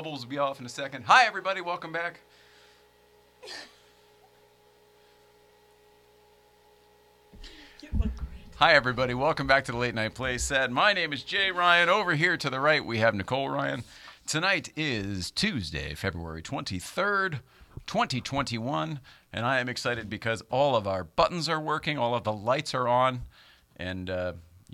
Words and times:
bubbles 0.00 0.24
will 0.24 0.30
be 0.30 0.38
off 0.38 0.58
in 0.58 0.64
a 0.64 0.68
second. 0.70 1.04
Hi, 1.04 1.26
everybody. 1.26 1.60
Welcome 1.60 1.92
back. 1.92 2.20
Hi, 8.56 8.72
everybody. 8.72 9.12
Welcome 9.12 9.46
back 9.46 9.66
to 9.66 9.72
the 9.72 9.76
Late 9.76 9.94
Night 9.94 10.14
Play 10.14 10.38
Set. 10.38 10.70
My 10.70 10.94
name 10.94 11.12
is 11.12 11.22
Jay 11.22 11.50
Ryan. 11.50 11.90
Over 11.90 12.14
here 12.14 12.38
to 12.38 12.48
the 12.48 12.60
right, 12.60 12.82
we 12.82 12.96
have 12.96 13.14
Nicole 13.14 13.50
Ryan. 13.50 13.84
Tonight 14.26 14.72
is 14.74 15.30
Tuesday, 15.30 15.94
February 15.94 16.40
23rd, 16.40 17.40
2021, 17.86 19.00
and 19.34 19.44
I 19.44 19.60
am 19.60 19.68
excited 19.68 20.08
because 20.08 20.42
all 20.48 20.76
of 20.76 20.86
our 20.86 21.04
buttons 21.04 21.46
are 21.46 21.60
working, 21.60 21.98
all 21.98 22.14
of 22.14 22.24
the 22.24 22.32
lights 22.32 22.72
are 22.72 22.88
on, 22.88 23.24
and 23.76 24.08
uh, 24.08 24.32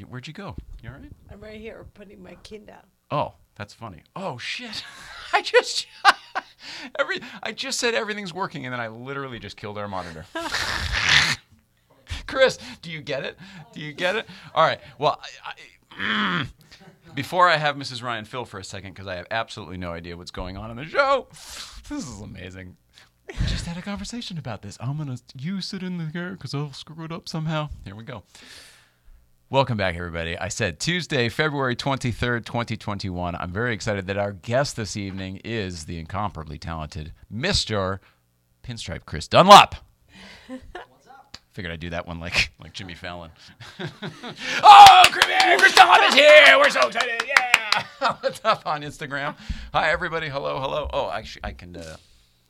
where'd 0.09 0.29
you 0.29 0.33
go? 0.33 0.55
You 0.85 0.91
all 0.91 0.95
right? 1.01 1.11
I'm 1.33 1.41
right 1.41 1.61
here 1.61 1.85
putting 1.95 2.23
my 2.23 2.37
kid 2.45 2.69
down. 2.69 2.85
Oh, 3.11 3.35
that's 3.57 3.75
funny. 3.75 4.03
Oh 4.15 4.39
shit! 4.39 4.85
I 5.37 5.43
just 5.43 5.87
every 6.99 7.21
I 7.43 7.53
just 7.53 7.79
said 7.79 7.93
everything's 7.93 8.33
working, 8.33 8.65
and 8.65 8.73
then 8.73 8.81
I 8.81 8.89
literally 8.89 9.39
just 9.39 9.59
killed 9.59 9.77
our 9.77 9.87
monitor. 9.87 10.25
Chris, 12.27 12.59
do 12.81 12.91
you 12.91 13.03
get 13.03 13.23
it? 13.23 13.37
Do 13.75 13.81
you 13.81 13.93
get 13.93 14.17
it? 14.17 14.27
All 14.55 14.65
right. 14.65 14.81
Well, 14.99 15.21
I, 15.45 15.51
I, 15.51 16.43
mm, 16.43 16.49
before 17.15 17.51
I 17.51 17.59
have 17.59 17.77
Mrs. 17.77 18.03
Ryan 18.03 18.25
fill 18.25 18.47
for 18.47 18.59
a 18.59 18.65
second, 18.65 18.95
because 18.95 19.07
I 19.07 19.17
have 19.17 19.27
absolutely 19.31 19.77
no 19.77 19.93
idea 19.93 20.17
what's 20.17 20.31
going 20.31 20.57
on 20.57 20.71
in 20.71 20.79
the 20.79 20.87
show. 20.87 21.27
This 21.31 22.09
is 22.09 22.23
amazing. 22.23 22.79
We 23.29 23.35
just 23.47 23.67
had 23.67 23.77
a 23.77 23.83
conversation 23.83 24.39
about 24.39 24.63
this. 24.63 24.79
I'm 24.81 24.97
gonna 24.97 25.19
you 25.39 25.61
sit 25.61 25.83
in 25.83 25.99
the 25.99 26.11
air 26.19 26.31
because 26.31 26.55
I'll 26.55 26.73
screw 26.73 27.05
it 27.05 27.13
up 27.13 27.29
somehow. 27.29 27.69
Here 27.85 27.95
we 27.95 28.05
go. 28.05 28.23
Welcome 29.49 29.77
back, 29.77 29.95
everybody. 29.95 30.37
I 30.37 30.49
said 30.49 30.81
Tuesday, 30.81 31.29
February 31.29 31.77
23rd, 31.77 32.45
2021. 32.45 33.37
I'm 33.37 33.53
very 33.53 33.75
excited 33.75 34.09
that 34.09 34.17
our 34.17 34.33
guest 34.33 34.75
this 34.75 34.97
evening 34.97 35.41
is 35.45 35.85
the 35.85 36.01
incomparably 36.01 36.59
talented 36.59 37.13
Mr. 37.33 38.01
Pinstripe 38.65 39.05
Chris 39.07 39.29
Dunlop. 39.29 39.77
Figured 41.53 41.73
I'd 41.73 41.79
do 41.79 41.91
that 41.91 42.09
one 42.09 42.19
like 42.19 42.51
like 42.61 42.73
Jimmy 42.73 42.95
Fallon. 42.95 43.31
oh, 44.65 45.05
Chris 45.13 45.27
Chris 45.59 45.75
Dunlop 45.77 46.09
is 46.09 46.15
here. 46.15 46.59
We're 46.59 46.69
so 46.69 46.89
excited. 46.89 47.23
Yeah. 47.25 48.17
What's 48.21 48.41
up 48.45 48.67
on 48.67 48.83
Instagram? 48.83 49.37
Hi, 49.73 49.93
everybody. 49.93 50.29
Hello, 50.29 50.59
hello. 50.59 50.91
Oh, 50.93 51.09
actually, 51.13 51.43
I 51.45 51.53
can. 51.53 51.77
Uh, 51.77 51.97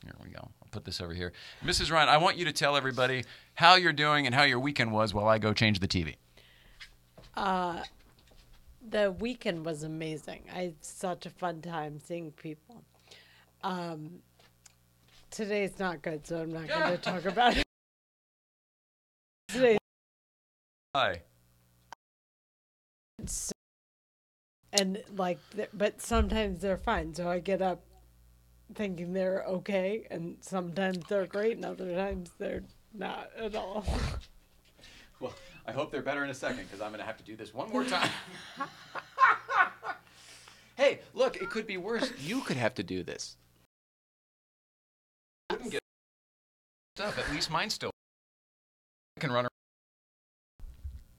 here 0.03 0.15
we 0.25 0.31
go. 0.31 0.39
I'll 0.41 0.69
put 0.71 0.87
this 0.87 1.03
over 1.03 1.13
here. 1.13 1.35
Mrs. 1.63 1.93
Ryan, 1.93 2.09
I 2.09 2.17
want 2.17 2.39
you 2.39 2.47
to 2.47 2.53
tell 2.53 2.75
everybody 2.75 3.25
how 3.53 3.75
you're 3.75 3.93
doing 3.93 4.25
and 4.25 4.35
how 4.35 4.45
your 4.45 4.61
weekend 4.61 4.93
was 4.93 5.13
while 5.13 5.29
I 5.29 5.37
go 5.37 5.53
change 5.53 5.81
the 5.81 5.89
TV. 5.89 6.15
Uh, 7.37 7.83
the 8.89 9.13
weekend 9.13 9.65
was 9.65 9.83
amazing. 9.83 10.45
I 10.55 10.63
had 10.63 10.85
such 10.85 11.27
a 11.27 11.31
fun 11.31 11.61
time 11.61 11.99
seeing 11.99 12.31
people. 12.33 12.83
Um, 13.63 14.21
today's 15.31 15.79
not 15.79 16.03
good, 16.03 16.27
so 16.27 16.41
I'm 16.43 16.53
not 16.53 16.69
going 16.69 16.93
to 16.93 16.99
talk 16.99 17.25
about 17.33 17.57
it. 17.57 17.65
Today, 19.49 19.79
Hi. 20.95 21.23
and 24.73 25.03
like, 25.17 25.39
but 25.73 26.01
sometimes 26.01 26.61
they're 26.61 26.77
fine. 26.77 27.15
So 27.15 27.29
I 27.29 27.39
get 27.39 27.63
up 27.63 27.83
thinking 28.75 29.13
they're 29.13 29.45
okay, 29.45 30.07
and 30.11 30.37
sometimes 30.41 30.99
they're 31.09 31.27
great, 31.27 31.57
and 31.57 31.65
other 31.65 31.95
times 31.95 32.31
they're 32.39 32.65
not 32.95 33.31
at 33.39 33.55
all. 33.55 33.85
Well, 35.19 35.33
I 35.67 35.73
hope 35.73 35.91
they're 35.91 36.03
better 36.03 36.23
in 36.23 36.31
a 36.31 36.35
second 36.35 36.65
because 36.65 36.81
I'm 36.81 36.91
going 36.91 37.01
to 37.01 37.07
have 37.07 37.19
to 37.19 37.25
do 37.25 37.37
this 37.37 37.53
one 37.53 37.71
more 37.71 37.85
time. 37.85 38.09
hey, 40.77 41.01
look, 41.13 41.37
it 41.37 41.51
could 41.51 41.67
be 41.67 41.77
worse. 41.77 42.13
You 42.21 42.41
could 42.43 42.57
have 42.57 42.75
to 42.75 42.83
do 42.83 43.03
this. 43.03 43.37
Wouldn't 45.51 45.73
get 45.73 45.81
stuff. 46.95 47.19
At 47.19 47.31
least 47.33 47.51
mine 47.51 47.71
still. 47.71 47.91
I 49.17 49.21
can 49.21 49.33
run 49.33 49.45
around. 49.45 49.51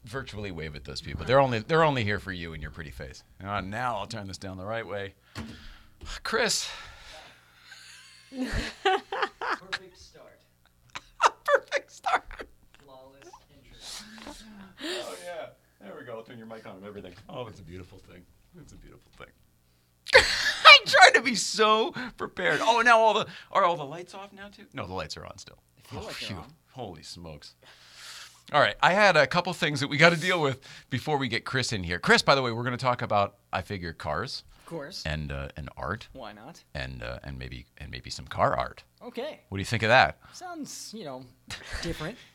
Virtually 0.05 0.51
wave 0.51 0.75
at 0.75 0.85
those 0.85 1.01
people. 1.01 1.25
They're 1.25 1.41
only 1.41 1.59
they're 1.59 1.83
only 1.83 2.05
here 2.05 2.19
for 2.19 2.31
you 2.31 2.53
and 2.53 2.61
your 2.61 2.71
pretty 2.71 2.91
face. 2.91 3.23
Uh, 3.43 3.59
now 3.59 3.97
I'll 3.97 4.07
turn 4.07 4.27
this 4.27 4.37
down 4.37 4.57
the 4.57 4.65
right 4.65 4.87
way. 4.87 5.15
Chris, 6.23 6.69
Perfect 8.31 9.97
start. 9.97 10.39
perfect 11.43 11.91
start. 11.91 12.23
Flawless 14.77 14.97
intro. 14.97 15.09
Oh 15.09 15.15
yeah. 15.25 15.47
There 15.87 15.95
we 15.99 16.05
go. 16.05 16.13
I'll 16.17 16.23
turn 16.23 16.37
your 16.37 16.47
mic 16.47 16.65
on 16.65 16.77
and 16.77 16.85
everything. 16.85 17.13
Oh, 17.29 17.47
it's 17.47 17.59
a 17.59 17.63
beautiful 17.63 17.99
thing. 17.99 18.23
It's 18.59 18.73
a 18.73 18.77
beautiful 18.77 19.11
thing. 19.17 19.27
I 20.65 20.77
tried 20.85 21.13
to 21.15 21.21
be 21.21 21.35
so 21.35 21.93
prepared. 22.17 22.59
Oh, 22.63 22.81
now 22.81 22.99
all 22.99 23.13
the 23.13 23.27
are 23.51 23.63
all 23.63 23.75
the 23.77 23.83
lights 23.85 24.13
off 24.13 24.33
now 24.33 24.47
too? 24.47 24.65
No, 24.73 24.87
the 24.87 24.93
lights 24.93 25.17
are 25.17 25.25
on 25.25 25.37
still. 25.37 25.57
feel 25.83 26.01
oh, 26.01 26.05
like 26.05 26.15
phew. 26.15 26.37
on. 26.37 26.45
Holy 26.71 27.03
smokes. 27.03 27.55
All 28.53 28.61
right, 28.61 28.75
I 28.81 28.93
had 28.93 29.17
a 29.17 29.27
couple 29.27 29.51
things 29.53 29.81
that 29.81 29.89
we 29.89 29.97
got 29.97 30.11
to 30.13 30.19
deal 30.19 30.41
with 30.41 30.61
before 30.89 31.17
we 31.17 31.27
get 31.27 31.43
Chris 31.43 31.73
in 31.73 31.83
here. 31.83 31.99
Chris, 31.99 32.21
by 32.21 32.33
the 32.33 32.41
way, 32.41 32.53
we're 32.53 32.63
going 32.63 32.77
to 32.77 32.81
talk 32.83 33.01
about 33.01 33.35
I 33.51 33.61
figure 33.61 33.91
cars 33.91 34.43
Of 34.61 34.65
course. 34.67 35.03
and 35.05 35.33
uh, 35.33 35.49
and 35.57 35.67
art 35.75 36.07
Why 36.13 36.31
not? 36.31 36.63
and 36.73 37.03
uh, 37.03 37.19
and 37.23 37.37
maybe 37.37 37.65
and 37.77 37.91
maybe 37.91 38.09
some 38.09 38.25
car 38.25 38.55
art. 38.55 38.83
Okay. 39.05 39.41
What 39.49 39.57
do 39.57 39.61
you 39.61 39.65
think 39.65 39.83
of 39.83 39.89
that? 39.89 40.19
Sounds, 40.31 40.93
you 40.95 41.03
know, 41.03 41.23
different. 41.81 42.17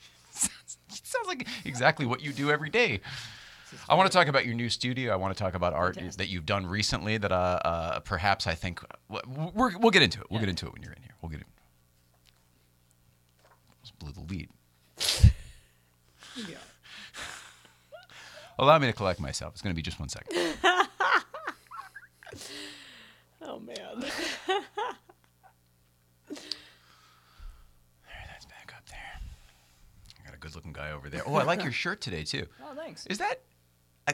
sounds 1.12 1.28
like 1.28 1.46
exactly 1.64 2.06
what 2.06 2.20
you 2.22 2.32
do 2.32 2.50
every 2.50 2.70
day. 2.70 3.00
I 3.88 3.94
want 3.94 4.10
to 4.10 4.16
talk 4.16 4.26
about 4.28 4.44
your 4.44 4.54
new 4.54 4.68
studio. 4.68 5.12
I 5.12 5.16
want 5.16 5.34
to 5.34 5.42
talk 5.42 5.54
about 5.54 5.72
art 5.72 5.94
Fantastic. 5.94 6.18
that 6.18 6.28
you've 6.28 6.44
done 6.44 6.66
recently. 6.66 7.16
That 7.16 7.32
uh, 7.32 7.58
uh, 7.64 8.00
perhaps 8.00 8.46
I 8.46 8.54
think 8.54 8.80
we're, 9.08 9.78
we'll 9.78 9.90
get 9.90 10.02
into 10.02 10.20
it. 10.20 10.26
We'll 10.30 10.40
Yeah. 10.40 10.46
get 10.46 10.50
into 10.50 10.66
it 10.66 10.72
when 10.74 10.82
you're 10.82 10.92
in 10.92 11.02
here. 11.02 11.14
We'll 11.22 11.30
get 11.30 11.40
it. 11.40 11.46
Just 13.82 13.98
blew 13.98 14.12
the 14.12 14.20
lead. 14.20 14.50
yeah. 16.36 16.56
Allow 18.58 18.78
me 18.78 18.86
to 18.88 18.92
collect 18.92 19.20
myself. 19.20 19.54
It's 19.54 19.62
going 19.62 19.74
to 19.74 19.76
be 19.76 19.80
just 19.82 19.98
one 19.98 20.10
second. 20.10 20.36
oh 23.42 23.58
man. 23.58 24.04
There, 26.28 28.24
that's 28.28 28.44
back 28.46 28.72
up 28.76 28.84
there. 28.88 29.20
I 30.52 30.60
good-looking 30.60 30.72
guy 30.72 30.92
over 30.92 31.08
there. 31.08 31.22
Oh, 31.26 31.34
I 31.36 31.44
like 31.44 31.62
your 31.62 31.72
shirt 31.84 32.00
today 32.00 32.24
too. 32.24 32.46
Oh, 32.62 32.74
thanks. 32.74 33.06
Is 33.06 33.18
that? 33.18 33.40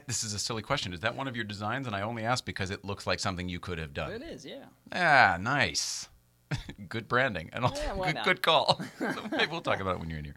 This 0.07 0.23
is 0.23 0.35
a 0.35 0.39
silly 0.39 0.63
question. 0.63 0.93
Is 0.93 1.01
that 1.01 1.17
one 1.17 1.29
of 1.29 1.35
your 1.35 1.47
designs? 1.47 1.87
And 1.87 1.97
I 1.97 2.03
only 2.03 2.25
ask 2.25 2.45
because 2.45 2.71
it 2.71 2.85
looks 2.85 3.07
like 3.07 3.21
something 3.21 3.49
you 3.49 3.59
could 3.59 3.79
have 3.79 3.95
done. 3.95 4.13
It 4.13 4.23
is, 4.23 4.45
yeah. 4.45 4.65
Ah, 4.93 5.39
nice. 5.41 6.09
good 6.89 7.09
branding 7.09 7.51
and 7.53 7.65
also 7.65 7.83
Yeah, 7.83 8.13
good, 8.13 8.25
good 8.25 8.43
call. 8.43 8.81
Maybe 9.31 9.51
we'll 9.51 9.61
talk 9.61 9.81
about 9.81 9.97
it 9.97 10.01
when 10.01 10.11
you're 10.11 10.19
in 10.19 10.25
here. 10.25 10.37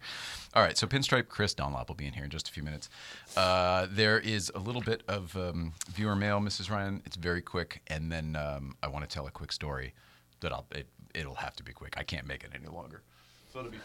All 0.54 0.64
right, 0.64 0.78
so 0.78 0.88
Pinstripe 0.88 1.28
Chris 1.28 1.54
Dunlop 1.54 1.90
will 1.90 1.96
be 1.96 2.06
in 2.06 2.14
here 2.14 2.24
in 2.24 2.30
just 2.30 2.50
a 2.50 2.52
few 2.52 2.64
minutes. 2.64 2.90
Uh, 3.38 3.88
there 3.90 4.20
is 4.20 4.52
a 4.56 4.60
little 4.60 4.82
bit 4.82 5.04
of 5.08 5.36
um, 5.38 5.74
viewer 5.90 6.16
mail, 6.16 6.40
Mrs. 6.40 6.70
Ryan. 6.70 7.02
It's 7.06 7.16
very 7.16 7.42
quick, 7.42 7.82
and 7.88 8.12
then 8.12 8.36
um, 8.36 8.76
I 8.84 8.88
want 8.88 9.08
to 9.10 9.14
tell 9.14 9.28
a 9.28 9.32
quick 9.32 9.52
story 9.52 9.94
that 10.42 10.52
I'll 10.52 10.66
it, 10.72 10.88
it'll 11.14 11.36
have 11.36 11.56
to 11.58 11.64
be 11.64 11.72
quick. 11.72 11.96
I 11.98 12.04
can't 12.04 12.28
make 12.28 12.44
it 12.44 12.52
any 12.54 12.68
longer. 12.68 13.04
So 13.52 13.60
it'll 13.60 13.72
be. 13.72 13.78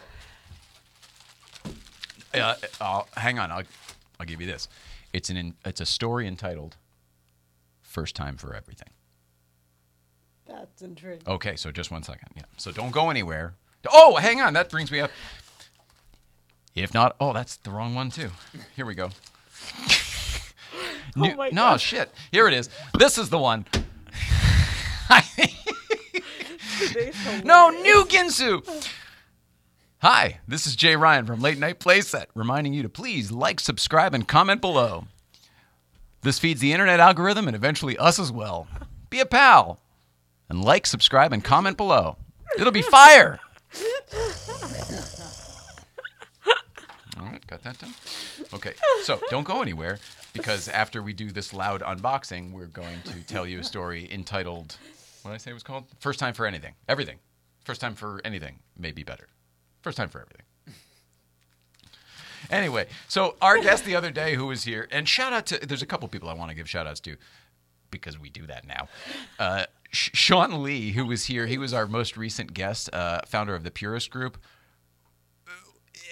Uh, 2.33 2.55
I'll, 2.81 3.07
hang 3.15 3.39
on, 3.39 3.51
I'll 3.51 3.63
I'll 4.19 4.25
give 4.25 4.41
you 4.41 4.47
this. 4.47 4.67
It's 5.13 5.29
an 5.29 5.37
in, 5.37 5.53
it's 5.65 5.81
a 5.81 5.85
story 5.85 6.27
entitled 6.27 6.75
"First 7.81 8.15
Time 8.15 8.37
for 8.37 8.53
Everything." 8.53 8.89
That's 10.47 10.81
intriguing. 10.81 11.21
Okay, 11.27 11.55
so 11.55 11.71
just 11.71 11.91
one 11.91 12.03
second. 12.03 12.29
Yeah. 12.35 12.43
So 12.57 12.71
don't 12.71 12.91
go 12.91 13.09
anywhere. 13.09 13.53
Oh, 13.91 14.15
hang 14.15 14.41
on. 14.41 14.53
That 14.53 14.69
brings 14.69 14.91
me 14.91 14.99
up. 14.99 15.11
If 16.75 16.93
not, 16.93 17.15
oh, 17.19 17.33
that's 17.33 17.57
the 17.57 17.71
wrong 17.71 17.95
one 17.95 18.09
too. 18.09 18.29
Here 18.75 18.85
we 18.85 18.95
go. 18.95 19.09
New- 21.15 21.35
my 21.35 21.49
no, 21.49 21.61
God. 21.71 21.81
shit. 21.81 22.11
Here 22.31 22.47
it 22.47 22.53
is. 22.53 22.69
This 22.97 23.17
is 23.17 23.29
the 23.29 23.39
one. 23.39 23.65
No, 27.43 27.69
new 27.69 28.05
Ginsu. 28.05 28.63
Hi, 29.99 30.41
this 30.47 30.67
is 30.67 30.75
Jay 30.75 30.95
Ryan 30.95 31.25
from 31.25 31.41
Late 31.41 31.57
Night 31.57 31.79
Playset, 31.79 32.27
reminding 32.35 32.71
you 32.71 32.83
to 32.83 32.89
please 32.89 33.31
like, 33.31 33.59
subscribe, 33.59 34.13
and 34.13 34.27
comment 34.27 34.61
below. 34.61 35.05
This 36.21 36.37
feeds 36.37 36.61
the 36.61 36.71
internet 36.71 36.99
algorithm 36.99 37.47
and 37.47 37.55
eventually 37.55 37.97
us 37.97 38.19
as 38.19 38.31
well. 38.31 38.67
Be 39.09 39.21
a 39.21 39.25
pal 39.25 39.79
and 40.49 40.63
like, 40.63 40.85
subscribe, 40.85 41.33
and 41.33 41.43
comment 41.43 41.77
below. 41.77 42.15
It'll 42.59 42.71
be 42.71 42.83
fire. 42.83 43.39
All 47.19 47.25
right, 47.25 47.47
got 47.47 47.63
that 47.63 47.79
done. 47.79 47.95
Okay, 48.53 48.73
so 49.01 49.19
don't 49.31 49.47
go 49.47 49.63
anywhere 49.63 49.97
because 50.31 50.69
after 50.69 51.01
we 51.01 51.11
do 51.11 51.31
this 51.31 51.55
loud 51.55 51.81
unboxing, 51.81 52.51
we're 52.51 52.67
going 52.67 53.01
to 53.05 53.25
tell 53.25 53.47
you 53.47 53.61
a 53.61 53.63
story 53.63 54.07
entitled, 54.11 54.77
what 55.23 55.31
did 55.31 55.35
I 55.35 55.37
say 55.39 55.49
it 55.49 55.55
was 55.55 55.63
called? 55.63 55.85
First 55.99 56.19
time 56.19 56.35
for 56.35 56.45
anything. 56.45 56.75
Everything. 56.87 57.17
First 57.65 57.81
time 57.81 57.95
for 57.95 58.21
anything 58.23 58.59
may 58.77 58.91
be 58.91 59.01
better. 59.01 59.27
First 59.87 59.95
time 59.95 60.09
for 60.09 60.19
everything. 60.19 60.43
Anyway, 62.49 62.87
so 63.07 63.37
our 63.41 63.57
guest 63.57 63.85
the 63.85 63.95
other 63.95 64.11
day 64.11 64.35
who 64.35 64.47
was 64.47 64.65
here, 64.65 64.85
and 64.91 65.07
shout 65.07 65.31
out 65.31 65.45
to, 65.45 65.65
there's 65.65 65.81
a 65.81 65.85
couple 65.85 66.05
people 66.09 66.27
I 66.27 66.33
want 66.33 66.49
to 66.49 66.55
give 66.55 66.69
shout 66.69 66.85
outs 66.85 66.99
to 66.99 67.15
because 67.89 68.19
we 68.19 68.29
do 68.29 68.45
that 68.47 68.67
now. 68.67 68.89
Uh, 69.39 69.63
Sean 69.91 70.61
Lee, 70.61 70.91
who 70.91 71.05
was 71.05 71.27
here, 71.27 71.45
he 71.45 71.57
was 71.57 71.73
our 71.73 71.87
most 71.87 72.17
recent 72.17 72.53
guest, 72.53 72.93
uh, 72.93 73.21
founder 73.25 73.55
of 73.55 73.63
the 73.63 73.71
Purist 73.71 74.11
Group. 74.11 74.37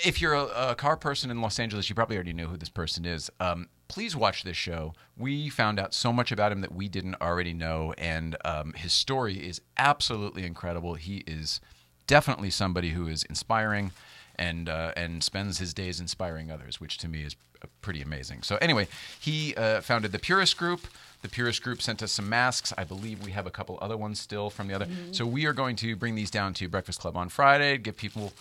If 0.06 0.22
you're 0.22 0.36
a, 0.36 0.70
a 0.70 0.76
car 0.76 0.96
person 0.96 1.30
in 1.30 1.42
Los 1.42 1.60
Angeles, 1.60 1.90
you 1.90 1.96
probably 1.96 2.16
already 2.16 2.32
know 2.32 2.48
who 2.48 2.56
this 2.56 2.70
person 2.70 3.04
is. 3.04 3.30
Um, 3.42 3.68
please 3.90 4.16
watch 4.16 4.46
this 4.46 4.56
show. 4.56 4.94
We 5.18 5.50
found 5.50 5.82
out 5.82 5.94
so 5.94 6.14
much 6.14 6.32
about 6.32 6.54
him 6.54 6.62
that 6.62 6.74
we 6.74 6.88
didn't 6.88 7.16
already 7.20 7.54
know, 7.54 7.94
and 7.98 8.38
um, 8.46 8.72
his 8.72 8.94
story 8.94 9.46
is 9.46 9.60
absolutely 9.78 10.46
incredible. 10.46 10.94
He 10.94 11.26
is 11.28 11.60
definitely 12.08 12.50
somebody 12.50 12.92
who 12.92 13.08
is 13.08 13.24
inspiring 13.24 13.92
and 14.38 14.68
uh, 14.68 14.92
and 14.98 15.24
spends 15.24 15.60
his 15.60 15.74
days 15.74 16.00
inspiring 16.00 16.52
others, 16.52 16.80
which 16.82 16.98
to 17.00 17.08
me 17.08 17.24
is 17.24 17.36
uh, 17.64 17.68
pretty 17.82 18.02
amazing. 18.02 18.44
So 18.44 18.58
anyway, 18.58 18.88
he 19.20 19.56
uh, 19.56 19.82
founded 19.82 20.12
the 20.12 20.20
Purist 20.20 20.58
Group. 20.58 20.82
The 21.22 21.30
Purist 21.30 21.64
Group 21.64 21.82
sent 21.82 22.04
us 22.04 22.12
some 22.12 22.30
masks. 22.30 22.74
I 22.78 22.84
believe 22.84 23.24
we 23.24 23.32
have 23.32 23.48
a 23.48 23.52
couple 23.52 23.80
other 23.82 23.98
ones 23.98 24.20
still 24.20 24.50
from 24.50 24.68
the 24.68 24.76
other. 24.76 24.88
So 25.12 25.26
we 25.26 25.46
are 25.46 25.54
going 25.54 25.76
to 25.78 25.96
bring 25.96 26.16
these 26.16 26.30
down 26.30 26.54
to 26.56 26.68
Breakfast 26.68 27.00
Club 27.00 27.18
on 27.18 27.30
Friday. 27.30 27.78
Give 27.80 27.98
people 27.98 28.34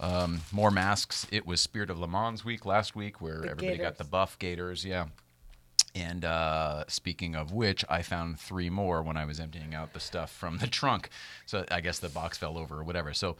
um, 0.00 0.40
more 0.50 0.70
masks. 0.70 1.26
It 1.30 1.46
was 1.46 1.60
Spirit 1.60 1.90
of 1.90 1.98
Le 1.98 2.08
Mans 2.08 2.44
week 2.44 2.64
last 2.64 2.96
week, 2.96 3.20
where 3.20 3.40
The 3.40 3.50
everybody 3.50 3.78
got 3.78 3.98
the 3.98 4.04
buff 4.04 4.38
Gators. 4.38 4.84
Yeah. 4.84 5.06
And 5.94 6.24
uh, 6.24 6.84
speaking 6.88 7.34
of 7.34 7.52
which, 7.52 7.84
I 7.88 8.02
found 8.02 8.38
three 8.38 8.70
more 8.70 9.02
when 9.02 9.16
I 9.16 9.24
was 9.24 9.40
emptying 9.40 9.74
out 9.74 9.92
the 9.92 10.00
stuff 10.00 10.30
from 10.30 10.58
the 10.58 10.66
trunk. 10.66 11.10
So 11.46 11.64
I 11.70 11.80
guess 11.80 11.98
the 11.98 12.08
box 12.08 12.38
fell 12.38 12.56
over 12.56 12.80
or 12.80 12.84
whatever. 12.84 13.12
So 13.12 13.36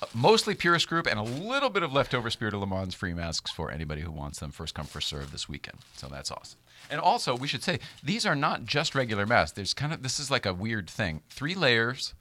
uh, 0.00 0.06
mostly 0.14 0.54
Purist 0.54 0.88
Group 0.88 1.06
and 1.06 1.18
a 1.18 1.22
little 1.22 1.70
bit 1.70 1.82
of 1.82 1.92
leftover 1.92 2.30
Spirit 2.30 2.54
of 2.54 2.60
Le 2.60 2.66
Mans 2.66 2.94
free 2.94 3.12
masks 3.12 3.50
for 3.50 3.70
anybody 3.70 4.02
who 4.02 4.10
wants 4.10 4.40
them. 4.40 4.50
First 4.52 4.74
come, 4.74 4.86
first 4.86 5.08
serve 5.08 5.32
this 5.32 5.48
weekend. 5.48 5.78
So 5.96 6.08
that's 6.08 6.30
awesome. 6.30 6.58
And 6.90 7.00
also, 7.00 7.36
we 7.36 7.46
should 7.46 7.62
say 7.62 7.78
these 8.02 8.26
are 8.26 8.34
not 8.34 8.64
just 8.64 8.94
regular 8.94 9.26
masks. 9.26 9.54
There's 9.54 9.74
kind 9.74 9.92
of 9.92 10.02
this 10.02 10.18
is 10.18 10.30
like 10.30 10.46
a 10.46 10.54
weird 10.54 10.88
thing. 10.88 11.22
Three 11.28 11.54
layers, 11.54 12.14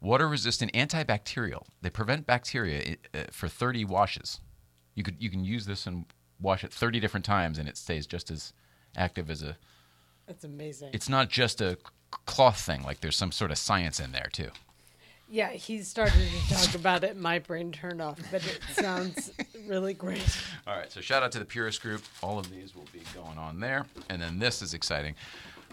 water 0.00 0.28
resistant, 0.28 0.72
antibacterial. 0.72 1.64
They 1.82 1.90
prevent 1.90 2.26
bacteria 2.26 2.96
uh, 3.14 3.24
for 3.30 3.48
30 3.48 3.84
washes. 3.84 4.40
You 4.94 5.04
could 5.04 5.16
you 5.20 5.30
can 5.30 5.44
use 5.44 5.66
this 5.66 5.86
and 5.86 6.06
wash 6.40 6.64
it 6.64 6.72
30 6.72 6.98
different 6.98 7.26
times, 7.26 7.58
and 7.58 7.68
it 7.68 7.76
stays 7.76 8.06
just 8.06 8.30
as 8.30 8.52
active 8.96 9.30
as 9.30 9.42
a. 9.42 9.56
That's 10.26 10.44
amazing. 10.44 10.90
It's 10.92 11.08
not 11.08 11.28
just 11.30 11.60
a 11.60 11.78
cloth 12.26 12.60
thing. 12.60 12.82
Like 12.82 13.00
there's 13.00 13.16
some 13.16 13.32
sort 13.32 13.50
of 13.50 13.58
science 13.58 13.98
in 14.00 14.12
there 14.12 14.28
too. 14.32 14.48
yeah, 15.30 15.50
he 15.50 15.82
started 15.82 16.14
to 16.48 16.54
talk 16.54 16.74
about 16.74 17.04
it. 17.04 17.16
My 17.16 17.38
brain 17.38 17.70
turned 17.72 18.00
off, 18.02 18.18
but 18.30 18.46
it 18.46 18.60
sounds 18.72 19.30
really 19.66 19.94
great. 19.94 20.24
All 20.66 20.76
right, 20.76 20.90
so 20.90 21.00
shout 21.00 21.22
out 21.22 21.32
to 21.32 21.38
the 21.38 21.44
Purist 21.44 21.82
Group. 21.82 22.02
All 22.22 22.38
of 22.38 22.50
these 22.50 22.74
will 22.74 22.86
be 22.92 23.02
going 23.14 23.36
on 23.38 23.60
there. 23.60 23.86
And 24.08 24.20
then 24.22 24.38
this 24.38 24.62
is 24.62 24.72
exciting. 24.74 25.14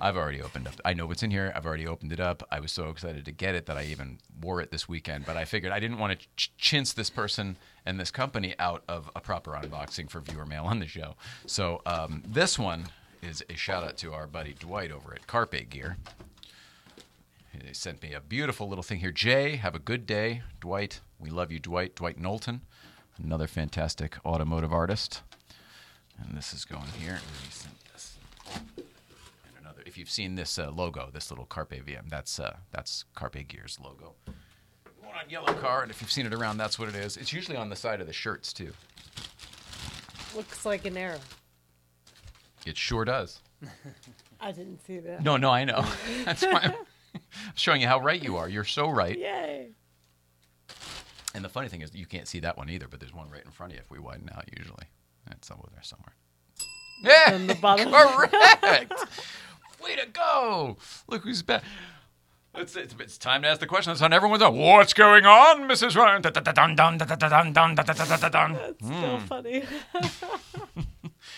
I've 0.01 0.17
already 0.17 0.41
opened 0.41 0.67
up. 0.67 0.73
I 0.83 0.93
know 0.93 1.05
what's 1.05 1.23
in 1.23 1.31
here. 1.31 1.53
I've 1.55 1.65
already 1.65 1.87
opened 1.87 2.11
it 2.11 2.19
up. 2.19 2.43
I 2.51 2.59
was 2.59 2.73
so 2.73 2.89
excited 2.89 3.23
to 3.23 3.31
get 3.31 3.55
it 3.55 3.65
that 3.67 3.77
I 3.77 3.85
even 3.85 4.17
wore 4.41 4.59
it 4.59 4.69
this 4.69 4.89
weekend. 4.89 5.25
But 5.25 5.37
I 5.37 5.45
figured 5.45 5.71
I 5.71 5.79
didn't 5.79 5.99
want 5.99 6.19
to 6.19 6.27
ch- 6.35 6.51
chintz 6.57 6.91
this 6.91 7.09
person 7.09 7.55
and 7.85 7.97
this 7.97 8.11
company 8.11 8.55
out 8.59 8.83
of 8.89 9.09
a 9.15 9.21
proper 9.21 9.51
unboxing 9.51 10.09
for 10.09 10.19
viewer 10.19 10.45
mail 10.45 10.65
on 10.65 10.79
the 10.79 10.87
show. 10.87 11.15
So 11.45 11.81
um, 11.85 12.23
this 12.27 12.59
one 12.59 12.87
is 13.25 13.43
a 13.49 13.55
shout 13.55 13.83
out 13.83 13.97
to 13.97 14.13
our 14.13 14.27
buddy 14.27 14.55
Dwight 14.57 14.91
over 14.91 15.13
at 15.13 15.27
Carpe 15.27 15.69
Gear. 15.69 15.97
They 17.53 17.73
sent 17.73 18.03
me 18.03 18.13
a 18.13 18.21
beautiful 18.21 18.69
little 18.69 18.83
thing 18.83 18.99
here. 18.99 19.11
Jay, 19.11 19.55
have 19.55 19.73
a 19.73 19.79
good 19.79 20.05
day. 20.05 20.43
Dwight, 20.59 21.01
we 21.17 21.29
love 21.31 21.51
you, 21.51 21.59
Dwight. 21.59 21.95
Dwight 21.95 22.19
Knowlton, 22.19 22.61
another 23.17 23.47
fantastic 23.47 24.17
automotive 24.23 24.71
artist. 24.71 25.21
And 26.19 26.37
this 26.37 26.53
is 26.53 26.63
going 26.63 26.87
here. 26.99 27.19
We 27.43 27.51
sent 27.51 27.73
this. 27.91 28.17
And 28.77 28.85
another. 29.59 29.81
If 29.85 29.97
you've 29.97 30.11
seen 30.11 30.35
this 30.35 30.59
uh, 30.59 30.69
logo, 30.69 31.09
this 31.11 31.31
little 31.31 31.45
Carpe 31.45 31.83
VM, 31.83 32.09
that's 32.09 32.39
uh, 32.39 32.57
that's 32.71 33.05
Carpe 33.15 33.47
Gear's 33.47 33.79
logo. 33.83 34.13
One 35.01 35.15
on 35.15 35.29
yellow 35.29 35.53
car, 35.53 35.81
and 35.81 35.89
if 35.89 36.01
you've 36.01 36.11
seen 36.11 36.27
it 36.27 36.33
around, 36.33 36.57
that's 36.57 36.77
what 36.77 36.89
it 36.89 36.95
is. 36.95 37.17
It's 37.17 37.33
usually 37.33 37.57
on 37.57 37.69
the 37.69 37.75
side 37.75 37.99
of 37.99 38.07
the 38.07 38.13
shirts 38.13 38.53
too. 38.53 38.73
Looks 40.35 40.65
like 40.65 40.85
an 40.85 40.97
arrow. 40.97 41.19
It 42.65 42.77
sure 42.77 43.05
does. 43.05 43.41
I 44.41 44.51
didn't 44.51 44.85
see 44.85 44.99
that. 44.99 45.23
No, 45.23 45.37
no, 45.37 45.51
I 45.51 45.63
know. 45.63 45.85
That's 46.25 46.43
why 46.43 46.61
I'm 46.63 46.73
showing 47.55 47.81
you 47.81 47.87
how 47.87 47.99
right 47.99 48.21
you 48.21 48.37
are. 48.37 48.49
You're 48.49 48.63
so 48.63 48.89
right. 48.89 49.17
Yay. 49.17 49.69
And 51.33 51.43
the 51.43 51.49
funny 51.49 51.67
thing 51.67 51.81
is, 51.81 51.93
you 51.93 52.05
can't 52.05 52.27
see 52.27 52.39
that 52.39 52.57
one 52.57 52.69
either, 52.69 52.87
but 52.87 52.99
there's 52.99 53.13
one 53.13 53.29
right 53.29 53.43
in 53.43 53.51
front 53.51 53.73
of 53.73 53.77
you 53.77 53.81
if 53.83 53.91
we 53.91 53.99
widen 53.99 54.29
out 54.35 54.45
usually. 54.57 54.85
That's 55.27 55.51
over 55.51 55.67
there 55.71 55.83
somewhere. 55.83 56.15
Yeah, 57.03 57.37
the 57.45 57.55
bottom. 57.55 57.91
correct. 57.91 58.93
Way 59.83 59.95
to 59.97 60.07
go! 60.07 60.77
Look 61.07 61.23
who's 61.23 61.41
back. 61.41 61.63
It's, 62.57 62.75
it's, 62.77 62.95
it's, 62.99 63.17
time 63.17 63.41
to 63.41 63.49
ask 63.49 63.59
the 63.59 63.67
question. 63.67 63.91
That's 63.91 63.99
how 63.99 64.07
everyone's 64.07 64.41
on. 64.41 64.55
What's 64.55 64.93
going 64.93 65.25
on, 65.25 65.67
Mrs. 65.67 65.97
Ryan? 65.97 66.21
That's 68.55 68.79
so 68.79 69.17
hmm. 69.17 69.25
funny. 69.25 69.63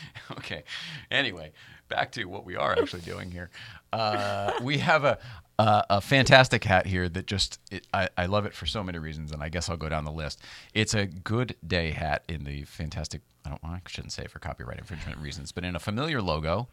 Okay. 0.31 0.63
Anyway, 1.09 1.51
back 1.87 2.11
to 2.13 2.25
what 2.25 2.45
we 2.45 2.55
are 2.55 2.73
actually 2.77 3.01
doing 3.01 3.31
here. 3.31 3.49
Uh, 3.93 4.51
we 4.61 4.77
have 4.79 5.03
a, 5.03 5.17
a 5.57 5.83
a 5.89 6.01
fantastic 6.01 6.63
hat 6.63 6.85
here 6.85 7.07
that 7.09 7.25
just 7.25 7.59
it, 7.71 7.87
I, 7.93 8.09
I 8.17 8.25
love 8.25 8.45
it 8.45 8.53
for 8.53 8.65
so 8.65 8.83
many 8.83 8.99
reasons, 8.99 9.31
and 9.31 9.41
I 9.41 9.49
guess 9.49 9.69
I'll 9.69 9.77
go 9.77 9.89
down 9.89 10.05
the 10.05 10.11
list. 10.11 10.41
It's 10.73 10.93
a 10.93 11.05
good 11.05 11.55
day 11.65 11.91
hat 11.91 12.23
in 12.27 12.43
the 12.43 12.63
fantastic. 12.63 13.21
I 13.45 13.49
don't. 13.49 13.63
I 13.63 13.79
shouldn't 13.87 14.11
say 14.13 14.27
for 14.27 14.39
copyright 14.39 14.77
infringement 14.79 15.19
reasons, 15.19 15.51
but 15.51 15.63
in 15.63 15.75
a 15.75 15.79
familiar 15.79 16.21
logo. 16.21 16.67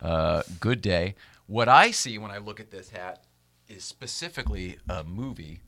Uh, 0.00 0.42
good 0.60 0.80
day. 0.80 1.14
What 1.46 1.68
I 1.68 1.90
see 1.90 2.18
when 2.18 2.30
I 2.30 2.38
look 2.38 2.58
at 2.60 2.70
this 2.70 2.90
hat 2.90 3.24
is 3.68 3.84
specifically 3.84 4.78
a 4.88 5.04
movie 5.04 5.60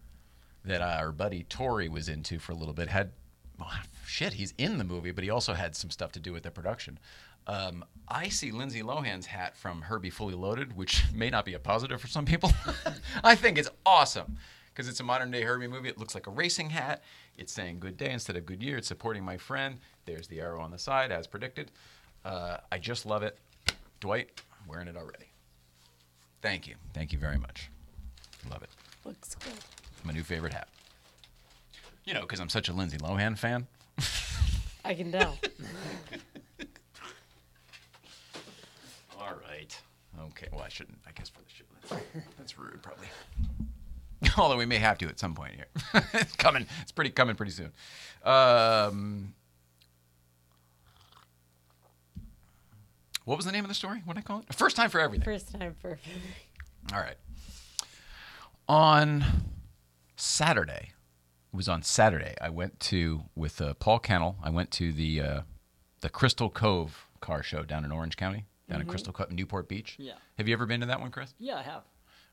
that 0.65 0.81
our 0.81 1.13
buddy 1.13 1.45
Tori 1.45 1.89
was 1.89 2.09
into 2.09 2.39
for 2.39 2.53
a 2.53 2.55
little 2.55 2.75
bit. 2.75 2.89
Had 2.89 3.13
well, 3.59 3.71
shit, 4.07 4.35
he's 4.35 4.55
in 4.59 4.79
the 4.79 4.85
movie, 4.85 5.11
but 5.11 5.25
he 5.25 5.31
also 5.31 5.55
had 5.55 5.77
some 5.77 5.91
stuff 5.91 6.13
to 6.13 6.21
do 6.21 6.33
with 6.33 6.43
the 6.43 6.51
production. 6.51 6.99
Um, 7.47 7.85
I 8.09 8.29
see 8.29 8.51
Lindsay 8.51 8.83
Lohan's 8.83 9.27
hat 9.27 9.57
from 9.57 9.83
Herbie 9.83 10.11
Fully 10.11 10.35
Loaded, 10.35 10.77
which 10.77 11.05
may 11.15 11.31
not 11.31 11.45
be 11.45 11.55
a 11.55 11.59
positive 11.59 12.01
for 12.01 12.09
some 12.09 12.25
people. 12.25 12.53
I 13.25 13.35
think 13.35 13.59
it's 13.59 13.71
awesome 13.85 14.39
because 14.73 14.89
it's 14.89 15.01
a 15.01 15.05
modern 15.05 15.31
day 15.31 15.43
Herbie 15.43 15.69
movie. 15.69 15.89
It 15.89 15.99
looks 15.99 16.15
like 16.15 16.27
a 16.27 16.31
racing 16.31 16.71
hat. 16.71 17.03
It's 17.37 17.53
saying 17.53 17.81
"Good 17.81 17.97
Day" 17.97 18.11
instead 18.11 18.37
of 18.37 18.47
"Good 18.47 18.63
Year." 18.63 18.79
It's 18.79 18.89
supporting 18.89 19.25
my 19.25 19.37
friend. 19.37 19.79
There's 20.07 20.27
the 20.27 20.41
arrow 20.41 20.61
on 20.61 20.71
the 20.71 20.79
side, 20.79 21.13
as 21.13 21.27
predicted. 21.27 21.71
Uh, 22.25 22.59
I 22.73 22.79
just 22.79 23.05
love 23.05 23.23
it. 23.23 23.39
Dwight, 24.01 24.41
I'm 24.61 24.69
wearing 24.69 24.89
it 24.89 24.97
already. 24.97 25.31
Thank 26.43 26.67
you. 26.67 26.75
Thank 26.93 27.13
you 27.13 27.19
very 27.19 27.39
much. 27.39 27.71
Love 28.51 28.63
it. 28.63 28.71
Looks 29.05 29.35
good. 29.35 29.53
My 30.05 30.13
new 30.13 30.23
favorite 30.23 30.53
hat. 30.53 30.69
You 32.05 32.15
know, 32.15 32.21
because 32.23 32.41
I'm 32.41 32.49
such 32.49 32.69
a 32.69 32.73
Lindsay 32.73 32.99
Lohan 32.99 33.39
fan. 33.39 33.67
I 34.85 34.95
can 34.95 35.11
tell. 35.11 35.39
All 39.19 39.33
right. 39.49 39.81
Okay. 40.27 40.49
Well, 40.53 40.63
I 40.63 40.69
shouldn't. 40.69 40.99
I 41.07 41.13
guess 41.13 41.31
for 41.31 41.41
the 41.41 41.49
show. 41.49 41.65
That's, 41.89 42.27
that's 42.37 42.59
rude, 42.59 42.83
probably. 42.83 43.07
Although 44.37 44.59
we 44.59 44.67
may 44.67 44.79
have 44.79 44.99
to 44.99 45.09
at 45.09 45.19
some 45.19 45.35
point 45.35 45.55
here. 45.55 45.67
it's 46.15 46.37
coming. 46.37 46.67
It's 46.83 46.93
pretty 46.93 47.11
coming 47.11 47.37
pretty 47.37 47.53
soon. 47.53 47.73
Um, 48.23 49.35
what 53.25 53.37
was 53.37 53.47
the 53.47 53.53
name 53.53 53.65
of 53.65 53.69
the 53.69 53.75
story? 53.75 54.03
What 54.05 54.15
did 54.15 54.21
I 54.21 54.23
call 54.25 54.41
it? 54.41 54.53
First 54.55 54.77
time 54.77 54.91
for 54.91 55.01
everything. 55.01 55.25
First 55.25 55.53
time 55.53 55.75
for. 55.81 55.93
Everything. 55.93 56.21
All 56.93 57.01
right. 57.01 57.17
On 58.69 59.25
Saturday, 60.17 60.91
was 61.55 61.69
on 61.69 61.83
Saturday. 61.83 62.35
I 62.41 62.51
went 62.51 62.81
to 62.81 63.23
with 63.35 63.61
uh, 63.61 63.75
Paul 63.75 63.99
Kennel. 64.01 64.37
I 64.43 64.51
went 64.51 64.71
to 64.73 64.93
the 64.93 65.21
uh, 65.21 65.41
the 66.01 66.09
Crystal 66.09 66.51
Cove 66.51 67.07
car 67.21 67.43
show 67.43 67.63
down 67.63 67.85
in 67.85 67.93
Orange 67.93 68.17
County, 68.17 68.45
down 68.69 68.81
in 68.81 68.87
Crystal 68.87 69.13
Cove, 69.13 69.31
Newport 69.31 69.69
Beach. 69.69 69.97
Yeah. 69.99 70.15
Have 70.37 70.49
you 70.49 70.55
ever 70.55 70.67
been 70.67 70.81
to 70.81 70.87
that 70.87 71.01
one, 71.01 71.11
Chris? 71.11 71.33
Yeah, 71.39 71.57
I 71.57 71.63
have. 71.63 71.83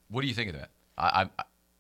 What 0.10 0.22
do 0.22 0.28
you 0.28 0.34
think 0.34 0.50
of 0.50 0.56
that? 0.58 0.70
I, 0.98 1.30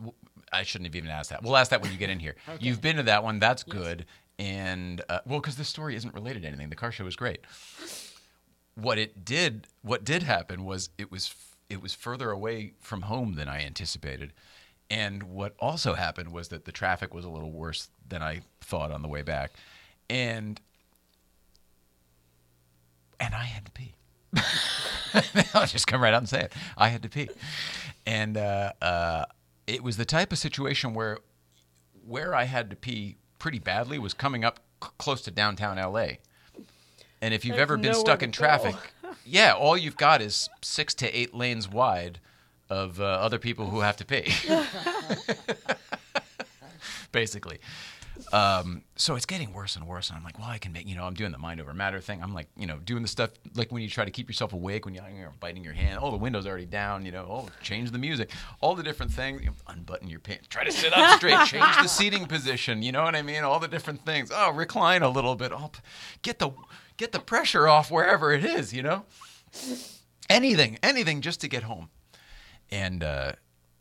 I, 0.04 0.10
I- 0.54 0.64
shouldn't 0.64 0.88
have 0.88 0.96
even 0.96 1.10
asked 1.10 1.32
that. 1.32 1.44
We'll 1.44 1.58
ask 1.58 1.72
that 1.72 1.82
when 1.82 1.92
you 1.92 1.98
get 1.98 2.10
in 2.10 2.20
here. 2.20 2.36
You've 2.60 2.82
been 2.82 2.96
to 2.98 3.04
that 3.04 3.24
one. 3.24 3.40
That's 3.40 3.64
good. 3.64 4.06
And 4.40 5.02
uh, 5.10 5.20
well, 5.26 5.40
because 5.40 5.56
the 5.58 5.66
story 5.66 5.96
isn't 5.96 6.14
related 6.14 6.44
to 6.44 6.48
anything. 6.48 6.70
The 6.70 6.76
car 6.76 6.92
show 6.92 7.04
was 7.04 7.16
great. 7.16 7.42
What 8.76 8.98
it 8.98 9.26
did, 9.26 9.68
what 9.82 10.04
did 10.04 10.24
happen 10.24 10.64
was 10.64 10.90
it 10.98 11.12
was 11.12 11.34
it 11.70 11.82
was 11.82 11.94
further 11.94 12.32
away 12.32 12.74
from 12.80 13.04
home 13.04 13.34
than 13.36 13.48
I 13.48 13.64
anticipated. 13.66 14.34
And 14.92 15.24
what 15.24 15.56
also 15.58 15.94
happened 15.94 16.34
was 16.34 16.50
that 16.50 16.66
the 16.66 16.72
traffic 16.74 17.14
was 17.14 17.24
a 17.24 17.30
little 17.30 17.54
worse 17.54 17.88
than 18.06 18.22
I 18.22 18.42
thought 18.60 18.92
on 18.92 19.02
the 19.02 19.08
way 19.08 19.22
back. 19.22 19.54
And 20.10 20.60
and 23.18 23.34
I 23.34 23.46
had 23.46 23.64
to 23.66 23.72
pee. 23.72 23.96
I'll 25.54 25.66
just 25.66 25.88
come 25.88 26.02
right 26.02 26.14
out 26.14 26.18
and 26.18 26.28
say 26.28 26.42
it. 26.42 26.54
I 26.78 26.90
had 26.90 27.04
to 27.04 27.10
pee, 27.10 27.30
and 28.06 28.36
uh, 28.36 28.74
uh, 28.82 29.26
it 29.66 29.82
was 29.82 29.96
the 29.96 30.04
type 30.04 30.34
of 30.34 30.38
situation 30.38 30.94
where 30.94 31.20
where 32.06 32.36
I 32.36 32.44
had 32.44 32.70
to 32.72 32.76
pee 32.76 33.16
pretty 33.40 33.60
badly 33.60 33.98
was 33.98 34.14
coming 34.14 34.44
up 34.44 34.60
c- 34.84 34.90
close 34.98 35.22
to 35.22 35.32
downtown 35.32 35.78
LA. 35.78 36.16
And 37.22 37.34
if 37.34 37.46
you've 37.46 37.56
There's 37.56 37.62
ever 37.62 37.78
been 37.78 37.94
stuck 37.94 38.24
in 38.24 38.34
traffic, 38.34 38.76
yeah, 39.26 39.54
all 39.54 39.78
you've 39.78 39.96
got 39.96 40.22
is 40.22 40.50
six 40.62 40.94
to 40.96 41.18
eight 41.18 41.34
lanes 41.34 41.70
wide 41.70 42.20
of 42.72 43.02
uh, 43.02 43.04
other 43.04 43.38
people 43.38 43.70
who 43.70 43.82
have 43.82 43.98
to 43.98 44.06
pay, 44.06 44.32
Basically. 47.12 47.60
Um, 48.32 48.84
so 48.96 49.16
it's 49.16 49.26
getting 49.26 49.52
worse 49.52 49.76
and 49.76 49.86
worse. 49.86 50.10
And 50.10 50.18
I'm 50.18 50.24
like, 50.24 50.40
well, 50.40 50.48
I 50.48 50.58
can 50.58 50.72
make, 50.72 50.88
you 50.88 50.96
know, 50.96 51.04
I'm 51.04 51.14
doing 51.14 51.34
the 51.34 51.38
mind 51.38 51.60
over 51.60 51.74
matter 51.74 52.00
thing. 52.00 52.24
I'm 52.24 52.34
like, 52.34 52.48
you 52.56 52.66
know, 52.66 52.78
doing 52.78 53.02
the 53.02 53.10
stuff 53.10 53.32
like 53.56 53.74
when 53.74 53.82
you 53.82 53.90
try 53.90 54.06
to 54.06 54.12
keep 54.12 54.30
yourself 54.30 54.54
awake, 54.54 54.86
when 54.86 54.94
you're, 54.94 55.04
biting 55.42 55.66
your 55.66 55.74
hand. 55.74 56.00
Oh, 56.02 56.12
the 56.12 56.18
window's 56.18 56.48
already 56.48 56.66
down, 56.66 57.06
you 57.06 57.12
know, 57.12 57.26
oh, 57.30 57.50
change 57.62 57.92
the 57.92 57.98
music, 57.98 58.32
all 58.62 58.74
the 58.74 58.84
different 58.84 59.12
things. 59.12 59.42
You 59.42 59.48
know, 59.48 59.56
unbutton 59.68 60.08
your 60.08 60.22
pants, 60.22 60.48
try 60.48 60.64
to 60.64 60.72
sit 60.72 60.94
up 60.94 61.18
straight, 61.18 61.38
change 61.48 61.76
the 61.82 61.88
seating 61.88 62.26
position. 62.26 62.82
You 62.84 62.94
know 62.94 63.04
what 63.04 63.16
I 63.16 63.22
mean? 63.22 63.44
All 63.44 63.60
the 63.60 63.68
different 63.68 64.06
things. 64.06 64.32
Oh, 64.34 64.54
recline 64.54 65.02
a 65.02 65.10
little 65.10 65.36
bit. 65.36 65.52
Oh, 65.54 65.72
get 66.22 66.40
the, 66.40 66.52
get 66.96 67.12
the 67.12 67.20
pressure 67.20 67.68
off 67.68 67.92
wherever 67.92 68.32
it 68.32 68.46
is, 68.46 68.72
you 68.74 68.82
know? 68.82 69.04
Anything, 70.30 70.80
anything 70.82 71.20
just 71.20 71.42
to 71.42 71.50
get 71.50 71.64
home. 71.64 71.90
And, 72.72 73.04
uh, 73.04 73.34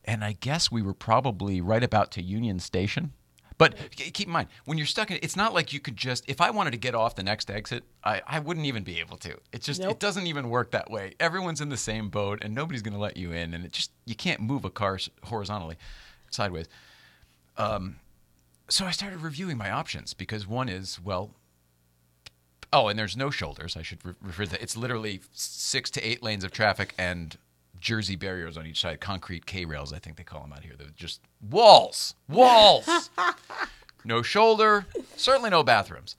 and 0.04 0.24
I 0.24 0.32
guess 0.32 0.70
we 0.70 0.82
were 0.82 0.94
probably 0.94 1.60
right 1.60 1.84
about 1.84 2.10
to 2.12 2.22
Union 2.22 2.58
Station. 2.58 3.12
But 3.58 3.74
keep 3.90 4.26
in 4.26 4.32
mind, 4.32 4.48
when 4.64 4.78
you're 4.78 4.86
stuck 4.86 5.10
in 5.10 5.18
it's 5.20 5.36
not 5.36 5.52
like 5.52 5.70
you 5.74 5.80
could 5.80 5.94
just, 5.94 6.24
if 6.26 6.40
I 6.40 6.48
wanted 6.48 6.70
to 6.70 6.78
get 6.78 6.94
off 6.94 7.14
the 7.14 7.22
next 7.22 7.50
exit, 7.50 7.84
I, 8.02 8.22
I 8.26 8.38
wouldn't 8.38 8.64
even 8.64 8.84
be 8.84 9.00
able 9.00 9.18
to. 9.18 9.36
It 9.52 9.60
just, 9.60 9.82
it 9.82 10.00
doesn't 10.00 10.26
even 10.26 10.48
work 10.48 10.70
that 10.70 10.90
way. 10.90 11.12
Everyone's 11.20 11.60
in 11.60 11.68
the 11.68 11.76
same 11.76 12.08
boat 12.08 12.38
and 12.42 12.54
nobody's 12.54 12.80
going 12.80 12.94
to 12.94 12.98
let 12.98 13.18
you 13.18 13.32
in. 13.32 13.52
And 13.52 13.66
it 13.66 13.72
just, 13.72 13.92
you 14.06 14.14
can't 14.14 14.40
move 14.40 14.64
a 14.64 14.70
car 14.70 14.98
horizontally, 15.24 15.76
sideways. 16.30 16.68
Um, 17.58 17.96
so 18.70 18.86
I 18.86 18.92
started 18.92 19.20
reviewing 19.20 19.58
my 19.58 19.70
options 19.70 20.14
because 20.14 20.46
one 20.46 20.70
is, 20.70 20.98
well, 20.98 21.34
oh, 22.72 22.88
and 22.88 22.98
there's 22.98 23.16
no 23.16 23.28
shoulders. 23.28 23.76
I 23.76 23.82
should 23.82 24.02
re- 24.06 24.14
refer 24.22 24.44
to 24.44 24.50
that. 24.52 24.62
It's 24.62 24.76
literally 24.76 25.20
six 25.32 25.90
to 25.90 26.00
eight 26.00 26.22
lanes 26.22 26.44
of 26.44 26.50
traffic 26.50 26.94
and 26.96 27.36
Jersey 27.80 28.16
barriers 28.16 28.56
on 28.56 28.66
each 28.66 28.80
side, 28.80 29.00
concrete 29.00 29.46
K 29.46 29.64
rails, 29.64 29.92
I 29.92 29.98
think 29.98 30.16
they 30.16 30.24
call 30.24 30.42
them 30.42 30.52
out 30.52 30.62
here. 30.62 30.74
They're 30.76 30.88
just 30.94 31.20
walls, 31.40 32.14
walls. 32.28 33.10
no 34.04 34.22
shoulder, 34.22 34.86
certainly 35.16 35.50
no 35.50 35.62
bathrooms. 35.62 36.16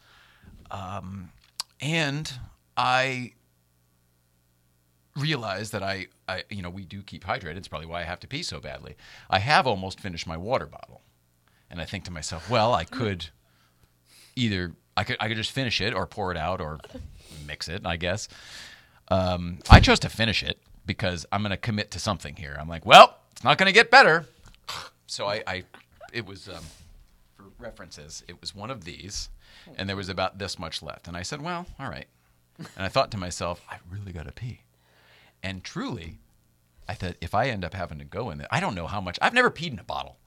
Um, 0.70 1.30
and 1.80 2.32
I 2.78 3.34
realized 5.16 5.74
that 5.74 5.84
I, 5.84 6.08
I, 6.28 6.44
you 6.50 6.62
know, 6.62 6.70
we 6.70 6.86
do 6.86 7.02
keep 7.02 7.26
hydrated. 7.26 7.58
It's 7.58 7.68
probably 7.68 7.88
why 7.88 8.02
I 8.02 8.06
have 8.06 8.20
to 8.22 8.28
pee 8.28 8.44
so 8.44 8.60
badly. 8.60 8.96
I 9.30 9.40
have 9.40 9.68
almost 9.68 10.00
finished 10.00 10.26
my 10.26 10.38
water 10.38 10.66
bottle. 10.66 11.02
And 11.70 11.82
I 11.82 11.86
think 11.86 12.04
to 12.06 12.12
myself, 12.12 12.50
well, 12.50 12.74
I 12.74 12.84
could 12.84 13.28
either 14.36 14.74
I 14.98 15.04
could 15.04 15.18
I 15.20 15.28
could 15.28 15.38
just 15.38 15.52
finish 15.52 15.80
it 15.80 15.94
or 15.94 16.06
pour 16.06 16.32
it 16.32 16.38
out 16.38 16.60
or 16.60 16.80
mix 17.48 17.68
it, 17.68 17.86
I 17.86 17.96
guess. 17.98 18.28
Um, 19.08 19.60
I 19.70 19.80
chose 19.80 20.00
to 20.00 20.10
finish 20.10 20.44
it 20.44 20.61
because 20.92 21.26
I'm 21.32 21.42
going 21.42 21.52
to 21.52 21.58
commit 21.58 21.90
to 21.92 22.00
something 22.00 22.36
here. 22.36 22.58
I'm 22.60 22.68
like, 22.68 22.86
well, 22.86 23.16
it's 23.32 23.46
not 23.46 23.58
going 23.58 23.68
to 23.68 23.74
get 23.74 23.90
better. 23.90 24.26
So 25.08 25.26
I, 25.26 25.42
I 25.48 25.64
it 26.12 26.26
was 26.26 26.50
um, 26.50 26.66
for 27.38 27.46
references, 27.60 28.26
it 28.28 28.42
was 28.42 28.54
one 28.54 28.70
of 28.70 28.84
these, 28.84 29.30
and 29.78 29.88
there 29.88 29.96
was 29.96 30.10
about 30.10 30.38
this 30.38 30.60
much 30.60 30.84
left. 30.84 31.08
And 31.08 31.16
I 31.16 31.22
said, 31.22 31.42
well, 31.42 31.66
all 31.80 31.90
right. 31.90 32.08
And 32.58 32.86
I 32.86 32.90
thought 32.90 33.10
to 33.12 33.18
myself, 33.18 33.62
I 33.70 33.78
really 33.90 34.12
got 34.12 34.26
to 34.26 34.34
pee. 34.34 34.64
And 35.42 35.64
truly, 35.64 36.18
I 36.90 36.94
thought 36.94 37.16
if 37.22 37.34
I 37.34 37.48
end 37.48 37.64
up 37.64 37.74
having 37.74 38.00
to 38.00 38.06
go 38.06 38.30
in 38.30 38.42
it, 38.42 38.48
I 38.52 38.60
don't 38.60 38.76
know 38.76 38.88
how 38.88 39.00
much. 39.00 39.18
I've 39.22 39.34
never 39.34 39.50
peed 39.50 39.72
in 39.72 39.80
a 39.80 39.84
bottle, 39.86 40.18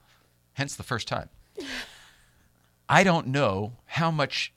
hence 0.53 0.75
the 0.75 0.81
first 0.81 1.07
time. 1.07 1.29
I 2.89 3.03
don't 3.03 3.27
know 3.27 3.73
how 3.85 4.09
much 4.09 4.51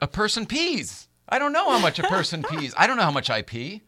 a 0.00 0.06
person 0.06 0.46
pees. 0.46 1.08
I 1.28 1.40
don't 1.40 1.52
know 1.52 1.68
how 1.68 1.80
much 1.80 1.98
a 1.98 2.04
person 2.04 2.44
pees. 2.44 2.74
I 2.76 2.86
don't 2.86 2.96
know 2.96 3.02
how 3.02 3.10
much 3.10 3.28
I 3.28 3.42
pee. 3.42 3.82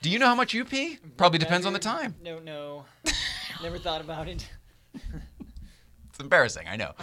Do 0.00 0.10
you 0.10 0.18
know 0.18 0.26
how 0.26 0.34
much 0.34 0.54
you 0.54 0.64
pee? 0.64 0.98
Probably 1.16 1.38
depends 1.38 1.66
on 1.66 1.72
the 1.72 1.78
time. 1.78 2.14
No, 2.22 2.38
no. 2.38 2.84
Never 3.62 3.78
thought 3.78 4.00
about 4.00 4.28
it. 4.28 4.48
It's 6.10 6.24
embarrassing, 6.24 6.66
I 6.68 6.74
know. 6.74 6.94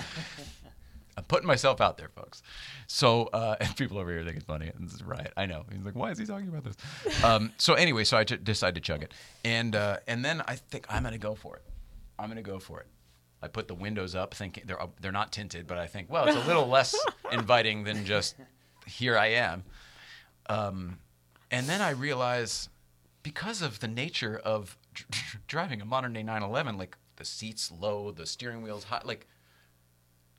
I'm 1.17 1.23
putting 1.23 1.47
myself 1.47 1.79
out 1.79 1.97
there, 1.97 2.09
folks. 2.09 2.43
So, 2.87 3.27
uh, 3.27 3.55
and 3.61 3.73
people 3.77 3.97
over 3.97 4.11
here 4.11 4.25
think 4.25 4.35
it's 4.35 4.45
funny. 4.45 4.69
This 4.77 4.93
is 4.93 5.03
right. 5.03 5.31
I 5.37 5.45
know. 5.45 5.63
He's 5.71 5.85
like, 5.85 5.95
why 5.95 6.11
is 6.11 6.17
he 6.17 6.25
talking 6.25 6.49
about 6.49 6.65
this? 6.65 7.23
Um, 7.23 7.53
so 7.57 7.75
anyway, 7.75 8.03
so 8.03 8.17
I 8.17 8.25
ch- 8.25 8.43
decided 8.43 8.75
to 8.75 8.81
chug 8.81 9.03
it, 9.03 9.13
and 9.45 9.73
uh, 9.73 9.99
and 10.07 10.25
then 10.25 10.43
I 10.49 10.55
think 10.55 10.85
I'm 10.89 11.03
gonna 11.03 11.17
go 11.17 11.33
for 11.33 11.55
it. 11.55 11.63
I'm 12.19 12.27
gonna 12.27 12.41
go 12.41 12.59
for 12.59 12.81
it. 12.81 12.87
I 13.41 13.47
put 13.47 13.69
the 13.69 13.75
windows 13.75 14.15
up, 14.15 14.33
thinking 14.33 14.65
they're 14.67 14.81
up, 14.81 14.99
they're 14.99 15.13
not 15.13 15.31
tinted, 15.31 15.65
but 15.65 15.77
I 15.77 15.87
think, 15.87 16.09
well, 16.09 16.27
it's 16.27 16.35
a 16.35 16.45
little 16.47 16.67
less 16.67 16.93
inviting 17.31 17.85
than 17.85 18.03
just 18.03 18.35
here 18.85 19.17
I 19.17 19.27
am. 19.27 19.63
Um, 20.49 20.97
and 21.51 21.67
then 21.67 21.81
I 21.81 21.91
realize, 21.91 22.67
because 23.25 23.63
of 23.63 23.79
the 23.79 23.87
nature 23.87 24.37
of 24.37 24.77
driving 25.47 25.81
a 25.81 25.85
modern 25.85 26.13
day 26.13 26.21
911, 26.21 26.77
like 26.77 26.95
the 27.15 27.25
seats 27.25 27.71
low, 27.71 28.11
the 28.11 28.23
steering 28.27 28.61
wheel's 28.61 28.83
high, 28.83 29.01
like 29.03 29.25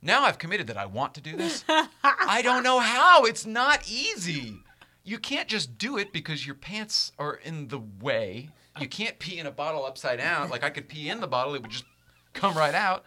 now 0.01 0.23
I've 0.23 0.39
committed 0.39 0.69
that 0.69 0.77
I 0.77 0.87
want 0.87 1.13
to 1.15 1.21
do 1.21 1.37
this. 1.37 1.65
I 1.69 2.43
don't 2.45 2.63
know 2.63 2.79
how. 2.79 3.25
It's 3.25 3.45
not 3.45 3.91
easy. 3.91 4.61
You 5.03 5.19
can't 5.19 5.49
just 5.49 5.79
do 5.79 5.99
it 5.99 6.13
because 6.13 6.47
your 6.47 6.55
pants 6.55 7.11
are 7.19 7.35
in 7.35 7.67
the 7.69 7.81
way. 8.01 8.51
You 8.79 8.87
can't 8.87 9.19
pee 9.19 9.41
in 9.41 9.47
a 9.47 9.51
bottle 9.51 9.85
upside 9.85 10.21
down. 10.21 10.49
Like 10.49 10.63
I 10.63 10.71
could 10.71 10.89
pee 10.89 11.09
in 11.09 11.21
the 11.21 11.27
bottle, 11.27 11.57
it 11.57 11.63
would 11.63 11.73
just 11.73 11.87
come 12.35 12.55
right 12.55 12.75
out. 12.75 13.05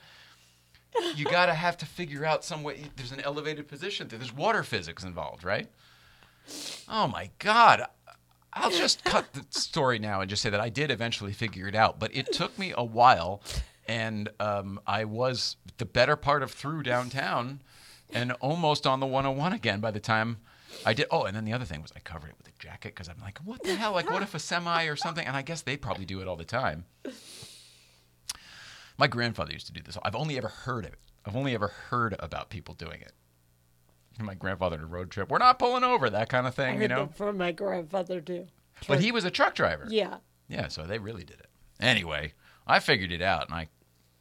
You 1.15 1.23
gotta 1.23 1.53
have 1.53 1.77
to 1.77 1.85
figure 1.85 2.25
out 2.25 2.43
some 2.43 2.63
way. 2.63 2.81
There's 2.97 3.13
an 3.13 3.21
elevated 3.21 3.69
position. 3.69 4.09
There's 4.09 4.35
water 4.35 4.63
physics 4.63 5.05
involved, 5.05 5.45
right? 5.45 5.69
Oh 6.89 7.07
my 7.07 7.29
God. 7.39 7.85
I'll 8.59 8.71
just 8.71 9.03
cut 9.03 9.33
the 9.33 9.45
story 9.49 9.99
now 9.99 10.21
and 10.21 10.29
just 10.29 10.41
say 10.41 10.49
that 10.49 10.59
I 10.59 10.69
did 10.69 10.91
eventually 10.91 11.33
figure 11.33 11.67
it 11.67 11.75
out, 11.75 11.99
but 11.99 12.15
it 12.15 12.31
took 12.31 12.57
me 12.59 12.73
a 12.75 12.83
while, 12.83 13.41
and 13.87 14.29
um, 14.39 14.79
I 14.85 15.05
was 15.05 15.55
the 15.77 15.85
better 15.85 16.15
part 16.15 16.43
of 16.43 16.51
through 16.51 16.83
downtown, 16.83 17.61
and 18.11 18.33
almost 18.33 18.85
on 18.85 18.99
the 18.99 19.05
101 19.05 19.53
again 19.53 19.79
by 19.79 19.91
the 19.91 19.99
time 19.99 20.37
I 20.85 20.93
did. 20.93 21.07
Oh, 21.11 21.23
and 21.23 21.35
then 21.35 21.45
the 21.45 21.53
other 21.53 21.65
thing 21.65 21.81
was 21.81 21.91
I 21.95 21.99
covered 21.99 22.29
it 22.29 22.35
with 22.37 22.47
a 22.47 22.51
jacket 22.59 22.95
because 22.95 23.07
I'm 23.07 23.21
like, 23.21 23.39
what 23.39 23.63
the 23.63 23.75
hell? 23.75 23.93
Like, 23.93 24.09
what 24.09 24.23
if 24.23 24.35
a 24.35 24.39
semi 24.39 24.85
or 24.85 24.95
something? 24.95 25.25
And 25.25 25.35
I 25.35 25.41
guess 25.41 25.61
they 25.61 25.77
probably 25.77 26.05
do 26.05 26.21
it 26.21 26.27
all 26.27 26.35
the 26.35 26.45
time. 26.45 26.85
My 28.97 29.07
grandfather 29.07 29.53
used 29.53 29.67
to 29.67 29.73
do 29.73 29.81
this. 29.81 29.97
I've 30.03 30.15
only 30.15 30.37
ever 30.37 30.49
heard 30.49 30.85
of 30.85 30.93
it. 30.93 30.99
I've 31.25 31.35
only 31.35 31.53
ever 31.53 31.67
heard 31.67 32.15
about 32.19 32.49
people 32.49 32.73
doing 32.73 33.01
it. 33.01 33.13
My 34.21 34.33
grandfather 34.33 34.77
on 34.77 34.83
a 34.83 34.87
road 34.87 35.11
trip. 35.11 35.29
We're 35.29 35.37
not 35.37 35.59
pulling 35.59 35.83
over, 35.83 36.09
that 36.09 36.27
kind 36.29 36.45
of 36.47 36.53
thing, 36.55 36.81
you 36.81 36.87
know. 36.89 37.09
from 37.15 37.37
my 37.37 37.51
grandfather 37.51 38.19
too. 38.19 38.47
But 38.87 38.99
he 38.99 39.11
was 39.11 39.23
a 39.25 39.31
truck 39.31 39.55
driver. 39.55 39.85
Yeah. 39.89 40.17
Yeah, 40.49 40.67
so 40.67 40.83
they 40.85 40.99
really 40.99 41.23
did 41.23 41.39
it. 41.39 41.47
Anyway, 41.79 42.33
I 42.67 42.79
figured 42.79 43.11
it 43.11 43.21
out, 43.21 43.45
and 43.47 43.53
I 43.55 43.67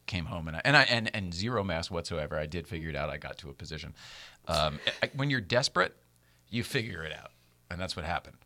came 0.07 0.27
home 0.27 0.47
and 0.49 0.57
I, 0.57 0.63
and 0.65 0.77
I 0.77 0.83
and 0.85 1.11
and 1.15 1.35
zero 1.35 1.65
mass 1.65 1.91
whatsoever. 1.91 2.39
I 2.39 2.47
did 2.47 2.69
figure 2.69 2.91
it 2.91 2.97
out. 2.97 3.11
I 3.11 3.17
got 3.17 3.39
to 3.39 3.51
a 3.51 3.53
position. 3.55 3.95
Um, 4.47 4.79
I- 5.03 5.11
when 5.15 5.31
you're 5.31 5.41
desperate, 5.41 5.97
you 6.49 6.63
figure 6.65 7.03
it 7.03 7.13
out, 7.13 7.31
and 7.71 7.81
that's 7.81 7.97
what 7.97 8.05
happened. 8.05 8.37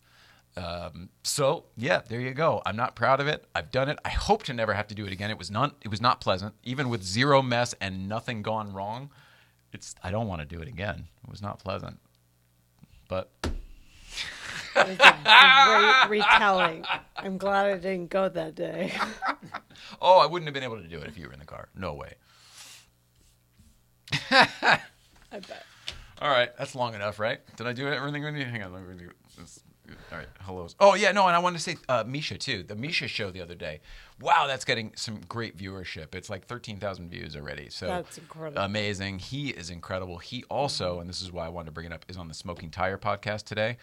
Um, 0.56 1.08
so 1.22 1.64
yeah, 1.76 2.00
there 2.08 2.20
you 2.20 2.32
go. 2.34 2.62
I'm 2.66 2.76
not 2.76 2.94
proud 2.94 3.20
of 3.20 3.26
it. 3.26 3.44
I've 3.54 3.70
done 3.70 3.88
it. 3.88 3.98
I 4.04 4.10
hope 4.10 4.42
to 4.44 4.52
never 4.54 4.74
have 4.74 4.86
to 4.88 4.94
do 4.94 5.06
it 5.06 5.12
again. 5.12 5.30
It 5.30 5.38
was 5.38 5.50
not. 5.50 5.76
It 5.82 5.88
was 5.88 6.00
not 6.00 6.20
pleasant, 6.20 6.54
even 6.62 6.88
with 6.88 7.02
zero 7.02 7.42
mess 7.42 7.74
and 7.80 8.08
nothing 8.08 8.42
gone 8.42 8.72
wrong. 8.72 9.10
It's. 9.72 9.94
I 10.02 10.10
don't 10.10 10.28
want 10.28 10.40
to 10.40 10.46
do 10.46 10.60
it 10.60 10.68
again. 10.68 11.06
It 11.24 11.30
was 11.30 11.42
not 11.42 11.58
pleasant, 11.58 11.98
but 13.08 13.30
It 14.76 14.98
was 14.98 16.08
retelling. 16.08 16.84
I'm 17.16 17.38
glad 17.38 17.66
I 17.66 17.76
didn't 17.76 18.10
go 18.10 18.28
that 18.28 18.54
day. 18.54 18.92
Oh, 20.00 20.18
I 20.18 20.26
wouldn't 20.26 20.46
have 20.48 20.54
been 20.54 20.62
able 20.64 20.80
to 20.80 20.88
do 20.88 20.98
it 20.98 21.06
if 21.06 21.16
you 21.18 21.26
were 21.26 21.32
in 21.32 21.38
the 21.38 21.44
car. 21.44 21.68
No 21.76 21.94
way. 21.94 22.14
I 24.30 24.48
bet. 25.30 25.64
All 26.20 26.30
right, 26.30 26.50
that's 26.56 26.74
long 26.74 26.94
enough, 26.94 27.18
right? 27.18 27.40
Did 27.56 27.66
I 27.66 27.72
do 27.72 27.88
everything? 27.88 28.22
with 28.24 28.36
you? 28.36 28.44
Hang 28.44 28.62
on, 28.62 28.72
let 28.72 28.82
me 28.86 28.94
do 28.96 29.10
this. 29.38 29.60
All 30.10 30.18
right, 30.18 30.28
hellos. 30.40 30.74
Oh 30.80 30.94
yeah, 30.94 31.12
no, 31.12 31.26
and 31.26 31.34
I 31.36 31.38
wanted 31.38 31.58
to 31.58 31.62
say 31.62 31.76
uh, 31.88 32.04
Misha 32.06 32.38
too. 32.38 32.62
The 32.62 32.74
Misha 32.74 33.08
show 33.08 33.30
the 33.30 33.40
other 33.40 33.54
day. 33.54 33.80
Wow, 34.22 34.46
that's 34.46 34.64
getting 34.64 34.92
some 34.94 35.20
great 35.28 35.56
viewership. 35.56 36.14
It's 36.14 36.30
like 36.30 36.46
thirteen 36.46 36.78
thousand 36.78 37.10
views 37.10 37.34
already. 37.36 37.68
So 37.70 37.86
That's 37.86 38.18
incredible. 38.18 38.62
amazing. 38.62 39.18
He 39.18 39.50
is 39.50 39.68
incredible. 39.68 40.18
He 40.18 40.44
also, 40.44 41.00
and 41.00 41.08
this 41.08 41.20
is 41.20 41.32
why 41.32 41.46
I 41.46 41.48
wanted 41.48 41.66
to 41.66 41.72
bring 41.72 41.86
it 41.86 41.92
up, 41.92 42.04
is 42.08 42.16
on 42.16 42.28
the 42.28 42.34
Smoking 42.34 42.70
Tire 42.70 42.98
podcast 42.98 43.44
today. 43.44 43.78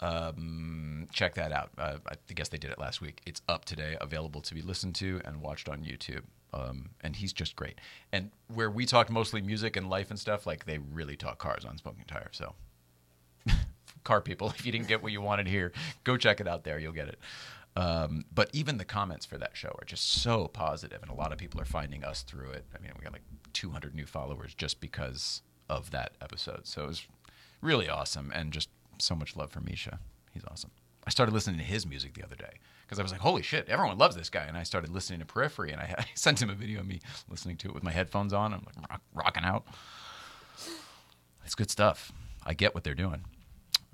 Um, 0.00 1.08
check 1.12 1.34
that 1.34 1.52
out. 1.52 1.70
Uh, 1.78 1.98
I 2.06 2.14
guess 2.34 2.48
they 2.48 2.58
did 2.58 2.70
it 2.70 2.78
last 2.78 3.00
week. 3.00 3.20
It's 3.24 3.40
up 3.48 3.64
today, 3.64 3.96
available 4.00 4.40
to 4.42 4.54
be 4.54 4.60
listened 4.62 4.96
to 4.96 5.20
and 5.24 5.40
watched 5.40 5.68
on 5.68 5.84
YouTube. 5.84 6.22
Um, 6.52 6.90
and 7.00 7.16
he's 7.16 7.32
just 7.32 7.56
great. 7.56 7.80
And 8.12 8.30
where 8.52 8.70
we 8.70 8.86
talk 8.86 9.10
mostly 9.10 9.40
music 9.42 9.76
and 9.76 9.88
life 9.88 10.10
and 10.10 10.18
stuff, 10.18 10.46
like 10.46 10.66
they 10.66 10.78
really 10.78 11.16
talk 11.16 11.38
cars 11.38 11.64
on 11.64 11.78
Smoking 11.78 12.04
Tire. 12.06 12.30
So, 12.32 12.54
car 14.04 14.20
people, 14.20 14.50
if 14.50 14.66
you 14.66 14.72
didn't 14.72 14.88
get 14.88 15.02
what 15.02 15.12
you 15.12 15.20
wanted 15.20 15.46
here, 15.46 15.72
go 16.04 16.16
check 16.16 16.40
it 16.40 16.48
out 16.48 16.64
there. 16.64 16.78
You'll 16.78 16.92
get 16.92 17.08
it. 17.08 17.18
Um, 17.76 18.24
but 18.32 18.50
even 18.52 18.78
the 18.78 18.84
comments 18.84 19.26
for 19.26 19.36
that 19.38 19.56
show 19.56 19.74
are 19.80 19.84
just 19.84 20.04
so 20.22 20.46
positive, 20.48 21.02
and 21.02 21.10
a 21.10 21.14
lot 21.14 21.32
of 21.32 21.38
people 21.38 21.60
are 21.60 21.66
finding 21.66 22.04
us 22.04 22.22
through 22.22 22.50
it. 22.50 22.64
I 22.74 22.80
mean, 22.80 22.92
we 22.96 23.02
got 23.02 23.12
like 23.12 23.24
200 23.52 23.94
new 23.94 24.06
followers 24.06 24.54
just 24.54 24.80
because 24.80 25.42
of 25.68 25.90
that 25.90 26.12
episode. 26.20 26.66
So 26.66 26.84
it 26.84 26.86
was 26.86 27.06
really 27.60 27.88
awesome, 27.88 28.30
and 28.34 28.52
just 28.52 28.68
so 28.98 29.14
much 29.14 29.36
love 29.36 29.50
for 29.50 29.60
Misha. 29.60 29.98
He's 30.32 30.44
awesome. 30.48 30.70
I 31.06 31.10
started 31.10 31.32
listening 31.32 31.58
to 31.58 31.64
his 31.64 31.86
music 31.86 32.14
the 32.14 32.24
other 32.24 32.36
day 32.36 32.58
because 32.82 32.98
I 32.98 33.02
was 33.02 33.12
like, 33.12 33.20
holy 33.20 33.42
shit, 33.42 33.68
everyone 33.68 33.98
loves 33.98 34.16
this 34.16 34.30
guy. 34.30 34.44
And 34.44 34.56
I 34.56 34.62
started 34.62 34.90
listening 34.90 35.18
to 35.20 35.26
Periphery, 35.26 35.72
and 35.72 35.80
I, 35.80 35.94
I 35.98 36.06
sent 36.14 36.40
him 36.40 36.50
a 36.50 36.54
video 36.54 36.80
of 36.80 36.86
me 36.86 37.00
listening 37.28 37.56
to 37.58 37.68
it 37.68 37.74
with 37.74 37.82
my 37.82 37.92
headphones 37.92 38.32
on. 38.32 38.54
I'm 38.54 38.64
like 38.64 38.90
rock, 38.90 39.02
rocking 39.12 39.44
out. 39.44 39.64
It's 41.44 41.54
good 41.54 41.70
stuff. 41.70 42.12
I 42.44 42.54
get 42.54 42.74
what 42.74 42.84
they're 42.84 42.94
doing. 42.94 43.24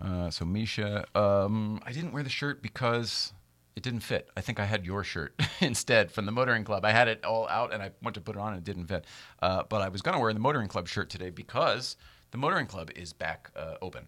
Uh, 0.00 0.30
so 0.30 0.44
Misha, 0.44 1.04
um, 1.14 1.80
I 1.84 1.92
didn't 1.92 2.12
wear 2.12 2.22
the 2.22 2.30
shirt 2.30 2.62
because 2.62 3.32
it 3.76 3.82
didn't 3.82 4.00
fit. 4.00 4.28
I 4.36 4.40
think 4.40 4.60
I 4.60 4.64
had 4.64 4.84
your 4.84 5.04
shirt 5.04 5.40
instead 5.60 6.10
from 6.10 6.26
the 6.26 6.32
motoring 6.32 6.64
club. 6.64 6.84
I 6.84 6.92
had 6.92 7.08
it 7.08 7.24
all 7.24 7.48
out 7.48 7.72
and 7.72 7.82
I 7.82 7.90
went 8.02 8.14
to 8.14 8.20
put 8.20 8.36
it 8.36 8.38
on 8.38 8.52
and 8.52 8.58
it 8.58 8.64
didn't 8.64 8.86
fit. 8.86 9.04
Uh, 9.40 9.62
but 9.68 9.80
I 9.80 9.88
was 9.88 10.02
going 10.02 10.14
to 10.14 10.20
wear 10.20 10.32
the 10.32 10.40
motoring 10.40 10.68
club 10.68 10.88
shirt 10.88 11.10
today 11.10 11.30
because 11.30 11.96
the 12.30 12.38
motoring 12.38 12.66
club 12.66 12.90
is 12.94 13.12
back 13.12 13.50
uh, 13.56 13.74
open. 13.80 14.06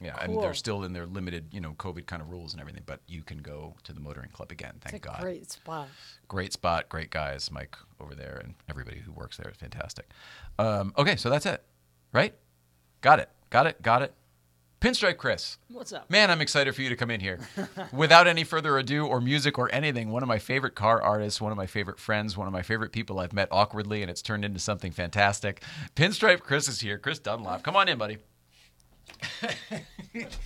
Yeah, 0.00 0.14
and 0.20 0.38
they're 0.42 0.52
still 0.52 0.84
in 0.84 0.92
their 0.92 1.06
limited, 1.06 1.46
you 1.52 1.60
know, 1.60 1.72
COVID 1.78 2.04
kind 2.04 2.20
of 2.20 2.28
rules 2.28 2.52
and 2.52 2.60
everything. 2.60 2.82
But 2.84 3.00
you 3.08 3.22
can 3.22 3.38
go 3.38 3.74
to 3.84 3.94
the 3.94 4.00
motoring 4.00 4.28
club 4.28 4.52
again. 4.52 4.74
Thank 4.82 5.02
God 5.02 5.20
great 5.22 5.50
spot. 5.50 5.88
great 6.28 6.52
spot, 6.52 6.90
great 6.90 7.08
guys, 7.08 7.50
Mike 7.50 7.74
over 7.98 8.14
there, 8.14 8.38
and 8.44 8.54
everybody 8.68 8.98
who 8.98 9.10
works 9.12 9.38
there 9.38 9.50
is 9.50 9.56
fantastic. 9.56 10.10
Um, 10.58 10.92
okay, 10.98 11.16
so 11.16 11.30
that's 11.30 11.46
it, 11.46 11.64
right? 12.12 12.34
Got 13.00 13.20
it, 13.20 13.30
got 13.48 13.66
it, 13.66 13.80
got 13.80 14.02
it. 14.02 14.12
Pinstripe 14.80 15.16
Chris, 15.16 15.56
What's 15.68 15.92
up? 15.92 16.10
man, 16.10 16.30
I'm 16.30 16.40
excited 16.42 16.74
for 16.74 16.82
you 16.82 16.90
to 16.90 16.96
come 16.96 17.10
in 17.10 17.20
here. 17.20 17.38
Without 17.92 18.26
any 18.26 18.44
further 18.44 18.76
ado, 18.78 19.06
or 19.06 19.20
music, 19.22 19.58
or 19.58 19.72
anything, 19.72 20.10
one 20.10 20.22
of 20.22 20.28
my 20.28 20.38
favorite 20.38 20.74
car 20.74 21.00
artists, 21.00 21.40
one 21.40 21.50
of 21.50 21.56
my 21.56 21.66
favorite 21.66 21.98
friends, 21.98 22.36
one 22.36 22.46
of 22.46 22.52
my 22.52 22.60
favorite 22.62 22.92
people 22.92 23.18
I've 23.18 23.32
met 23.32 23.48
awkwardly, 23.50 24.02
and 24.02 24.10
it's 24.10 24.20
turned 24.20 24.44
into 24.44 24.60
something 24.60 24.92
fantastic. 24.92 25.62
Pinstripe 25.96 26.40
Chris 26.40 26.68
is 26.68 26.80
here. 26.80 26.98
Chris 26.98 27.18
Dunlop, 27.18 27.62
come 27.62 27.74
on 27.74 27.88
in, 27.88 27.96
buddy. 27.98 28.18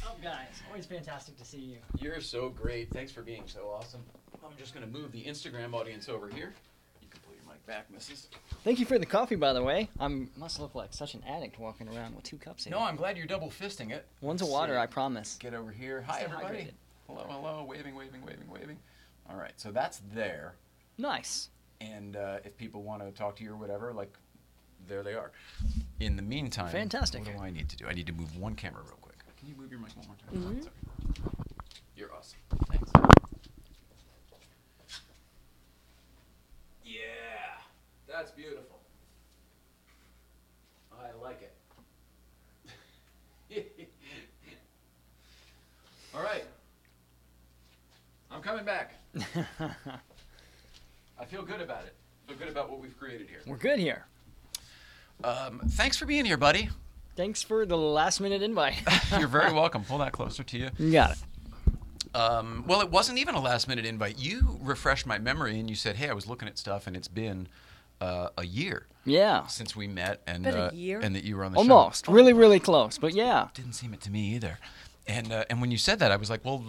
Oh, 0.04 0.16
guys, 0.20 0.62
always 0.68 0.84
fantastic 0.84 1.36
to 1.38 1.44
see 1.44 1.58
you. 1.60 1.76
You're 2.00 2.20
so 2.20 2.48
great. 2.48 2.90
Thanks 2.92 3.12
for 3.12 3.22
being 3.22 3.44
so 3.46 3.68
awesome. 3.68 4.00
I'm 4.44 4.50
just 4.58 4.74
going 4.74 4.84
to 4.84 4.90
move 4.92 5.12
the 5.12 5.22
Instagram 5.22 5.74
audience 5.74 6.08
over 6.08 6.28
here. 6.28 6.52
You 7.00 7.06
can 7.08 7.20
pull 7.20 7.34
your 7.34 7.44
mic 7.46 7.59
back, 7.70 7.88
missus. 7.88 8.26
Thank 8.64 8.80
you 8.80 8.84
for 8.84 8.98
the 8.98 9.06
coffee, 9.06 9.36
by 9.36 9.52
the 9.52 9.62
way. 9.62 9.88
I 10.00 10.08
must 10.36 10.58
look 10.58 10.74
like 10.74 10.92
such 10.92 11.14
an 11.14 11.22
addict 11.24 11.60
walking 11.60 11.88
around 11.88 12.16
with 12.16 12.24
two 12.24 12.36
cups 12.36 12.64
here. 12.64 12.72
No, 12.72 12.80
I'm 12.80 12.96
glad 12.96 13.16
you're 13.16 13.28
double 13.28 13.48
fisting 13.48 13.92
it. 13.92 14.06
One's 14.20 14.40
a 14.40 14.44
Let's 14.44 14.52
water, 14.52 14.74
see. 14.74 14.78
I 14.78 14.86
promise. 14.86 15.36
Get 15.38 15.54
over 15.54 15.70
here. 15.70 16.02
Hi, 16.08 16.16
Stay 16.16 16.24
everybody. 16.24 16.58
hydrated. 16.58 16.72
Hello, 17.06 17.26
hello. 17.28 17.64
Waving, 17.64 17.94
waving, 17.94 18.26
waving, 18.26 18.50
waving. 18.50 18.78
All 19.28 19.36
right, 19.36 19.52
so 19.56 19.70
that's 19.70 20.02
there. 20.12 20.54
Nice. 20.98 21.50
And 21.80 22.16
uh, 22.16 22.38
if 22.44 22.56
people 22.56 22.82
want 22.82 23.02
to 23.02 23.12
talk 23.12 23.36
to 23.36 23.44
you 23.44 23.52
or 23.52 23.56
whatever, 23.56 23.92
like, 23.92 24.12
there 24.88 25.04
they 25.04 25.14
are. 25.14 25.30
In 26.00 26.16
the 26.16 26.22
meantime, 26.22 26.72
Fantastic. 26.72 27.24
What 27.24 27.36
do 27.36 27.42
I 27.42 27.50
need 27.50 27.68
to 27.68 27.76
do? 27.76 27.86
I 27.86 27.92
need 27.92 28.08
to 28.08 28.12
move 28.12 28.36
one 28.36 28.56
camera 28.56 28.82
real 28.82 28.98
quick. 29.00 29.16
Can 29.38 29.48
you 29.48 29.54
move 29.56 29.70
your 29.70 29.78
mic 29.78 29.90
one 29.96 30.06
more 30.08 30.16
time? 30.42 30.62
Sorry. 30.62 30.74
You're 31.96 32.12
awesome. 32.12 32.38
Thanks. 32.68 32.90
Yeah, 36.84 38.09
that's 38.20 38.32
beautiful. 38.32 38.78
I 40.92 41.06
like 41.22 41.40
it. 43.48 43.64
All 46.14 46.22
right. 46.22 46.44
I'm 48.30 48.42
coming 48.42 48.66
back. 48.66 48.92
I 51.18 51.24
feel 51.24 51.42
good 51.42 51.62
about 51.62 51.84
it. 51.84 51.94
I 52.26 52.32
Feel 52.32 52.38
good 52.40 52.48
about 52.48 52.70
what 52.70 52.80
we've 52.82 52.98
created 52.98 53.26
here. 53.26 53.38
We're 53.46 53.56
good 53.56 53.78
here. 53.78 54.04
Um, 55.24 55.62
thanks 55.70 55.96
for 55.96 56.04
being 56.04 56.26
here, 56.26 56.36
buddy. 56.36 56.68
Thanks 57.16 57.42
for 57.42 57.64
the 57.64 57.78
last 57.78 58.20
minute 58.20 58.42
invite. 58.42 58.82
You're 59.18 59.28
very 59.28 59.54
welcome. 59.54 59.82
Pull 59.82 59.96
that 59.98 60.12
closer 60.12 60.42
to 60.42 60.58
you. 60.58 60.68
You 60.78 60.92
got 60.92 61.12
it. 61.12 61.18
Um, 62.14 62.64
well, 62.66 62.82
it 62.82 62.90
wasn't 62.90 63.18
even 63.18 63.34
a 63.34 63.40
last 63.40 63.66
minute 63.66 63.86
invite. 63.86 64.18
You 64.18 64.58
refreshed 64.60 65.06
my 65.06 65.16
memory 65.18 65.58
and 65.58 65.70
you 65.70 65.76
said, 65.76 65.96
"Hey, 65.96 66.10
I 66.10 66.12
was 66.12 66.26
looking 66.26 66.48
at 66.48 66.58
stuff, 66.58 66.86
and 66.86 66.94
it's 66.94 67.08
been 67.08 67.48
uh, 68.00 68.28
a 68.38 68.44
year 68.46 68.86
Yeah. 69.04 69.46
since 69.46 69.74
we 69.76 69.86
met, 69.88 70.20
and 70.26 70.44
Been 70.44 70.56
a 70.56 70.66
uh, 70.66 70.70
year? 70.72 71.00
and 71.00 71.14
that 71.16 71.24
you 71.24 71.36
were 71.36 71.44
on 71.44 71.52
the 71.52 71.58
Almost. 71.58 71.70
show." 71.70 71.78
Almost. 71.78 72.08
Really, 72.08 72.32
really 72.32 72.60
close. 72.60 72.98
But 72.98 73.14
yeah. 73.14 73.48
Didn't 73.54 73.74
seem 73.74 73.92
it 73.94 74.00
to 74.02 74.10
me 74.10 74.34
either. 74.34 74.58
And 75.06 75.32
uh, 75.32 75.44
and 75.50 75.60
when 75.60 75.70
you 75.70 75.78
said 75.78 75.98
that, 76.00 76.12
I 76.12 76.16
was 76.16 76.30
like, 76.30 76.44
"Well, 76.44 76.62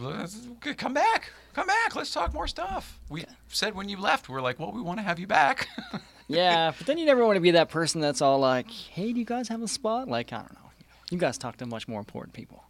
come 0.77 0.93
back, 0.93 1.31
come 1.53 1.67
back. 1.67 1.95
Let's 1.95 2.11
talk 2.11 2.33
more 2.33 2.47
stuff." 2.47 2.99
We 3.09 3.25
said 3.49 3.75
when 3.75 3.87
you 3.89 3.97
left, 3.97 4.29
we 4.29 4.35
are 4.35 4.41
like, 4.41 4.59
"Well, 4.59 4.71
we 4.71 4.81
want 4.81 4.99
to 4.99 5.03
have 5.03 5.19
you 5.19 5.27
back." 5.27 5.67
Yeah. 6.27 6.71
but 6.77 6.87
then 6.87 6.97
you 6.97 7.05
never 7.05 7.25
want 7.25 7.35
to 7.35 7.41
be 7.41 7.51
that 7.51 7.67
person 7.67 7.99
that's 7.99 8.21
all 8.21 8.39
like, 8.39 8.71
hey, 8.71 9.11
do 9.11 9.19
you 9.19 9.25
guys 9.25 9.49
have 9.49 9.61
a 9.61 9.67
spot? 9.67 10.07
Like, 10.07 10.31
I 10.31 10.37
don't 10.37 10.53
know. 10.53 10.69
You 11.09 11.17
guys 11.17 11.37
talk 11.37 11.57
to 11.57 11.65
much 11.65 11.89
more 11.89 11.99
important 11.99 12.33
people. 12.33 12.63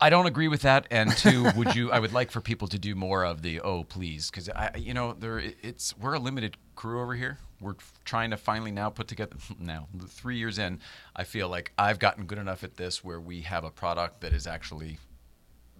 I 0.00 0.10
don't 0.10 0.26
agree 0.26 0.48
with 0.48 0.62
that. 0.62 0.86
And 0.90 1.16
two, 1.16 1.50
would 1.56 1.74
you? 1.74 1.90
I 1.92 1.98
would 1.98 2.12
like 2.12 2.30
for 2.30 2.40
people 2.40 2.68
to 2.68 2.78
do 2.78 2.94
more 2.94 3.24
of 3.24 3.42
the 3.42 3.60
oh 3.60 3.84
please, 3.84 4.30
because 4.30 4.48
I, 4.48 4.70
you 4.76 4.94
know, 4.94 5.12
there 5.12 5.38
it's 5.38 5.96
we're 5.98 6.14
a 6.14 6.18
limited 6.18 6.56
crew 6.74 7.00
over 7.02 7.14
here. 7.14 7.38
We're 7.60 7.74
trying 8.04 8.30
to 8.30 8.36
finally 8.36 8.70
now 8.70 8.88
put 8.90 9.08
together. 9.08 9.36
Now, 9.58 9.88
three 10.08 10.38
years 10.38 10.58
in, 10.58 10.80
I 11.14 11.24
feel 11.24 11.48
like 11.48 11.72
I've 11.76 11.98
gotten 11.98 12.24
good 12.24 12.38
enough 12.38 12.64
at 12.64 12.76
this 12.76 13.04
where 13.04 13.20
we 13.20 13.42
have 13.42 13.64
a 13.64 13.70
product 13.70 14.22
that 14.22 14.32
is 14.32 14.46
actually 14.46 14.98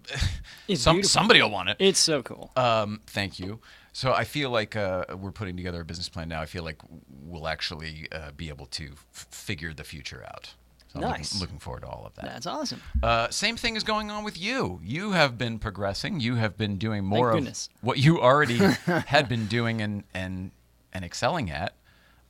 some 0.75 1.03
somebody 1.03 1.41
will 1.43 1.51
want 1.51 1.71
it. 1.71 1.77
It's 1.79 1.99
so 1.99 2.23
cool. 2.23 2.53
Um, 2.57 3.01
thank 3.07 3.39
you. 3.39 3.61
So 3.93 4.13
I 4.13 4.25
feel 4.25 4.51
like 4.51 4.77
uh, 4.77 5.05
we're 5.19 5.33
putting 5.33 5.57
together 5.57 5.81
a 5.81 5.85
business 5.85 6.09
plan 6.09 6.29
now. 6.29 6.41
I 6.41 6.47
feel 6.47 6.63
like 6.63 6.81
we'll 7.09 7.49
actually 7.49 8.07
uh, 8.13 8.31
be 8.37 8.49
able 8.49 8.67
to 8.67 8.93
f- 8.93 9.27
figure 9.31 9.75
the 9.75 9.85
future 9.85 10.25
out. 10.29 10.55
So 10.93 10.99
I'm 10.99 11.03
looking- 11.03 11.17
Nice. 11.19 11.41
looking 11.41 11.59
forward 11.61 11.81
to 11.83 11.89
all 11.89 12.05
of 12.05 12.15
that. 12.17 12.25
That's 12.25 12.47
awesome. 12.47 12.83
Uh, 13.03 13.29
same 13.31 13.57
thing 13.57 13.77
is 13.77 13.85
going 13.85 14.11
on 14.11 14.25
with 14.25 14.37
you. 14.39 14.81
You 14.83 15.13
have 15.13 15.39
been 15.39 15.59
progressing. 15.61 16.19
You 16.21 16.35
have 16.37 16.57
been 16.59 16.79
doing 16.79 17.05
more 17.05 17.31
of 17.31 17.37
goodness. 17.37 17.69
what 17.81 17.99
you 17.99 18.21
already 18.21 18.57
had 19.07 19.29
been 19.29 19.47
doing 19.47 19.81
and 19.81 20.03
and 20.15 20.51
and 20.93 21.05
excelling 21.05 21.51
at. 21.51 21.75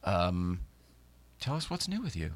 Um, 0.04 0.60
tell 1.40 1.56
us 1.56 1.70
what's 1.70 1.88
new 1.88 2.02
with 2.02 2.14
you. 2.16 2.32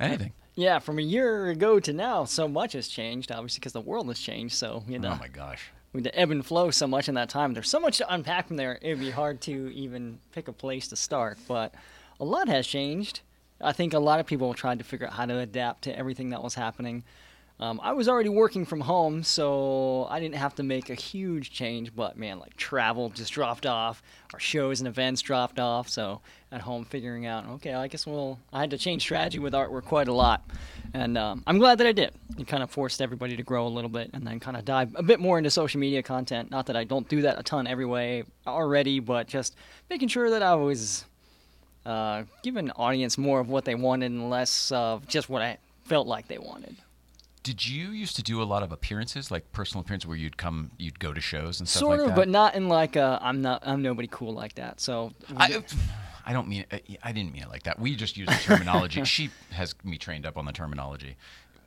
Anything? 0.00 0.32
Yeah, 0.54 0.78
from 0.78 0.98
a 0.98 1.02
year 1.02 1.48
ago 1.48 1.80
to 1.80 1.92
now, 1.92 2.24
so 2.24 2.48
much 2.48 2.72
has 2.72 2.88
changed, 2.88 3.30
obviously, 3.30 3.60
because 3.60 3.72
the 3.74 3.80
world 3.82 4.08
has 4.08 4.18
changed. 4.18 4.54
So, 4.54 4.84
you 4.88 4.98
know, 4.98 5.10
Oh 5.12 5.16
my 5.16 5.28
gosh. 5.28 5.70
with 5.92 6.04
the 6.04 6.18
ebb 6.18 6.30
and 6.30 6.44
flow 6.44 6.70
so 6.70 6.86
much 6.86 7.08
in 7.10 7.14
that 7.16 7.28
time, 7.28 7.52
there's 7.52 7.68
so 7.68 7.78
much 7.80 7.98
to 7.98 8.12
unpack 8.14 8.48
from 8.48 8.56
there. 8.56 8.78
It'd 8.80 9.00
be 9.00 9.10
hard 9.10 9.42
to 9.42 9.70
even 9.74 10.18
pick 10.32 10.48
a 10.48 10.52
place 10.54 10.88
to 10.88 10.96
start, 10.96 11.36
but 11.46 11.74
a 12.18 12.24
lot 12.24 12.48
has 12.48 12.66
changed. 12.66 13.20
I 13.60 13.72
think 13.72 13.94
a 13.94 13.98
lot 13.98 14.20
of 14.20 14.26
people 14.26 14.52
tried 14.54 14.78
to 14.78 14.84
figure 14.84 15.06
out 15.06 15.14
how 15.14 15.26
to 15.26 15.38
adapt 15.38 15.82
to 15.82 15.98
everything 15.98 16.30
that 16.30 16.42
was 16.42 16.54
happening. 16.54 17.04
Um, 17.58 17.80
I 17.82 17.92
was 17.94 18.06
already 18.06 18.28
working 18.28 18.66
from 18.66 18.82
home, 18.82 19.22
so 19.22 20.06
I 20.10 20.20
didn't 20.20 20.34
have 20.34 20.54
to 20.56 20.62
make 20.62 20.90
a 20.90 20.94
huge 20.94 21.50
change. 21.50 21.94
But 21.96 22.18
man, 22.18 22.38
like 22.38 22.54
travel 22.56 23.08
just 23.08 23.32
dropped 23.32 23.64
off, 23.64 24.02
our 24.34 24.40
shows 24.40 24.80
and 24.80 24.88
events 24.88 25.22
dropped 25.22 25.58
off. 25.58 25.88
So 25.88 26.20
at 26.52 26.60
home, 26.60 26.84
figuring 26.84 27.24
out, 27.24 27.46
okay, 27.48 27.72
I 27.72 27.88
guess 27.88 28.06
we'll. 28.06 28.38
I 28.52 28.60
had 28.60 28.70
to 28.70 28.78
change 28.78 29.02
strategy 29.02 29.38
with 29.38 29.54
artwork 29.54 29.84
quite 29.84 30.08
a 30.08 30.12
lot, 30.12 30.44
and 30.92 31.16
um, 31.16 31.42
I'm 31.46 31.58
glad 31.58 31.78
that 31.78 31.86
I 31.86 31.92
did. 31.92 32.12
It 32.38 32.46
kind 32.46 32.62
of 32.62 32.70
forced 32.70 33.00
everybody 33.00 33.36
to 33.36 33.42
grow 33.42 33.66
a 33.66 33.68
little 33.68 33.90
bit, 33.90 34.10
and 34.12 34.26
then 34.26 34.38
kind 34.38 34.58
of 34.58 34.66
dive 34.66 34.94
a 34.94 35.02
bit 35.02 35.18
more 35.18 35.38
into 35.38 35.50
social 35.50 35.80
media 35.80 36.02
content. 36.02 36.50
Not 36.50 36.66
that 36.66 36.76
I 36.76 36.84
don't 36.84 37.08
do 37.08 37.22
that 37.22 37.38
a 37.38 37.42
ton 37.42 37.66
every 37.66 37.86
way 37.86 38.24
already, 38.46 39.00
but 39.00 39.28
just 39.28 39.56
making 39.88 40.08
sure 40.08 40.28
that 40.28 40.42
I 40.42 40.54
was 40.56 41.06
uh, 41.86 42.24
giving 42.42 42.66
the 42.66 42.74
audience 42.74 43.16
more 43.16 43.40
of 43.40 43.48
what 43.48 43.64
they 43.64 43.74
wanted 43.74 44.10
and 44.10 44.28
less 44.28 44.72
of 44.72 45.06
just 45.06 45.28
what 45.28 45.40
I 45.40 45.58
felt 45.84 46.06
like 46.06 46.28
they 46.28 46.38
wanted. 46.38 46.76
Did 47.44 47.66
you 47.66 47.90
used 47.90 48.16
to 48.16 48.24
do 48.24 48.42
a 48.42 48.44
lot 48.44 48.64
of 48.64 48.72
appearances, 48.72 49.30
like 49.30 49.52
personal 49.52 49.82
appearances, 49.82 50.08
where 50.08 50.16
you'd 50.16 50.36
come, 50.36 50.72
you'd 50.78 50.98
go 50.98 51.12
to 51.12 51.20
shows 51.20 51.60
and 51.60 51.68
stuff 51.68 51.82
like 51.82 51.90
that. 51.90 51.96
sort 51.96 52.00
like 52.00 52.10
of, 52.10 52.16
that? 52.16 52.20
but 52.20 52.28
not 52.28 52.54
in 52.56 52.68
like 52.68 52.96
a 52.96 53.20
I'm 53.22 53.40
not 53.40 53.62
I'm 53.64 53.82
nobody 53.82 54.08
cool 54.10 54.34
like 54.34 54.56
that. 54.56 54.80
So 54.80 55.12
I, 55.36 55.62
I 56.24 56.32
don't 56.32 56.48
mean 56.48 56.64
I 57.04 57.12
didn't 57.12 57.32
mean 57.32 57.44
it 57.44 57.48
like 57.48 57.62
that. 57.62 57.78
We 57.78 57.94
just 57.94 58.16
use 58.16 58.26
the 58.26 58.34
terminology. 58.34 59.04
she 59.04 59.30
has 59.52 59.76
me 59.84 59.96
trained 59.96 60.26
up 60.26 60.36
on 60.36 60.44
the 60.44 60.52
terminology. 60.52 61.16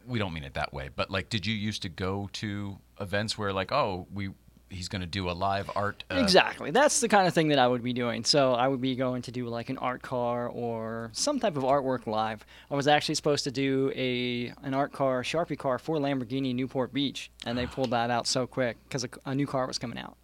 We 0.05 0.19
don't 0.19 0.33
mean 0.33 0.43
it 0.43 0.55
that 0.55 0.73
way. 0.73 0.89
But 0.93 1.09
like, 1.09 1.29
did 1.29 1.45
you 1.45 1.55
used 1.55 1.81
to 1.83 1.89
go 1.89 2.29
to 2.33 2.77
events 2.99 3.37
where 3.37 3.53
like, 3.53 3.71
oh, 3.71 4.05
we 4.13 4.31
he's 4.69 4.87
going 4.87 5.01
to 5.01 5.07
do 5.07 5.29
a 5.29 5.33
live 5.33 5.69
art? 5.75 6.03
Uh, 6.11 6.15
exactly 6.15 6.71
that's 6.71 6.99
the 6.99 7.07
kind 7.09 7.27
of 7.27 7.33
thing 7.33 7.49
that 7.49 7.59
I 7.59 7.67
would 7.67 7.83
be 7.83 7.93
doing. 7.93 8.23
So 8.23 8.53
I 8.53 8.67
would 8.67 8.81
be 8.81 8.95
going 8.95 9.21
to 9.23 9.31
do 9.31 9.47
like 9.47 9.69
an 9.69 9.77
art 9.77 10.01
car 10.01 10.47
or 10.47 11.09
some 11.13 11.39
type 11.39 11.57
of 11.57 11.63
artwork 11.63 12.07
live. 12.07 12.45
I 12.69 12.75
was 12.75 12.87
actually 12.87 13.15
supposed 13.15 13.43
to 13.45 13.51
do 13.51 13.91
a 13.95 14.53
an 14.63 14.73
art 14.73 14.91
car 14.91 15.23
Sharpie 15.23 15.57
car 15.57 15.79
for 15.79 15.97
Lamborghini 15.97 16.53
Newport 16.53 16.93
Beach, 16.93 17.31
and 17.45 17.57
they 17.57 17.65
pulled 17.65 17.91
that 17.91 18.09
out 18.11 18.27
so 18.27 18.45
quick 18.47 18.77
because 18.87 19.03
a, 19.03 19.09
a 19.25 19.35
new 19.35 19.47
car 19.47 19.67
was 19.67 19.77
coming 19.77 19.97
out. 19.97 20.17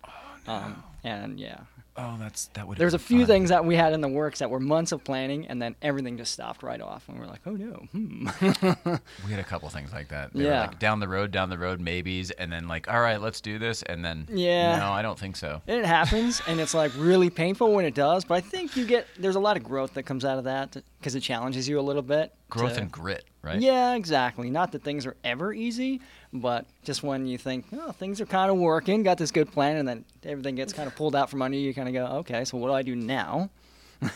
Um, 0.48 0.84
And 1.04 1.40
yeah, 1.40 1.60
Oh, 1.98 2.18
that's 2.20 2.48
that 2.48 2.68
would. 2.68 2.78
there's 2.78 2.94
a 2.94 3.00
few 3.00 3.26
things 3.26 3.50
that 3.50 3.64
we 3.64 3.76
had 3.76 3.94
in 3.94 4.02
the 4.02 4.10
works 4.10 4.40
that 4.40 4.50
were 4.50 4.60
months 4.60 4.92
of 4.92 5.04
planning, 5.06 5.48
and 5.48 5.62
then 5.62 5.76
everything 5.82 6.18
just 6.18 6.34
stopped 6.34 6.62
right 6.62 6.82
off, 6.82 7.08
and 7.08 7.18
we're 7.18 7.26
like, 7.26 7.40
oh 7.46 7.52
no. 7.52 7.74
Hmm. 7.94 8.28
We 9.26 9.32
had 9.32 9.40
a 9.40 9.44
couple 9.44 9.70
things 9.70 9.94
like 9.94 10.10
that. 10.10 10.34
They 10.34 10.44
were 10.44 10.50
Yeah. 10.50 10.62
like 10.62 10.78
down 10.80 11.00
the 11.00 11.08
road, 11.08 11.32
down 11.32 11.50
the 11.50 11.58
road, 11.58 11.80
maybes, 11.80 12.32
and 12.32 12.52
then 12.52 12.68
like, 12.68 12.92
all 12.92 13.00
right, 13.00 13.20
let's 13.22 13.40
do 13.42 13.58
this, 13.60 13.82
and 13.84 14.04
then 14.04 14.28
Yeah. 14.30 14.78
no, 14.78 14.92
I 14.92 15.02
don't 15.02 15.18
think 15.18 15.36
so. 15.38 15.62
And 15.68 15.80
it 15.80 15.86
happens, 15.86 16.42
and 16.48 16.60
it's 16.60 16.74
like 16.74 16.92
really 16.98 17.30
painful 17.30 17.72
when 17.74 17.86
it 17.86 17.96
does. 17.96 18.26
But 18.26 18.36
I 18.36 18.42
think 18.42 18.76
you 18.76 18.86
get 18.86 19.08
there's 19.18 19.36
a 19.38 19.40
lot 19.40 19.56
of 19.56 19.64
growth 19.64 19.94
that 19.94 20.04
comes 20.04 20.26
out 20.26 20.38
of 20.38 20.44
that 20.44 20.76
because 21.00 21.16
it 21.16 21.22
challenges 21.22 21.68
you 21.70 21.80
a 21.80 21.82
little 21.82 22.02
bit. 22.02 22.34
Growth 22.50 22.76
to- 22.76 22.82
and 22.82 22.92
grit, 22.92 23.24
right? 23.42 23.60
Yeah, 23.60 23.96
exactly. 23.96 24.50
Not 24.50 24.72
that 24.74 24.84
things 24.84 25.06
are 25.06 25.16
ever 25.24 25.54
easy, 25.54 26.02
but 26.42 26.66
just 26.84 27.04
when 27.04 27.28
you 27.28 27.38
think, 27.38 27.66
oh, 27.74 27.92
things 27.92 28.22
are 28.22 28.26
kind 28.26 28.52
of 28.52 28.58
working, 28.58 29.04
got 29.04 29.18
this 29.18 29.32
good 29.32 29.52
plan, 29.52 29.78
and 29.78 29.88
then 29.88 30.06
everything 30.24 30.56
gets 30.56 30.74
kind 30.74 30.88
of 30.88 30.96
pulled 30.96 31.16
out 31.16 31.30
from 31.30 31.42
under 31.42 31.58
you, 31.58 31.68
you 31.68 31.74
kind 31.74 31.88
of 31.88 31.94
go, 31.94 32.06
okay, 32.20 32.46
so 32.46 32.58
what 32.58 32.68
do 32.68 32.74
I 32.74 32.82
do 32.82 32.96
now? 32.96 33.50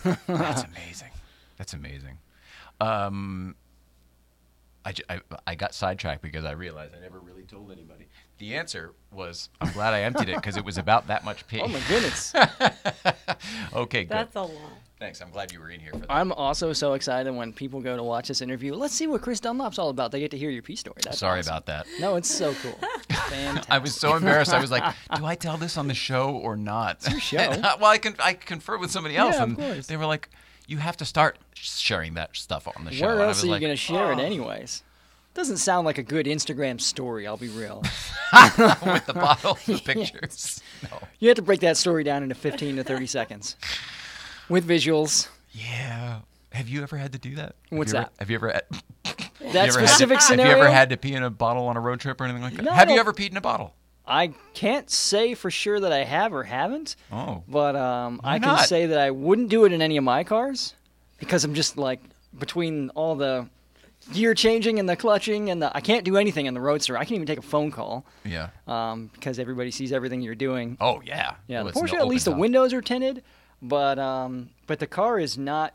That's 0.04 0.64
amazing. 0.64 1.10
That's 1.58 1.74
amazing. 1.74 2.18
Um, 2.82 3.56
I, 4.86 4.92
j- 4.94 5.04
I, 5.10 5.20
I 5.46 5.56
got 5.56 5.74
sidetracked 5.74 6.22
because 6.22 6.46
I 6.46 6.52
realized 6.52 6.96
I 6.96 7.00
never 7.02 7.20
really 7.20 7.44
told 7.44 7.72
anybody. 7.72 8.08
The 8.38 8.56
answer 8.56 8.94
was 9.12 9.50
I'm 9.60 9.72
glad 9.74 9.94
I 9.94 10.02
emptied 10.04 10.30
it 10.30 10.36
because 10.36 10.56
it 10.56 10.64
was 10.64 10.78
about 10.78 11.08
that 11.08 11.26
much 11.26 11.46
pee. 11.50 11.60
Oh 11.62 11.68
my 11.68 11.82
goodness. 11.88 12.34
okay, 13.74 14.04
good. 14.06 14.10
That's 14.10 14.36
a 14.36 14.42
lot. 14.42 14.52
Thanks. 15.00 15.22
I'm 15.22 15.30
glad 15.30 15.54
you 15.54 15.62
were 15.62 15.70
in 15.70 15.80
here 15.80 15.92
for 15.94 16.00
that. 16.00 16.08
I'm 16.12 16.34
also 16.34 16.74
so 16.74 16.92
excited 16.94 17.34
when 17.34 17.54
people 17.54 17.80
go 17.80 17.96
to 17.96 18.04
watch 18.04 18.28
this 18.28 18.42
interview. 18.42 18.74
Let's 18.76 18.94
see 18.94 19.08
what 19.08 19.22
Chris 19.22 19.40
Dunlop's 19.40 19.80
all 19.80 19.90
about. 19.90 20.12
They 20.12 20.20
get 20.20 20.32
to 20.32 20.38
hear 20.38 20.50
your 20.50 20.62
pee 20.62 20.76
story. 20.76 20.98
That's 21.04 21.20
Sorry 21.20 21.40
awesome. 21.40 21.52
about 21.54 21.66
that. 21.68 21.88
No, 22.02 22.18
it's 22.18 22.30
so 22.30 22.54
cool. 22.56 22.74
Fantastic. 23.10 23.72
I 23.72 23.78
was 23.78 23.96
so 23.96 24.16
embarrassed. 24.18 24.52
I 24.54 24.60
was 24.60 24.72
like, 24.72 24.84
"Do 25.16 25.26
I 25.26 25.36
tell 25.36 25.56
this 25.56 25.78
on 25.78 25.88
the 25.88 25.94
show 25.94 26.32
or 26.32 26.58
not?" 26.58 27.08
your 27.10 27.20
show. 27.20 27.38
Uh, 27.40 27.78
well, 27.80 27.92
I 27.92 27.98
can 27.98 28.16
I 28.20 28.34
conferred 28.34 28.82
with 28.82 28.92
somebody 28.92 29.16
else, 29.16 29.36
Yeah, 29.36 29.44
of 29.44 29.50
and 29.50 29.58
course. 29.58 29.88
they 29.88 29.96
were 29.96 30.06
like, 30.06 30.30
"You 30.68 30.78
have 30.78 30.98
to 30.98 31.06
start 31.06 31.38
sharing 31.54 32.16
that 32.16 32.36
stuff 32.36 32.68
on 32.68 32.84
the 32.84 32.92
show." 32.92 33.06
Where 33.08 33.22
else 33.22 33.38
was 33.38 33.44
are 33.44 33.48
you 33.48 33.52
like, 33.54 33.62
going 33.62 33.72
to 33.74 33.78
share 33.78 34.12
it 34.12 34.18
"Oh." 34.20 34.22
anyways? 34.24 34.84
Doesn't 35.34 35.58
sound 35.58 35.86
like 35.86 35.98
a 35.98 36.04
good 36.04 36.26
Instagram 36.26 36.82
story, 36.82 37.26
I'll 37.26 37.38
be 37.38 37.48
real. 37.50 37.82
with 38.34 39.06
the 39.06 39.14
bottle, 39.14 39.58
the 39.66 39.78
pictures. 39.80 40.62
No. 40.84 41.00
You 41.20 41.30
have 41.30 41.36
to 41.36 41.42
break 41.42 41.62
that 41.62 41.78
story 41.78 42.04
down 42.04 42.24
into 42.24 42.36
15 42.36 42.76
to 42.78 42.84
30 42.84 43.06
seconds 43.06 43.56
with 44.50 44.68
visuals. 44.68 45.30
Yeah. 45.52 46.20
Have 46.52 46.68
you 46.68 46.82
ever 46.84 46.98
had 46.98 47.12
to 47.14 47.20
do 47.20 47.36
that? 47.36 47.56
Have 47.70 47.78
What's 47.80 47.94
you 47.94 48.00
ever- 48.00 48.10
that? 48.18 48.20
Have 48.20 48.30
you 48.30 48.36
ever? 48.36 48.50
Had, 48.52 48.64
That 49.40 49.54
you 49.54 49.60
ever 49.60 49.62
had 49.62 49.72
to- 49.72 49.88
specific 49.88 50.22
scenario. 50.22 50.50
Have 50.52 50.58
you 50.58 50.64
ever 50.66 50.74
had 50.74 50.90
to 50.90 50.98
pee 50.98 51.14
in 51.14 51.24
a 51.24 51.30
bottle 51.30 51.68
on 51.68 51.78
a 51.78 51.80
road 51.80 52.00
trip 52.00 52.20
or 52.20 52.26
anything 52.26 52.42
like 52.44 52.54
that? 52.56 52.64
No, 52.64 52.72
I 52.72 52.76
have 52.76 52.90
you 52.90 52.96
don't- 52.96 53.00
ever 53.00 53.14
peed 53.14 53.32
in 53.32 53.38
a 53.38 53.42
bottle? 53.42 53.74
I 54.06 54.34
can't 54.56 54.90
say 54.90 55.36
for 55.36 55.52
sure 55.52 55.80
that 55.80 55.94
I 55.94 56.04
have 56.04 56.34
or 56.34 56.44
haven't, 56.44 56.96
Oh. 57.12 57.44
but 57.48 57.76
um, 57.76 58.20
I 58.24 58.40
can 58.40 58.48
not? 58.48 58.68
say 58.68 58.88
that 58.88 58.98
I 58.98 59.12
wouldn't 59.12 59.50
do 59.50 59.66
it 59.66 59.72
in 59.72 59.84
any 59.84 59.98
of 59.98 60.04
my 60.04 60.24
cars 60.24 60.74
because 61.20 61.44
I'm 61.44 61.54
just 61.54 61.78
like 61.78 62.02
between 62.40 62.90
all 62.96 63.16
the 63.16 63.48
gear 64.12 64.34
changing 64.34 64.80
and 64.80 64.90
the 64.90 64.96
clutching 64.96 65.52
and 65.52 65.62
the 65.62 65.76
I 65.78 65.82
can't 65.82 66.04
do 66.04 66.18
anything 66.18 66.48
in 66.48 66.56
the 66.56 66.60
Roadster. 66.60 66.98
I 66.98 67.02
can't 67.02 67.12
even 67.14 67.28
take 67.28 67.38
a 67.38 67.44
phone 67.44 67.70
call 67.70 68.04
Yeah. 68.26 68.50
um, 68.68 69.12
because 69.14 69.38
everybody 69.38 69.70
sees 69.70 69.92
everything 69.92 70.22
you're 70.22 70.34
doing. 70.34 70.78
Oh 70.82 71.02
yeah. 71.06 71.36
Yeah, 71.48 71.58
Well, 71.62 71.66
the 71.72 71.80
it's 71.80 71.92
Porsche 71.92 72.00
at 72.00 72.08
least 72.08 72.26
the 72.26 72.32
top. 72.32 72.40
windows 72.40 72.74
are 72.74 72.82
tinted, 72.82 73.22
but 73.62 74.00
um, 74.00 74.50
but 74.68 74.80
the 74.80 74.88
car 74.88 75.20
is 75.20 75.38
not. 75.38 75.74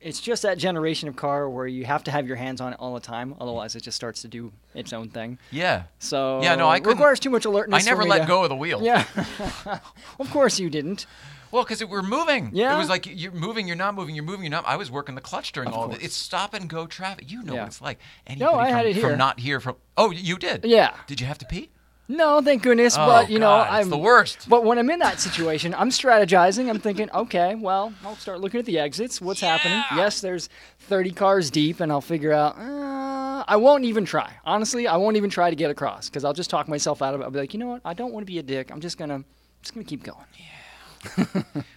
It's 0.00 0.20
just 0.20 0.42
that 0.42 0.58
generation 0.58 1.08
of 1.08 1.16
car 1.16 1.50
where 1.50 1.66
you 1.66 1.84
have 1.84 2.04
to 2.04 2.12
have 2.12 2.24
your 2.28 2.36
hands 2.36 2.60
on 2.60 2.72
it 2.72 2.76
all 2.78 2.94
the 2.94 3.00
time, 3.00 3.34
otherwise 3.40 3.74
it 3.74 3.82
just 3.82 3.96
starts 3.96 4.22
to 4.22 4.28
do 4.28 4.52
its 4.72 4.92
own 4.92 5.08
thing. 5.08 5.40
Yeah. 5.50 5.84
So 5.98 6.40
Yeah, 6.40 6.54
no, 6.54 6.68
I 6.68 6.76
it 6.76 6.86
requires 6.86 7.18
too 7.18 7.30
much 7.30 7.44
alertness. 7.46 7.84
I 7.84 7.90
never 7.90 8.04
let 8.04 8.20
to- 8.20 8.26
go 8.28 8.44
of 8.44 8.48
the 8.48 8.54
wheel. 8.54 8.80
Yeah, 8.80 9.04
of 10.20 10.30
course 10.30 10.60
you 10.60 10.70
didn't. 10.70 11.06
Well, 11.50 11.64
because 11.64 11.82
we're 11.84 12.02
moving. 12.02 12.50
Yeah. 12.52 12.74
It 12.76 12.78
was 12.78 12.88
like 12.88 13.06
you're 13.10 13.32
moving, 13.32 13.66
you're 13.66 13.74
not 13.76 13.94
moving, 13.96 14.14
you're 14.14 14.22
moving, 14.22 14.42
you're 14.44 14.50
not. 14.50 14.66
I 14.68 14.76
was 14.76 14.88
working 14.90 15.14
the 15.16 15.20
clutch 15.20 15.50
during 15.52 15.70
Of 15.70 15.74
all 15.74 15.84
of 15.84 15.90
course. 15.90 16.02
it. 16.02 16.06
It's 16.06 16.14
stop 16.14 16.52
and 16.54 16.68
go 16.68 16.86
traffic. 16.86 17.28
You 17.32 17.42
know 17.42 17.54
Yeah. 17.54 17.60
what 17.62 17.66
it's 17.68 17.80
like. 17.80 17.98
Anybody 18.26 18.54
I 18.56 18.64
from, 18.66 18.72
had 18.76 18.86
it 18.86 18.94
here. 18.96 19.08
from 19.08 19.18
not 19.18 19.40
here 19.40 19.58
from. 19.58 19.76
Oh, 19.96 20.10
you 20.10 20.38
did. 20.38 20.64
Yeah. 20.64 20.94
Did 21.08 21.20
you 21.20 21.26
have 21.26 21.38
to 21.38 21.46
pee? 21.46 21.70
No, 22.10 22.40
thank 22.40 22.62
goodness. 22.62 22.96
Oh, 22.98 23.06
but 23.06 23.30
you 23.30 23.38
know, 23.38 23.52
I'm 23.52 23.80
it's 23.82 23.90
the 23.90 23.98
worst. 23.98 24.48
But 24.48 24.64
when 24.64 24.78
I'm 24.78 24.88
in 24.88 24.98
that 25.00 25.20
situation, 25.20 25.74
I'm 25.74 25.90
strategizing. 25.90 26.70
I'm 26.70 26.78
thinking, 26.78 27.10
okay, 27.12 27.54
well, 27.54 27.92
I'll 28.02 28.16
start 28.16 28.40
looking 28.40 28.60
at 28.60 28.66
the 28.66 28.78
exits. 28.78 29.20
What's 29.20 29.42
happening? 29.42 29.82
Yes, 29.94 30.22
there's 30.22 30.48
30 30.80 31.10
cars 31.12 31.50
deep, 31.50 31.80
and 31.80 31.92
I'll 31.92 32.00
figure 32.00 32.32
out. 32.32 32.56
Uh, 32.58 33.44
I 33.46 33.56
won't 33.56 33.84
even 33.84 34.06
try. 34.06 34.32
Honestly, 34.44 34.86
I 34.86 34.96
won't 34.96 35.18
even 35.18 35.28
try 35.28 35.50
to 35.50 35.56
get 35.56 35.70
across 35.70 36.08
because 36.08 36.24
I'll 36.24 36.32
just 36.32 36.48
talk 36.48 36.66
myself 36.66 37.02
out 37.02 37.14
of 37.14 37.20
it. 37.20 37.24
I'll 37.24 37.30
be 37.30 37.40
like, 37.40 37.52
you 37.52 37.60
know 37.60 37.68
what? 37.68 37.82
I 37.84 37.92
don't 37.92 38.12
want 38.12 38.26
to 38.26 38.32
be 38.32 38.38
a 38.38 38.42
dick. 38.42 38.70
I'm 38.72 38.80
just 38.80 38.96
gonna, 38.96 39.22
just 39.62 39.74
gonna 39.74 39.84
keep 39.84 40.02
going. 40.02 40.24
Yeah. 40.38 41.24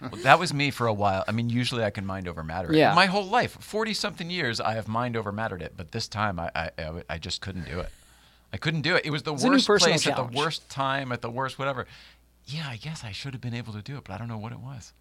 well, 0.00 0.22
that 0.22 0.38
was 0.38 0.52
me 0.52 0.70
for 0.70 0.86
a 0.86 0.92
while. 0.92 1.24
I 1.28 1.32
mean, 1.32 1.48
usually 1.48 1.84
I 1.84 1.90
can 1.90 2.06
mind 2.06 2.26
over 2.26 2.42
matter 2.42 2.72
it. 2.72 2.78
Yeah. 2.78 2.94
My 2.94 3.06
whole 3.06 3.24
life, 3.24 3.52
forty 3.60 3.94
something 3.94 4.30
years, 4.30 4.60
I 4.60 4.72
have 4.74 4.88
mind 4.88 5.16
over 5.16 5.30
mattered 5.30 5.62
it. 5.62 5.74
But 5.76 5.92
this 5.92 6.08
time, 6.08 6.40
I, 6.40 6.50
I, 6.56 6.70
I 7.08 7.18
just 7.18 7.40
couldn't 7.40 7.66
do 7.66 7.80
it. 7.80 7.90
I 8.52 8.58
couldn't 8.58 8.82
do 8.82 8.96
it. 8.96 9.06
It 9.06 9.10
was 9.10 9.22
the 9.22 9.32
It's 9.32 9.44
worst 9.44 9.66
place 9.66 10.06
at 10.06 10.16
the 10.16 10.24
worst 10.24 10.68
time 10.68 11.12
at 11.12 11.22
the 11.22 11.30
worst 11.30 11.58
whatever. 11.58 11.86
Yeah, 12.44 12.66
I 12.68 12.76
guess 12.76 13.04
I 13.04 13.12
should 13.12 13.34
have 13.34 13.40
been 13.40 13.54
able 13.54 13.72
to 13.72 13.82
do 13.82 13.96
it, 13.96 14.04
but 14.04 14.12
I 14.12 14.18
don't 14.18 14.28
know 14.28 14.38
what 14.38 14.52
it 14.52 14.60
was. 14.60 14.92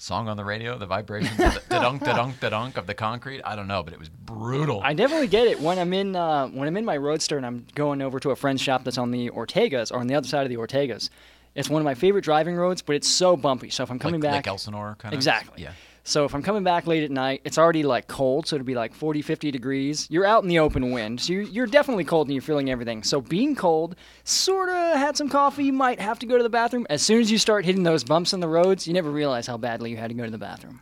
Song 0.00 0.28
on 0.28 0.36
the 0.36 0.44
radio, 0.44 0.78
the 0.78 0.86
vibrations, 0.86 1.32
of 1.40 1.54
the 1.54 1.62
da-dunk, 1.68 2.04
da-dunk, 2.04 2.38
da-dunk 2.38 2.76
of 2.76 2.86
the 2.86 2.94
concrete. 2.94 3.42
I 3.44 3.56
don't 3.56 3.66
know, 3.66 3.82
but 3.82 3.92
it 3.92 3.98
was 3.98 4.08
brutal. 4.08 4.80
I 4.80 4.94
definitely 4.94 5.26
get 5.26 5.48
it 5.48 5.60
when 5.60 5.76
I'm 5.76 5.92
in 5.92 6.14
uh, 6.14 6.46
when 6.48 6.68
I'm 6.68 6.76
in 6.76 6.84
my 6.84 6.96
roadster 6.96 7.36
and 7.36 7.44
I'm 7.44 7.66
going 7.74 8.00
over 8.00 8.20
to 8.20 8.30
a 8.30 8.36
friend's 8.36 8.62
shop 8.62 8.84
that's 8.84 8.96
on 8.96 9.10
the 9.10 9.30
Ortegas 9.30 9.90
or 9.90 9.98
on 9.98 10.06
the 10.06 10.14
other 10.14 10.28
side 10.28 10.44
of 10.44 10.50
the 10.50 10.56
Ortegas. 10.56 11.10
It's 11.56 11.68
one 11.68 11.82
of 11.82 11.84
my 11.84 11.94
favorite 11.94 12.22
driving 12.22 12.54
roads, 12.54 12.80
but 12.80 12.94
it's 12.94 13.08
so 13.08 13.36
bumpy. 13.36 13.70
So 13.70 13.82
if 13.82 13.90
I'm 13.90 13.98
coming 13.98 14.20
like, 14.20 14.30
back, 14.30 14.34
like 14.34 14.46
Elsinore, 14.46 14.94
kind 15.00 15.12
of. 15.12 15.18
Exactly. 15.18 15.64
Yeah. 15.64 15.72
So 16.08 16.24
if 16.24 16.34
I'm 16.34 16.42
coming 16.42 16.64
back 16.64 16.86
late 16.86 17.02
at 17.02 17.10
night, 17.10 17.42
it's 17.44 17.58
already 17.58 17.82
like 17.82 18.06
cold, 18.06 18.46
so 18.46 18.56
it'd 18.56 18.64
be 18.64 18.74
like 18.74 18.94
40, 18.94 19.20
50 19.20 19.50
degrees. 19.50 20.06
You're 20.10 20.24
out 20.24 20.42
in 20.42 20.48
the 20.48 20.58
open 20.58 20.90
wind, 20.90 21.20
so 21.20 21.34
you're, 21.34 21.42
you're 21.42 21.66
definitely 21.66 22.04
cold 22.04 22.28
and 22.28 22.34
you're 22.34 22.40
feeling 22.40 22.70
everything. 22.70 23.02
So 23.02 23.20
being 23.20 23.54
cold, 23.54 23.94
sort 24.24 24.70
of 24.70 24.96
had 24.96 25.18
some 25.18 25.28
coffee, 25.28 25.64
you 25.64 25.72
might 25.74 26.00
have 26.00 26.18
to 26.20 26.26
go 26.26 26.38
to 26.38 26.42
the 26.42 26.48
bathroom. 26.48 26.86
As 26.88 27.02
soon 27.02 27.20
as 27.20 27.30
you 27.30 27.36
start 27.36 27.66
hitting 27.66 27.82
those 27.82 28.04
bumps 28.04 28.32
in 28.32 28.40
the 28.40 28.48
roads, 28.48 28.86
you 28.86 28.94
never 28.94 29.10
realize 29.10 29.46
how 29.46 29.58
badly 29.58 29.90
you 29.90 29.98
had 29.98 30.08
to 30.08 30.14
go 30.14 30.24
to 30.24 30.30
the 30.30 30.38
bathroom. 30.38 30.80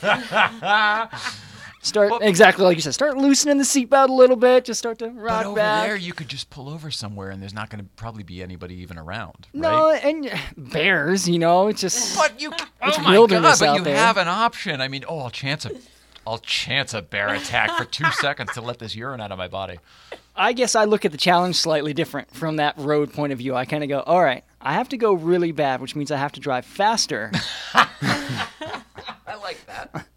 Start 1.84 2.12
exactly 2.22 2.64
like 2.64 2.76
you 2.76 2.80
said. 2.80 2.94
Start 2.94 3.18
loosening 3.18 3.58
the 3.58 3.64
seatbelt 3.64 4.08
a 4.08 4.12
little 4.12 4.36
bit. 4.36 4.64
Just 4.64 4.78
start 4.78 4.98
to 5.00 5.10
rock 5.10 5.40
But 5.42 5.46
over 5.46 5.56
back. 5.56 5.86
there, 5.86 5.96
you 5.96 6.14
could 6.14 6.28
just 6.28 6.48
pull 6.48 6.70
over 6.70 6.90
somewhere, 6.90 7.28
and 7.28 7.42
there's 7.42 7.52
not 7.52 7.68
going 7.68 7.84
to 7.84 7.90
probably 7.96 8.22
be 8.22 8.42
anybody 8.42 8.76
even 8.76 8.96
around. 8.98 9.48
Right? 9.52 9.60
no, 9.60 9.90
and 9.90 10.32
bears, 10.56 11.28
you 11.28 11.38
know, 11.38 11.68
it's 11.68 11.82
just. 11.82 12.16
But 12.16 12.40
you, 12.40 12.52
It's 12.52 12.98
oh 12.98 13.02
my 13.02 13.10
wilderness 13.10 13.60
God, 13.60 13.66
but 13.66 13.78
you 13.78 13.84
there. 13.84 13.96
have 13.96 14.16
an 14.16 14.28
option. 14.28 14.80
I 14.80 14.88
mean, 14.88 15.04
oh, 15.06 15.18
I'll 15.20 15.30
chance 15.30 15.66
a, 15.66 15.72
I'll 16.26 16.38
chance 16.38 16.94
a 16.94 17.02
bear 17.02 17.28
attack 17.34 17.70
for 17.76 17.84
two 17.84 18.10
seconds 18.12 18.52
to 18.54 18.62
let 18.62 18.78
this 18.78 18.94
urine 18.94 19.20
out 19.20 19.30
of 19.30 19.36
my 19.36 19.48
body. 19.48 19.78
I 20.34 20.54
guess 20.54 20.74
I 20.74 20.84
look 20.84 21.04
at 21.04 21.12
the 21.12 21.18
challenge 21.18 21.56
slightly 21.56 21.92
different 21.92 22.34
from 22.34 22.56
that 22.56 22.78
road 22.78 23.12
point 23.12 23.32
of 23.34 23.38
view. 23.38 23.54
I 23.54 23.66
kind 23.66 23.84
of 23.84 23.90
go, 23.90 24.00
all 24.00 24.22
right, 24.24 24.42
I 24.60 24.72
have 24.72 24.88
to 24.88 24.96
go 24.96 25.12
really 25.12 25.52
bad, 25.52 25.82
which 25.82 25.94
means 25.94 26.10
I 26.10 26.16
have 26.16 26.32
to 26.32 26.40
drive 26.40 26.64
faster. 26.64 27.30
I 27.74 29.36
like 29.42 29.64
that. 29.66 30.06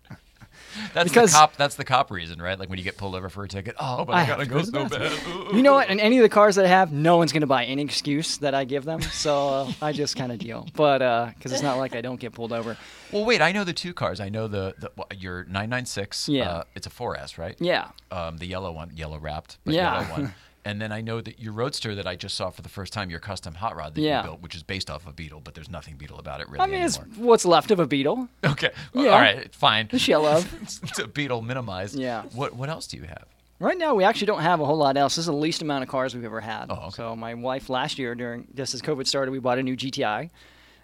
That's 0.97 1.10
Because- 1.10 1.31
the 1.31 1.38
cop. 1.38 1.55
That's 1.57 1.75
the 1.75 1.83
cop 1.86 2.12
reason, 2.12 2.41
right? 2.41 2.57
Like 2.60 2.69
when 2.69 2.77
you 2.77 2.83
get 2.83 2.97
pulled 2.97 3.15
over 3.15 3.29
for 3.29 3.43
a 3.43 3.47
ticket. 3.47 3.75
Oh, 3.79 4.03
but 4.05 4.13
I, 4.15 4.23
I 4.23 4.25
gotta 4.25 4.45
go 4.45 4.57
go 4.63 4.63
so 4.63 4.89
bad. 4.89 5.12
you 5.53 5.62
know 5.62 5.73
what? 5.73 5.89
In 5.89 5.99
any 5.99 6.17
of 6.17 6.23
the 6.23 6.29
cars 6.29 6.55
that 6.55 6.65
I 6.65 6.69
have, 6.69 6.91
no 6.91 7.17
one's 7.17 7.31
going 7.31 7.41
to 7.41 7.47
buy 7.47 7.65
any 7.65 7.83
excuse 7.83 8.38
that 8.39 8.53
I 8.55 8.63
give 8.65 8.83
them. 8.86 9.01
So 9.01 9.49
uh, 9.49 9.71
I 9.81 9.91
just 9.91 10.15
kind 10.15 10.31
of 10.31 10.39
deal. 10.39 10.67
But 10.75 10.99
because 11.36 11.51
it's 11.53 11.62
not 11.62 11.77
like 11.77 11.95
I 11.95 12.01
don't 12.01 12.19
get 12.19 12.33
pulled 12.33 12.51
over. 12.51 12.77
Well, 13.12 13.23
wait. 13.25 13.41
I 13.41 13.51
know 13.51 13.63
the 13.63 13.73
two 13.73 13.93
cars. 13.93 14.19
I 14.19 14.29
know 14.29 14.47
the, 14.47 14.73
the 14.79 14.91
your 15.15 15.43
996. 15.45 16.27
Yeah. 16.29 16.49
Uh, 16.49 16.63
it's 16.75 16.88
a 16.88 16.89
4S, 16.89 17.38
right? 17.38 17.55
Yeah. 17.60 17.89
Um, 18.12 18.38
the 18.38 18.45
yellow 18.47 18.71
one, 18.71 18.91
yellow 18.95 19.17
wrapped, 19.19 19.57
but 19.63 19.73
Yeah. 19.73 20.01
yellow 20.01 20.12
one. 20.23 20.33
And 20.67 20.82
then 20.82 20.91
I 20.91 20.99
know 20.99 21.21
that 21.21 21.39
your 21.39 21.53
Roadster 21.53 21.95
that 21.95 22.06
I 22.06 22.17
just 22.17 22.36
saw 22.36 22.49
for 22.49 22.62
the 22.62 22.67
first 22.67 22.91
time, 22.91 23.10
your 23.10 23.21
custom 23.21 23.53
hot 23.53 23.77
rod 23.77 23.95
that 23.95 24.01
Yeah. 24.01 24.17
you 24.21 24.27
built, 24.27 24.41
which 24.41 24.53
is 24.53 24.63
based 24.63 24.89
off 24.89 25.08
a 25.08 25.13
Beetle, 25.13 25.39
but 25.39 25.53
there's 25.53 25.69
nothing 25.69 25.95
Beetle 25.95 26.19
about 26.19 26.41
it 26.41 26.49
really 26.49 26.60
I 26.60 26.67
mean, 26.67 26.82
it's 26.82 26.97
what's 27.15 27.45
left 27.45 27.71
of 27.71 27.80
a 27.80 27.88
Beetle. 27.88 28.27
Okay. 28.43 28.71
Yeah. 28.93 29.12
All 29.12 29.19
right. 29.19 29.53
Fine. 29.56 29.88
The 29.91 29.99
shell 29.99 30.25
of. 30.25 30.51
it's 30.84 30.99
a 30.99 31.08
Beetle 31.08 31.41
minimized. 31.41 31.95
Yeah. 31.95 32.23
What 32.34 32.53
What 32.53 32.67
else 32.69 32.86
do 32.88 32.97
you 32.97 33.03
have? 33.03 33.25
Right 33.60 33.77
now, 33.77 33.95
we 33.95 34.03
actually 34.03 34.27
don't 34.27 34.41
have 34.41 34.60
a 34.60 34.65
whole 34.65 34.77
lot 34.77 34.97
else. 34.97 35.15
This 35.15 35.23
is 35.23 35.27
the 35.27 35.34
least 35.34 35.62
amount 35.62 35.84
of 35.84 35.89
cars 35.89 36.13
we've 36.13 36.25
ever 36.25 36.41
had. 36.41 36.65
Oh, 36.69 36.75
okay. 36.88 36.95
So 36.97 37.15
my 37.15 37.34
wife 37.34 37.69
last 37.69 37.97
year, 37.97 38.13
during 38.13 38.47
just 38.53 38.73
as 38.73 38.82
COVID 38.82 39.08
started, 39.08 39.32
we 39.32 39.39
bought 39.39 39.58
a 39.58 39.63
new 39.63 39.75
GTI, 39.77 40.30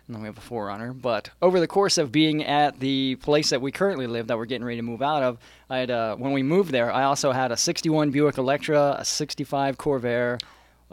and 0.08 0.16
then 0.16 0.22
we 0.22 0.28
have 0.28 0.38
a 0.38 0.42
4Runner. 0.42 1.00
But 1.00 1.30
over 1.42 1.60
the 1.60 1.68
course 1.68 1.98
of 1.98 2.12
being 2.12 2.44
at 2.44 2.80
the 2.80 3.16
place 3.18 3.50
that 3.52 3.62
we 3.62 3.72
currently 3.72 4.08
live, 4.08 4.28
that 4.28 4.38
we're 4.38 4.46
getting 4.46 4.66
ready 4.66 4.78
to 4.78 4.84
move 4.84 5.02
out 5.02 5.24
of, 5.24 5.38
I 5.70 5.78
had 5.80 5.92
uh, 5.92 6.16
when 6.16 6.34
we 6.34 6.44
moved 6.44 6.72
there, 6.72 6.92
I 6.92 7.04
also 7.04 7.32
had 7.32 7.52
a 7.52 7.58
'61 7.58 8.12
Buick 8.12 8.38
Electra, 8.38 8.98
a 9.00 9.06
'65 9.06 9.78
Corvair, 9.78 10.42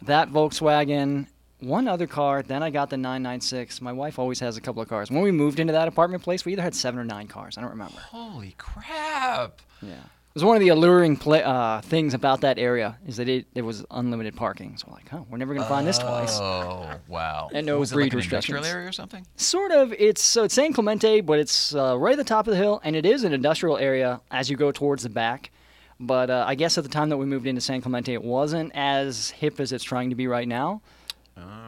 that 0.03 0.31
Volkswagen. 0.31 1.27
One 1.59 1.89
other 1.89 2.07
car, 2.07 2.43
then 2.43 2.63
I 2.63 2.71
got 2.71 2.89
the 2.89 2.97
996. 2.97 3.83
My 3.83 3.93
wife 3.93 4.19
always 4.19 4.41
has 4.41 4.57
a 4.57 4.63
couple 4.63 4.81
of 4.81 4.89
cars. 4.89 5.11
When 5.11 5.21
we 5.21 5.31
moved 5.31 5.61
into 5.61 5.75
that 5.75 5.89
apartment 5.89 6.23
place, 6.23 6.47
we 6.47 6.53
either 6.53 6.63
had 6.63 6.75
seven 6.75 6.99
or 6.99 7.05
nine 7.05 7.27
cars. 7.29 7.59
I 7.59 7.61
don't 7.61 7.69
remember. 7.69 7.99
Holy 7.99 8.55
crap! 8.57 9.61
Yeah. 9.83 9.97
Was 10.35 10.45
one 10.45 10.57
of 10.57 10.61
the 10.61 10.69
alluring 10.69 11.17
pla 11.17 11.39
uh, 11.39 11.81
things 11.81 12.15
about 12.15 12.43
that 12.43 12.59
area 12.59 12.99
is 13.07 13.17
that 13.17 13.29
it, 13.29 13.47
it 13.55 13.63
was 13.63 13.85
unlimited 13.91 14.37
parking. 14.37 14.77
So 14.77 14.87
we're 14.89 14.95
like, 14.95 15.13
oh, 15.13 15.27
we're 15.29 15.39
never 15.39 15.55
gonna 15.55 15.67
find 15.69 15.87
this 15.87 15.99
twice. 15.99 16.39
Oh 16.39 16.89
wow! 17.09 17.51
And 17.53 17.67
no 17.67 17.79
was 17.79 17.93
it 17.93 17.95
breed 17.95 18.05
like 18.05 18.13
an 18.13 18.19
industrial 18.21 18.61
restrictions. 18.61 18.75
area 18.75 18.89
or 18.89 18.93
something? 18.93 19.27
Sort 19.37 19.73
of. 19.73 19.93
It's 19.93 20.23
so 20.23 20.45
it's 20.45 20.55
San 20.55 20.73
Clemente, 20.73 21.21
but 21.21 21.39
it's 21.39 21.75
uh, 21.75 21.99
right 21.99 22.13
at 22.13 22.19
the 22.19 22.25
top 22.25 22.47
of 22.47 22.53
the 22.53 22.59
hill, 22.59 22.81
and 22.85 22.95
it 22.95 23.05
is 23.05 23.25
an 23.25 23.33
industrial 23.33 23.77
area 23.77 24.21
as 24.31 24.49
you 24.49 24.57
go 24.57 24.71
towards 24.71 25.03
the 25.03 25.11
back. 25.11 25.51
But 25.99 26.31
uh, 26.31 26.45
I 26.47 26.55
guess 26.55 26.79
at 26.79 26.85
the 26.85 26.91
time 26.91 27.11
that 27.11 27.19
we 27.19 27.27
moved 27.27 27.47
into 27.47 27.61
San 27.61 27.83
Clemente, 27.83 28.15
it 28.15 28.23
wasn't 28.23 28.73
as 28.75 29.31
hip 29.31 29.61
as 29.61 29.73
it's 29.73 29.85
trying 29.85 30.11
to 30.11 30.17
be 30.17 30.27
right 30.27 30.49
now. 30.49 30.81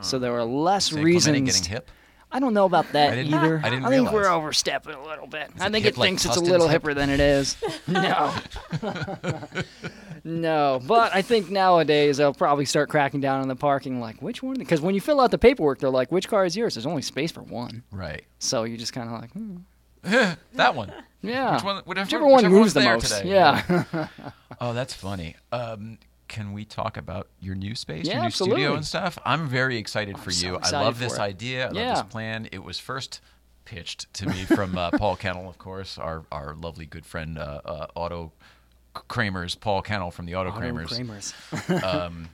So 0.03 0.19
there 0.19 0.33
were 0.33 0.45
less 0.45 0.87
San 0.87 0.97
Clemente 0.97 1.15
reasons. 1.15 1.61
getting 1.61 1.73
hip. 1.73 1.91
I 2.33 2.39
don't 2.41 2.55
know 2.55 2.65
about 2.65 2.91
that 2.93 3.13
I 3.13 3.17
didn't- 3.17 3.35
either. 3.35 3.61
I 3.63 3.71
didn't 3.71 3.89
think 3.89 4.11
we're 4.11 4.29
overstepping 4.31 4.95
a 4.95 5.05
little 5.05 5.27
bit. 5.27 5.51
I 5.61 5.67
it 5.67 5.73
think 5.73 5.85
it 5.87 5.97
like 5.99 6.07
thinks 6.09 6.25
it's 6.25 6.37
a 6.37 6.41
little 6.41 6.67
hip? 6.69 6.83
hipper 6.83 6.95
than 6.95 7.11
it 7.11 7.21
is. 7.21 7.57
no. 7.87 8.35
no, 10.25 10.81
but 10.87 11.15
I 11.15 11.23
think 11.23 11.51
nowadays 11.51 12.17
they'll 12.17 12.35
probably 12.35 12.65
start 12.65 12.89
cracking 12.89 13.21
down 13.21 13.41
on 13.41 13.49
the 13.49 13.57
parking. 13.57 14.01
Like, 14.01 14.23
which 14.23 14.43
one? 14.43 14.57
Because 14.57 14.81
when 14.81 14.95
you 14.95 15.01
fill 15.01 15.21
out 15.21 15.31
the 15.31 15.39
paperwork, 15.39 15.79
they're 15.79 15.91
like, 15.91 16.13
which 16.13 16.29
car 16.29 16.45
is 16.45 16.57
yours? 16.57 16.75
There's 16.75 16.87
only 16.87 17.03
space 17.03 17.33
for 17.33 17.43
one. 17.43 17.83
Right. 17.91 18.25
So 18.39 18.65
you're 18.65 18.79
just 18.79 18.93
kind 18.93 19.09
of 19.09 19.21
like, 19.21 19.31
hmm, 19.33 19.57
That 20.55 20.75
one. 20.75 20.93
yeah. 21.23 21.55
Which 21.57 21.65
one- 21.65 21.83
whichever- 21.85 22.05
Whichever 22.07 22.25
one 22.27 22.37
whichever 22.37 22.55
moves 22.55 22.75
the 22.75 22.81
most. 22.81 23.13
today. 23.17 23.29
Yeah. 23.31 24.07
Oh, 24.61 24.75
that's 24.75 24.95
funny. 24.95 25.35
Um, 25.51 25.99
can 26.33 26.55
we 26.55 26.65
talk 26.65 26.97
about 26.97 27.29
your 27.41 27.55
new 27.55 27.75
space, 27.75 28.07
Yeah, 28.07 28.15
your 28.15 28.23
new 28.25 28.31
studio 28.31 28.75
and 28.75 28.85
stuff? 28.85 29.19
I'm 29.23 29.47
very 29.47 29.77
excited 29.77 30.19
for 30.19 30.31
so 30.31 30.47
you. 30.47 30.55
I 30.55 30.59
excited 30.61 30.85
love 30.87 30.99
this 30.99 31.13
it. 31.15 31.21
idea. 31.21 31.69
I 31.69 31.71
love 31.73 31.97
this 31.97 32.11
plan. 32.11 32.49
It 32.51 32.65
was 32.65 32.79
first 32.79 33.21
pitched 33.67 34.13
to 34.15 34.27
me 34.27 34.45
from 34.47 34.77
uh, 34.79 34.93
Paul 34.93 35.17
Kennel, 35.17 35.47
of 35.47 35.59
course, 35.59 35.99
our 35.99 36.25
our 36.33 36.55
lovely 36.55 36.87
good 36.87 37.05
friend, 37.05 37.39
uh, 37.39 37.61
uh, 37.67 37.87
Auto 37.95 38.33
Kramers, 38.95 39.61
Paul 39.61 39.83
Kennel 39.83 40.11
from 40.11 40.25
the 40.25 40.35
Auto, 40.35 40.49
Auto 40.49 40.59
Kramers, 40.59 40.89
Kramers. 40.89 41.85
um, 41.85 42.31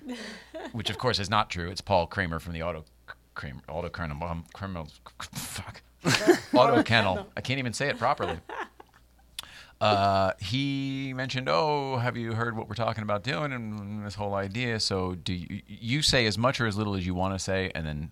which 0.70 0.90
of 0.90 0.98
course 0.98 1.18
is 1.18 1.28
not 1.28 1.50
true. 1.50 1.68
It's 1.68 1.80
Paul 1.80 2.06
Kramer 2.06 2.38
from 2.38 2.52
the 2.52 2.62
Auto 2.62 2.84
Kramer, 3.34 3.62
Auto 3.68 3.88
Kennel, 3.88 4.22
um, 4.22 4.44
criminals, 4.52 5.00
fuck, 5.32 5.82
Auto 6.54 6.84
Kennel. 6.84 7.26
I 7.36 7.40
can't 7.40 7.58
even 7.58 7.72
say 7.72 7.88
it 7.88 7.98
properly. 7.98 8.38
Uh, 9.80 10.32
he 10.40 11.12
mentioned, 11.14 11.48
"Oh, 11.48 11.98
have 11.98 12.16
you 12.16 12.32
heard 12.32 12.56
what 12.56 12.68
we're 12.68 12.74
talking 12.74 13.02
about 13.02 13.22
doing 13.22 13.52
and 13.52 14.04
this 14.04 14.16
whole 14.16 14.34
idea?" 14.34 14.80
So, 14.80 15.14
do 15.14 15.32
you, 15.32 15.62
you 15.68 16.02
say 16.02 16.26
as 16.26 16.36
much 16.36 16.60
or 16.60 16.66
as 16.66 16.76
little 16.76 16.94
as 16.94 17.06
you 17.06 17.14
want 17.14 17.34
to 17.34 17.38
say, 17.38 17.70
and 17.74 17.86
then 17.86 18.10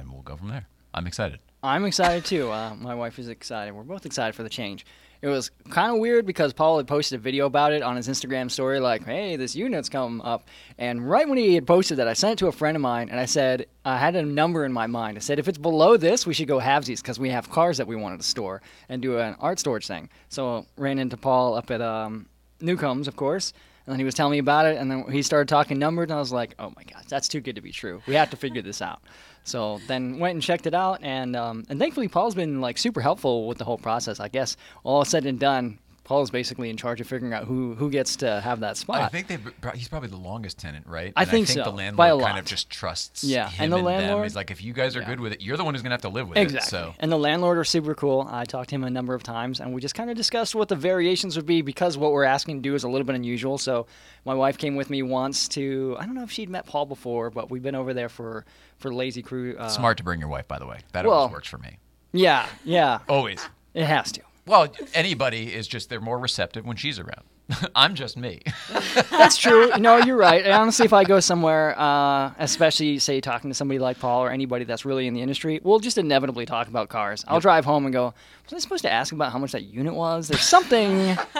and 0.00 0.12
we'll 0.12 0.22
go 0.22 0.36
from 0.36 0.48
there. 0.48 0.66
I'm 0.92 1.06
excited. 1.06 1.38
I'm 1.62 1.84
excited 1.84 2.24
too. 2.24 2.50
Uh, 2.50 2.74
my 2.74 2.94
wife 2.94 3.18
is 3.18 3.28
excited. 3.28 3.72
We're 3.72 3.82
both 3.82 4.06
excited 4.06 4.34
for 4.34 4.42
the 4.42 4.48
change. 4.48 4.86
It 5.22 5.28
was 5.28 5.50
kind 5.68 5.92
of 5.92 5.98
weird 5.98 6.24
because 6.24 6.54
Paul 6.54 6.78
had 6.78 6.86
posted 6.86 7.18
a 7.18 7.22
video 7.22 7.44
about 7.44 7.74
it 7.74 7.82
on 7.82 7.96
his 7.96 8.08
Instagram 8.08 8.50
story, 8.50 8.80
like, 8.80 9.04
"Hey, 9.04 9.36
this 9.36 9.54
unit's 9.54 9.90
come 9.90 10.22
up." 10.22 10.48
And 10.78 11.08
right 11.08 11.28
when 11.28 11.36
he 11.36 11.54
had 11.54 11.66
posted 11.66 11.98
that, 11.98 12.08
I 12.08 12.14
sent 12.14 12.34
it 12.34 12.38
to 12.38 12.46
a 12.46 12.52
friend 12.52 12.74
of 12.74 12.80
mine, 12.80 13.10
and 13.10 13.20
I 13.20 13.26
said 13.26 13.66
I 13.84 13.98
had 13.98 14.16
a 14.16 14.22
number 14.22 14.64
in 14.64 14.72
my 14.72 14.86
mind. 14.86 15.18
I 15.18 15.20
said, 15.20 15.38
"If 15.38 15.46
it's 15.46 15.58
below 15.58 15.98
this, 15.98 16.26
we 16.26 16.32
should 16.32 16.48
go 16.48 16.58
halvesies 16.58 17.02
because 17.02 17.20
we 17.20 17.28
have 17.30 17.50
cars 17.50 17.76
that 17.76 17.86
we 17.86 17.96
wanted 17.96 18.20
to 18.20 18.26
store 18.26 18.62
and 18.88 19.02
do 19.02 19.18
an 19.18 19.36
art 19.40 19.58
storage 19.58 19.86
thing." 19.86 20.08
So 20.30 20.64
ran 20.78 20.98
into 20.98 21.18
Paul 21.18 21.54
up 21.54 21.70
at 21.70 21.82
um, 21.82 22.26
Newcombs, 22.62 23.06
of 23.06 23.16
course. 23.16 23.52
And 23.86 23.92
then 23.92 23.98
he 23.98 24.04
was 24.04 24.14
telling 24.14 24.32
me 24.32 24.38
about 24.38 24.66
it, 24.66 24.78
and 24.78 24.90
then 24.90 25.10
he 25.10 25.22
started 25.22 25.48
talking 25.48 25.78
numbers, 25.78 26.04
and 26.04 26.12
I 26.12 26.18
was 26.18 26.32
like, 26.32 26.54
"Oh 26.58 26.72
my 26.76 26.84
gosh, 26.84 27.04
that's 27.08 27.28
too 27.28 27.40
good 27.40 27.56
to 27.56 27.62
be 27.62 27.72
true. 27.72 28.00
We 28.06 28.14
have 28.14 28.30
to 28.30 28.36
figure 28.38 28.62
this 28.62 28.80
out." 28.80 29.02
So 29.44 29.80
then 29.86 30.18
went 30.18 30.34
and 30.34 30.42
checked 30.42 30.66
it 30.66 30.74
out, 30.74 31.00
and 31.02 31.34
um, 31.34 31.64
and 31.68 31.78
thankfully 31.78 32.08
Paul's 32.08 32.34
been 32.34 32.60
like 32.60 32.78
super 32.78 33.00
helpful 33.00 33.48
with 33.48 33.58
the 33.58 33.64
whole 33.64 33.78
process. 33.78 34.20
I 34.20 34.28
guess 34.28 34.56
all 34.84 35.04
said 35.04 35.24
and 35.26 35.38
done, 35.40 35.78
Paul's 36.10 36.28
basically 36.32 36.70
in 36.70 36.76
charge 36.76 37.00
of 37.00 37.06
figuring 37.06 37.32
out 37.32 37.44
who 37.44 37.76
who 37.76 37.88
gets 37.88 38.16
to 38.16 38.40
have 38.40 38.58
that 38.60 38.76
spot. 38.76 39.00
I 39.00 39.06
think 39.06 39.28
they 39.28 39.38
he's 39.76 39.86
probably 39.86 40.08
the 40.08 40.16
longest 40.16 40.58
tenant, 40.58 40.88
right? 40.88 41.12
I 41.14 41.22
And 41.22 41.30
think 41.30 41.44
I 41.48 41.52
think 41.54 41.64
so, 41.64 41.70
the 41.70 41.92
by 41.92 42.08
a 42.08 42.16
landlord 42.16 42.22
kind 42.24 42.38
of 42.40 42.44
just 42.46 42.68
trusts 42.68 43.22
Yeah, 43.22 43.48
him 43.48 43.62
and 43.62 43.72
the 43.72 43.76
them. 43.76 43.84
landlord- 43.84 44.26
is 44.26 44.34
like, 44.34 44.50
if 44.50 44.60
you 44.60 44.72
guys 44.72 44.96
are 44.96 45.02
Yeah. 45.02 45.06
good 45.06 45.20
with 45.20 45.34
it, 45.34 45.40
you're 45.40 45.56
the 45.56 45.62
one 45.62 45.72
who's 45.74 45.82
gonna 45.84 45.94
have 45.94 46.02
to 46.02 46.08
live 46.08 46.28
with 46.28 46.36
Exactly. 46.36 46.66
it. 46.66 46.68
So 46.68 46.94
And 46.98 47.12
the 47.12 47.16
landlord 47.16 47.58
are 47.58 47.64
super 47.64 47.94
cool. 47.94 48.26
I 48.28 48.44
talked 48.44 48.70
to 48.70 48.74
him 48.74 48.82
a 48.82 48.90
number 48.90 49.14
of 49.14 49.22
times, 49.22 49.60
and 49.60 49.72
we 49.72 49.80
just 49.80 49.94
kind 49.94 50.10
of 50.10 50.16
discussed 50.16 50.56
what 50.56 50.68
the 50.68 50.74
variations 50.74 51.36
would 51.36 51.46
be 51.46 51.62
because 51.62 51.96
what 51.96 52.10
we're 52.10 52.24
asking 52.24 52.56
to 52.56 52.62
do 52.68 52.74
is 52.74 52.82
a 52.82 52.88
little 52.88 53.06
bit 53.06 53.14
unusual. 53.14 53.56
So 53.56 53.86
my 54.24 54.34
wife 54.34 54.58
came 54.58 54.74
with 54.74 54.90
me 54.90 55.04
once 55.04 55.46
to 55.50 55.96
I 56.00 56.06
don't 56.06 56.16
know 56.16 56.24
if 56.24 56.32
she'd 56.32 56.50
met 56.50 56.66
Paul 56.66 56.86
before, 56.86 57.30
but 57.30 57.52
we've 57.52 57.62
been 57.62 57.76
over 57.76 57.94
there 57.94 58.08
for 58.08 58.44
for 58.78 58.92
Lazy 58.92 59.22
Crew. 59.22 59.54
Uh, 59.56 59.68
smart 59.68 59.96
to 59.98 60.02
bring 60.02 60.18
your 60.18 60.28
wife, 60.28 60.48
by 60.48 60.58
the 60.58 60.66
way. 60.66 60.78
That 60.90 61.06
well- 61.06 61.14
always 61.18 61.32
works 61.34 61.48
for 61.48 61.58
me. 61.58 61.78
Yeah, 62.12 62.46
yeah, 62.64 62.98
Always. 63.08 63.48
it 63.74 63.84
has 63.84 64.10
to. 64.10 64.22
Well, 64.46 64.68
anybody 64.94 65.54
is 65.54 65.68
just 65.68 65.90
they're 65.90 66.00
more 66.00 66.18
receptive 66.18 66.64
when 66.64 66.76
she's 66.76 66.98
around. 66.98 67.24
I'm 67.74 67.94
just 67.94 68.16
me. 68.16 68.42
That's 69.10 69.36
true. 69.36 69.70
No, 69.78 69.98
you're 69.98 70.16
right. 70.16 70.44
And 70.44 70.52
honestly, 70.52 70.84
if 70.84 70.92
I 70.92 71.04
go 71.04 71.20
somewhere, 71.20 71.78
uh, 71.78 72.32
especially 72.38 72.98
say 72.98 73.20
talking 73.20 73.50
to 73.50 73.54
somebody 73.54 73.78
like 73.78 73.98
Paul 73.98 74.22
or 74.22 74.30
anybody 74.30 74.64
that's 74.64 74.84
really 74.84 75.06
in 75.06 75.14
the 75.14 75.22
industry, 75.22 75.60
we'll 75.62 75.80
just 75.80 75.98
inevitably 75.98 76.46
talk 76.46 76.68
about 76.68 76.88
cars. 76.88 77.24
I'll 77.26 77.40
drive 77.40 77.64
home 77.64 77.86
and 77.86 77.92
go, 77.92 78.14
was 78.44 78.52
I 78.52 78.58
supposed 78.58 78.82
to 78.82 78.92
ask 78.92 79.12
about 79.12 79.32
how 79.32 79.38
much 79.38 79.52
that 79.52 79.64
unit 79.64 79.94
was? 79.94 80.28
There's 80.28 80.42
something. 80.42 81.16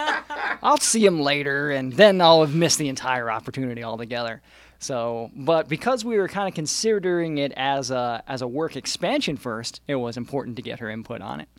I'll 0.63 0.77
see 0.77 1.05
him 1.05 1.21
later, 1.21 1.71
and 1.71 1.93
then 1.93 2.21
I'll 2.21 2.41
have 2.41 2.53
missed 2.55 2.77
the 2.77 2.89
entire 2.89 3.31
opportunity 3.31 3.83
altogether. 3.83 4.41
So, 4.79 5.29
but 5.35 5.69
because 5.69 6.03
we 6.03 6.17
were 6.17 6.27
kind 6.27 6.47
of 6.47 6.55
considering 6.55 7.37
it 7.37 7.51
as 7.55 7.91
a 7.91 8.23
as 8.27 8.41
a 8.41 8.47
work 8.47 8.75
expansion 8.75 9.37
first, 9.37 9.79
it 9.87 9.95
was 9.95 10.17
important 10.17 10.55
to 10.55 10.61
get 10.61 10.79
her 10.79 10.89
input 10.89 11.21
on 11.21 11.39
it. 11.39 11.49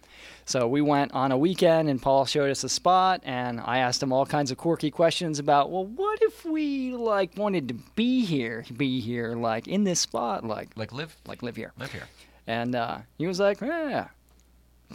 So 0.45 0.67
we 0.67 0.81
went 0.81 1.13
on 1.13 1.31
a 1.33 1.39
weekend, 1.39 1.89
and 1.89 2.03
Paul 2.03 2.27
showed 2.27 2.51
us 2.51 2.65
a 2.65 2.69
spot, 2.69 3.21
and 3.25 3.61
I 3.61 3.79
asked 3.79 4.03
him 4.03 4.13
all 4.13 4.27
kinds 4.27 4.51
of 4.51 4.59
quirky 4.59 4.91
questions 4.91 5.39
about, 5.39 5.71
well, 5.71 5.87
what 5.87 6.19
if 6.23 6.45
we 6.45 6.93
like 6.97 7.37
wanted 7.37 7.69
to 7.69 7.75
be 7.95 8.25
here, 8.25 8.65
be 8.77 9.01
here, 9.01 9.35
like 9.35 9.69
in 9.69 9.85
this 9.85 10.01
spot, 10.01 10.45
like 10.45 10.71
like 10.77 10.93
live 10.93 11.17
like 11.27 11.43
live 11.43 11.57
here. 11.57 11.73
live 11.79 11.93
here. 11.93 12.09
And 12.47 12.75
uh, 12.75 12.99
he 13.19 13.27
was 13.29 13.39
like, 13.39 13.61
yeah, 13.61 14.09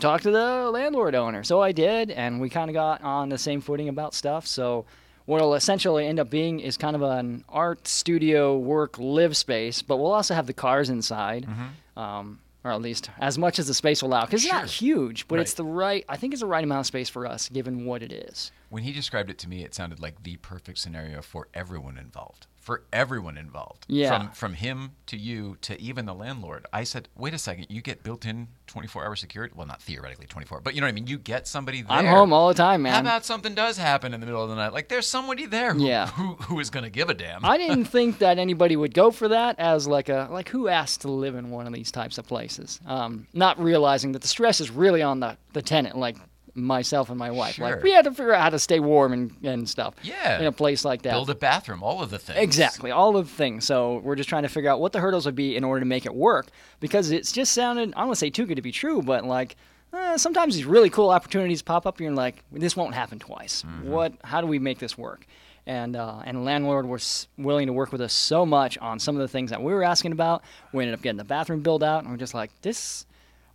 talk 0.02 0.22
to 0.22 0.32
the 0.32 0.70
landlord 0.70 1.16
owner. 1.16 1.44
So 1.44 1.62
I 1.62 1.72
did, 1.72 2.12
and 2.12 2.42
we 2.42 2.50
kind 2.50 2.70
of 2.70 2.74
got 2.74 3.02
on 3.02 3.30
the 3.30 3.38
same 3.38 3.62
footing 3.62 3.88
about 3.88 4.14
stuff. 4.14 4.46
So 4.46 4.86
what 5.26 5.38
it'll 5.38 5.56
essentially 5.56 6.08
end 6.08 6.20
up 6.20 6.30
being 6.30 6.60
is 6.60 6.76
kind 6.78 6.96
of 6.96 7.02
an 7.02 7.46
art 7.48 7.88
studio 7.88 8.58
work 8.58 8.98
live 9.00 9.36
space, 9.38 9.82
but 9.82 9.98
we'll 9.98 10.12
also 10.12 10.34
have 10.34 10.46
the 10.48 10.54
cars 10.54 10.90
inside. 10.90 11.48
Um, 11.96 12.40
or 12.63 12.72
at 12.72 12.82
least 12.82 13.10
as 13.20 13.38
much 13.38 13.60
as 13.60 13.67
the 13.67 13.74
space 13.74 14.02
will 14.02 14.10
allow, 14.10 14.26
because 14.26 14.43
it's 14.43 14.52
not. 14.54 14.65
Huge, 14.70 15.28
but 15.28 15.36
Right. 15.36 15.41
it's 15.41 15.54
the 15.54 15.63
right. 15.63 16.04
I 16.10 16.17
think 16.17 16.34
it's 16.34 16.41
the 16.41 16.48
right 16.48 16.63
amount 16.63 16.82
of 16.82 16.86
space 16.86 17.10
for 17.10 17.26
us, 17.26 17.50
given 17.50 17.86
what 17.86 18.02
it 18.04 18.12
is. 18.12 18.52
When 18.70 18.84
he 18.84 18.91
described 18.91 19.30
it 19.30 19.38
to 19.39 19.50
me, 19.50 19.63
it 19.63 19.74
sounded 19.74 20.00
like 20.00 20.24
the 20.24 20.38
perfect 20.38 20.78
scenario 20.80 21.22
for 21.22 21.48
everyone 21.54 21.98
involved. 21.98 22.48
For 22.67 22.84
everyone 22.91 23.38
involved. 23.38 23.86
Yeah. 23.88 24.10
From 24.17 24.32
from 24.32 24.53
him 24.56 24.91
to 25.06 25.15
you 25.15 25.56
to 25.62 25.80
even 25.82 26.06
the 26.06 26.13
landlord. 26.13 26.65
I 26.73 26.84
said, 26.84 27.08
wait 27.15 27.34
a 27.34 27.38
second, 27.38 27.67
you 27.69 27.82
get 27.82 28.03
built-in 28.03 28.49
24-hour 28.67 29.15
security. 29.15 29.53
Well, 29.56 29.65
not 29.67 29.82
theoretically 29.82 30.25
24, 30.27 30.60
but 30.60 30.75
you 30.75 30.82
know 30.82 30.88
what 30.88 30.89
I 30.89 30.91
mean. 30.91 31.08
You 31.08 31.17
get 31.17 31.47
somebody 31.47 31.82
there. 31.82 31.93
I'm 31.97 32.06
home 32.06 32.34
all 32.34 32.49
the 32.49 32.53
time, 32.56 32.82
man. 32.82 32.91
How 32.91 32.99
about 32.99 33.23
something 33.23 33.56
does 33.56 33.77
happen 33.77 34.13
in 34.13 34.19
the 34.19 34.25
middle 34.25 34.43
of 34.43 34.49
the 34.49 34.56
night? 34.56 34.73
Like 34.73 34.89
there's 34.89 35.08
somebody 35.08 35.45
there 35.45 35.73
who, 35.75 35.86
Yeah. 35.88 36.08
who, 36.08 36.34
who 36.34 36.60
is 36.60 36.69
going 36.69 36.84
to 36.84 36.89
give 36.89 37.10
a 37.10 37.13
damn. 37.13 37.45
I 37.45 37.58
didn't 37.58 37.86
think 37.95 38.17
that 38.19 38.38
anybody 38.38 38.75
would 38.75 38.93
go 38.93 39.12
for 39.12 39.30
that 39.30 39.58
as 39.60 39.88
like 39.88 40.10
a 40.10 40.27
like 40.30 40.49
who 40.49 40.67
asked 40.67 40.99
to 41.03 41.08
live 41.10 41.36
in 41.36 41.49
one 41.49 41.67
of 41.67 41.71
these 41.73 41.89
types 41.89 42.17
of 42.17 42.27
places. 42.27 42.82
Um, 42.86 43.27
not 43.34 43.58
realizing 43.63 44.12
that 44.12 44.21
the 44.21 44.27
stress 44.27 44.60
is 44.60 44.69
really 44.71 45.01
on 45.01 45.21
the 45.21 45.38
the 45.53 45.62
tenant, 45.62 45.97
like 45.97 46.17
myself 46.58 47.10
and 47.10 47.17
my 47.17 47.32
wife. 47.32 47.56
Sure. 47.56 47.70
Like 47.70 47.84
we 47.84 47.91
had 47.91 48.06
to 48.06 48.12
figure 48.12 48.34
out 48.34 48.41
how 48.41 48.50
to 48.50 48.60
stay 48.60 48.80
warm 48.80 49.13
and, 49.13 49.32
and 49.43 49.70
stuff. 49.70 49.96
Yeah. 50.04 50.39
In 50.39 50.46
a 50.46 50.52
place 50.52 50.84
like 50.84 51.04
that. 51.04 51.12
Build 51.12 51.30
a 51.30 51.36
bathroom, 51.36 51.84
all 51.84 52.02
of 52.02 52.10
the 52.10 52.20
things. 52.20 52.39
Exactly, 52.39 52.91
all 52.91 53.15
of 53.17 53.28
the 53.28 53.34
things. 53.34 53.65
So 53.65 53.98
we're 54.00 54.15
just 54.15 54.30
trying 54.30 54.43
to 54.43 54.50
figure 54.50 54.70
out 54.70 54.80
what 54.80 54.91
the 54.91 55.00
hurdles 55.00 55.26
would 55.26 55.36
be 55.36 55.56
in 55.56 55.63
order 55.63 55.80
to 55.80 55.86
make 55.86 56.06
it 56.06 56.13
work 56.13 56.48
because 56.80 57.12
it's 57.12 57.32
just 57.32 57.54
sounded, 57.54 57.93
I 57.96 58.00
don't 58.00 58.08
want 58.08 58.15
to 58.15 58.20
say 58.20 58.30
too 58.30 58.46
good 58.46 58.56
to 58.56 58.62
be 58.62 58.72
true, 58.72 59.02
but 59.02 59.26
like 59.26 59.56
uh, 59.93 60.17
sometimes 60.17 60.56
these 60.56 60.65
really 60.65 60.89
cool 60.89 61.10
opportunities 61.10 61.62
pop 61.62 61.86
up 61.86 61.98
and 61.98 62.06
you're 62.06 62.13
like, 62.13 62.43
this 62.52 62.76
won't 62.76 62.93
happen 62.93 63.20
twice. 63.20 63.63
What? 63.84 64.13
How 64.24 64.41
do 64.41 64.48
we 64.48 64.60
make 64.60 64.80
this 64.80 64.98
work? 64.98 65.26
And, 65.65 65.98
uh, 65.98 66.22
and 66.24 66.46
landlord 66.46 66.86
was 66.86 67.28
willing 67.38 67.67
to 67.67 67.74
work 67.74 67.91
with 67.91 68.00
us 68.00 68.13
so 68.13 68.46
much 68.46 68.78
on 68.78 69.00
some 69.00 69.15
of 69.15 69.22
the 69.22 69.28
things 69.28 69.50
that 69.50 69.62
we 69.62 69.74
were 69.74 69.84
asking 69.84 70.13
about. 70.13 70.43
We 70.72 70.84
ended 70.84 70.93
up 70.93 71.02
getting 71.02 71.17
the 71.17 71.26
bathroom 71.26 71.62
built 71.62 71.84
out, 71.84 72.04
and 72.04 72.12
we're 72.12 72.17
just 72.17 72.34
like, 72.34 72.52
this 72.62 73.06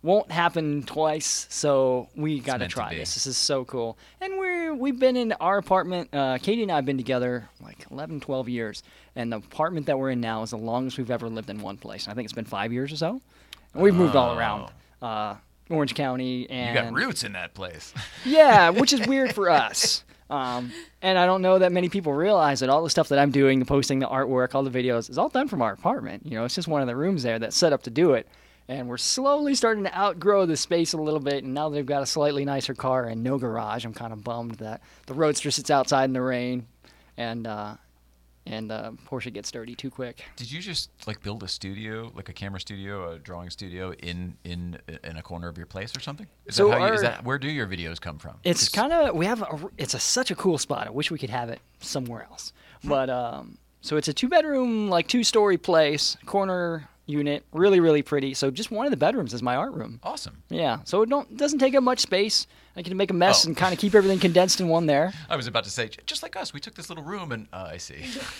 won't 0.03 0.31
happen 0.31 0.83
twice, 0.83 1.47
so 1.49 2.09
we 2.15 2.39
got 2.39 2.57
to 2.57 2.67
try 2.67 2.93
this. 2.93 3.13
This 3.15 3.25
is 3.25 3.37
so 3.37 3.65
cool. 3.65 3.97
And 4.21 4.37
we're 4.37 4.75
we've 4.75 4.99
been 4.99 5.15
in 5.15 5.31
our 5.33 5.57
apartment. 5.57 6.09
Uh, 6.13 6.37
Katie 6.37 6.61
and 6.61 6.71
I 6.71 6.75
have 6.75 6.85
been 6.85 6.97
together 6.97 7.49
like 7.61 7.85
11, 7.89 8.19
12 8.19 8.49
years, 8.49 8.83
and 9.15 9.31
the 9.31 9.37
apartment 9.37 9.85
that 9.87 9.97
we're 9.97 10.11
in 10.11 10.21
now 10.21 10.43
is 10.43 10.51
the 10.51 10.57
longest 10.57 10.97
we've 10.97 11.09
ever 11.09 11.29
lived 11.29 11.49
in 11.49 11.61
one 11.61 11.77
place. 11.77 12.07
I 12.07 12.13
think 12.13 12.25
it's 12.25 12.33
been 12.33 12.45
five 12.45 12.71
years 12.71 12.91
or 12.91 12.97
so. 12.97 13.21
And 13.73 13.81
we've 13.81 13.95
moved 13.95 14.15
all 14.15 14.37
around. 14.37 14.71
Uh, 15.01 15.35
Orange 15.69 15.95
County 15.95 16.47
Oh. 16.49 16.53
You 16.53 16.59
and 16.59 16.75
got 16.75 16.93
roots 16.93 17.23
in 17.23 17.33
that 17.33 17.53
place. 17.53 17.93
yeah, 18.25 18.69
which 18.69 18.93
is 18.93 19.07
weird 19.07 19.33
for 19.33 19.49
us. 19.49 20.03
Um, 20.29 20.71
and 21.01 21.17
I 21.17 21.25
don't 21.25 21.41
know 21.41 21.59
that 21.59 21.71
many 21.71 21.89
people 21.89 22.13
realize 22.13 22.59
that 22.61 22.69
all 22.69 22.83
the 22.83 22.89
stuff 22.89 23.09
that 23.09 23.19
I'm 23.19 23.31
doing, 23.31 23.59
the 23.59 23.65
posting, 23.65 23.99
the 23.99 24.07
artwork, 24.07 24.55
all 24.55 24.63
the 24.63 24.71
videos, 24.71 25.09
is 25.09 25.17
all 25.17 25.29
done 25.29 25.47
from 25.47 25.61
our 25.61 25.73
apartment. 25.73 26.25
You 26.25 26.37
know, 26.37 26.45
it's 26.45 26.55
just 26.55 26.67
one 26.67 26.81
of 26.81 26.87
the 26.87 26.95
rooms 26.95 27.23
there 27.23 27.39
that's 27.39 27.55
set 27.55 27.71
up 27.71 27.83
to 27.83 27.89
do 27.89 28.13
it. 28.13 28.27
And 28.67 28.87
we're 28.87 28.97
slowly 28.97 29.55
starting 29.55 29.83
to 29.83 29.97
outgrow 29.97 30.45
the 30.45 30.57
space 30.57 30.93
a 30.93 30.97
little 30.97 31.19
bit. 31.19 31.43
And 31.43 31.53
now 31.53 31.69
they've 31.69 31.85
got 31.85 32.01
a 32.01 32.05
slightly 32.05 32.45
nicer 32.45 32.73
car 32.73 33.05
and 33.05 33.23
no 33.23 33.37
garage. 33.37 33.85
I'm 33.85 33.93
kind 33.93 34.13
of 34.13 34.23
bummed 34.23 34.55
that 34.55 34.81
the 35.05 35.13
Roadster 35.13 35.51
sits 35.51 35.69
outside 35.69 36.05
in 36.05 36.13
the 36.13 36.21
rain, 36.21 36.67
and 37.17 37.45
uh, 37.47 37.75
and 38.45 38.71
uh, 38.71 38.91
Porsche 39.07 39.31
gets 39.31 39.51
dirty 39.51 39.75
too 39.75 39.89
quick. 39.89 40.25
Did 40.35 40.51
you 40.51 40.59
just 40.59 40.89
like 41.07 41.21
build 41.21 41.43
a 41.43 41.47
studio, 41.47 42.11
like 42.15 42.29
a 42.29 42.33
camera 42.33 42.59
studio, 42.59 43.13
a 43.13 43.19
drawing 43.19 43.49
studio 43.49 43.93
in 43.93 44.35
in 44.43 44.77
in 45.03 45.17
a 45.17 45.21
corner 45.21 45.47
of 45.47 45.57
your 45.57 45.67
place 45.67 45.95
or 45.95 45.99
something? 45.99 46.27
Is 46.45 46.55
So 46.55 46.69
that 46.69 46.79
how 46.79 46.87
you, 46.87 46.93
is 46.93 47.01
that 47.01 47.23
where 47.23 47.37
do 47.37 47.49
your 47.49 47.67
videos 47.67 47.99
come 48.01 48.17
from? 48.17 48.35
It's 48.43 48.69
kind 48.69 48.91
of 48.91 49.15
we 49.15 49.25
have 49.25 49.41
a, 49.41 49.69
it's 49.77 49.93
a 49.93 49.99
such 49.99 50.31
a 50.31 50.35
cool 50.35 50.57
spot. 50.57 50.87
I 50.87 50.89
wish 50.89 51.11
we 51.11 51.17
could 51.17 51.29
have 51.29 51.49
it 51.49 51.59
somewhere 51.79 52.23
else. 52.29 52.53
But 52.83 53.09
um, 53.09 53.57
so 53.79 53.95
it's 53.95 54.09
a 54.09 54.13
two 54.13 54.27
bedroom, 54.27 54.89
like 54.89 55.07
two 55.07 55.23
story 55.23 55.57
place, 55.57 56.17
corner 56.25 56.89
unit, 57.05 57.43
really 57.51 57.79
really 57.79 58.01
pretty. 58.01 58.33
So 58.33 58.49
just 58.51 58.71
one 58.71 58.85
of 58.85 58.91
the 58.91 58.97
bedrooms 58.97 59.33
is 59.33 59.41
my 59.43 59.55
art 59.55 59.73
room. 59.73 59.99
awesome. 60.03 60.43
Yeah, 60.49 60.79
so 60.85 61.01
it 61.01 61.09
don't 61.09 61.35
doesn't 61.37 61.59
take 61.59 61.75
up 61.75 61.83
much 61.83 61.99
space. 61.99 62.47
I 62.75 62.81
can 62.81 62.97
make 62.97 63.11
a 63.11 63.13
mess 63.13 63.45
Oh. 63.45 63.49
and 63.49 63.55
kind 63.57 63.71
of 63.71 63.77
keep 63.79 63.93
everything 63.93 64.17
condensed 64.17 64.59
in 64.59 64.67
one 64.67 64.87
there. 64.87 65.13
I 65.29 65.35
was 65.35 65.45
about 65.45 65.63
to 65.65 65.69
say, 65.69 65.91
just 66.07 66.23
like 66.23 66.35
us, 66.35 66.53
we 66.53 66.59
took 66.59 66.73
this 66.73 66.89
little 66.89 67.03
room 67.03 67.31
and 67.31 67.47
uh, 67.53 67.69
I 67.71 67.77
see. 67.77 67.97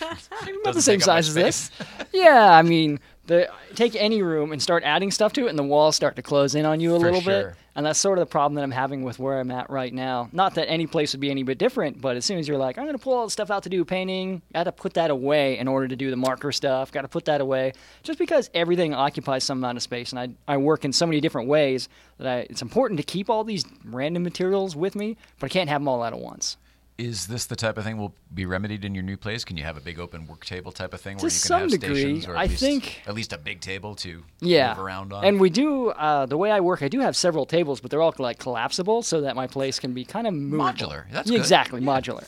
About 0.62 0.74
the 0.74 0.82
same 0.82 0.98
size 1.00 1.28
as 1.28 1.34
this. 1.34 1.70
yeah, 2.12 2.50
I 2.50 2.62
mean, 2.62 2.98
the 3.26 3.48
take 3.74 3.94
any 3.96 4.22
room 4.22 4.52
and 4.52 4.62
start 4.62 4.82
adding 4.84 5.10
stuff 5.10 5.32
to 5.34 5.46
it, 5.46 5.50
and 5.50 5.58
the 5.58 5.62
walls 5.62 5.96
start 5.96 6.16
to 6.16 6.22
close 6.22 6.54
in 6.54 6.64
on 6.64 6.80
you 6.80 6.94
a 6.94 7.00
For 7.00 7.06
little 7.06 7.20
sure. 7.20 7.44
bit. 7.50 7.54
And 7.76 7.84
that's 7.84 7.98
sort 7.98 8.18
of 8.18 8.22
the 8.22 8.30
problem 8.30 8.54
that 8.54 8.62
I'm 8.62 8.70
having 8.70 9.02
with 9.02 9.18
where 9.18 9.40
I'm 9.40 9.50
at 9.50 9.68
right 9.68 9.92
now. 9.92 10.28
Not 10.32 10.54
that 10.54 10.70
any 10.70 10.86
place 10.86 11.12
would 11.12 11.20
be 11.20 11.30
any 11.32 11.42
bit 11.42 11.58
different, 11.58 12.00
but 12.00 12.16
as 12.16 12.24
soon 12.24 12.38
as 12.38 12.46
you're 12.46 12.56
like, 12.56 12.78
I'm 12.78 12.84
going 12.84 12.96
to 12.96 13.02
pull 13.02 13.14
all 13.14 13.24
the 13.24 13.32
stuff 13.32 13.50
out 13.50 13.64
to 13.64 13.68
do 13.68 13.84
painting, 13.84 14.42
got 14.52 14.64
to 14.64 14.72
put 14.72 14.94
that 14.94 15.10
away 15.10 15.58
in 15.58 15.66
order 15.66 15.88
to 15.88 15.96
do 15.96 16.08
the 16.08 16.16
marker 16.16 16.52
stuff. 16.52 16.92
Got 16.92 17.02
to 17.02 17.08
put 17.08 17.24
that 17.24 17.40
away, 17.40 17.72
just 18.04 18.18
because 18.18 18.48
everything 18.54 18.94
occupies 18.94 19.42
some 19.42 19.58
amount 19.58 19.76
of 19.76 19.82
space, 19.82 20.12
and 20.12 20.20
I 20.20 20.28
I 20.46 20.56
work 20.56 20.84
in 20.84 20.92
so 20.92 21.04
many 21.04 21.20
different 21.20 21.48
ways 21.48 21.88
that 22.18 22.28
I, 22.28 22.38
it's 22.48 22.62
important 22.62 22.98
to 22.98 23.04
keep 23.04 23.28
all 23.28 23.42
these 23.42 23.64
random 23.84 24.22
materials 24.22 24.76
with 24.76 24.94
me, 24.94 25.16
but 25.40 25.46
I 25.46 25.48
can't 25.48 25.68
have 25.68 25.80
them 25.80 25.88
all 25.88 26.02
out 26.02 26.12
at 26.12 26.20
once. 26.20 26.56
Is 26.96 27.26
this 27.26 27.46
the 27.46 27.56
type 27.56 27.76
of 27.76 27.82
thing 27.82 27.98
will 27.98 28.14
be 28.32 28.46
remedied 28.46 28.84
in 28.84 28.94
your 28.94 29.02
new 29.02 29.16
place? 29.16 29.44
Can 29.44 29.56
you 29.56 29.64
have 29.64 29.76
a 29.76 29.80
big 29.80 29.98
open 29.98 30.28
work 30.28 30.44
table 30.44 30.70
type 30.70 30.94
of 30.94 31.00
thing 31.00 31.16
where 31.16 31.28
To 31.28 31.34
you 31.34 31.40
can 31.42 31.60
have 31.60 31.70
degree, 31.70 31.96
stations, 31.96 32.26
or 32.28 32.36
at 32.36 32.38
I 32.38 32.46
least, 32.46 32.60
think- 32.60 33.02
at 33.06 33.14
least 33.14 33.32
a 33.32 33.38
big 33.38 33.60
table 33.60 33.96
to 33.96 34.22
yeah. 34.40 34.68
move 34.74 34.78
around 34.84 35.12
on? 35.12 35.24
And 35.24 35.40
we 35.40 35.50
do 35.50 35.88
uh, 35.88 36.26
the 36.26 36.36
way 36.36 36.52
I 36.52 36.60
work. 36.60 36.82
I 36.84 36.88
do 36.88 37.00
have 37.00 37.16
several 37.16 37.46
tables, 37.46 37.80
but 37.80 37.90
they're 37.90 38.00
all 38.00 38.14
like 38.18 38.38
collapsible, 38.38 39.02
so 39.02 39.22
that 39.22 39.34
my 39.34 39.48
place 39.48 39.80
can 39.80 39.92
be 39.92 40.04
kind 40.04 40.28
of 40.28 40.34
movable. 40.34 40.64
Modular. 40.72 41.10
That's 41.10 41.28
Yeah, 41.28 41.38
good. 41.38 41.40
exactly 41.40 41.80
modular. 41.80 42.24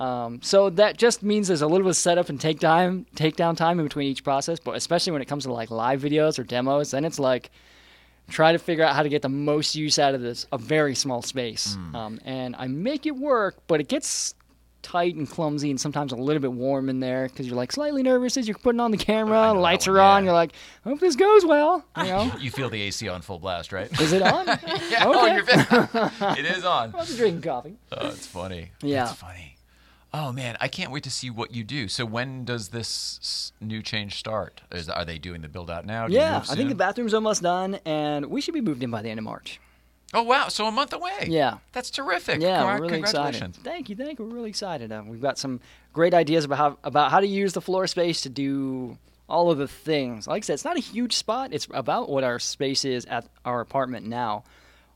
Um, 0.00 0.40
so 0.42 0.68
that 0.70 0.96
just 0.96 1.22
means 1.22 1.46
there's 1.46 1.62
a 1.62 1.66
little 1.68 1.84
bit 1.84 1.90
of 1.90 1.96
setup 1.96 2.28
and 2.28 2.40
take 2.40 2.58
time, 2.58 3.06
take 3.14 3.36
down 3.36 3.54
time 3.54 3.78
in 3.78 3.86
between 3.86 4.08
each 4.08 4.24
process. 4.24 4.58
But 4.58 4.74
especially 4.76 5.12
when 5.12 5.22
it 5.22 5.26
comes 5.26 5.44
to 5.44 5.52
like 5.52 5.70
live 5.70 6.02
videos 6.02 6.40
or 6.40 6.42
demos, 6.44 6.90
then 6.90 7.04
it's 7.04 7.20
like 7.20 7.50
try 8.28 8.52
to 8.52 8.58
figure 8.58 8.84
out 8.84 8.94
how 8.94 9.02
to 9.02 9.08
get 9.08 9.22
the 9.22 9.28
most 9.28 9.74
use 9.74 9.98
out 9.98 10.14
of 10.14 10.20
this 10.20 10.46
a 10.52 10.58
very 10.58 10.94
small 10.94 11.22
space. 11.22 11.74
Hmm. 11.74 11.96
Um, 11.96 12.20
and 12.24 12.56
I 12.56 12.66
make 12.66 13.06
it 13.06 13.16
work, 13.16 13.56
but 13.66 13.80
it 13.80 13.88
gets 13.88 14.34
tight 14.82 15.16
and 15.16 15.28
clumsy 15.28 15.70
and 15.70 15.80
sometimes 15.80 16.12
a 16.12 16.16
little 16.16 16.40
bit 16.40 16.52
warm 16.52 16.88
in 16.88 17.00
there 17.00 17.28
because 17.28 17.46
you're 17.46 17.56
like 17.56 17.72
slightly 17.72 18.02
nervous 18.02 18.36
as 18.36 18.46
you're 18.46 18.56
putting 18.56 18.80
on 18.80 18.90
the 18.90 18.96
camera, 18.96 19.52
lights 19.52 19.86
one, 19.86 19.96
are 19.96 20.00
on, 20.00 20.22
yeah. 20.22 20.28
you're 20.28 20.34
like, 20.34 20.52
I 20.84 20.88
hope 20.88 21.00
this 21.00 21.16
goes 21.16 21.44
well. 21.44 21.84
You 21.96 22.02
know, 22.04 22.32
you 22.38 22.50
feel 22.50 22.70
the 22.70 22.80
AC 22.82 23.08
on 23.08 23.22
full 23.22 23.38
blast, 23.38 23.72
right? 23.72 23.90
is 24.00 24.12
it 24.12 24.22
on? 24.22 24.46
yeah, 24.90 25.04
oh, 25.04 25.26
Okay. 25.26 25.34
you're, 25.34 26.38
it 26.38 26.56
is 26.56 26.64
on. 26.64 26.94
I'm 26.96 27.06
drinking 27.06 27.42
coffee. 27.42 27.76
Oh, 27.92 28.08
it's 28.08 28.26
funny. 28.26 28.70
Yeah. 28.80 29.04
That's 29.06 29.18
funny. 29.18 29.57
Oh 30.12 30.32
man, 30.32 30.56
I 30.60 30.68
can't 30.68 30.90
wait 30.90 31.02
to 31.04 31.10
see 31.10 31.28
what 31.28 31.54
you 31.54 31.64
do. 31.64 31.86
So 31.88 32.06
when 32.06 32.44
does 32.44 32.68
this 32.68 33.52
new 33.60 33.82
change 33.82 34.16
start? 34.18 34.62
Is, 34.72 34.88
are 34.88 35.04
they 35.04 35.18
doing 35.18 35.42
the 35.42 35.48
build 35.48 35.70
out 35.70 35.84
now? 35.84 36.06
Do 36.06 36.14
you 36.14 36.18
Yeah, 36.18 36.42
I 36.48 36.54
think 36.54 36.70
the 36.70 36.74
bathroom's 36.74 37.12
almost 37.12 37.42
done, 37.42 37.78
and 37.84 38.26
we 38.26 38.40
should 38.40 38.54
be 38.54 38.62
moved 38.62 38.82
in 38.82 38.90
by 38.90 39.02
the 39.02 39.10
end 39.10 39.18
of 39.18 39.24
March. 39.24 39.60
Oh 40.14 40.22
wow, 40.22 40.48
so 40.48 40.66
a 40.66 40.72
month 40.72 40.94
away. 40.94 41.26
Yeah. 41.28 41.58
That's 41.72 41.90
terrific. 41.90 42.40
Yeah, 42.40 42.62
Congra- 42.62 42.80
we're 42.80 42.86
really 42.86 42.98
excited. 43.00 43.54
Thank 43.56 43.90
you, 43.90 43.96
thank 43.96 44.18
you. 44.18 44.24
We're 44.24 44.34
really 44.34 44.48
excited. 44.48 44.90
Uh, 44.90 45.02
we've 45.06 45.20
got 45.20 45.36
some 45.36 45.60
great 45.92 46.14
ideas 46.14 46.46
about 46.46 46.58
how 46.58 46.78
about 46.82 47.10
how 47.10 47.20
to 47.20 47.26
use 47.26 47.52
the 47.52 47.60
floor 47.60 47.86
space 47.86 48.22
to 48.22 48.30
do 48.30 48.96
all 49.28 49.50
of 49.50 49.58
the 49.58 49.68
things. 49.68 50.26
Like 50.26 50.42
I 50.42 50.46
said, 50.46 50.54
it's 50.54 50.64
not 50.64 50.78
a 50.78 50.80
huge 50.80 51.14
spot. 51.14 51.52
It's 51.52 51.68
about 51.72 52.08
what 52.08 52.24
our 52.24 52.38
space 52.38 52.86
is 52.86 53.04
at 53.04 53.26
our 53.44 53.60
apartment 53.60 54.06
now. 54.06 54.44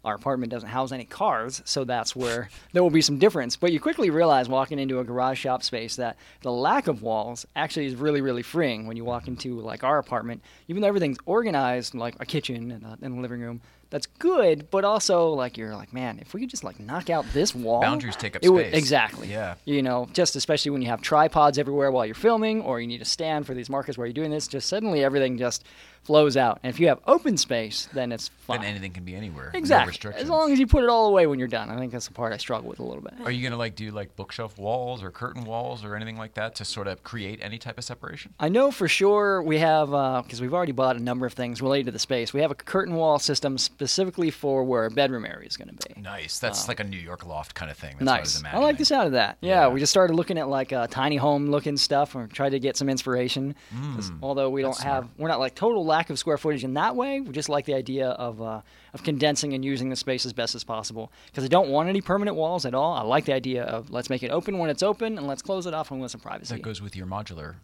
Our 0.05 0.15
apartment 0.17 0.51
doesn't 0.51 0.69
house 0.69 0.91
any 0.91 1.05
cars, 1.05 1.63
so 1.65 1.85
that's 1.85 2.17
where 2.17 2.49
there 2.73 2.83
will 2.83 2.91
be 2.91 3.03
some 3.03 3.19
difference. 3.19 3.55
But 3.55 3.73
you 3.73 3.79
quickly 3.79 4.11
realize 4.11 4.49
walking 4.49 4.81
into 4.81 4.99
a 4.99 5.05
garage 5.05 5.39
shop 5.39 5.63
space 5.63 5.95
that 5.97 6.17
the 6.41 6.51
lack 6.51 6.89
of 6.89 7.03
walls 7.03 7.47
actually 7.55 7.87
is 7.87 7.95
really, 7.95 8.21
really 8.21 8.43
freeing 8.43 8.87
when 8.89 8.97
you 8.97 9.05
walk 9.05 9.29
into 9.29 9.61
like 9.61 9.85
our 9.85 9.99
apartment. 9.99 10.43
Even 10.67 10.83
though 10.83 10.89
everything's 10.89 11.19
organized, 11.25 11.95
like 11.95 12.17
a 12.19 12.27
kitchen 12.27 12.73
and 12.73 12.85
a, 12.85 12.99
and 13.01 13.17
a 13.17 13.21
living 13.21 13.41
room, 13.41 13.61
that's 13.91 14.07
good. 14.07 14.71
But 14.73 14.85
also, 14.85 15.29
like 15.35 15.57
you're 15.57 15.77
like, 15.77 15.93
man, 15.93 16.19
if 16.21 16.35
we 16.35 16.41
could 16.41 16.51
just 16.51 16.65
like 16.65 16.81
knock 16.81 17.09
out 17.09 17.25
this 17.33 17.55
wall, 17.55 17.81
Boundaries 17.83 18.17
take 18.17 18.35
up 18.35 18.43
it 18.43 18.49
would- 18.49 18.67
space. 18.69 18.79
exactly. 18.79 19.29
Yeah. 19.31 19.55
You 19.67 19.83
know, 19.83 20.09
just 20.13 20.35
especially 20.35 20.71
when 20.73 20.83
you 20.83 20.89
have 20.89 21.01
tripods 21.03 21.59
everywhere 21.59 21.93
while 21.93 22.07
you're 22.07 22.15
filming, 22.17 22.63
or 22.63 22.81
you 22.81 22.89
need 22.89 23.03
a 23.03 23.05
stand 23.05 23.47
for 23.47 23.55
these 23.55 23.71
markers 23.71 23.97
while 23.99 24.07
you're 24.09 24.15
doing 24.15 24.31
this. 24.33 24.49
Just 24.49 24.69
suddenly 24.69 25.05
everything 25.05 25.39
just 25.39 25.63
flows 26.05 26.37
out. 26.37 26.59
And 26.63 26.73
if 26.75 26.81
you 26.81 26.89
have 26.89 26.99
open 27.07 27.37
space, 27.37 27.89
then 27.93 28.11
it's 28.13 28.29
fine. 28.29 28.61
Then 28.61 28.71
anything 28.71 28.93
can 28.93 29.05
be 29.05 29.15
anywhere. 29.15 29.51
No 29.53 29.59
exactly. 29.59 29.91
restrictions. 29.91 30.25
as 30.25 30.29
long 30.31 30.53
as 30.53 30.59
you 30.59 30.67
put 30.67 30.83
it 30.83 30.91
all 30.91 31.07
away 31.07 31.27
when 31.29 31.39
you're 31.39 31.47
done. 31.49 31.71
I 31.71 31.77
think 31.79 31.93
that's 31.93 32.09
the 32.09 32.13
part 32.15 32.33
I 32.33 32.39
struggle 32.39 32.69
with 32.69 32.81
a 32.81 32.83
little 32.83 33.03
bit. 33.03 33.15
Are 33.25 33.31
you 33.31 33.43
gonna 33.43 33.57
like 33.57 33.77
do 33.77 33.91
like 33.93 34.17
bookshelf 34.17 34.59
walls 34.59 35.03
or 35.03 35.11
curtain 35.11 35.45
walls 35.45 35.85
or 35.85 35.95
anything 35.95 36.17
like 36.17 36.35
that 36.35 36.57
to 36.57 36.65
sort 36.65 36.89
of 36.89 37.03
create 37.05 37.39
any 37.43 37.59
type 37.59 37.79
of 37.79 37.85
separation? 37.85 38.35
I 38.41 38.49
know 38.49 38.71
for 38.73 38.89
sure 38.89 39.43
we 39.43 39.59
have 39.59 39.91
because 40.25 40.41
we've 40.41 40.53
already 40.55 40.73
bought 40.73 40.97
a 40.97 41.01
number 41.03 41.25
of 41.27 41.33
things 41.35 41.63
related 41.63 41.87
to 41.87 41.93
the 41.93 41.99
space. 41.99 42.33
We 42.33 42.41
have 42.41 42.51
a 42.51 42.55
curtain 42.57 42.95
wall 42.97 43.19
system 43.19 43.57
specifically 43.59 44.31
for 44.31 44.65
where 44.65 44.83
our 44.83 44.91
bedroom 44.91 45.25
area 45.25 45.47
is 45.47 45.57
going 45.57 45.69
to 45.77 45.89
be. 45.95 46.01
Nice. 46.01 46.39
That's 46.39 46.67
like 46.69 46.81
a 46.81 46.85
New 46.85 46.97
York 46.99 47.25
loft 47.27 47.55
kind 47.55 47.71
of 47.71 47.77
thing. 47.77 47.97
That's 48.01 48.07
what 48.09 48.17
I 48.17 48.21
was 48.21 48.43
nice. 48.43 48.55
I, 48.55 48.59
like 48.59 48.79
the 48.79 48.85
sound 48.85 49.07
of 49.07 49.13
that. 49.13 49.39
Yeah, 49.41 49.63
Yeah. 49.63 49.69
we 49.69 49.79
just 49.81 49.91
started 49.91 50.15
looking 50.15 50.37
at 50.39 50.49
like 50.49 50.73
uh, 50.73 50.87
tiny 50.89 51.17
home 51.17 51.47
looking 51.51 51.77
stuff 51.77 52.15
and 52.15 52.31
tried 52.31 52.51
to 52.51 52.59
get 52.61 52.77
some 52.77 52.89
inspiration. 52.89 53.55
'Cause 53.95 54.11
although 54.23 54.51
we 54.51 54.63
don't 54.63 54.73
Mm, 54.73 54.75
that's 54.75 54.83
smart. 54.83 55.03
have, 55.05 55.11
we're 55.19 55.29
not 55.29 55.39
like 55.41 55.55
total 55.55 55.85
lack 55.93 56.11
of 56.11 56.19
square 56.19 56.39
footage 56.39 56.65
in 56.65 56.75
that 56.75 56.97
way. 56.97 57.21
We 57.21 57.33
just 57.33 57.49
like 57.49 57.65
the 57.67 57.75
idea 57.75 58.09
of 58.11 58.41
uh, 58.41 58.61
of 58.95 59.03
condensing 59.03 59.53
and 59.55 59.65
using 59.65 59.89
the 59.91 59.97
space 59.97 60.25
as 60.27 60.33
best 60.33 60.55
as 60.55 60.65
possible. 60.65 61.11
Because 61.27 61.45
I 61.45 61.49
don't 61.49 61.69
want 61.69 61.89
any 61.89 62.01
permanent 62.01 62.37
walls 62.37 62.65
at 62.67 62.75
all. 62.75 62.93
I 62.95 63.03
like 63.03 63.25
the 63.27 63.35
idea 63.35 63.63
of 63.65 63.91
let's 63.91 64.09
make 64.11 64.23
it 64.23 64.31
open 64.31 64.59
when 64.59 64.71
it's 64.71 64.83
open 64.83 65.19
and 65.19 65.27
let's 65.27 65.43
close 65.43 65.67
it 65.67 65.75
off 65.75 65.91
when 65.91 65.99
we 65.99 66.03
want 66.03 66.11
some 66.13 66.21
privacy. 66.21 66.55
That 66.55 66.63
goes 66.63 66.81
with 66.83 66.97
your 66.97 67.07
modular 67.07 67.55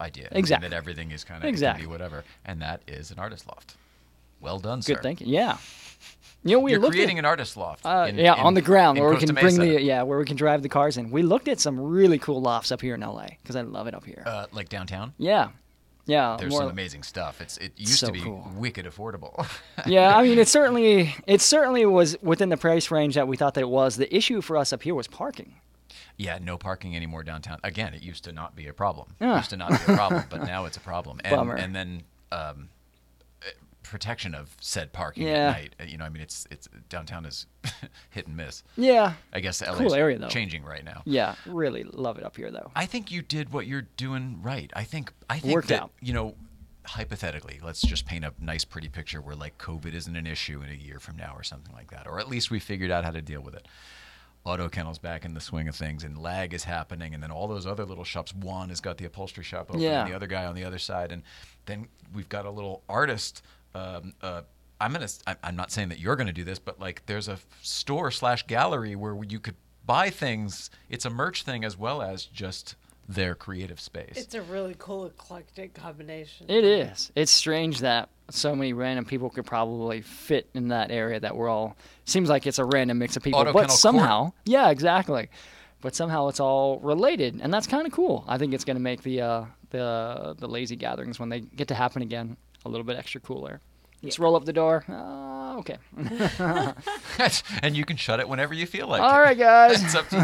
idea. 0.00 0.28
Exactly. 0.32 0.68
That 0.68 0.76
everything 0.76 1.10
is 1.12 1.24
kind 1.24 1.42
of 1.42 1.48
Exactly. 1.48 1.86
be 1.86 1.90
whatever, 1.90 2.24
and 2.44 2.60
that 2.60 2.82
is 2.88 3.10
an 3.10 3.18
artist 3.18 3.46
loft. 3.46 3.76
Well 4.40 4.58
done, 4.58 4.78
Good 4.80 4.84
sir. 4.84 4.94
Good 4.94 5.02
thinking. 5.02 5.28
Yeah. 5.28 5.56
You 6.44 6.56
know, 6.56 6.60
we 6.60 6.72
You're 6.72 6.80
creating 6.90 7.16
at, 7.18 7.24
an 7.24 7.24
artist 7.24 7.56
loft. 7.56 7.84
Uh, 7.84 8.06
in- 8.08 8.16
yeah, 8.18 8.34
in- 8.34 8.40
on 8.46 8.54
the 8.54 8.62
ground 8.62 8.98
where 9.00 9.08
we 9.08 9.14
Costa 9.16 9.32
can 9.32 9.34
bring 9.42 9.58
the 9.58 9.80
yeah 9.80 10.02
where 10.02 10.18
we 10.18 10.24
can 10.24 10.36
drive 10.36 10.62
the 10.62 10.68
cars 10.68 10.96
in. 10.96 11.10
We 11.10 11.22
looked 11.22 11.48
at 11.48 11.58
some 11.58 11.80
really 11.80 12.18
cool 12.18 12.40
lofts 12.42 12.70
up 12.70 12.80
here 12.82 12.94
in 12.94 13.00
LA 13.00 13.26
because 13.42 13.56
I 13.56 13.62
love 13.62 13.86
it 13.88 13.94
up 13.94 14.04
here. 14.04 14.22
uh, 14.26 14.46
like 14.52 14.68
downtown. 14.68 15.12
yeah, 15.18 15.48
yeah, 16.06 16.36
There's 16.38 16.50
more- 16.52 16.62
some 16.62 16.70
amazing 16.70 17.02
stuff. 17.02 17.40
It's 17.40 17.56
it 17.58 17.72
used 17.76 17.98
So 17.98 18.06
to 18.06 18.12
be 18.12 18.20
cool. 18.20 18.48
wicked 18.56 18.86
affordable. 18.86 19.46
yeah. 19.86 20.16
I 20.16 20.22
mean, 20.22 20.38
it 20.38 20.48
certainly 20.48 21.14
it 21.26 21.40
certainly 21.40 21.84
was 21.86 22.16
within 22.22 22.48
the 22.48 22.56
price 22.56 22.90
range 22.90 23.14
that 23.16 23.28
we 23.28 23.36
thought 23.36 23.54
that 23.54 23.62
it 23.62 23.68
was. 23.68 23.96
The 23.96 24.14
issue 24.16 24.40
for 24.40 24.56
us 24.56 24.72
up 24.72 24.82
here 24.82 24.94
was 24.94 25.06
parking. 25.08 25.54
yeah, 26.16 26.38
no 26.40 26.56
parking 26.56 26.96
anymore 26.96 27.22
downtown. 27.22 27.58
Again, 27.64 27.92
it 27.92 28.02
used 28.02 28.24
to 28.24 28.32
not 28.32 28.54
be 28.56 28.66
a 28.68 28.72
problem. 28.72 29.08
It 29.20 29.26
used 29.26 29.50
to 29.50 29.56
not 29.56 29.70
be 29.70 29.92
a 29.92 29.96
problem, 29.96 30.24
but 30.30 30.42
now 30.46 30.64
it's 30.64 30.76
a 30.76 30.80
problem. 30.80 31.20
And 31.24 31.36
Bummer. 31.36 31.54
and 31.56 31.74
then 31.74 32.02
um, 32.32 32.68
protection 33.90 34.34
of 34.34 34.56
said 34.60 34.92
parking 34.92 35.26
Yeah. 35.26 35.48
at 35.48 35.52
night. 35.52 35.74
Uh, 35.80 35.84
You 35.84 35.98
know, 35.98 36.04
I 36.04 36.08
mean, 36.08 36.22
it's 36.22 36.46
it's 36.50 36.68
downtown 36.88 37.24
is 37.26 37.46
hit 38.10 38.26
and 38.26 38.36
miss. 38.36 38.62
Yeah, 38.76 39.14
I 39.32 39.40
guess 39.40 39.60
LA's 39.62 39.78
Cool 39.78 39.94
area, 39.94 40.18
though. 40.18 40.28
changing 40.28 40.64
right 40.64 40.84
now. 40.84 41.02
yeah, 41.04 41.34
really 41.46 41.84
love 41.84 42.18
it 42.18 42.24
up 42.24 42.36
here 42.36 42.50
though. 42.50 42.70
I 42.74 42.86
think 42.86 43.10
you 43.10 43.22
did 43.22 43.52
what 43.52 43.66
you're 43.66 43.86
doing 43.96 44.40
right. 44.42 44.70
I 44.74 44.84
think 44.84 45.12
I 45.30 45.38
think 45.38 45.54
Worked 45.54 45.68
that 45.68 45.82
out. 45.82 45.92
you 46.00 46.12
know, 46.12 46.34
hypothetically, 46.84 47.60
let's 47.62 47.82
just 47.82 48.06
paint 48.06 48.24
a 48.24 48.32
nice, 48.40 48.64
pretty 48.64 48.88
picture 48.88 49.20
where 49.20 49.34
like 49.36 49.58
COVID 49.58 49.92
isn't 49.94 50.16
an 50.16 50.26
issue 50.26 50.62
in 50.62 50.70
a 50.70 50.74
year 50.74 51.00
from 51.00 51.16
now 51.16 51.32
or 51.36 51.42
something 51.42 51.74
like 51.74 51.90
that, 51.90 52.06
or 52.06 52.18
at 52.20 52.28
least 52.28 52.50
we 52.50 52.58
figured 52.60 52.90
out 52.90 53.04
how 53.04 53.10
to 53.10 53.22
deal 53.22 53.40
with 53.40 53.54
it. 53.54 53.66
Auto 54.44 54.68
Kennel's 54.68 54.98
back 55.00 55.24
in 55.24 55.34
the 55.34 55.40
swing 55.40 55.66
of 55.66 55.74
things, 55.74 56.04
and 56.04 56.16
lag 56.16 56.54
is 56.54 56.62
happening, 56.62 57.14
and 57.14 57.20
then 57.22 57.32
all 57.32 57.48
those 57.48 57.66
other 57.66 57.84
little 57.84 58.04
shops. 58.04 58.32
One 58.32 58.68
has 58.68 58.80
got 58.80 58.96
the 58.96 59.04
upholstery 59.04 59.42
shop 59.42 59.70
open, 59.70 59.80
Yeah. 59.80 60.02
and 60.02 60.10
the 60.10 60.14
other 60.14 60.28
guy 60.28 60.44
on 60.46 60.54
the 60.54 60.62
other 60.62 60.78
side, 60.78 61.10
and 61.10 61.24
then 61.64 61.88
we've 62.14 62.28
got 62.28 62.46
a 62.46 62.50
little 62.50 62.84
artist. 62.88 63.42
Um, 63.76 64.14
uh, 64.22 64.42
I'm 64.80 64.92
gonna. 64.92 65.08
I'm 65.42 65.56
not 65.56 65.70
saying 65.70 65.88
that 65.88 65.98
you're 65.98 66.16
gonna 66.16 66.32
do 66.32 66.44
this, 66.44 66.58
but 66.58 66.78
like, 66.80 67.06
there's 67.06 67.28
a 67.28 67.38
store 67.62 68.10
slash 68.10 68.46
gallery 68.46 68.94
where 68.94 69.16
you 69.24 69.40
could 69.40 69.56
buy 69.86 70.10
things. 70.10 70.70
It's 70.90 71.04
a 71.04 71.10
merch 71.10 71.42
thing 71.44 71.64
as 71.64 71.78
well 71.78 72.02
as 72.02 72.26
just 72.26 72.76
their 73.08 73.34
creative 73.34 73.80
space. 73.80 74.16
It's 74.16 74.34
a 74.34 74.42
really 74.42 74.74
cool 74.78 75.06
eclectic 75.06 75.74
combination. 75.74 76.46
It 76.50 76.64
is. 76.64 77.12
It's 77.14 77.30
strange 77.30 77.80
that 77.80 78.08
so 78.30 78.54
many 78.56 78.72
random 78.72 79.04
people 79.04 79.30
could 79.30 79.46
probably 79.46 80.02
fit 80.02 80.48
in 80.54 80.68
that 80.68 80.90
area 80.90 81.20
that 81.20 81.36
we're 81.36 81.48
all 81.48 81.76
seems 82.04 82.28
like 82.28 82.46
it's 82.46 82.58
a 82.58 82.64
random 82.64 82.98
mix 82.98 83.16
of 83.16 83.22
people. 83.22 83.40
Auto 83.40 83.52
but 83.52 83.60
Kennel 83.60 83.68
Court. 83.68 83.78
somehow 83.78 84.32
yeah, 84.44 84.70
exactly. 84.70 85.28
But 85.80 85.94
somehow 85.94 86.28
it's 86.28 86.40
all 86.40 86.80
related 86.80 87.40
and 87.40 87.54
that's 87.54 87.66
kinda 87.66 87.90
cool. 87.90 88.24
I 88.26 88.38
think 88.38 88.52
it's 88.54 88.64
gonna 88.64 88.80
make 88.80 89.02
the 89.02 89.20
uh 89.20 89.44
the 89.70 90.34
the 90.38 90.48
lazy 90.48 90.76
gatherings 90.76 91.20
when 91.20 91.28
they 91.28 91.40
get 91.40 91.68
to 91.68 91.74
happen 91.74 92.02
again 92.02 92.36
a 92.66 92.68
little 92.68 92.84
bit 92.84 92.96
extra 92.96 93.20
cooler. 93.20 93.60
Just 94.04 94.18
roll 94.18 94.36
up 94.36 94.44
the 94.44 94.52
door. 94.52 94.84
Uh, 94.88 95.56
okay. 95.58 95.78
and 97.62 97.76
you 97.76 97.84
can 97.84 97.96
shut 97.96 98.20
it 98.20 98.28
whenever 98.28 98.54
you 98.54 98.66
feel 98.66 98.86
like 98.88 99.00
All 99.00 99.16
it. 99.18 99.22
right, 99.22 99.38
guys. 99.38 99.82
It's 99.82 99.94
up 99.94 100.08
to 100.10 100.18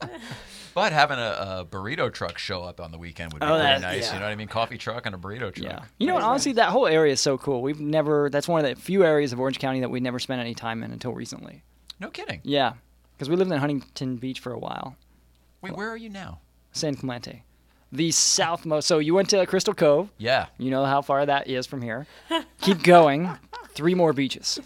you. 0.00 0.08
but 0.74 0.92
having 0.92 1.18
a, 1.18 1.22
a 1.60 1.66
burrito 1.68 2.10
truck 2.12 2.38
show 2.38 2.62
up 2.62 2.80
on 2.80 2.92
the 2.92 2.98
weekend 2.98 3.32
would 3.32 3.40
be 3.40 3.46
Oh, 3.46 3.58
pretty 3.58 3.80
nice. 3.80 4.06
yeah. 4.06 4.14
You 4.14 4.20
know 4.20 4.26
what 4.26 4.32
I 4.32 4.36
mean? 4.36 4.48
Coffee 4.48 4.78
truck 4.78 5.06
and 5.06 5.14
a 5.14 5.18
burrito 5.18 5.52
truck. 5.52 5.58
Yeah. 5.58 5.84
You 5.98 6.06
know 6.06 6.14
what? 6.14 6.22
Honestly, 6.22 6.52
that 6.52 6.68
whole 6.70 6.86
area 6.86 7.12
is 7.12 7.20
so 7.20 7.36
cool. 7.36 7.62
We've 7.62 7.80
never. 7.80 8.30
That's 8.30 8.46
one 8.48 8.64
of 8.64 8.70
the 8.70 8.80
few 8.80 9.04
areas 9.04 9.32
of 9.32 9.40
Orange 9.40 9.58
County 9.58 9.80
that 9.80 9.90
we 9.90 10.00
never 10.00 10.18
spent 10.20 10.40
any 10.40 10.54
time 10.54 10.82
in 10.82 10.92
until 10.92 11.12
recently. 11.12 11.62
No 12.00 12.10
kidding. 12.10 12.40
Yeah, 12.44 12.74
because 13.16 13.28
we 13.28 13.34
lived 13.36 13.50
in 13.50 13.58
Huntington 13.58 14.16
Beach 14.16 14.38
for 14.40 14.52
a 14.52 14.58
while. 14.58 14.96
Wait, 15.62 15.76
where 15.76 15.90
are 15.90 15.96
you 15.96 16.08
now? 16.08 16.38
San 16.70 16.94
Clemente, 16.94 17.42
the 17.92 18.10
southmost. 18.10 18.84
So 18.84 18.98
you 18.98 19.14
went 19.14 19.30
to 19.30 19.44
Crystal 19.46 19.74
Cove. 19.74 20.10
Yeah. 20.18 20.46
You 20.58 20.70
know 20.70 20.84
how 20.84 21.02
far 21.02 21.24
that 21.26 21.48
is 21.48 21.66
from 21.66 21.82
here. 21.82 22.06
Keep 22.60 22.82
going. 22.82 23.30
Three 23.74 23.94
more 23.94 24.12
beaches. 24.12 24.60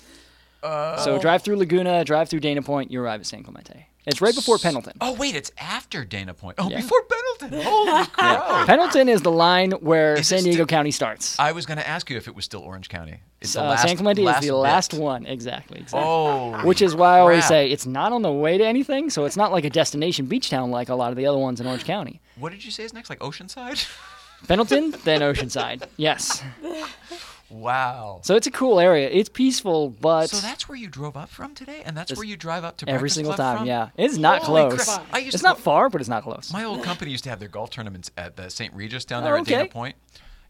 Uh, 0.62 0.96
so 0.96 1.18
drive 1.18 1.42
through 1.42 1.56
Laguna, 1.56 2.04
drive 2.04 2.28
through 2.28 2.40
Dana 2.40 2.62
Point, 2.62 2.90
you 2.90 3.02
arrive 3.02 3.20
at 3.20 3.26
San 3.26 3.42
Clemente. 3.42 3.88
It's 4.04 4.20
right 4.20 4.34
before 4.34 4.58
Pendleton. 4.58 4.94
Oh 5.00 5.12
wait, 5.12 5.36
it's 5.36 5.52
after 5.58 6.04
Dana 6.04 6.34
Point. 6.34 6.56
Oh, 6.58 6.68
Yeah. 6.68 6.78
before 6.80 7.02
Pendleton. 7.38 7.62
Holy 7.62 8.06
crow! 8.06 8.64
Pendleton 8.66 9.08
is 9.08 9.22
the 9.22 9.30
line 9.30 9.70
where 9.72 10.14
Is 10.14 10.26
San 10.28 10.42
Diego 10.42 10.64
the- 10.64 10.66
County 10.68 10.90
starts. 10.90 11.38
I 11.38 11.52
was 11.52 11.66
going 11.66 11.78
to 11.78 11.86
ask 11.88 12.10
you 12.10 12.16
if 12.16 12.26
it 12.26 12.34
was 12.34 12.44
still 12.44 12.62
Orange 12.62 12.88
County. 12.88 13.20
It's 13.40 13.52
the 13.52 13.60
Uh, 13.62 13.68
last, 13.70 13.82
San 13.86 13.96
Clemente 13.96 14.24
is 14.24 14.34
the 14.40 14.46
bit. 14.48 14.52
last 14.54 14.92
one. 14.94 15.24
Exactly. 15.26 15.78
exactly. 15.80 16.00
Oh, 16.04 16.64
Which 16.66 16.82
is 16.82 16.94
why 16.96 17.16
I 17.16 17.20
always 17.20 17.44
say 17.46 17.70
it's 17.70 17.86
not 17.86 18.12
on 18.12 18.22
the 18.22 18.30
way 18.32 18.58
to 18.58 18.64
anything, 18.66 19.08
so 19.10 19.24
it's 19.24 19.36
not 19.36 19.52
like 19.52 19.64
a 19.64 19.70
destination 19.70 20.26
beach 20.26 20.50
town 20.50 20.70
like 20.72 20.88
a 20.88 20.94
lot 20.96 21.10
of 21.10 21.16
the 21.16 21.26
other 21.26 21.38
ones 21.38 21.60
in 21.60 21.66
Orange 21.68 21.84
County. 21.84 22.20
What 22.36 22.50
did 22.52 22.64
you 22.64 22.70
say 22.72 22.82
is 22.84 22.92
next? 22.92 23.08
Like 23.10 23.20
Oceanside? 23.20 23.88
Pendleton, 24.48 24.92
then 25.04 25.20
Oceanside. 25.20 25.84
Yes. 25.96 26.42
wow. 27.52 28.20
So 28.24 28.34
it's 28.36 28.46
a 28.46 28.50
cool 28.50 28.80
area. 28.80 29.08
It's 29.10 29.28
peaceful, 29.28 29.90
but 29.90 30.28
So 30.30 30.38
that's 30.38 30.68
where 30.68 30.76
you 30.76 30.88
drove 30.88 31.16
up 31.16 31.28
from 31.28 31.54
today, 31.54 31.82
and 31.84 31.96
that's 31.96 32.16
where 32.16 32.24
you 32.26 32.36
drive 32.36 32.64
up 32.64 32.78
to 32.78 32.88
every 32.88 33.00
Breakfast 33.00 33.14
single 33.16 33.34
Club 33.34 33.46
time, 33.46 33.58
from? 33.58 33.66
yeah. 33.66 33.90
It's 33.96 34.16
not 34.16 34.42
Holy 34.42 34.62
close. 34.68 34.84
crap. 34.84 35.06
I 35.12 35.18
used 35.18 35.34
It's 35.34 35.42
to 35.42 35.48
not 35.48 35.56
go- 35.58 35.62
far, 35.62 35.88
but 35.90 36.00
it's 36.00 36.10
not 36.10 36.22
close. 36.22 36.52
My 36.52 36.64
old 36.64 36.82
company 36.90 37.10
used 37.10 37.24
to 37.24 37.30
have 37.30 37.38
their 37.38 37.48
golf 37.48 37.70
tournaments 37.70 38.10
at 38.16 38.36
the 38.36 38.48
St. 38.50 38.72
Regis 38.74 39.04
down 39.04 39.22
Oh, 39.22 39.26
there 39.26 39.36
at 39.36 39.44
Dana 39.44 39.66
Point, 39.68 39.96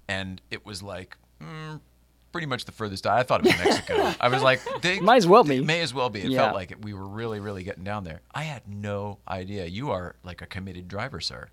and 0.08 0.40
it 0.50 0.64
was 0.64 0.82
like 0.82 1.16
mm, 1.42 1.80
pretty 2.32 2.46
much 2.46 2.64
the 2.64 2.72
furthest. 2.72 3.06
I 3.06 3.22
thought 3.24 3.44
it 3.44 3.54
was 3.56 3.64
Mexico. 3.64 4.12
I 4.20 4.28
was 4.28 4.42
like, 4.42 4.60
they 4.82 5.00
Might 5.00 5.16
as 5.16 5.26
well 5.26 5.44
be. 5.44 5.60
May 5.60 5.80
as 5.82 5.92
well 5.92 6.08
be. 6.08 6.20
It 6.20 6.30
Yeah. 6.30 6.44
felt 6.44 6.54
like 6.54 6.70
it, 6.70 6.82
we 6.84 6.94
were 6.94 7.06
really, 7.06 7.40
really 7.40 7.62
getting 7.62 7.84
down 7.84 8.04
there. 8.04 8.20
I 8.34 8.44
had 8.44 8.62
no 8.68 9.18
idea. 9.28 9.66
You 9.66 9.90
are 9.90 10.16
like 10.24 10.40
a 10.40 10.46
committed 10.46 10.88
driver, 10.88 11.20
sir. 11.20 11.48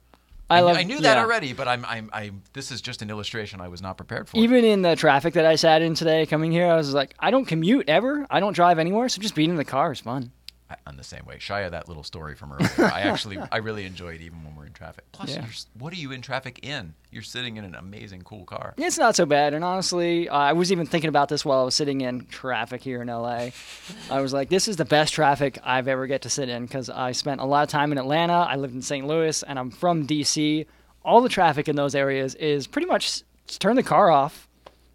I 0.50 0.62
love- 0.62 0.78
I 0.78 0.84
knew 0.84 1.00
that 1.00 1.18
yeah. 1.18 1.24
already, 1.24 1.54
but 1.54 1.68
I'm, 1.68 1.86
I'm, 1.86 2.10
I'm. 2.12 2.41
This 2.54 2.72
is 2.72 2.82
just 2.82 3.02
an 3.02 3.10
illustration 3.10 3.62
I 3.62 3.68
was 3.68 3.82
not 3.82 3.97
prepared 3.97 4.28
for. 4.28 4.38
Even 4.38 4.66
in 4.66 4.82
the 4.82 4.95
traffic 4.95 5.36
that 5.36 5.45
I 5.45 5.56
sat 5.56 5.82
in 5.82 5.93
today 5.93 6.26
coming 6.26 6.52
here, 6.52 6.66
I 6.68 6.76
was 6.76 6.93
like, 6.93 7.14
I 7.20 7.30
don't 7.32 7.45
commute 7.45 7.88
ever. 7.88 8.26
I 8.30 8.39
don't 8.39 8.54
drive 8.54 8.80
anywhere, 8.80 9.10
so 9.10 9.22
just 9.22 9.36
being 9.36 9.52
in 9.52 9.58
the 9.58 9.66
car 9.66 9.91
is 9.91 10.00
fun. 10.00 10.32
I'm 10.86 10.97
the 10.97 11.03
same 11.03 11.26
way. 11.26 11.39
Of 11.49 11.72
that 11.72 11.88
little 11.88 12.03
story 12.03 12.36
from 12.36 12.51
earlier. 12.53 12.70
I 12.93 13.01
actually, 13.01 13.38
I 13.51 13.57
really 13.57 13.86
enjoy 13.86 14.13
it 14.13 14.22
even 14.22 14.43
when 14.43 14.55
we're 14.55 14.65
in 14.67 14.74
traffic. 14.74 15.03
Plus, 15.11 15.36
Yeah. 15.36 15.45
what 15.78 15.91
are 15.93 15.95
you 15.95 16.11
in 16.11 16.22
traffic 16.22 16.59
in? 16.63 16.93
You're 17.11 17.24
sitting 17.24 17.57
in 17.57 17.63
an 17.65 17.74
amazing, 17.74 18.22
cool 18.22 18.45
car. 18.45 18.76
It's 18.78 18.97
not 18.99 19.15
so 19.15 19.26
bad, 19.26 19.53
and 19.55 19.63
honestly, 19.65 20.30
uh, 20.30 20.38
I 20.38 20.53
was 20.53 20.72
even 20.72 20.86
thinking 20.86 21.07
about 21.09 21.28
this 21.30 21.43
while 21.43 21.61
I 21.61 21.63
was 21.63 21.74
sitting 21.74 22.01
in 22.01 22.28
traffic 22.28 22.82
here 22.84 23.01
in 23.01 23.07
LA. 23.07 23.49
I 24.11 24.22
was 24.22 24.32
like, 24.32 24.49
this 24.49 24.67
is 24.67 24.78
the 24.78 24.86
best 24.86 25.13
traffic 25.13 25.57
I've 25.63 25.88
ever 25.88 26.05
get 26.05 26.22
to 26.24 26.30
sit 26.30 26.49
in 26.49 26.65
because 26.65 26.89
I 26.89 27.13
spent 27.13 27.41
a 27.41 27.45
lot 27.45 27.63
of 27.63 27.70
time 27.70 27.91
in 27.91 27.97
Atlanta. 27.97 28.34
I 28.34 28.55
lived 28.55 28.76
in 28.76 28.82
St. 28.84 29.07
Louis, 29.07 29.41
and 29.43 29.57
I'm 29.57 29.72
from 29.72 30.05
DC. 30.05 30.65
All 31.03 31.22
the 31.22 31.30
traffic 31.30 31.67
in 31.67 31.76
those 31.76 31.95
areas 31.95 32.36
is 32.36 32.67
pretty 32.67 32.88
much 32.88 33.24
turn 33.57 33.76
the 33.76 33.84
car 33.84 34.11
off. 34.11 34.47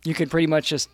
You 0.04 0.14
could 0.14 0.30
pretty 0.30 0.46
much 0.46 0.68
just 0.68 0.88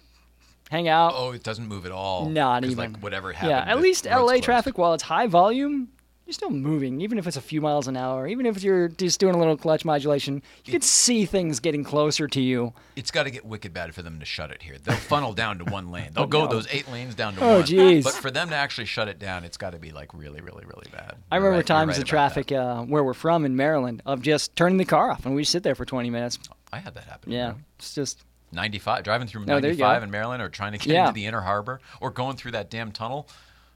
hang 0.70 0.88
out. 0.88 1.12
Oh, 1.14 1.32
it 1.32 1.42
doesn't 1.42 1.66
move 1.68 1.84
at 1.84 1.92
all. 1.92 2.28
Not 2.28 2.64
even. 2.64 2.76
Like 2.94 2.96
whatever 3.02 3.32
happened. 3.32 3.50
yeah, 3.50 3.70
at 3.72 3.80
least 3.80 4.06
LA 4.06 4.16
closed. 4.18 4.44
traffic, 4.44 4.78
while 4.78 4.94
it's 4.94 5.02
high 5.02 5.26
volume, 5.26 5.88
you're 6.26 6.32
still 6.34 6.50
moving, 6.50 7.00
even 7.00 7.18
if 7.18 7.26
it's 7.26 7.36
a 7.36 7.40
few 7.40 7.60
miles 7.60 7.88
an 7.88 7.96
hour. 7.96 8.28
Even 8.28 8.46
if 8.46 8.62
you're 8.62 8.86
just 8.86 9.18
doing 9.18 9.34
a 9.34 9.38
little 9.38 9.56
clutch 9.56 9.84
modulation, 9.84 10.40
you 10.64 10.70
could 10.70 10.84
see 10.84 11.24
things 11.24 11.58
getting 11.58 11.82
closer 11.82 12.28
to 12.28 12.40
you. 12.40 12.72
It's 12.94 13.10
got 13.10 13.24
to 13.24 13.30
get 13.32 13.44
wicked 13.44 13.72
bad 13.74 13.92
for 13.96 14.02
them 14.02 14.20
to 14.20 14.24
shut 14.24 14.52
it 14.52 14.62
here. 14.62 14.76
They'll 14.80 14.94
funnel 14.94 15.32
down 15.32 15.58
to 15.58 15.64
one 15.64 15.90
lane. 15.90 16.10
They'll 16.14 16.24
Oh, 16.26 16.28
go 16.28 16.44
no. 16.44 16.52
those 16.52 16.68
eight 16.70 16.88
lanes 16.92 17.16
down 17.16 17.34
to 17.34 17.40
Oh, 17.44 17.54
one. 17.56 17.62
jeez. 17.64 18.04
But 18.04 18.12
for 18.12 18.30
them 18.30 18.50
to 18.50 18.54
actually 18.54 18.84
shut 18.84 19.08
it 19.08 19.18
down, 19.18 19.42
it's 19.42 19.56
got 19.56 19.72
to 19.72 19.80
be 19.80 19.90
like 19.90 20.14
really, 20.14 20.40
really, 20.40 20.64
really 20.64 20.86
bad. 20.92 21.16
I 21.32 21.36
You're 21.36 21.42
remember 21.46 21.56
right- 21.58 21.66
times 21.66 21.88
right 21.94 21.98
of 21.98 22.04
traffic 22.04 22.52
uh, 22.52 22.82
where 22.82 23.02
we're 23.02 23.12
from 23.12 23.44
in 23.44 23.56
Maryland 23.56 24.00
of 24.06 24.22
just 24.22 24.54
turning 24.54 24.78
the 24.78 24.84
car 24.84 25.10
off 25.10 25.26
and 25.26 25.34
we 25.34 25.42
sit 25.42 25.64
there 25.64 25.74
for 25.74 25.84
20 25.84 26.10
minutes. 26.10 26.38
I 26.72 26.78
had 26.78 26.94
that 26.94 27.04
happen. 27.04 27.32
Yeah, 27.32 27.54
it's 27.76 27.92
just 27.92 28.22
95 28.52 29.02
driving 29.04 29.26
through 29.28 29.42
Oh, 29.42 29.58
95 29.58 30.02
in 30.02 30.10
Maryland 30.10 30.42
or 30.42 30.48
trying 30.48 30.72
to 30.72 30.78
get 30.78 30.88
Yeah. 30.92 31.02
into 31.08 31.12
the 31.14 31.26
inner 31.26 31.40
harbor 31.42 31.80
or 32.00 32.10
going 32.10 32.36
through 32.36 32.52
that 32.52 32.70
damn 32.70 32.92
tunnel. 32.92 33.28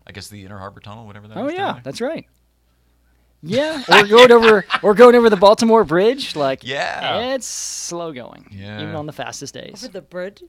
I 0.06 0.12
guess 0.12 0.28
the 0.28 0.44
inner 0.44 0.58
harbor 0.58 0.80
tunnel, 0.80 1.06
whatever 1.06 1.28
that 1.28 1.36
oh 1.38 1.46
is 1.48 1.54
down 1.56 1.76
yeah, 1.76 1.80
that's 1.82 2.00
right. 2.00 2.26
Yeah, 3.46 3.82
or 3.90 4.06
going 4.06 4.32
over 4.32 4.64
or 4.82 4.94
going 4.94 5.14
over 5.14 5.28
the 5.28 5.36
Baltimore 5.36 5.84
Bridge. 5.84 6.34
Like 6.34 6.64
Yeah. 6.64 7.34
it's 7.34 7.46
slow 7.46 8.10
going. 8.12 8.48
Yeah. 8.50 8.80
even 8.80 8.94
on 8.94 9.04
the 9.06 9.12
fastest 9.12 9.52
days. 9.52 9.84
Over 9.84 9.92
the 9.92 10.00
bridge? 10.00 10.42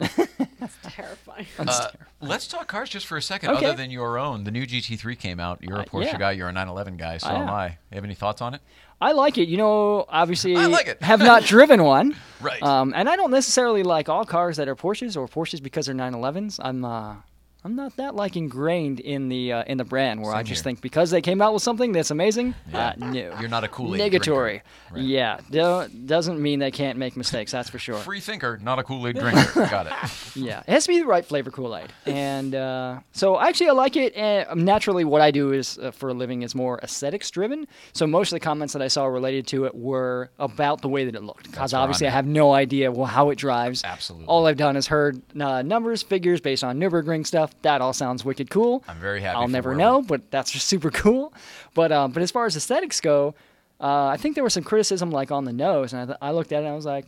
That's 0.00 0.76
terrifying. 0.82 1.46
Uh, 1.58 1.88
let's 2.20 2.46
talk 2.46 2.66
cars 2.68 2.88
just 2.90 3.06
for 3.06 3.16
a 3.16 3.22
second, 3.22 3.50
Okay. 3.50 3.66
other 3.66 3.76
than 3.76 3.90
your 3.90 4.18
own. 4.18 4.44
The 4.44 4.50
new 4.50 4.66
GT3 4.66 5.18
came 5.18 5.38
out. 5.40 5.62
You're 5.62 5.76
a 5.76 5.80
Uh, 5.80 5.84
Porsche 5.84 6.06
yeah. 6.06 6.18
guy. 6.18 6.32
You're 6.32 6.48
a 6.48 6.52
911 6.52 6.96
guy. 6.96 7.18
So 7.18 7.28
I 7.28 7.34
am 7.34 7.42
am. 7.42 7.48
I. 7.48 7.66
You 7.68 7.74
have 7.94 8.04
any 8.04 8.14
thoughts 8.14 8.40
on 8.42 8.54
it? 8.54 8.60
I 9.00 9.12
like 9.12 9.38
it. 9.38 9.48
You 9.48 9.56
know, 9.56 10.04
obviously, 10.08 10.56
I 10.56 10.66
like 10.66 10.86
it. 10.86 11.02
have 11.02 11.20
not 11.20 11.44
driven 11.44 11.82
one. 11.84 12.16
Right. 12.42 12.62
Um, 12.62 12.94
and 12.96 13.06
I 13.06 13.16
don't 13.16 13.30
necessarily 13.30 13.82
like 13.82 14.08
all 14.08 14.24
cars 14.24 14.56
that 14.56 14.66
are 14.66 14.74
Porsches 14.74 15.14
or 15.14 15.28
Porsches 15.28 15.62
because 15.62 15.84
they're 15.84 15.94
911s. 15.94 16.58
I'm 16.62 16.86
uh, 16.86 17.16
I'm 17.62 17.76
not 17.76 17.96
that 17.96 18.14
like 18.14 18.36
ingrained 18.36 19.00
in 19.00 19.28
the 19.28 19.52
uh, 19.52 19.64
in 19.64 19.76
the 19.76 19.84
brand 19.84 20.22
where 20.22 20.34
I 20.34 20.42
just 20.42 20.60
here. 20.60 20.70
think 20.70 20.80
because 20.80 21.10
they 21.10 21.20
came 21.20 21.42
out 21.42 21.52
with 21.52 21.62
something 21.62 21.92
that's 21.92 22.10
amazing. 22.10 22.54
Yeah. 22.72 22.88
Uh, 22.88 22.92
no. 22.96 23.36
You're 23.38 23.50
not 23.50 23.64
a 23.64 23.68
Kool-Aid 23.68 24.00
Negatory. 24.00 24.22
drinker. 24.22 24.62
Right. 24.92 25.04
Yeah, 25.04 25.40
don't, 25.50 26.06
doesn't 26.06 26.40
mean 26.40 26.58
they 26.58 26.70
can't 26.70 26.98
make 26.98 27.16
mistakes. 27.16 27.52
That's 27.52 27.68
for 27.68 27.78
sure. 27.78 27.96
Free 27.96 28.20
thinker, 28.20 28.58
not 28.62 28.78
a 28.78 28.82
Kool 28.82 29.06
Aid 29.06 29.18
drinker. 29.18 29.66
Got 29.70 29.86
it. 29.88 29.92
Yeah, 30.34 30.60
it 30.60 30.70
has 30.70 30.84
to 30.84 30.88
be 30.88 31.00
the 31.00 31.06
right 31.06 31.24
flavor 31.24 31.50
Kool 31.50 31.76
Aid. 31.76 31.92
And 32.06 32.54
uh, 32.54 33.00
so 33.12 33.38
actually, 33.38 33.68
I 33.68 33.72
like 33.72 33.96
it. 33.96 34.14
And 34.16 34.64
naturally, 34.64 35.04
what 35.04 35.20
I 35.20 35.30
do 35.30 35.52
is 35.52 35.78
uh, 35.78 35.90
for 35.90 36.08
a 36.08 36.14
living 36.14 36.42
is 36.42 36.54
more 36.54 36.80
aesthetics 36.82 37.30
driven. 37.30 37.66
So 37.92 38.06
most 38.06 38.32
of 38.32 38.36
the 38.36 38.40
comments 38.40 38.72
that 38.72 38.80
I 38.80 38.88
saw 38.88 39.04
related 39.04 39.46
to 39.48 39.66
it 39.66 39.74
were 39.74 40.30
about 40.38 40.80
the 40.80 40.88
way 40.88 41.04
that 41.04 41.14
it 41.14 41.22
looked. 41.22 41.50
Because 41.50 41.74
obviously, 41.74 42.06
I 42.06 42.10
have 42.10 42.26
no 42.26 42.52
idea 42.52 42.90
well, 42.90 43.06
how 43.06 43.28
it 43.28 43.36
drives. 43.36 43.84
Absolutely. 43.84 44.26
All 44.28 44.46
I've 44.46 44.56
done 44.56 44.76
is 44.76 44.86
heard 44.86 45.20
uh, 45.38 45.60
numbers, 45.60 46.02
figures 46.02 46.40
based 46.40 46.64
on 46.64 46.80
Nürburgring 46.80 47.26
stuff. 47.26 47.49
That 47.62 47.80
all 47.80 47.92
sounds 47.92 48.24
wicked 48.24 48.50
cool. 48.50 48.82
I'm 48.88 48.98
very 48.98 49.20
happy. 49.20 49.36
I'll 49.36 49.48
never 49.48 49.74
know, 49.74 50.02
but 50.02 50.30
that's 50.30 50.50
just 50.50 50.66
super 50.72 50.90
cool. 50.90 51.32
But 51.74 51.92
um, 51.92 52.12
but 52.12 52.22
as 52.22 52.30
far 52.30 52.46
as 52.46 52.56
aesthetics 52.56 53.00
go, 53.00 53.34
uh, 53.80 54.06
I 54.06 54.16
think 54.16 54.34
there 54.34 54.44
was 54.44 54.54
some 54.54 54.64
criticism 54.64 55.10
like 55.10 55.30
on 55.30 55.44
the 55.44 55.52
nose, 55.52 55.92
and 55.92 56.02
I, 56.02 56.06
th- 56.06 56.18
I 56.22 56.30
looked 56.32 56.52
at 56.52 56.56
it 56.62 56.66
and 56.66 56.72
I 56.72 56.76
was 56.76 56.86
like, 56.86 57.06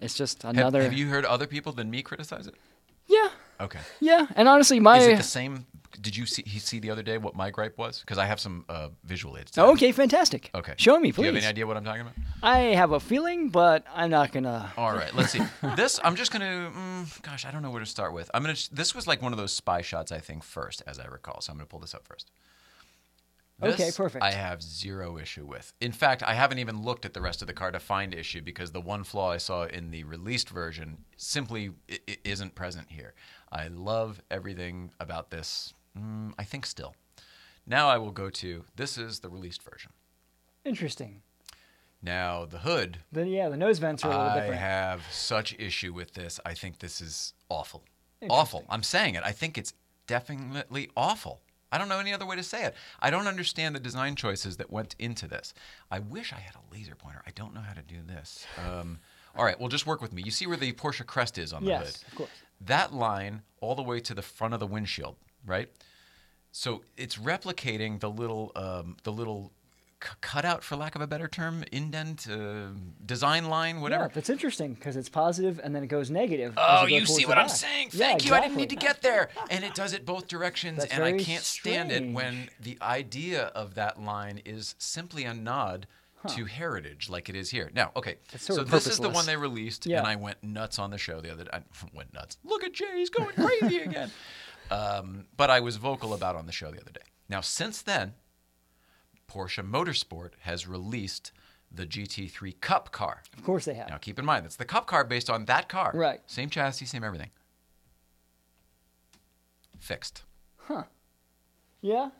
it's 0.00 0.14
just 0.14 0.42
Have, 0.42 0.54
another. 0.56 0.82
have 0.82 0.92
you 0.92 1.08
heard 1.08 1.24
other 1.24 1.46
people 1.46 1.72
than 1.72 1.90
me 1.90 2.02
criticize 2.02 2.46
it? 2.46 2.54
Yeah, 3.06 3.28
Okay. 3.60 3.80
yeah. 4.00 4.26
And 4.34 4.48
honestly, 4.48 4.80
my 4.80 4.98
Is 4.98 5.06
it 5.06 5.16
the 5.18 5.22
same? 5.22 5.66
Did 6.04 6.16
you 6.16 6.26
see 6.26 6.42
he 6.46 6.58
see 6.58 6.78
the 6.78 6.90
other 6.90 7.02
day 7.02 7.16
what 7.18 7.34
my 7.34 7.50
gripe 7.50 7.76
was? 7.78 8.00
Because 8.00 8.18
I 8.18 8.26
have 8.26 8.38
some 8.38 8.64
uh, 8.68 8.88
visual 9.04 9.36
aids. 9.38 9.50
to 9.52 9.62
Oh, 9.62 9.72
okay, 9.72 9.90
fantastic. 9.90 10.50
Okay. 10.54 10.74
Show 10.76 11.00
me, 11.00 11.10
please. 11.12 11.16
Do 11.16 11.22
you 11.22 11.26
have 11.34 11.36
any 11.42 11.46
idea 11.46 11.66
what 11.66 11.76
I'm 11.78 11.84
talking 11.84 12.02
about? 12.02 12.14
I 12.42 12.58
have 12.76 12.92
a 12.92 13.00
feeling, 13.00 13.48
but 13.48 13.84
I'm 13.94 14.10
not 14.10 14.30
gonna. 14.30 14.72
All 14.76 14.92
right, 14.92 15.12
let's 15.14 15.32
see. 15.32 15.40
this 15.76 15.98
I'm 16.04 16.14
just 16.14 16.30
gonna. 16.32 16.70
Mm, 16.76 17.22
gosh, 17.22 17.44
I 17.46 17.50
don't 17.50 17.62
know 17.62 17.70
where 17.70 17.80
to 17.80 17.86
start 17.86 18.12
with. 18.12 18.30
I'm 18.34 18.42
gonna. 18.42 18.54
This 18.70 18.94
was 18.94 19.06
like 19.06 19.22
one 19.22 19.32
of 19.32 19.38
those 19.38 19.52
spy 19.52 19.80
shots, 19.82 20.12
I 20.12 20.18
think, 20.20 20.44
first, 20.44 20.82
as 20.86 20.98
I 20.98 21.06
recall. 21.06 21.40
So 21.40 21.50
I'm 21.52 21.56
gonna 21.58 21.66
pull 21.66 21.80
this 21.80 21.94
up 21.94 22.06
first. 22.06 22.30
Okay, 23.62 23.90
perfect. 23.96 24.22
I 24.22 24.32
have 24.32 24.62
zero 24.62 25.16
issue 25.16 25.46
with. 25.46 25.72
In 25.80 25.92
fact, 25.92 26.22
I 26.24 26.34
haven't 26.34 26.58
even 26.58 26.82
looked 26.82 27.04
at 27.06 27.14
the 27.14 27.20
rest 27.20 27.40
of 27.40 27.46
the 27.46 27.54
car 27.54 27.70
to 27.70 27.78
find 27.78 28.12
issue 28.12 28.42
because 28.42 28.72
the 28.72 28.80
one 28.80 29.04
flaw 29.04 29.30
I 29.30 29.36
saw 29.38 29.64
in 29.64 29.90
the 29.92 30.02
released 30.04 30.50
version 30.50 30.98
simply 31.16 31.70
i- 31.90 31.98
i- 32.10 32.16
isn't 32.24 32.56
present 32.56 32.88
here. 32.90 33.14
I 33.52 33.68
love 33.68 34.20
everything 34.30 34.90
about 34.98 35.30
this. 35.30 35.72
Mm, 35.98 36.32
I 36.38 36.44
think 36.44 36.66
still. 36.66 36.94
Now 37.66 37.88
I 37.88 37.98
will 37.98 38.10
go 38.10 38.28
to 38.30 38.64
this 38.76 38.98
is 38.98 39.20
the 39.20 39.28
released 39.28 39.62
version. 39.62 39.92
Interesting. 40.64 41.22
Now 42.02 42.44
the 42.44 42.58
hood 42.58 42.98
Then 43.12 43.28
yeah, 43.28 43.48
the 43.48 43.56
nose 43.56 43.78
vents 43.78 44.04
are 44.04 44.08
a 44.08 44.16
little 44.16 44.26
I 44.30 44.34
different. 44.40 44.60
have 44.60 45.02
such 45.10 45.54
issue 45.58 45.92
with 45.92 46.12
this. 46.14 46.38
I 46.44 46.52
think 46.54 46.78
this 46.80 47.00
is 47.00 47.32
awful. 47.48 47.84
Awful. 48.28 48.64
I'm 48.68 48.82
saying 48.82 49.14
it. 49.14 49.22
I 49.24 49.32
think 49.32 49.56
it's 49.58 49.74
definitely 50.06 50.90
awful. 50.96 51.40
I 51.72 51.78
don't 51.78 51.88
know 51.88 51.98
any 51.98 52.12
other 52.12 52.24
way 52.26 52.36
to 52.36 52.42
say 52.42 52.64
it. 52.64 52.74
I 53.00 53.10
don't 53.10 53.26
understand 53.26 53.74
the 53.74 53.80
design 53.80 54.16
choices 54.16 54.56
that 54.58 54.70
went 54.70 54.94
into 54.98 55.26
this. 55.26 55.52
I 55.90 55.98
wish 55.98 56.32
I 56.32 56.38
had 56.38 56.54
a 56.54 56.74
laser 56.74 56.94
pointer. 56.94 57.22
I 57.26 57.30
don't 57.34 57.52
know 57.54 57.60
how 57.60 57.72
to 57.72 57.82
do 57.82 57.96
this. 58.06 58.46
Um, 58.64 58.98
all 59.36 59.44
right, 59.44 59.58
well, 59.58 59.68
just 59.68 59.86
work 59.86 60.00
with 60.00 60.12
me. 60.12 60.22
You 60.24 60.30
see 60.30 60.46
where 60.46 60.56
the 60.56 60.72
Porsche 60.72 61.04
crest 61.04 61.36
is 61.36 61.52
on 61.52 61.64
the 61.64 61.76
hood? 61.76 61.86
Yes, 61.86 62.04
of 62.06 62.14
course. 62.14 62.30
That 62.60 62.94
line 62.94 63.42
all 63.60 63.74
the 63.74 63.82
way 63.82 63.98
to 64.00 64.14
the 64.14 64.22
front 64.22 64.54
of 64.54 64.60
the 64.60 64.66
windshield, 64.66 65.16
right? 65.46 65.68
So 66.52 66.82
it's 66.96 67.16
replicating 67.16 68.00
the 68.00 68.10
little 68.10 68.52
um, 68.54 68.96
the 69.02 69.10
little 69.12 69.50
c- 70.02 70.10
cutout, 70.20 70.62
for 70.62 70.76
lack 70.76 70.94
of 70.94 71.00
a 71.02 71.06
better 71.06 71.26
term, 71.26 71.64
indent, 71.72 72.28
uh, 72.30 72.68
design 73.04 73.46
line, 73.48 73.76
Yeah, 73.76 73.80
whatever. 73.82 74.10
that's 74.14 74.30
interesting 74.30 74.74
because 74.74 74.96
it's 74.96 75.08
positive 75.08 75.60
and 75.64 75.74
then 75.74 75.82
it 75.82 75.88
goes 75.88 76.10
negative. 76.10 76.54
Oh, 76.56 76.86
you 76.86 77.00
you 77.00 77.06
see 77.06 77.26
what 77.26 77.38
I'm 77.38 77.48
saying? 77.48 77.88
Yeah, 77.92 78.06
Thank 78.06 78.24
you. 78.26 78.34
I 78.34 78.40
didn't 78.40 78.56
need 78.56 78.70
to 78.70 78.76
get 78.76 79.02
there. 79.02 79.30
And 79.50 79.64
it 79.64 79.74
does 79.74 79.92
it 79.94 80.06
both 80.06 80.28
directions, 80.28 80.78
That's 80.78 80.92
and 80.94 81.02
I 81.02 81.12
can't 81.18 81.42
stand 81.42 81.90
it 81.90 82.08
when 82.12 82.48
the 82.60 82.78
idea 82.80 83.46
of 83.46 83.74
that 83.74 84.00
line 84.00 84.40
is 84.44 84.74
simply 84.78 85.24
a 85.24 85.34
nod 85.34 85.86
to 86.28 86.46
heritage, 86.46 87.10
like 87.10 87.28
it 87.28 87.36
is 87.36 87.50
here. 87.50 87.70
Now, 87.74 87.90
okay, 87.96 88.14
so 88.38 88.64
this 88.64 88.86
is 88.86 88.98
the 88.98 89.10
one 89.10 89.26
they 89.26 89.36
released, 89.36 89.84
Yeah. 89.84 89.98
and 89.98 90.06
I 90.06 90.16
went 90.16 90.42
nuts 90.42 90.78
on 90.78 90.90
the 90.90 90.96
show 90.96 91.20
the 91.20 91.30
other. 91.30 91.44
I 91.52 91.60
went 91.92 92.14
nuts. 92.14 92.38
Look 92.44 92.62
at 92.64 92.72
Jay, 92.72 92.86
he's 92.94 93.10
going 93.10 93.34
crazy 93.34 93.78
again. 93.88 94.10
Um, 94.74 95.26
but 95.36 95.50
I 95.50 95.60
was 95.60 95.76
vocal 95.76 96.12
about 96.14 96.36
on 96.36 96.46
the 96.46 96.52
show 96.52 96.70
the 96.70 96.80
other 96.80 96.90
day. 96.92 97.00
Now, 97.28 97.40
since 97.40 97.80
then, 97.82 98.14
Porsche 99.28 99.68
Motorsport 99.68 100.30
has 100.40 100.66
released 100.66 101.32
the 101.70 101.86
GT3 101.86 102.60
Cup 102.60 102.92
car. 102.92 103.22
Of 103.36 103.44
course 103.44 103.64
they 103.64 103.74
have. 103.74 103.88
Now, 103.88 103.98
keep 103.98 104.18
in 104.18 104.24
mind, 104.24 104.44
that's 104.44 104.56
the 104.56 104.64
Cup 104.64 104.86
car 104.86 105.04
based 105.04 105.30
on 105.30 105.44
that 105.46 105.68
car. 105.68 105.92
Right. 105.94 106.20
Same 106.26 106.50
chassis, 106.50 106.86
same 106.86 107.04
everything. 107.04 107.30
Fixed. 109.78 110.22
Huh. 110.56 110.84
Yeah. 111.80 112.10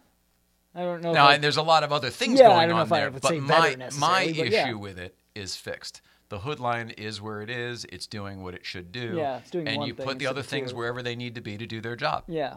I 0.74 0.82
don't 0.82 1.02
know. 1.02 1.12
Now, 1.12 1.30
and 1.30 1.42
there's 1.42 1.56
a 1.56 1.62
lot 1.62 1.84
of 1.84 1.92
other 1.92 2.10
things 2.10 2.38
Yeah, 2.38 2.50
I 2.50 2.66
going 2.66 2.68
don't 2.68 2.76
know 2.76 2.80
on 2.80 2.86
if 2.86 2.92
I 2.92 3.00
there, 3.00 3.10
would 3.10 3.22
but 3.22 3.28
say 3.28 3.40
my 3.40 3.76
my 3.98 4.22
issue 4.22 4.50
yeah. 4.50 4.72
with 4.72 4.98
it 4.98 5.16
is 5.34 5.56
fixed. 5.56 6.02
The 6.34 6.40
hood 6.40 6.58
line 6.58 6.90
is 6.90 7.22
where 7.22 7.42
it 7.42 7.48
is. 7.50 7.84
It's 7.92 8.08
doing 8.08 8.42
what 8.42 8.54
it 8.54 8.66
should 8.66 8.90
do. 8.90 9.14
Yeah, 9.16 9.36
it's 9.38 9.50
doing 9.52 9.68
and 9.68 9.84
you 9.86 9.94
put 9.94 10.18
the 10.18 10.26
other 10.26 10.42
things 10.42 10.72
two. 10.72 10.76
wherever 10.78 11.00
they 11.00 11.14
need 11.14 11.36
to 11.36 11.40
be 11.40 11.56
to 11.56 11.64
do 11.66 11.80
their 11.80 11.94
job. 11.94 12.24
yeah. 12.26 12.56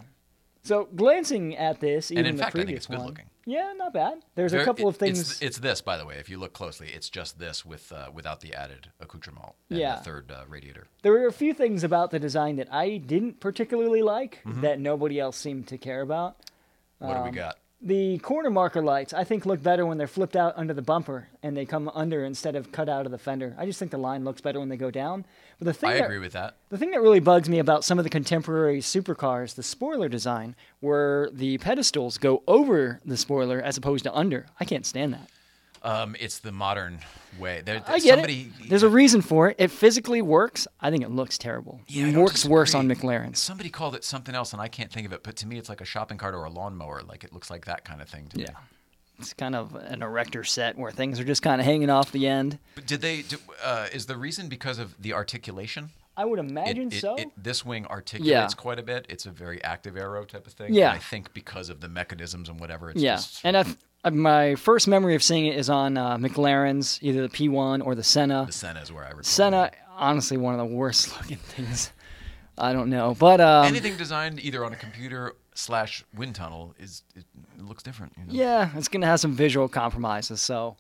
So 0.63 0.89
glancing 0.95 1.55
at 1.55 1.79
this, 1.79 2.09
even 2.11 2.25
in 2.25 2.35
the 2.37 2.41
fact, 2.43 2.55
I 2.55 2.59
think 2.59 2.65
previous 2.65 2.79
it's 2.79 2.87
good 2.87 2.97
one, 2.97 3.07
looking. 3.07 3.25
Yeah, 3.45 3.71
not 3.77 3.93
bad. 3.93 4.15
There's 4.35 4.51
Very- 4.51 4.63
a 4.63 4.65
couple 4.65 4.87
of 4.87 4.97
things. 4.97 5.19
It's, 5.19 5.41
it's 5.41 5.57
this, 5.59 5.79
by 5.81 5.95
the 5.95 6.05
way. 6.05 6.15
If 6.17 6.27
you 6.27 6.37
look 6.39 6.51
closely, 6.53 6.89
it's 6.93 7.09
just 7.09 7.37
this 7.39 7.63
with 7.63 7.91
uh, 7.93 8.09
without 8.11 8.41
the 8.41 8.53
added 8.55 8.89
accoutrement 8.99 9.53
and 9.69 9.79
Yeah. 9.79 9.97
the 9.97 10.01
third 10.03 10.31
uh, 10.31 10.43
radiator. 10.49 10.87
there 11.03 11.11
were 11.13 11.27
a 11.27 11.31
few 11.31 11.53
things 11.53 11.83
about 11.85 12.09
the 12.11 12.19
design 12.19 12.55
that 12.57 12.67
I 12.73 12.97
didn't 12.97 13.39
particularly 13.39 14.01
like 14.01 14.41
Mm-hmm. 14.43 14.61
that 14.61 14.79
nobody 14.79 15.19
else 15.19 15.37
seemed 15.37 15.67
to 15.67 15.77
care 15.77 16.01
about. 16.01 16.35
What 16.97 17.13
do 17.15 17.21
we 17.21 17.29
Um, 17.29 17.35
got? 17.35 17.59
The 17.79 18.17
corner 18.19 18.49
marker 18.49 18.81
lights, 18.81 19.13
I 19.13 19.23
think, 19.23 19.45
look 19.45 19.61
better 19.61 19.85
when 19.85 19.99
they're 19.99 20.07
flipped 20.07 20.35
out 20.35 20.53
under 20.57 20.73
the 20.73 20.81
bumper 20.81 21.27
and 21.43 21.55
they 21.55 21.65
come 21.65 21.89
under 21.93 22.25
instead 22.25 22.55
of 22.55 22.71
cut 22.71 22.89
out 22.89 23.05
of 23.05 23.11
the 23.11 23.19
fender. 23.19 23.55
I 23.55 23.67
just 23.67 23.77
think 23.77 23.91
the 23.91 23.99
line 23.99 24.23
looks 24.23 24.41
better 24.41 24.59
when 24.59 24.69
they 24.69 24.77
go 24.77 24.89
down. 24.89 25.25
But 25.59 25.65
the 25.65 25.73
thing 25.73 25.91
I 25.91 25.93
that, 25.99 26.05
agree 26.05 26.17
with 26.17 26.33
that. 26.33 26.55
The 26.69 26.79
thing 26.79 26.89
that 26.91 27.01
really 27.01 27.19
bugs 27.19 27.47
me 27.47 27.59
about 27.59 27.85
some 27.85 27.99
of 27.99 28.03
the 28.03 28.09
contemporary 28.09 28.79
supercars, 28.79 29.53
the 29.53 29.61
spoiler 29.61 30.09
design, 30.09 30.55
where 30.79 31.29
the 31.31 31.59
pedestals 31.59 32.17
go 32.17 32.41
over 32.47 32.99
the 33.05 33.15
spoiler 33.15 33.61
as 33.61 33.77
opposed 33.77 34.05
to 34.05 34.13
under. 34.13 34.47
I 34.59 34.65
can't 34.65 34.85
stand 34.85 35.13
that. 35.13 35.29
Um, 35.83 36.15
it's 36.19 36.39
the 36.39 36.51
modern 36.51 36.99
way. 37.39 37.61
There, 37.61 37.83
I 37.87 37.99
get 37.99 38.15
somebody, 38.15 38.51
it. 38.59 38.69
There's 38.69 38.83
a 38.83 38.89
reason 38.89 39.21
for 39.21 39.49
it. 39.49 39.55
It 39.59 39.71
physically 39.71 40.21
works. 40.21 40.67
I 40.81 40.89
think 40.91 41.03
it 41.03 41.11
looks 41.11 41.37
terrible. 41.37 41.81
Yeah, 41.87 42.07
it 42.07 42.15
works 42.17 42.45
worse 42.45 42.73
on 42.73 42.87
disagree. 42.87 43.09
McLaren's. 43.15 43.39
Somebody 43.39 43.69
called 43.69 43.95
it 43.95 44.03
something 44.03 44.33
else, 44.35 44.53
and 44.53 44.61
I 44.61 44.67
can't 44.67 44.91
think 44.91 45.05
of 45.05 45.13
it. 45.13 45.23
But 45.23 45.35
to 45.37 45.47
me, 45.47 45.57
it's 45.57 45.69
like 45.69 45.81
a 45.81 45.85
shopping 45.85 46.17
cart 46.17 46.33
or 46.35 46.43
a 46.43 46.49
lawnmower. 46.49 47.01
Like 47.03 47.23
it 47.23 47.33
looks 47.33 47.49
like 47.49 47.65
that 47.65 47.85
kind 47.85 48.01
of 48.01 48.09
thing 48.09 48.27
to 48.29 48.37
me. 48.37 48.43
Yeah. 48.47 48.55
It's 49.19 49.33
kind 49.33 49.55
of 49.55 49.73
an 49.75 50.03
erector 50.03 50.43
set 50.43 50.77
where 50.77 50.91
things 50.91 51.19
are 51.19 51.23
just 51.23 51.41
kind 51.41 51.59
of 51.59 51.65
hanging 51.65 51.89
off 51.89 52.11
the 52.11 52.27
end. 52.27 52.59
But 52.75 52.85
did 52.85 53.01
they? 53.01 53.23
Do, 53.23 53.37
uh, 53.63 53.87
is 53.91 54.05
the 54.05 54.15
reason 54.17 54.47
because 54.47 54.77
of 54.77 54.95
the 55.01 55.13
articulation? 55.13 55.89
I 56.15 56.25
would 56.25 56.39
imagine 56.39 56.87
it- 56.91 57.01
so. 57.01 57.15
it- 57.15 57.29
this 57.37 57.63
wing 57.63 57.85
articulates 57.87 58.25
Yeah. 58.31 58.47
quite 58.61 58.79
a 58.79 58.83
bit. 58.83 59.05
It's 59.09 59.25
a 59.27 59.31
very 59.31 59.63
active 59.63 59.95
aero 59.97 60.23
type 60.25 60.47
of 60.47 60.53
thing. 60.53 60.73
Yeah. 60.73 60.89
And 60.89 60.95
I 60.97 60.99
think 60.99 61.31
because 61.33 61.69
of 61.69 61.79
the 61.81 61.87
mechanisms 61.89 62.49
and 62.49 62.59
whatever. 62.59 62.89
It's 62.89 62.99
yeah. 63.01 63.15
Just, 63.17 63.41
And 63.43 63.55
uh, 63.55 63.63
my 64.13 64.55
first 64.55 64.87
memory 64.87 65.15
of 65.15 65.23
seeing 65.23 65.45
it 65.45 65.57
is 65.57 65.69
on 65.69 65.97
uh, 65.97 66.17
McLaren's, 66.17 66.99
either 67.01 67.21
the 67.21 67.29
P1 67.29 67.85
or 67.85 67.95
the 67.95 68.03
Senna. 68.03 68.45
the 68.47 68.51
Senna 68.53 68.81
is 68.81 68.91
where 68.91 69.03
I 69.03 69.09
recall. 69.09 69.23
Senna, 69.23 69.71
honestly, 69.95 70.37
one 70.37 70.53
of 70.53 70.59
the 70.59 70.75
worst 70.75 71.15
looking 71.21 71.37
things. 71.37 71.91
I 72.57 72.73
don't 72.73 72.89
know, 72.89 73.15
but 73.17 73.39
um, 73.39 73.65
Anything 73.65 73.97
designed 73.97 74.39
either 74.39 74.65
on 74.65 74.73
a 74.73 74.75
computer 74.75 75.35
slash 75.53 76.03
wind 76.15 76.33
tunnel 76.35 76.73
is 76.79 77.03
it, 77.15 77.23
looks 77.59 77.83
different. 77.83 78.13
You 78.17 78.25
know? 78.25 78.33
yeah, 78.33 78.69
it's 78.75 78.87
gonna 78.87 79.05
have 79.05 79.19
some 79.19 79.33
visual 79.33 79.67
compromises. 79.67 80.41
So, 80.41 80.75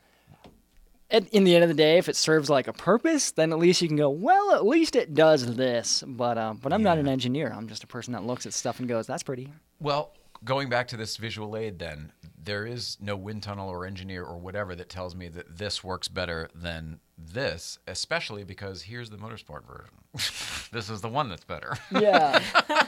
at, 1.11 1.27
in 1.29 1.43
the 1.43 1.53
end 1.53 1.63
of 1.63 1.69
the 1.69 1.75
day, 1.75 1.99
if 1.99 2.09
it 2.09 2.15
serves 2.15 2.49
like 2.49 2.67
a 2.67 2.73
purpose, 2.73 3.31
then 3.31 3.51
at 3.51 3.59
least 3.59 3.81
you 3.83 3.87
can 3.87 3.97
go, 3.97 4.09
well, 4.09 4.53
at 4.55 4.65
least 4.65 4.95
it 4.95 5.13
does 5.13 5.55
this. 5.55 6.03
But 6.05 6.39
um, 6.39 6.57
but 6.63 6.73
I'm 6.73 6.81
not 6.81 6.97
an 6.97 7.07
engineer. 7.07 7.53
I'm 7.55 7.67
just 7.67 7.83
a 7.83 7.87
person 7.87 8.13
that 8.13 8.23
looks 8.23 8.47
at 8.47 8.53
stuff 8.53 8.79
and 8.79 8.89
goes, 8.89 9.05
that's 9.05 9.23
pretty. 9.23 9.53
Well, 9.79 10.13
going 10.43 10.69
back 10.69 10.87
to 10.89 10.97
this 10.97 11.17
visual 11.17 11.55
aid, 11.57 11.79
then 11.79 12.11
there 12.41 12.65
is 12.65 12.97
no 13.01 13.15
wind 13.15 13.43
tunnel 13.43 13.69
or 13.69 13.85
engineer 13.85 14.23
or 14.23 14.37
whatever 14.37 14.75
that 14.75 14.89
tells 14.89 15.15
me 15.15 15.27
that 15.29 15.57
this 15.57 15.83
works 15.83 16.07
better 16.07 16.49
than 16.55 16.99
this, 17.17 17.79
especially 17.87 18.43
because 18.43 18.83
here's 18.83 19.09
the 19.09 19.17
motorsport 19.17 19.65
version. 19.65 19.95
this 20.71 20.89
is 20.89 21.01
the 21.01 21.09
one 21.09 21.29
that's 21.29 21.43
better. 21.43 21.73
Yeah, 21.91 22.41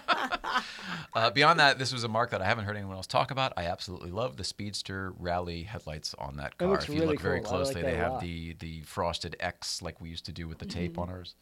Uh, 1.16 1.30
beyond 1.32 1.60
that, 1.60 1.80
this 1.80 1.92
was 1.92 2.04
a 2.04 2.08
mark 2.08 2.30
that 2.32 2.42
I 2.42 2.46
haven't 2.46 2.66
heard 2.66 2.78
anyone 2.78 2.96
else 2.96 3.08
talk 3.08 3.32
about. 3.32 3.54
I 3.58 3.66
absolutely 3.66 4.12
love 4.12 4.38
the 4.38 4.44
Speedster 4.44 5.12
Rally 5.18 5.64
headlights 5.64 6.14
on 6.20 6.38
that 6.38 6.58
car. 6.58 6.68
looks 6.70 6.84
if 6.84 6.90
you 6.90 6.96
really 7.02 7.14
look 7.14 7.22
very 7.22 7.42
cool. 7.42 7.56
I 7.56 7.58
like 7.58 7.66
closely, 7.66 7.82
they 7.82 7.96
have 7.96 8.12
lot. 8.14 8.22
the 8.22 8.54
the 8.60 8.82
frosted 8.82 9.36
X 9.40 9.82
like 9.82 10.00
we 10.00 10.10
used 10.10 10.26
to 10.26 10.32
do 10.32 10.48
with 10.48 10.60
the 10.60 10.66
tape 10.66 10.98
on 11.00 11.10
ours. 11.10 11.36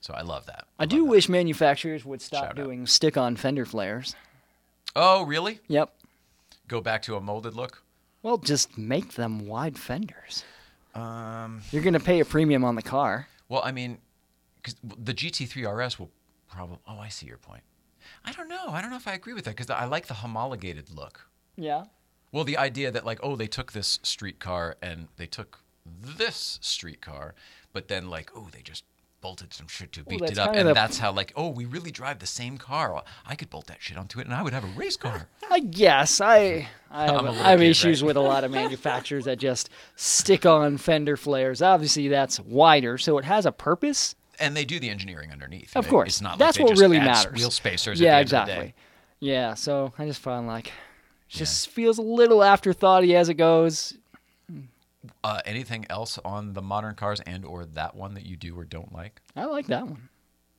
So 0.00 0.14
I 0.14 0.22
love 0.22 0.46
that. 0.46 0.66
I 0.78 0.84
love 0.84 0.90
do 0.90 0.98
that. 1.04 1.10
wish 1.10 1.28
manufacturers 1.28 2.04
would 2.04 2.22
stop 2.22 2.42
Shout 2.44 2.50
out. 2.50 2.56
doing 2.56 2.86
stick-on 2.86 3.36
fender 3.36 3.66
flares. 3.66 4.14
Oh, 4.96 5.22
really? 5.24 5.60
Yep. 5.68 5.92
Go 6.68 6.80
back 6.80 7.02
to 7.02 7.16
a 7.16 7.20
molded 7.20 7.54
look. 7.54 7.82
Well, 8.22 8.36
just 8.38 8.76
make 8.76 9.14
them 9.14 9.46
wide 9.46 9.78
fenders. 9.78 10.44
Um, 10.94 11.62
You're 11.70 11.82
gonna 11.82 12.00
pay 12.00 12.20
a 12.20 12.24
premium 12.24 12.64
on 12.64 12.74
the 12.74 12.82
car. 12.82 13.28
well, 13.48 13.62
I 13.64 13.72
mean, 13.72 13.98
because 14.56 14.76
the 14.82 15.14
GT3 15.14 15.66
RS 15.86 15.98
will 15.98 16.10
probably. 16.48 16.78
Oh, 16.86 16.98
I 16.98 17.08
see 17.08 17.26
your 17.26 17.38
point. 17.38 17.62
I 18.24 18.32
don't 18.32 18.48
know. 18.48 18.68
I 18.68 18.80
don't 18.82 18.90
know 18.90 18.96
if 18.96 19.08
I 19.08 19.14
agree 19.14 19.32
with 19.32 19.44
that 19.44 19.56
because 19.56 19.70
I 19.70 19.84
like 19.84 20.06
the 20.06 20.14
homologated 20.14 20.90
look. 20.90 21.28
Yeah. 21.56 21.84
Well, 22.32 22.44
the 22.44 22.58
idea 22.58 22.90
that 22.90 23.06
like, 23.06 23.20
oh, 23.22 23.36
they 23.36 23.46
took 23.46 23.72
this 23.72 23.98
street 24.02 24.38
car 24.38 24.76
and 24.82 25.08
they 25.16 25.26
took 25.26 25.60
this 25.86 26.58
street 26.60 27.00
car, 27.00 27.34
but 27.72 27.88
then 27.88 28.10
like, 28.10 28.30
oh, 28.34 28.48
they 28.52 28.60
just 28.62 28.84
bolted 29.20 29.52
some 29.52 29.66
shit 29.68 29.92
to 29.92 30.00
Well, 30.02 30.10
beat 30.10 30.20
that's 30.20 30.32
it 30.32 30.38
up, 30.38 30.54
and 30.54 30.68
that's 30.74 30.98
how 30.98 31.12
like, 31.12 31.32
oh, 31.36 31.48
we 31.48 31.64
really 31.64 31.90
drive 31.90 32.18
the 32.18 32.26
same 32.26 32.56
car. 32.58 33.02
I 33.26 33.34
could 33.34 33.50
bolt 33.50 33.66
that 33.66 33.78
shit 33.80 33.96
onto 33.96 34.18
it, 34.20 34.26
and 34.26 34.34
I 34.34 34.42
would 34.42 34.52
have 34.52 34.64
a 34.64 34.68
race 34.78 34.96
car. 35.06 35.28
I 35.50 35.60
guess 35.60 36.20
I 36.20 36.68
I 36.90 37.04
have, 37.06 37.16
I'm 37.16 37.26
a 37.26 37.30
little 37.30 37.46
I 37.46 37.50
have 37.50 37.60
kid, 37.60 37.68
issues 37.70 38.02
right? 38.02 38.06
with 38.08 38.16
a 38.16 38.20
lot 38.20 38.44
of 38.44 38.50
manufacturers 38.62 39.24
that 39.26 39.38
just 39.38 39.70
stick 39.96 40.46
on 40.46 40.76
fender 40.78 41.16
flares. 41.16 41.62
Obviously, 41.62 42.08
that's 42.08 42.40
wider, 42.40 42.98
so 42.98 43.18
it 43.18 43.24
has 43.24 43.46
a 43.46 43.52
purpose. 43.52 44.14
and 44.38 44.56
they 44.56 44.64
do 44.64 44.80
the 44.80 44.88
engineering 44.90 45.30
underneath. 45.32 45.76
Of 45.76 45.86
course, 45.88 46.08
it's 46.08 46.20
not 46.22 46.38
that's 46.38 46.58
like 46.58 46.68
what 46.68 46.78
really 46.78 46.98
matters. 46.98 47.34
Wheel 47.38 47.50
spacers. 47.50 48.00
yeah, 48.00 48.18
at 48.18 48.28
the 48.28 48.36
end 48.36 48.42
of 48.42 48.46
the 48.46 48.52
exactly. 48.52 48.66
day. 48.68 48.74
Yeah, 49.20 49.54
so 49.54 49.92
I 49.98 50.06
just 50.06 50.20
find 50.22 50.46
like 50.46 50.72
just 51.28 51.68
feels 51.68 51.98
a 51.98 52.02
little 52.02 52.42
afterthoughty 52.42 53.14
as 53.14 53.28
it 53.28 53.34
goes. 53.34 53.96
Uh, 55.24 55.40
anything 55.46 55.86
else 55.88 56.18
on 56.24 56.52
the 56.52 56.60
modern 56.62 56.94
cars 56.94 57.20
and 57.26 57.44
or 57.44 57.64
that 57.64 57.94
one 57.94 58.14
that 58.14 58.26
you 58.26 58.36
do 58.36 58.58
or 58.58 58.64
don't 58.64 58.92
like? 58.92 59.20
I 59.34 59.46
like 59.46 59.66
that 59.68 59.86
one. 59.86 60.08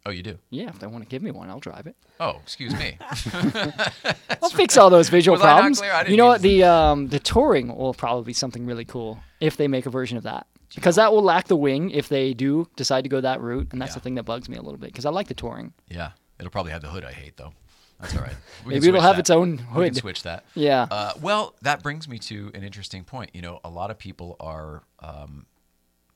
Oh, 0.04 0.10
you 0.10 0.24
do. 0.24 0.40
Yeah, 0.50 0.68
if 0.70 0.80
they 0.80 0.88
want 0.88 1.04
to 1.04 1.08
give 1.10 1.22
me 1.22 1.30
one, 1.30 1.48
I'll 1.50 1.60
drive 1.60 1.86
it. 1.86 1.96
Oh, 2.20 2.40
excuse 2.42 2.74
me. 2.74 2.98
I'll 4.42 4.50
fix 4.50 4.78
all 4.78 4.90
those 4.90 5.10
visual 5.10 5.36
Was 5.36 5.44
I 5.44 5.48
not 5.48 5.54
problems. 5.58 5.80
clear? 5.80 5.92
I 5.94 6.00
didn't 6.00 6.12
You 6.12 6.18
know 6.18 6.26
what? 6.28 6.42
The 6.42 6.64
um 6.64 7.08
the 7.08 7.20
touring 7.20 7.76
will 7.76 7.94
probably 7.94 8.24
be 8.24 8.34
something 8.34 8.66
really 8.66 8.86
cool 8.86 9.20
if 9.40 9.58
they 9.58 9.68
make 9.68 9.86
a 9.86 9.90
version 9.92 10.18
of 10.18 10.24
that. 10.24 10.48
Because 10.74 10.96
that 10.96 11.12
will 11.12 11.22
lack 11.22 11.48
the 11.48 11.56
wing 11.58 11.92
if 11.92 12.08
they 12.10 12.34
do 12.34 12.68
decide 12.78 13.04
to 13.04 13.10
go 13.10 13.20
that 13.22 13.42
route, 13.42 13.68
and 13.74 13.82
that's 13.82 13.92
Yeah. 13.92 13.96
the 13.96 14.00
thing 14.00 14.16
that 14.16 14.24
bugs 14.24 14.48
me 14.50 14.56
a 14.58 14.62
little 14.62 14.80
bit. 14.80 14.88
Because 14.88 15.06
I 15.06 15.10
like 15.10 15.28
the 15.28 15.34
touring. 15.34 15.74
yeah, 15.90 16.12
it'll 16.40 16.50
probably 16.50 16.72
have 16.72 16.82
the 16.82 16.88
hood 16.90 17.04
I 17.06 17.12
hate 17.12 17.38
though. 17.38 17.54
That's 18.02 18.16
all 18.16 18.24
right. 18.24 18.36
Maybe 18.66 18.88
it'll 18.88 19.02
have 19.02 19.16
that. 19.16 19.22
its 19.22 19.30
own 19.30 19.52
We 19.52 19.58
can 19.58 19.66
hood. 19.74 19.96
switch 19.96 20.24
that. 20.24 20.44
Yeah. 20.56 20.88
Uh, 20.90 21.14
well, 21.22 21.56
that 21.62 21.82
brings 21.84 22.08
me 22.08 22.20
to 22.20 22.52
an 22.54 22.64
interesting 22.64 23.04
point. 23.04 23.32
You 23.34 23.42
know, 23.42 23.60
a 23.64 23.70
lot 23.70 23.92
of 23.92 23.98
people 23.98 24.36
are 24.40 24.84
um, 25.00 25.46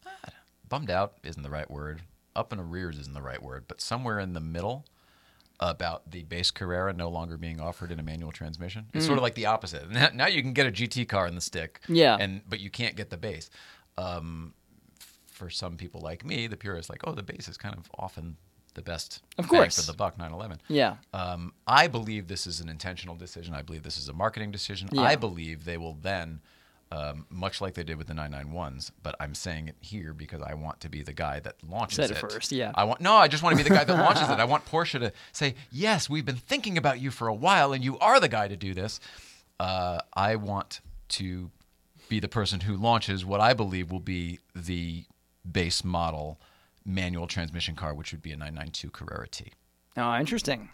ah, 0.05 0.11
bummed 0.67 0.89
out 0.89 1.13
isn't 1.23 1.41
the 1.41 1.49
right 1.49 1.69
word. 1.69 2.01
Up 2.35 2.51
in 2.51 2.59
arrears 2.59 2.97
isn't 2.99 3.13
the 3.13 3.21
right 3.21 3.41
word, 3.41 3.65
but 3.67 3.79
somewhere 3.79 4.19
in 4.19 4.33
the 4.33 4.39
middle 4.41 4.85
about 5.61 6.11
the 6.11 6.23
base 6.23 6.51
Carrera 6.51 6.91
no 6.91 7.07
longer 7.07 7.37
being 7.37 7.61
offered 7.61 7.89
in 7.91 7.97
a 7.99 8.03
manual 8.03 8.33
transmission. 8.33 8.87
It's 8.93 9.05
sort 9.05 9.17
of 9.17 9.23
like 9.23 9.35
the 9.35 9.45
opposite. 9.45 9.89
Now, 9.91 10.09
now 10.13 10.27
you 10.27 10.41
can 10.41 10.51
get 10.51 10.67
a 10.67 10.71
GT 10.71 11.07
car 11.07 11.27
in 11.27 11.35
the 11.35 11.39
stick, 11.41 11.79
Mm. 11.87 11.95
Yeah. 11.95 12.17
and 12.19 12.41
but 12.49 12.59
you 12.59 12.69
can't 12.69 12.95
get 12.97 13.09
the 13.09 13.15
base. 13.17 13.49
Um, 13.97 14.53
for 15.27 15.49
some 15.49 15.77
people 15.77 16.01
like 16.01 16.25
me, 16.25 16.47
the 16.47 16.57
purist, 16.57 16.89
like, 16.89 17.01
oh, 17.05 17.13
the 17.13 17.23
base 17.23 17.47
is 17.47 17.55
kind 17.57 17.75
of 17.77 17.89
often 17.97 18.35
the 18.75 18.81
best 18.81 19.21
Of 19.37 19.45
bang 19.49 19.61
course. 19.61 19.83
for 19.83 19.91
the 19.91 19.97
buck 19.97 20.17
911. 20.17 20.61
yeah. 20.67 20.97
Um, 21.13 21.53
I 21.67 21.87
believe 21.87 22.27
this 22.27 22.45
is 22.45 22.59
an 22.61 22.69
intentional 22.69 23.15
decision. 23.15 23.53
I 23.55 23.61
believe 23.63 23.83
this 23.83 23.97
is 23.97 24.07
a 24.09 24.13
marketing 24.13 24.51
decision. 24.51 24.87
Yeah. 24.91 25.01
I 25.01 25.15
believe 25.15 25.65
they 25.65 25.77
will 25.77 25.93
then, 26.01 26.41
um, 26.91 27.25
much 27.29 27.61
like 27.61 27.73
they 27.73 27.83
did 27.83 27.97
with 27.97 28.07
the 28.07 28.13
991s, 28.13 28.91
but 29.01 29.15
I'm 29.19 29.33
saying 29.33 29.67
it 29.69 29.75
here 29.81 30.13
because 30.13 30.41
I 30.41 30.53
want 30.53 30.79
to 30.81 30.89
be 30.89 31.01
the 31.01 31.13
guy 31.13 31.39
that 31.39 31.55
launches 31.67 31.95
Said 31.97 32.11
it 32.11 32.17
it 32.17 32.19
first, 32.21 32.51
yeah. 32.51 32.71
I 32.75 32.83
want 32.83 33.01
no. 33.01 33.15
I 33.15 33.27
just 33.27 33.41
want 33.43 33.57
to 33.57 33.63
be 33.63 33.67
the 33.67 33.75
guy 33.75 33.83
that 33.83 33.97
launches 33.97 34.29
it. 34.29 34.39
I 34.39 34.45
want 34.53 34.65
Porsche 34.65 34.99
to 34.99 35.11
say, 35.31 35.55
"Yes, 35.71 36.09
we've 36.09 36.25
been 36.25 36.35
thinking 36.35 36.77
about 36.77 36.99
you 37.01 37.09
for 37.11 37.27
a 37.27 37.33
while, 37.33 37.73
and 37.73 37.83
you 37.83 37.97
are 37.99 38.19
the 38.19 38.29
guy 38.29 38.47
to 38.47 38.55
do 38.55 38.73
this." 38.73 38.99
Uh, 39.59 39.99
I 40.13 40.35
want 40.35 40.81
to 41.09 41.49
be 42.09 42.19
the 42.19 42.27
person 42.27 42.59
who 42.59 42.75
launches 42.75 43.25
what 43.25 43.39
I 43.41 43.53
believe 43.53 43.89
will 43.91 43.99
be 43.99 44.39
the 44.53 45.05
base 45.49 45.83
model 45.83 46.39
manual 46.85 47.27
transmission 47.27 47.75
car, 47.75 47.93
which 47.93 48.11
would 48.11 48.21
be 48.21 48.31
a 48.31 48.37
992 48.37 48.89
Carrera 48.91 49.27
T. 49.27 49.51
Oh, 49.97 50.17
interesting. 50.17 50.69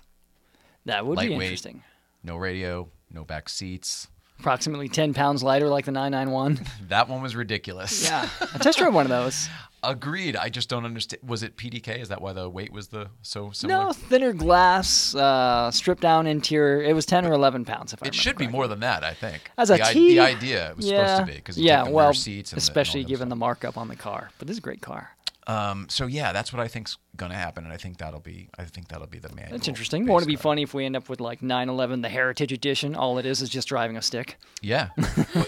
That 0.86 1.06
would 1.06 1.20
be 1.20 1.34
interesting. 1.34 1.84
No 2.24 2.38
radio, 2.38 2.90
no 3.12 3.24
back 3.24 3.50
seats. 3.50 4.08
Approximately 4.40 4.90
10 4.90 5.14
pounds 5.14 5.44
lighter, 5.44 5.70
like 5.70 5.86
the 5.86 5.92
991. 5.92 6.66
That 6.90 7.08
one 7.08 7.22
was 7.22 7.36
ridiculous. 7.36 8.04
Yeah. 8.04 8.28
I 8.42 8.58
test 8.58 8.80
drove 8.80 8.94
one 8.94 9.06
of 9.06 9.10
those. 9.10 9.48
Agreed. 9.84 10.36
I 10.36 10.50
just 10.50 10.70
don't 10.70 10.86
understand. 10.86 11.22
Was 11.28 11.42
it 11.42 11.58
PDK? 11.58 12.00
Is 12.00 12.10
that 12.10 12.22
why 12.22 12.34
the 12.34 12.48
weight 12.50 12.72
was 12.72 12.90
the 12.90 13.10
so 13.24 13.52
similar? 13.52 13.86
No, 13.86 13.94
thinner 13.94 14.32
glass, 14.34 15.16
uh, 15.16 15.72
stripped 15.72 16.02
down 16.02 16.28
interior. 16.28 16.84
It 16.84 16.94
was 16.94 17.06
10 17.06 17.26
or 17.26 17.34
11 17.34 17.66
pounds, 17.66 17.94
if 17.94 18.04
I 18.04 18.08
It 18.08 18.16
should 18.16 18.38
be 18.38 18.48
more 18.48 18.68
than 18.68 18.80
that, 18.82 19.04
I 19.04 19.14
think. 19.14 19.50
As 19.58 19.72
a 19.72 19.78
the, 19.78 19.84
i- 19.84 19.94
T, 19.94 20.10
the 20.16 20.20
idea 20.20 20.70
it 20.72 20.78
was 20.78 20.86
yeah, 20.86 21.06
supposed 21.06 21.28
to 21.28 21.34
be 21.34 21.38
because 21.38 21.58
yeah, 21.58 21.88
well, 21.88 22.10
and 22.10 22.16
the- 22.16 22.58
especially 22.58 23.04
given 23.04 23.30
the 23.30 23.36
markup 23.36 23.78
on 23.78 23.88
the 23.88 23.96
car. 23.96 24.30
But 24.38 24.48
this 24.48 24.56
is 24.56 24.60
a 24.60 24.62
great 24.62 24.82
car. 24.82 25.12
Um, 25.52 25.88
so 25.90 26.06
yeah, 26.06 26.32
that's 26.34 26.54
what 26.54 26.60
I 26.62 26.68
think's 26.68 26.98
gonna 27.18 27.36
happen, 27.36 27.66
and 27.66 27.74
I 27.74 27.78
think 27.78 27.98
that'll 27.98 28.20
be. 28.20 28.48
I 28.58 28.64
think 28.64 28.88
that'll 28.88 29.08
be 29.08 29.20
the 29.20 29.30
manual. 29.30 29.52
That's 29.58 29.68
interesting. 29.68 30.06
Won't 30.08 30.24
it 30.24 30.28
be 30.28 30.36
funny 30.38 30.62
if 30.64 30.74
we 30.74 30.86
end 30.86 30.96
up 30.96 31.10
with 31.10 31.20
like 31.20 31.42
911, 31.42 32.02
the 32.02 32.10
Heritage 32.10 32.52
Edition? 32.54 32.96
All 32.96 33.18
it 33.18 33.26
is 33.26 33.42
is 33.42 33.50
just 33.50 33.68
driving 33.68 33.98
a 33.98 34.02
stick. 34.02 34.38
Yeah, 34.62 34.90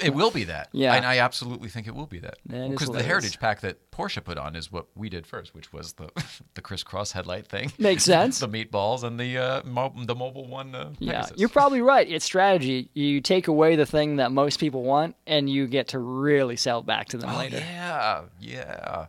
it 0.01 0.13
will 0.13 0.31
be 0.31 0.43
that. 0.45 0.69
Yeah. 0.73 0.95
and 0.95 1.05
I 1.05 1.19
absolutely 1.19 1.69
think 1.69 1.87
it 1.87 1.95
will 1.95 2.07
be 2.07 2.19
that. 2.19 2.37
Because 2.47 2.89
the. 2.89 3.03
Heritage 3.03 3.39
Pack 3.39 3.61
that 3.61 3.91
Porsche 3.91 4.23
put 4.23 4.37
on 4.37 4.55
is 4.55 4.71
what 4.71 4.87
we 4.95 5.07
did 5.09 5.25
first, 5.27 5.53
which 5.55 5.71
was 5.71 5.93
the 5.93 6.09
the 6.55 6.61
crisscross 6.61 7.11
headlight 7.13 7.47
thing. 7.47 7.71
Makes 7.79 8.03
sense. 8.03 8.39
the 8.39 8.47
meatballs 8.49 9.03
and 9.03 9.19
the 9.19 9.37
uh, 9.37 9.61
mo- 9.63 9.93
the 9.95 10.15
mobile 10.15 10.47
one. 10.47 10.73
Uh, 10.75 10.91
Yeah, 10.99 11.21
Pegasus. 11.21 11.39
you're 11.39 11.49
probably 11.49 11.81
right. 11.81 12.09
It's 12.09 12.25
strategy. 12.25 12.89
You 12.93 13.21
take 13.21 13.47
away 13.47 13.75
the 13.75 13.85
thing 13.85 14.17
that 14.17 14.31
most 14.31 14.59
people 14.59 14.83
want, 14.83 15.15
and 15.27 15.49
you 15.49 15.67
get 15.67 15.89
to 15.89 15.99
really 15.99 16.55
sell 16.57 16.79
it 16.79 16.85
back 16.85 17.07
to 17.09 17.17
them 17.17 17.29
Oh, 17.29 17.37
later. 17.37 17.57
yeah, 17.59 18.21
yeah. 18.41 19.05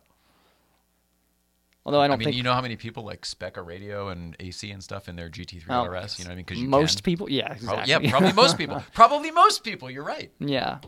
Although 1.86 2.00
I 2.00 2.04
I 2.04 2.08
don't 2.08 2.18
mean, 2.18 2.26
think 2.26 2.36
you 2.36 2.42
know 2.42 2.54
how 2.54 2.62
many 2.62 2.76
people 2.76 3.04
like 3.04 3.26
spec 3.26 3.56
a 3.58 3.62
radio 3.62 4.08
and 4.08 4.34
AC 4.40 4.70
and 4.70 4.82
stuff 4.82 5.08
in 5.08 5.16
their 5.16 5.28
GT3 5.28 5.64
Oh, 5.68 5.84
RS? 5.86 6.18
You 6.18 6.24
know 6.24 6.30
what 6.30 6.32
I 6.32 6.36
mean? 6.36 6.44
Because 6.46 6.62
most 6.62 6.96
can. 6.98 7.02
people. 7.12 7.30
Yeah, 7.30 7.52
exactly. 7.52 7.90
yeah, 7.90 8.10
probably 8.10 8.32
most 8.44 8.56
people. 8.56 8.82
Probably 8.94 9.30
most 9.30 9.62
people. 9.64 9.90
You're 9.90 10.04
right. 10.04 10.30
yeah. 10.40 10.78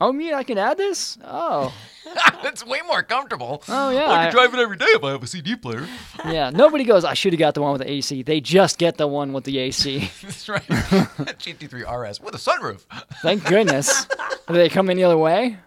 Oh, 0.00 0.12
me, 0.12 0.32
I 0.34 0.42
can 0.42 0.58
add 0.58 0.76
this. 0.76 1.16
Oh, 1.24 1.72
it's 2.44 2.66
way 2.66 2.80
more 2.86 3.04
comfortable. 3.04 3.62
Oh, 3.68 3.90
yeah, 3.90 4.06
I 4.10 4.20
I- 4.20 4.24
can 4.24 4.32
drive 4.34 4.52
it 4.54 4.58
every 4.60 4.76
day 4.76 4.86
if 4.88 5.04
I 5.04 5.12
have 5.12 5.22
a 5.22 5.26
CD 5.26 5.54
player. 5.54 5.86
yeah. 6.26 6.50
Nobody 6.50 6.82
goes. 6.82 7.04
I 7.04 7.14
should 7.14 7.32
have 7.32 7.38
got 7.38 7.54
the 7.54 7.62
one 7.62 7.72
with 7.72 7.82
the 7.82 7.90
AC. 7.90 8.22
They 8.24 8.40
just 8.40 8.78
get 8.78 8.96
the 8.96 9.06
one 9.06 9.32
with 9.32 9.44
the 9.44 9.56
AC. 9.58 10.10
That's 10.22 10.48
right. 10.48 10.62
GT3 10.66 12.08
RS 12.10 12.20
with 12.20 12.34
a 12.34 12.38
sunroof. 12.38 12.80
Thank 13.22 13.44
goodness. 13.44 14.04
Do 14.48 14.54
they 14.54 14.68
come 14.68 14.90
any 14.90 15.04
other 15.04 15.16
way? 15.18 15.58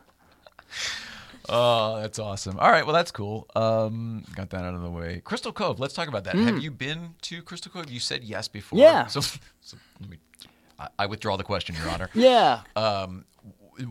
Oh, 1.49 2.01
that's 2.01 2.19
awesome. 2.19 2.57
All 2.59 2.69
right, 2.71 2.85
well 2.85 2.93
that's 2.95 3.11
cool. 3.11 3.47
Um, 3.55 4.23
got 4.35 4.49
that 4.51 4.63
out 4.63 4.73
of 4.73 4.81
the 4.81 4.89
way. 4.89 5.21
Crystal 5.23 5.51
Cove. 5.51 5.79
Let's 5.79 5.93
talk 5.93 6.07
about 6.07 6.23
that. 6.25 6.35
Have 6.35 6.59
you 6.59 6.71
been 6.71 7.15
to 7.23 7.41
Crystal 7.41 7.71
Cove? 7.71 7.89
You 7.89 7.99
said 7.99 8.23
yes 8.23 8.47
before. 8.47 8.77
Hmm. 8.77 8.83
Yeah. 8.83 9.05
So, 9.07 9.21
so 9.61 9.77
let 10.01 10.09
me. 10.09 10.17
I, 10.79 10.87
I 10.99 11.05
withdraw 11.07 11.37
the 11.37 11.43
question, 11.43 11.75
Your 11.75 11.89
Honor. 11.89 12.09
Yeah. 12.13 12.61
Um, 12.75 13.25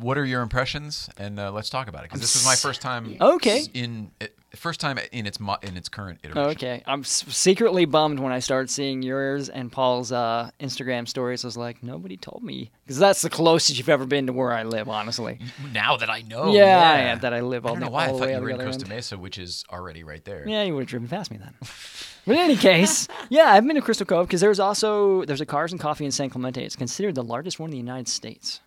what 0.01 0.19
are 0.19 0.25
your 0.25 0.43
impressions? 0.43 1.09
And 1.17 1.39
uh, 1.39 1.53
let's 1.53 1.71
talk 1.71 1.89
about 1.89 2.01
it 2.03 2.11
because 2.11 2.21
this 2.21 2.35
is 2.37 2.45
my 2.45 2.57
first 2.57 2.81
time. 2.81 3.17
Okay. 3.21 3.67
In 3.73 4.11
uh, 4.21 4.27
first 4.55 4.81
time 4.81 4.99
in 5.13 5.27
its 5.27 5.41
mo- 5.41 5.59
in 5.63 5.77
its 5.77 5.89
current 5.89 6.21
iteration. 6.23 6.51
Okay, 6.53 6.83
I'm 6.87 7.01
s- 7.01 7.25
secretly 7.29 7.85
bummed 7.85 8.21
when 8.21 8.33
I 8.33 8.39
started 8.39 8.71
seeing 8.71 9.03
yours 9.03 9.49
and 9.49 9.71
Paul's 9.73 10.13
uh, 10.13 10.51
Instagram 10.61 11.09
stories. 11.09 11.45
I 11.45 11.49
was 11.49 11.57
like, 11.57 11.83
nobody 11.83 12.17
told 12.17 12.43
me 12.43 12.71
because 12.85 12.99
that's 12.99 13.23
the 13.23 13.31
closest 13.31 13.79
you've 13.79 13.89
ever 13.89 14.07
been 14.07 14.27
to 14.29 14.33
where 14.33 14.53
I 14.53 14.63
live, 14.63 14.89
honestly. 14.89 15.41
Now 15.73 15.97
that 15.97 16.09
I 16.09 16.23
know. 16.23 16.53
yeah, 16.53 16.79
I 16.91 16.99
am, 16.99 17.19
that 17.21 17.35
I 17.35 17.41
live 17.41 17.67
I 17.67 17.71
all, 17.71 17.75
don't 17.75 17.81
know 17.81 17.87
the, 17.87 17.93
why 17.93 18.05
I 18.07 18.09
thought 18.13 18.31
you 18.31 18.41
were 18.41 18.51
in 18.51 18.59
Costa 18.61 18.85
end. 18.85 18.89
Mesa, 18.91 19.19
which 19.19 19.37
is 19.39 19.65
already 19.71 20.05
right 20.05 20.25
there. 20.25 20.49
Yeah, 20.49 20.63
you 20.63 20.75
would 20.75 20.83
have 20.83 20.89
driven 20.89 21.09
past 21.09 21.31
me 21.31 21.39
then. 21.39 21.55
but 22.27 22.33
in 22.33 22.39
any 22.39 22.57
case, 22.57 23.09
yeah, 23.29 23.47
I've 23.53 23.67
been 23.67 23.77
to 23.77 23.83
Crystal 23.83 24.07
Cove 24.07 24.27
because 24.29 24.41
there's 24.41 24.61
also 24.61 25.25
there's 25.25 25.41
a 25.41 25.47
Cars 25.47 25.73
and 25.73 25.81
Coffee 25.81 26.05
in 26.05 26.13
San 26.13 26.31
Clemente. 26.31 26.65
It's 26.65 26.77
considered 26.77 27.15
the 27.15 27.25
largest 27.25 27.59
one 27.59 27.69
in 27.69 27.73
the 27.73 27.79
United 27.79 28.09
States, 28.09 28.61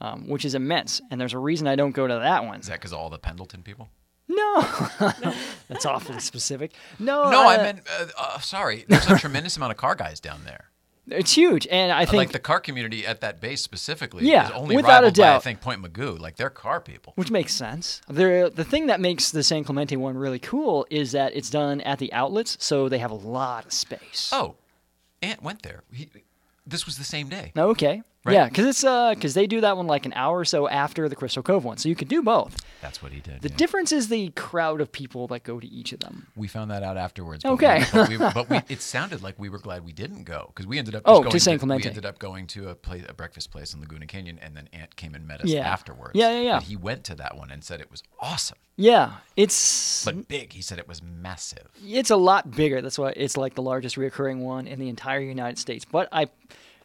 um, 0.00 0.28
which 0.28 0.44
is 0.44 0.54
immense. 0.54 1.00
And 1.10 1.20
there's 1.20 1.34
a 1.34 1.38
reason 1.38 1.66
I 1.68 1.76
don't 1.76 1.92
go 1.92 2.06
to 2.06 2.14
that 2.14 2.44
one. 2.44 2.60
Is 2.60 2.66
that 2.66 2.80
because 2.80 2.92
all 2.92 3.10
the 3.10 3.18
Pendleton 3.18 3.62
people? 3.62 3.88
No, 4.28 4.60
that's 5.68 5.84
awfully 5.84 6.20
specific. 6.20 6.72
No, 6.98 7.30
No, 7.30 7.46
I 7.46 7.56
uh, 7.56 7.62
meant. 7.62 7.80
Uh, 7.88 8.06
uh, 8.18 8.38
sorry, 8.38 8.84
there's 8.88 9.06
a 9.06 9.18
tremendous 9.18 9.56
amount 9.56 9.72
of 9.72 9.76
car 9.76 9.94
guys 9.94 10.18
down 10.18 10.42
there. 10.44 10.70
it's 11.08 11.32
huge, 11.32 11.66
and 11.70 11.92
I 11.92 12.06
think 12.06 12.16
like 12.16 12.32
the 12.32 12.38
car 12.38 12.60
community 12.60 13.06
at 13.06 13.20
that 13.20 13.40
base 13.40 13.62
specifically 13.62 14.26
Yeah, 14.26 14.46
is 14.46 14.50
only 14.52 14.76
without 14.76 15.04
a 15.04 15.08
rivaled 15.08 15.16
by 15.18 15.36
I 15.36 15.38
think 15.40 15.60
Point 15.60 15.82
Mugu. 15.82 16.18
Like 16.18 16.36
they're 16.36 16.50
car 16.50 16.80
people. 16.80 17.12
Which 17.16 17.30
makes 17.30 17.52
sense. 17.52 18.00
The 18.08 18.50
the 18.54 18.64
thing 18.64 18.86
that 18.86 19.00
makes 19.00 19.30
the 19.30 19.42
San 19.42 19.62
Clemente 19.64 19.96
one 19.96 20.16
really 20.16 20.38
cool 20.38 20.86
is 20.90 21.12
that 21.12 21.36
it's 21.36 21.50
done 21.50 21.82
at 21.82 21.98
the 21.98 22.12
outlets, 22.12 22.56
so 22.60 22.88
they 22.88 22.98
have 22.98 23.10
a 23.10 23.14
lot 23.14 23.66
of 23.66 23.72
space. 23.72 24.30
Oh, 24.32 24.56
Ant 25.20 25.42
went 25.42 25.62
there. 25.62 25.82
He, 25.92 26.08
this 26.66 26.86
was 26.86 26.96
the 26.96 27.04
same 27.04 27.28
day. 27.28 27.52
Okay. 27.56 28.02
Right. 28.24 28.32
Yeah, 28.34 28.48
because 28.48 28.66
it's 28.66 28.84
uh 28.84 29.12
because 29.14 29.34
they 29.34 29.46
do 29.46 29.60
that 29.60 29.76
one 29.76 29.86
like 29.86 30.06
an 30.06 30.14
hour 30.14 30.38
or 30.38 30.44
so 30.46 30.66
after 30.66 31.10
the 31.10 31.16
Crystal 31.16 31.42
Cove 31.42 31.62
one, 31.64 31.76
so 31.76 31.90
you 31.90 31.94
could 31.94 32.08
do 32.08 32.22
both. 32.22 32.56
That's 32.80 33.02
what 33.02 33.12
he 33.12 33.20
did. 33.20 33.42
The 33.42 33.50
yeah. 33.50 33.56
difference 33.56 33.92
is 33.92 34.08
the 34.08 34.30
crowd 34.30 34.80
of 34.80 34.90
people 34.92 35.26
that 35.28 35.42
go 35.42 35.60
to 35.60 35.66
each 35.66 35.92
of 35.92 36.00
them. 36.00 36.28
we 36.34 36.48
found 36.48 36.70
that 36.70 36.82
out 36.82 36.96
afterwards. 36.96 37.42
but 37.42 37.52
Okay. 37.52 37.84
we, 37.92 37.92
but, 37.92 38.08
we, 38.08 38.16
but 38.16 38.50
we, 38.50 38.60
it 38.74 38.80
sounded 38.80 39.22
like 39.22 39.38
we 39.38 39.50
were 39.50 39.58
glad 39.58 39.84
we 39.84 39.92
didn't 39.92 40.24
go 40.24 40.50
because 40.54 40.66
we 40.66 40.78
ended 40.78 40.94
up. 40.94 41.02
Just 41.04 41.10
Oh, 41.14 41.18
to 41.22 41.28
going 41.28 41.38
San 41.40 41.68
We 41.68 41.84
ended 41.84 42.06
up 42.06 42.18
going 42.18 42.46
to 42.48 42.70
a 42.70 42.74
place, 42.74 43.04
a 43.06 43.12
breakfast 43.12 43.50
place 43.50 43.74
in 43.74 43.80
Laguna 43.80 44.06
Canyon, 44.06 44.38
and 44.40 44.56
then 44.56 44.70
Ant 44.72 44.96
came 44.96 45.14
and 45.14 45.26
met 45.26 45.42
us 45.42 45.48
Yeah. 45.50 45.60
afterwards. 45.68 46.12
Yeah, 46.14 46.30
yeah, 46.30 46.40
yeah. 46.40 46.54
But 46.56 46.62
he 46.64 46.76
went 46.76 47.04
to 47.04 47.14
that 47.16 47.36
one 47.36 47.50
and 47.50 47.62
said 47.62 47.80
it 47.82 47.90
was 47.90 48.02
awesome, 48.20 48.58
Yeah, 48.76 49.16
it's 49.36 50.02
but 50.04 50.28
big. 50.28 50.54
He 50.54 50.62
said 50.62 50.78
it 50.78 50.88
was 50.88 51.02
massive. 51.02 51.68
it's 51.84 52.10
a 52.10 52.16
lot 52.16 52.50
bigger. 52.50 52.80
That's 52.80 52.98
why 52.98 53.12
it's 53.16 53.36
like 53.36 53.54
the 53.54 53.62
largest 53.62 53.96
reoccurring 53.96 54.38
one 54.38 54.66
in 54.66 54.78
the 54.78 54.88
entire 54.88 55.20
United 55.20 55.58
States. 55.58 55.84
But 55.84 56.08
I, 56.10 56.28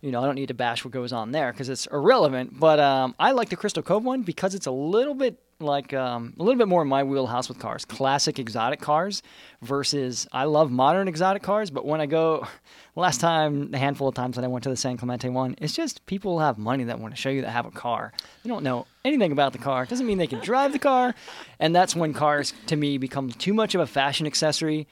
you 0.02 0.12
know, 0.12 0.22
I 0.22 0.26
don't 0.26 0.36
need 0.36 0.48
to 0.48 0.54
bash 0.54 0.86
what 0.86 0.94
goes 0.94 1.12
on 1.12 1.32
there 1.32 1.52
because 1.52 1.70
it's 1.70 1.86
irrelevant. 1.88 2.60
But 2.60 2.80
um, 2.80 3.16
I 3.20 3.32
like 3.32 3.50
the 3.50 3.56
Crystal 3.56 3.84
Cove 3.84 4.04
one 4.04 4.22
because 4.22 4.56
it's 4.56 4.66
a 4.66 4.72
little 4.72 5.14
bit 5.14 5.40
like 5.62 5.94
um, 5.94 6.34
a 6.40 6.44
little 6.44 6.58
bit 6.58 6.70
more 6.70 6.82
in 6.82 6.88
my 6.88 7.04
wheelhouse 7.04 7.50
with 7.50 7.60
cars, 7.60 7.84
classic 7.84 8.40
exotic 8.40 8.80
cars 8.80 9.22
versus 9.62 10.26
I 10.32 10.46
love 10.46 10.72
modern 10.72 11.10
exotic 11.10 11.44
cars. 11.44 11.70
But 11.70 11.86
when 11.86 12.00
I 12.00 12.06
go, 12.06 12.48
last 12.96 13.20
time, 13.20 13.72
the 13.72 13.78
handful 13.78 14.08
of 14.08 14.16
times 14.16 14.38
that 14.38 14.46
I 14.46 14.48
went 14.48 14.64
to 14.64 14.70
the 14.70 14.78
San 14.78 14.96
Clemente 14.96 15.28
one, 15.28 15.56
it's 15.58 15.74
just 15.74 16.06
people 16.06 16.40
have 16.40 16.58
money 16.58 16.86
that 16.86 17.00
want 17.00 17.14
to 17.14 17.20
show 17.20 17.30
you 17.30 17.42
that 17.42 17.50
have 17.50 17.66
a 17.66 17.72
car. 17.72 18.14
They 18.44 18.50
don't 18.50 18.64
know 18.64 18.88
anything 19.04 19.34
about 19.34 19.52
the 19.52 19.60
car. 19.60 19.86
Doesn't 19.86 20.08
mean 20.08 20.18
they 20.18 20.28
can 20.28 20.40
drive 20.40 20.72
the 20.72 20.80
car, 20.80 21.14
and 21.60 21.76
that's 21.76 21.96
when 21.96 22.14
cars 22.14 22.54
to 22.68 22.78
me 22.78 22.98
become 22.98 23.30
too 23.30 23.54
much 23.54 23.76
of 23.76 23.82
a 23.82 23.88
fashion 23.88 24.26
accessory. 24.26 24.88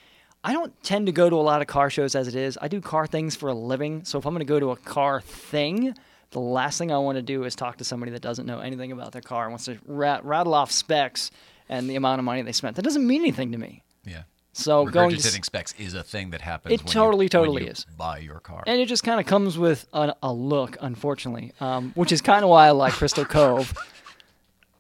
I 0.48 0.54
don't 0.54 0.72
tend 0.82 1.08
to 1.08 1.12
go 1.12 1.30
to 1.30 1.36
a 1.36 1.44
lot 1.44 1.60
of 1.60 1.68
car 1.68 1.90
shows 1.90 2.16
as 2.16 2.30
it 2.30 2.36
is. 2.36 2.58
I 2.62 2.70
do 2.70 2.80
car 2.80 3.06
things 3.06 3.36
for 3.36 3.50
a 3.50 3.54
living. 3.54 4.06
So 4.06 4.18
if 4.18 4.26
I'm 4.26 4.34
going 4.34 4.40
to 4.40 4.46
go 4.46 4.62
to 4.62 4.72
a 4.72 4.78
car 4.78 5.20
thing, 5.20 5.94
the 6.32 6.40
last 6.40 6.78
thing 6.78 6.90
I 6.90 6.98
want 7.00 7.18
to 7.18 7.22
do 7.22 7.44
is 7.44 7.54
talk 7.54 7.76
to 7.80 7.84
somebody 7.84 8.14
that 8.14 8.22
doesn't 8.22 8.46
know 8.46 8.60
anything 8.62 8.94
about 8.94 9.12
their 9.12 9.22
car 9.22 9.44
and 9.44 9.52
wants 9.52 9.66
to 9.66 9.78
rat- 9.86 10.24
rattle 10.24 10.54
off 10.54 10.72
specs 10.72 11.32
and 11.68 11.90
the 11.90 11.98
amount 11.98 12.20
of 12.20 12.24
money 12.24 12.44
they 12.44 12.54
spent. 12.54 12.78
That 12.78 12.84
doesn't 12.84 13.06
mean 13.06 13.24
anything 13.24 13.52
to 13.52 13.58
me. 13.58 13.84
Yeah. 14.06 14.24
So 14.54 14.86
going 14.86 15.10
to, 15.10 15.18
Regurgitating 15.18 15.44
specs 15.44 15.74
is 15.78 15.94
a 15.94 16.02
thing 16.02 16.30
that 16.30 16.40
happens. 16.40 16.76
It 16.76 16.80
when 16.80 16.88
you- 16.88 16.94
totally, 16.94 17.24
when 17.26 17.30
totally 17.30 17.64
you 17.66 17.72
is. 17.72 17.86
Buy 17.98 18.20
your 18.20 18.40
car. 18.40 18.64
and 18.66 18.80
it 18.80 18.86
just 18.86 19.04
kind 19.04 19.20
of 19.20 19.26
comes 19.26 19.58
with 19.58 19.86
a, 19.92 20.16
a 20.24 20.32
look, 20.32 20.78
unfortunately, 20.80 21.52
um, 21.60 21.92
which 21.96 22.14
is 22.14 22.22
kind 22.22 22.46
of 22.46 22.50
why 22.50 22.68
I 22.68 22.72
like 22.72 22.94
Crystal 22.94 23.26
Cove. 23.38 23.74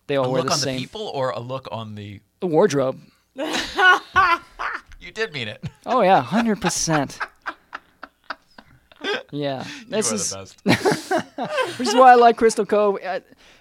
They 0.07 0.15
all 0.15 0.27
a 0.27 0.29
wear 0.29 0.43
look 0.43 0.47
the 0.47 0.53
on 0.53 0.59
same 0.59 0.75
the 0.77 0.81
people 0.83 1.11
or 1.13 1.31
a 1.31 1.41
look 1.41 1.67
on 1.73 1.95
the. 1.95 2.21
the 2.39 2.47
wardrobe. 2.47 3.01
You 5.07 5.13
did 5.13 5.31
mean 5.31 5.47
it. 5.47 5.63
Oh 5.85 6.01
yeah, 6.01 6.21
hundred 6.21 6.59
percent. 6.59 7.17
Yeah, 9.31 9.63
this 9.87 10.11
is 10.11 10.31
the 10.31 10.53
best. 10.65 11.77
which 11.79 11.87
is 11.87 11.93
why 11.93 12.11
I 12.11 12.15
like 12.15 12.35
Crystal 12.35 12.65
Cove. 12.65 12.97
Uh, 13.05 13.19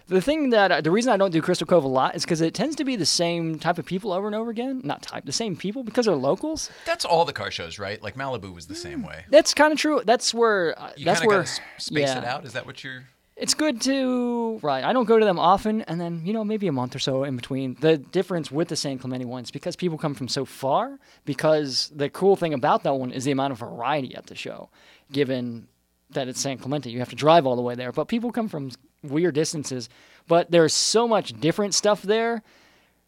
the 0.09 0.21
thing 0.21 0.51
that 0.51 0.83
the 0.83 0.91
reason 0.91 1.13
I 1.13 1.17
don't 1.19 1.31
do 1.31 1.43
Crystal 1.43 1.67
Cove 1.67 1.85
a 1.85 1.89
lot 1.89 2.17
is 2.17 2.25
because 2.25 2.41
it 2.41 2.55
tends 2.55 2.75
to 2.77 2.85
be 2.85 2.97
the 2.97 3.07
same 3.07 3.59
type 3.59 3.79
of 3.79 3.85
people 3.85 4.13
over 4.13 4.27
and 4.27 4.35
over 4.35 4.51
again. 4.51 4.81
Not 4.83 5.03
type, 5.03 5.25
the 5.25 5.33
same 5.33 5.55
people 5.55 5.85
because 5.85 6.07
they're 6.07 6.15
locals. 6.17 6.71
That's 6.87 7.05
all 7.05 7.25
the 7.27 7.35
car 7.35 7.51
shows, 7.51 7.79
right? 7.79 8.03
Like 8.03 8.17
Malibu 8.17 8.53
was 8.55 8.67
the 8.67 8.75
same 8.75 9.03
way. 9.03 9.27
That's 9.29 9.53
kind 9.53 9.73
of 9.73 9.79
true. 9.79 10.01
That's 10.05 10.33
where. 10.33 10.77
Uh, 10.81 10.93
You 10.97 11.05
that's 11.05 11.25
where. 11.25 11.45
space 11.45 11.61
yeah. 12.09 12.19
it 12.19 12.25
out. 12.25 12.45
Is 12.47 12.55
that 12.55 12.65
what 12.67 12.83
you're? 12.83 13.05
It's 13.37 13.53
good 13.53 13.83
to 13.83 14.59
right. 14.63 14.83
I 14.83 14.95
don't 14.95 15.05
go 15.05 15.19
to 15.19 15.25
them 15.25 15.39
often, 15.39 15.83
and 15.83 16.01
then 16.01 16.23
you 16.25 16.33
know 16.33 16.43
maybe 16.43 16.69
a 16.69 16.73
month 16.73 16.97
or 16.97 16.99
so 16.99 17.23
in 17.25 17.37
between. 17.37 17.77
The 17.81 17.99
difference 17.99 18.51
with 18.51 18.69
the 18.69 18.77
San 18.77 18.99
Clemente 18.99 19.27
ones 19.27 19.51
because 19.51 19.77
people 19.77 19.99
come 19.99 20.15
from 20.15 20.29
so 20.29 20.47
far. 20.47 20.99
Because 21.27 21.93
the 21.95 22.09
cool 22.09 22.37
thing 22.37 22.55
about 22.55 22.83
that 22.85 22.95
one 22.95 23.13
is 23.13 23.25
the 23.25 23.33
amount 23.33 23.53
of 23.53 23.59
variety 23.59 24.15
at 24.15 24.27
the 24.27 24.35
show, 24.35 24.71
given 25.13 25.69
that 26.11 26.29
it's 26.29 26.41
San 26.41 26.57
Clemente. 26.57 26.91
You 26.91 26.99
have 27.01 27.11
to 27.11 27.17
drive 27.17 27.47
all 27.47 27.57
the 27.57 27.63
way 27.63 27.75
there, 27.75 27.93
but 27.93 28.09
people 28.09 28.33
come 28.33 28.49
from 28.49 28.71
weird 29.03 29.35
distances. 29.35 29.91
But 30.27 30.51
there's 30.51 30.73
so 30.73 31.07
much 31.07 31.39
different 31.39 31.75
stuff 31.75 32.01
there, 32.03 32.43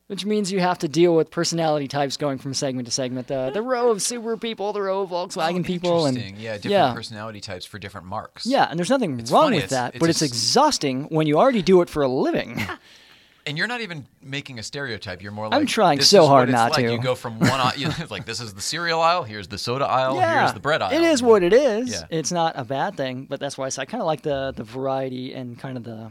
which 0.09 0.25
means 0.27 0.51
you 0.51 0.59
have 0.61 0.79
to 0.79 0.89
deal 0.89 1.15
with 1.15 1.31
personality 1.31 1.87
types 1.89 2.17
going 2.17 2.39
from 2.39 2.53
segment 2.55 2.87
to 2.87 2.93
segment. 2.93 3.29
The 3.29 3.51
the 3.55 3.63
row 3.63 3.91
of 3.91 3.99
Subaru 3.99 4.41
people, 4.41 4.73
the 4.73 4.83
row 4.83 5.03
of 5.03 5.11
Volkswagen 5.11 5.61
Oh, 5.61 5.63
people, 5.63 6.07
and 6.07 6.17
yeah, 6.17 6.55
different 6.57 6.65
yeah. 6.73 6.93
personality 6.95 7.41
types 7.41 7.65
for 7.65 7.79
different 7.79 8.07
marks. 8.07 8.45
yeah, 8.47 8.67
and 8.69 8.79
there's 8.79 8.91
nothing 8.91 9.19
It's 9.21 9.31
wrong 9.31 9.45
funny, 9.45 9.57
with 9.57 9.65
it's- 9.67 9.79
that, 9.81 9.95
it's 9.95 10.01
but 10.01 10.11
it's 10.11 10.23
exhausting 10.23 11.05
when 11.05 11.27
you 11.27 11.39
already 11.39 11.63
do 11.63 11.81
it 11.83 11.89
for 11.89 12.03
a 12.03 12.09
living. 12.09 12.61
and 13.47 13.57
you're 13.57 13.67
not 13.67 13.81
even 13.81 14.07
making 14.23 14.59
a 14.59 14.63
stereotype. 14.63 15.23
You're 15.23 15.33
more 15.33 15.49
like 15.49 15.59
I'm 15.61 15.67
trying 15.67 16.01
so 16.03 16.27
hard 16.27 16.49
it's 16.51 16.55
not 16.57 16.73
like. 16.73 16.85
to. 16.87 16.93
You 16.93 16.99
go 17.01 17.15
from 17.15 17.39
one 17.39 17.51
aisle, 17.51 17.73
you 17.77 17.89
know, 17.89 17.95
like 18.11 18.25
this 18.27 18.41
is 18.41 18.55
the 18.55 18.61
cereal 18.61 19.01
aisle, 19.01 19.23
here's 19.25 19.49
the 19.49 19.59
soda 19.59 19.85
aisle, 19.87 20.17
yeah, 20.17 20.41
here's 20.41 20.53
the 20.55 20.61
bread 20.61 20.81
aisle. 20.83 20.93
It 20.93 21.03
is 21.03 21.23
what 21.23 21.43
it 21.43 21.53
is. 21.53 21.91
Yeah. 21.91 22.03
It's 22.11 22.33
not 22.33 22.55
a 22.57 22.65
bad 22.65 22.97
thing, 22.97 23.27
but 23.29 23.41
that's 23.41 23.57
why 23.59 23.67
I, 23.67 23.71
I 23.79 23.85
kind 23.85 24.01
of 24.01 24.07
like 24.07 24.23
the 24.23 24.53
the 24.57 24.65
variety 24.65 25.35
and 25.35 25.59
kind 25.59 25.77
of 25.77 25.85
the 25.85 26.11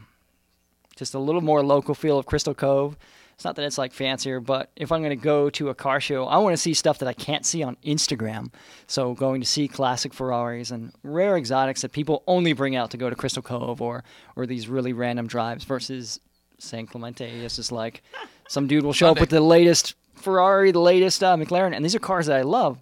just 0.95 1.13
a 1.15 1.19
little 1.19 1.41
more 1.41 1.63
local 1.63 1.93
feel 1.95 2.17
of 2.19 2.25
Crystal 2.27 2.53
Cove. 2.55 2.95
It's 3.37 3.45
not 3.45 3.55
that 3.57 3.65
it's 3.65 3.77
like 3.77 3.93
fancier, 3.93 4.39
but 4.39 4.71
if 4.75 4.91
I'm 4.91 5.01
going 5.01 5.15
to 5.17 5.23
go 5.23 5.51
to 5.51 5.69
a 5.69 5.75
car 5.75 6.01
show, 6.01 6.25
I 6.25 6.37
want 6.39 6.53
to 6.53 6.57
see 6.57 6.73
stuff 6.73 6.97
that 6.97 7.07
I 7.07 7.13
can't 7.13 7.45
see 7.45 7.61
on 7.61 7.77
Instagram. 7.85 8.51
So 8.87 9.13
going 9.13 9.41
to 9.41 9.47
see 9.47 9.67
classic 9.67 10.11
Ferraris 10.11 10.71
and 10.71 10.91
rare 11.03 11.37
exotics 11.37 11.83
that 11.83 11.91
people 11.91 12.23
only 12.25 12.53
bring 12.53 12.75
out 12.75 12.89
to 12.91 12.97
go 12.97 13.11
to 13.11 13.15
Crystal 13.15 13.43
Cove 13.43 13.79
or 13.79 14.03
or 14.35 14.47
these 14.47 14.67
really 14.67 14.91
random 14.91 15.27
drives 15.27 15.65
versus 15.65 16.19
San 16.57 16.87
Clemente. 16.87 17.29
It's 17.29 17.57
just 17.57 17.71
like 17.71 18.01
some 18.47 18.65
dude 18.65 18.83
will 18.83 18.91
show 18.91 19.09
up 19.11 19.19
with 19.19 19.29
the 19.29 19.39
latest 19.39 19.93
Ferrari, 20.15 20.71
the 20.71 20.79
latest 20.79 21.23
uh, 21.23 21.35
McLaren, 21.37 21.75
and 21.75 21.85
these 21.85 21.93
are 21.93 21.99
cars 21.99 22.25
that 22.25 22.37
I 22.37 22.41
love. 22.41 22.81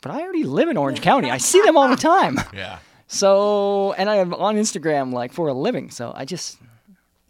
But 0.00 0.12
I 0.12 0.22
already 0.22 0.44
live 0.44 0.68
in 0.68 0.76
Orange 0.76 1.00
County. 1.00 1.28
I 1.28 1.38
see 1.38 1.60
them 1.62 1.76
all 1.76 1.88
the 1.88 1.96
time. 1.96 2.38
Yeah. 2.54 2.78
So, 3.10 3.94
and 3.94 4.08
I'm 4.08 4.34
on 4.34 4.56
Instagram 4.56 5.12
like 5.12 5.32
for 5.32 5.48
a 5.48 5.54
living. 5.54 5.90
So 5.90 6.12
I 6.14 6.24
just, 6.26 6.58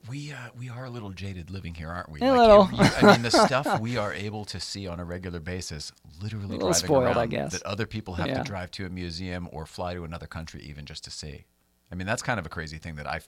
We 0.09 0.32
uh, 0.32 0.36
we 0.57 0.68
are 0.70 0.84
a 0.84 0.90
little 0.90 1.11
jaded 1.11 1.51
living 1.51 1.74
here, 1.74 1.88
aren't 1.90 2.09
we? 2.11 2.20
A 2.20 2.24
Like, 2.24 2.38
little. 2.38 2.68
you- 2.72 2.84
you- 2.84 2.90
I 3.09 3.12
mean, 3.12 3.22
the 3.22 3.30
stuff 3.46 3.80
we 3.80 3.96
are 3.96 4.12
able 4.12 4.44
to 4.46 4.61
see 4.61 4.86
on 4.86 5.01
a 5.01 5.05
regular 5.05 5.40
basis, 5.40 5.92
literally 6.22 6.46
little 6.46 6.68
driving 6.70 6.86
spoiled, 6.86 7.05
I 7.16 7.20
around, 7.20 7.30
guess. 7.30 7.53
that 7.53 7.62
other 7.64 7.86
people 7.86 8.14
have 8.14 8.26
Yeah. 8.28 8.38
to 8.38 8.44
drive 8.44 8.70
to 8.72 8.86
a 8.86 8.88
museum 8.90 9.49
or 9.53 9.66
fly 9.66 9.94
to 9.94 10.05
another 10.05 10.26
country 10.26 10.62
even 10.62 10.84
just 10.86 11.05
to 11.05 11.11
see. 11.11 11.44
I 11.90 11.94
mean, 11.94 12.07
that's 12.07 12.22
kind 12.22 12.38
of 12.38 12.46
a 12.46 12.49
crazy 12.51 12.78
thing 12.78 12.94
that 12.96 13.07
I, 13.07 13.20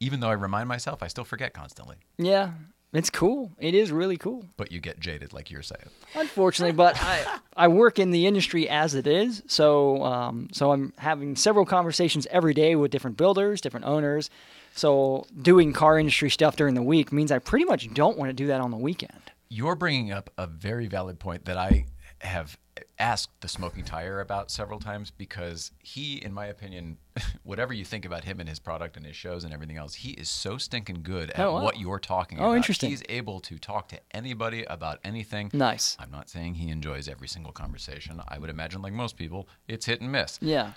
even 0.00 0.20
though 0.20 0.30
I 0.30 0.34
remind 0.34 0.68
myself, 0.68 1.02
I 1.02 1.06
still 1.08 1.24
forget 1.24 1.52
constantly. 1.54 1.96
yeah, 2.18 2.52
it's 2.92 3.08
cool. 3.10 3.52
It 3.60 3.74
is 3.74 3.92
really 3.92 4.16
cool. 4.16 4.44
But 4.56 4.72
you 4.72 4.80
get 4.80 4.98
jaded, 4.98 5.32
like 5.32 5.48
you're 5.50 5.62
saying. 5.62 5.90
Unfortunately, 6.16 6.72
but 6.72 6.96
I, 7.00 7.38
I 7.56 7.68
work 7.68 7.98
in 8.00 8.10
the 8.10 8.26
industry 8.26 8.68
as 8.68 8.94
it 8.96 9.06
is. 9.06 9.42
So, 9.46 10.02
um, 10.02 10.48
so 10.52 10.72
I'm 10.72 10.92
having 10.98 11.36
several 11.36 11.64
conversations 11.64 12.26
every 12.32 12.52
day 12.52 12.74
with 12.74 12.90
different 12.90 13.16
builders, 13.16 13.60
different 13.60 13.86
owners. 13.86 14.28
So 14.74 15.26
doing 15.40 15.72
car 15.72 15.98
industry 15.98 16.30
stuff 16.30 16.56
during 16.56 16.74
the 16.74 16.82
week 16.82 17.12
means 17.12 17.30
I 17.32 17.38
pretty 17.38 17.64
much 17.64 17.92
don't 17.94 18.16
want 18.18 18.28
to 18.30 18.34
do 18.34 18.46
that 18.48 18.60
on 18.60 18.70
the 18.70 18.76
weekend. 18.76 19.20
You're 19.48 19.74
bringing 19.76 20.12
up 20.12 20.30
a 20.38 20.46
very 20.46 20.86
valid 20.86 21.18
point 21.18 21.44
that 21.46 21.56
I 21.56 21.86
have 22.20 22.56
asked 22.98 23.30
the 23.40 23.48
smoking 23.48 23.82
tire 23.84 24.20
about 24.20 24.50
several 24.50 24.78
times 24.78 25.10
because 25.10 25.72
he, 25.80 26.16
in 26.22 26.32
my 26.32 26.46
opinion, 26.46 26.98
whatever 27.42 27.72
you 27.72 27.84
think 27.84 28.04
about 28.04 28.24
him 28.24 28.40
and 28.40 28.48
his 28.48 28.58
product 28.58 28.96
and 28.96 29.04
his 29.04 29.16
shows 29.16 29.42
and 29.42 29.52
everything 29.52 29.76
else, 29.76 29.94
he 29.94 30.10
is 30.12 30.28
so 30.28 30.56
stinking 30.58 31.00
good 31.02 31.30
at 31.30 31.40
Oh, 31.40 31.54
wow. 31.54 31.62
what 31.64 31.78
you're 31.80 31.98
talking 31.98 32.38
Oh, 32.38 32.44
about. 32.46 32.56
interesting. 32.58 32.90
He's 32.90 33.02
able 33.08 33.40
to 33.40 33.58
talk 33.58 33.88
to 33.88 33.98
anybody 34.12 34.64
about 34.64 34.98
anything. 35.02 35.50
Nice. 35.52 35.96
I'm 35.98 36.10
not 36.10 36.28
saying 36.30 36.54
he 36.54 36.68
enjoys 36.70 37.08
every 37.08 37.26
single 37.28 37.52
conversation. 37.52 38.20
I 38.28 38.38
would 38.38 38.50
imagine, 38.50 38.82
like 38.82 38.92
most 38.92 39.16
people, 39.16 39.48
it's 39.66 39.86
hit 39.86 40.00
and 40.00 40.12
miss. 40.12 40.38
Yeah, 40.42 40.72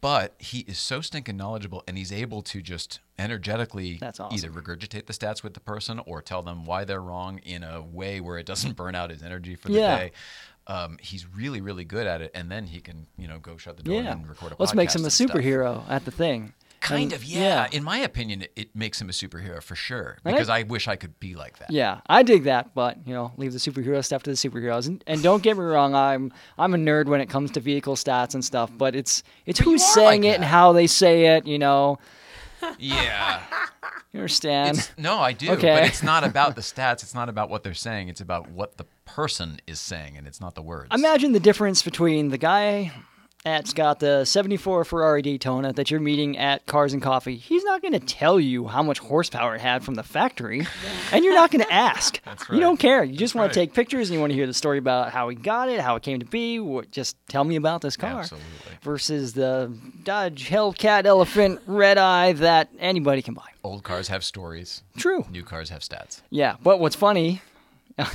But 0.00 0.34
he 0.38 0.60
is 0.60 0.78
so 0.78 1.00
stinking 1.00 1.36
knowledgeable 1.36 1.82
and 1.88 1.98
he's 1.98 2.12
able 2.12 2.42
to 2.42 2.62
just 2.62 3.00
energetically 3.18 3.98
That's 4.00 4.20
either 4.20 4.48
regurgitate 4.50 5.06
the 5.06 5.12
stats 5.12 5.42
with 5.42 5.54
the 5.54 5.60
person 5.60 6.00
or 6.06 6.22
tell 6.22 6.42
them 6.42 6.64
why 6.64 6.84
they're 6.84 7.02
wrong 7.02 7.38
in 7.38 7.64
a 7.64 7.82
way 7.82 8.20
where 8.20 8.38
it 8.38 8.46
doesn't 8.46 8.76
burn 8.76 8.94
out 8.94 9.10
his 9.10 9.22
energy 9.22 9.56
for 9.56 9.68
the 9.68 9.74
Yeah. 9.78 9.96
day. 9.98 10.12
Um, 10.68 10.98
he's 11.00 11.26
really, 11.26 11.60
really 11.60 11.84
good 11.84 12.06
at 12.06 12.20
it. 12.20 12.30
And 12.34 12.50
then 12.50 12.66
he 12.68 12.80
can, 12.80 13.06
you 13.16 13.26
know, 13.26 13.38
go 13.38 13.56
shut 13.56 13.76
the 13.76 13.82
door 13.82 14.02
yeah. 14.02 14.12
and 14.12 14.28
record 14.28 14.52
a 14.52 14.56
Let's 14.58 14.74
make 14.74 14.94
him 14.94 15.00
a 15.00 15.04
and 15.04 15.12
stuff. 15.12 15.30
superhero 15.30 15.82
at 15.88 16.04
the 16.04 16.10
thing. 16.10 16.52
Kind 16.80 17.12
And- 17.12 17.12
of, 17.14 17.24
yeah. 17.24 17.66
In 17.72 17.82
my 17.82 17.98
opinion, 17.98 18.42
it, 18.42 18.52
it 18.54 18.76
makes 18.76 19.00
him 19.00 19.08
a 19.08 19.12
superhero 19.12 19.62
for 19.62 19.74
sure 19.74 20.18
And 20.24 20.32
I- 20.32 20.36
because 20.36 20.48
I, 20.48 20.62
wish 20.62 20.86
I 20.88 20.96
could 20.96 21.18
be 21.20 21.34
like 21.34 21.58
that. 21.58 21.70
Yeah, 21.70 22.00
I 22.06 22.22
dig 22.22 22.44
that, 22.44 22.74
but 22.74 22.96
you 23.06 23.12
know, 23.12 23.32
leave 23.36 23.52
the 23.52 23.58
superhero 23.58 24.04
stuff 24.04 24.22
to 24.24 24.30
the 24.30 24.36
superheroes. 24.36 24.86
And, 24.86 25.02
and 25.06 25.22
don't 25.22 25.42
get 25.42 25.56
me 25.56 25.64
wrong, 25.64 25.94
I'm 25.94 26.32
I'm 26.56 26.74
a 26.74 26.78
nerd 26.78 27.06
when 27.06 27.20
it 27.20 27.26
comes 27.28 27.50
to 27.52 27.60
vehicle 27.60 27.94
stats 27.96 28.34
and 28.34 28.44
stuff, 28.44 28.70
but 28.76 28.94
it's 28.94 29.22
it's 29.46 29.58
But 29.58 29.64
who's 29.64 29.84
saying 29.84 30.22
like 30.22 30.30
it 30.32 30.34
and 30.36 30.44
how 30.44 30.72
they 30.72 30.86
say 30.86 31.36
it. 31.36 31.46
You 31.46 31.58
know, 31.58 31.98
Yeah. 32.78 33.42
you 34.12 34.20
understand? 34.20 34.78
It's, 34.78 34.90
no, 34.98 35.18
I 35.18 35.32
do. 35.32 35.50
Okay. 35.52 35.74
But 35.74 35.84
it's 35.84 36.02
not 36.02 36.24
about 36.24 36.54
the 36.54 36.60
stats. 36.72 37.02
It's 37.02 37.14
not 37.14 37.28
about 37.28 37.50
what 37.50 37.62
they're 37.62 37.74
saying. 37.74 38.08
It's 38.08 38.20
about 38.20 38.50
what 38.50 38.76
the 38.76 38.84
person 39.04 39.60
is 39.66 39.80
saying, 39.80 40.16
and 40.16 40.26
it's 40.26 40.40
not 40.40 40.54
the 40.54 40.62
words. 40.62 40.88
Imagine 40.94 41.32
the 41.32 41.40
difference 41.40 41.82
between 41.82 42.28
the 42.28 42.38
guy 42.38 42.92
that's 43.44 43.72
got 43.72 44.00
the 44.00 44.24
74 44.24 44.84
Ferrari 44.84 45.22
Daytona 45.22 45.72
that 45.72 45.90
you're 45.90 46.00
meeting 46.00 46.36
at 46.36 46.66
Cars 46.66 46.92
and 46.92 47.00
Coffee. 47.00 47.36
He's 47.36 47.64
not 47.64 47.80
going 47.80 47.92
to 47.92 48.00
tell 48.00 48.40
you 48.40 48.66
how 48.66 48.82
much 48.82 48.98
horsepower 48.98 49.54
it 49.54 49.60
had 49.60 49.84
from 49.84 49.94
the 49.94 50.02
factory, 50.02 50.66
and 51.12 51.24
you're 51.24 51.34
not 51.34 51.50
going 51.50 51.64
to 51.64 51.72
ask. 51.72 52.20
That's 52.24 52.48
You 52.48 52.60
don't 52.60 52.78
care. 52.78 53.04
You 53.04 53.16
just 53.16 53.34
want 53.34 53.48
right. 53.48 53.54
to 53.54 53.60
take 53.60 53.74
pictures 53.74 54.10
and 54.10 54.14
you 54.14 54.20
want 54.20 54.30
to 54.32 54.34
hear 54.34 54.46
the 54.46 54.54
story 54.54 54.78
about 54.78 55.12
how 55.12 55.28
he 55.28 55.36
got 55.36 55.68
it, 55.68 55.80
how 55.80 55.96
it 55.96 56.02
came 56.02 56.18
to 56.18 56.26
be. 56.26 56.58
What, 56.58 56.90
just 56.90 57.16
tell 57.28 57.44
me 57.44 57.56
about 57.56 57.80
this 57.80 57.96
car. 57.96 58.20
Absolutely. 58.20 58.48
Versus 58.82 59.32
the 59.32 59.72
Dodge 60.02 60.48
Hellcat 60.48 61.04
Elephant 61.04 61.60
Red 61.66 61.96
Eye 61.96 62.32
that 62.34 62.68
anybody 62.78 63.22
can 63.22 63.34
buy. 63.34 63.48
Old 63.62 63.84
cars 63.84 64.08
have 64.08 64.24
stories. 64.24 64.82
True. 64.96 65.24
New 65.30 65.44
cars 65.44 65.70
have 65.70 65.82
stats. 65.82 66.22
Yeah, 66.30 66.56
but 66.62 66.80
what's 66.80 66.96
funny, 66.96 67.40
I'll 67.98 68.06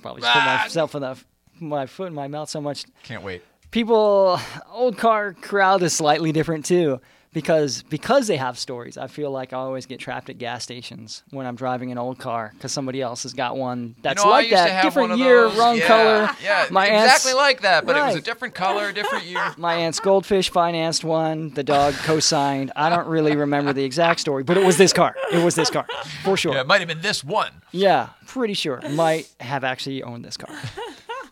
probably 0.00 0.22
just 0.22 0.32
put 0.32 0.44
myself 0.44 0.94
in 0.94 1.02
the 1.02 1.16
my 1.60 1.86
foot 1.86 2.08
in 2.08 2.14
my 2.14 2.26
mouth 2.26 2.48
so 2.48 2.60
much 2.60 2.84
Can't 3.04 3.22
wait. 3.22 3.42
People 3.72 4.38
old 4.70 4.96
car 4.96 5.32
crowd 5.32 5.82
is 5.82 5.92
slightly 5.92 6.30
different 6.30 6.64
too 6.64 7.00
because 7.32 7.82
because 7.84 8.26
they 8.26 8.36
have 8.36 8.58
stories 8.58 8.98
i 8.98 9.06
feel 9.06 9.30
like 9.30 9.54
i 9.54 9.56
always 9.56 9.86
get 9.86 9.98
trapped 9.98 10.28
at 10.28 10.36
gas 10.36 10.62
stations 10.62 11.22
when 11.30 11.46
i'm 11.46 11.56
driving 11.56 11.90
an 11.90 11.96
old 11.96 12.18
car 12.18 12.50
because 12.52 12.70
somebody 12.70 13.00
else 13.00 13.22
has 13.22 13.32
got 13.32 13.56
one 13.56 13.94
that's 14.02 14.22
you 14.22 14.24
know, 14.26 14.30
like 14.30 14.50
that 14.50 14.82
different 14.82 15.16
year 15.16 15.46
wrong 15.48 15.78
Yeah, 15.78 15.86
color 15.86 16.30
Yeah, 16.44 16.66
my 16.70 16.86
exactly 16.86 17.32
like 17.32 17.62
that, 17.62 17.86
but 17.86 17.96
it 17.96 18.04
was 18.04 18.16
a 18.16 18.20
different 18.20 18.54
color, 18.54 18.92
different 18.92 19.24
year. 19.24 19.54
my 19.56 19.74
aunt's 19.74 20.00
goldfish 20.00 20.50
financed 20.50 21.02
one 21.02 21.48
the 21.54 21.64
dog 21.64 21.94
co-signed 21.94 22.70
i 22.76 22.90
don't 22.90 23.06
really 23.08 23.34
remember 23.34 23.72
the 23.72 23.84
exact 23.84 24.20
story 24.20 24.42
but 24.42 24.58
it 24.58 24.64
was 24.66 24.76
this 24.76 24.92
car 24.92 25.16
it 25.32 25.42
was 25.42 25.54
this 25.54 25.70
car 25.70 25.86
for 26.22 26.36
sure 26.36 26.52
Yeah, 26.52 26.60
it 26.60 26.66
might 26.66 26.80
have 26.80 26.88
been 26.88 27.00
this 27.00 27.24
one. 27.24 27.52
Yeah, 27.74 28.10
pretty 28.26 28.52
sure. 28.52 28.82
Might 28.90 29.32
have 29.40 29.64
actually 29.64 30.02
owned 30.02 30.22
this 30.26 30.36
car. 30.36 30.54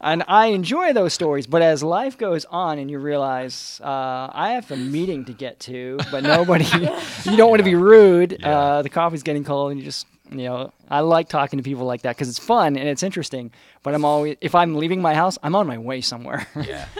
And 0.00 0.24
I 0.26 0.46
enjoy 0.46 0.92
those 0.92 1.12
stories, 1.12 1.46
but 1.46 1.62
as 1.62 1.82
life 1.82 2.16
goes 2.16 2.44
on 2.46 2.78
and 2.78 2.90
you 2.90 2.98
realize 2.98 3.80
uh, 3.84 4.30
I 4.32 4.52
have 4.52 4.70
a 4.70 4.76
meeting 4.76 5.26
to 5.26 5.32
get 5.32 5.60
to, 5.60 5.98
but 6.10 6.22
nobody, 6.22 6.64
you 7.24 7.36
don't 7.36 7.50
want 7.50 7.60
to 7.60 7.64
be 7.64 7.74
rude. 7.74 8.38
Yeah. 8.40 8.58
Uh, 8.58 8.82
the 8.82 8.88
coffee's 8.88 9.22
getting 9.22 9.44
cold, 9.44 9.72
and 9.72 9.80
you 9.80 9.84
just, 9.84 10.06
you 10.30 10.44
know, 10.44 10.72
I 10.88 11.00
like 11.00 11.28
talking 11.28 11.58
to 11.58 11.62
people 11.62 11.84
like 11.84 12.02
that 12.02 12.16
because 12.16 12.28
it's 12.28 12.38
fun 12.38 12.76
and 12.76 12.88
it's 12.88 13.02
interesting. 13.02 13.52
But 13.82 13.94
I'm 13.94 14.04
always, 14.04 14.36
if 14.40 14.54
I'm 14.54 14.74
leaving 14.76 15.02
my 15.02 15.14
house, 15.14 15.38
I'm 15.42 15.54
on 15.54 15.66
my 15.66 15.78
way 15.78 16.00
somewhere. 16.00 16.46
Yeah. 16.56 16.86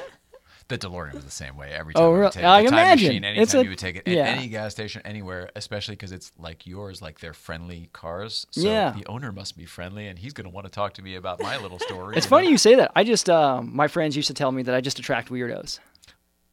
The 0.71 0.79
DeLorean 0.79 1.15
was 1.15 1.25
the 1.25 1.31
same 1.33 1.57
way 1.57 1.73
every 1.73 1.95
time. 1.95 2.03
Oh, 2.05 2.07
we 2.07 2.13
would 2.15 2.21
really? 2.21 2.31
take 2.31 2.45
I 2.45 2.63
the 2.63 2.69
time 2.71 2.79
imagine. 2.79 3.07
Machine, 3.09 3.25
anytime 3.25 3.43
It's 3.43 3.55
a- 3.55 3.63
you 3.65 3.69
would 3.71 3.79
take 3.79 3.97
it 3.97 4.07
at 4.07 4.15
yeah. 4.15 4.27
any 4.27 4.47
gas 4.47 4.71
station, 4.73 5.03
anywhere, 5.05 5.51
especially 5.57 5.97
because 5.97 6.13
it's 6.13 6.31
like 6.39 6.65
yours, 6.67 7.03
like 7.03 7.19
they're 7.19 7.35
friendly 7.35 7.91
cars. 7.93 8.47
So 8.53 8.61
Yeah. 8.71 8.93
the 8.97 9.05
owner 9.07 9.33
must 9.33 9.57
be 9.59 9.67
friendly, 9.67 10.07
and 10.07 10.17
he's 10.19 10.33
going 10.33 10.45
to 10.45 10.51
want 10.51 10.67
to 10.67 10.71
talk 10.71 10.95
to 10.95 11.03
me 11.03 11.17
about 11.17 11.43
my 11.43 11.57
little 11.59 11.81
story. 11.81 12.17
it's 12.17 12.25
you 12.27 12.31
know? 12.31 12.37
funny 12.37 12.49
you 12.55 12.57
say 12.57 12.77
that. 12.77 12.93
I 12.95 13.03
just, 13.03 13.29
um, 13.29 13.75
my 13.75 13.89
friends 13.89 14.15
used 14.15 14.29
to 14.29 14.35
tell 14.35 14.53
me 14.53 14.63
that 14.63 14.75
I 14.75 14.81
just 14.81 15.01
attract 15.01 15.29
weirdos 15.29 15.81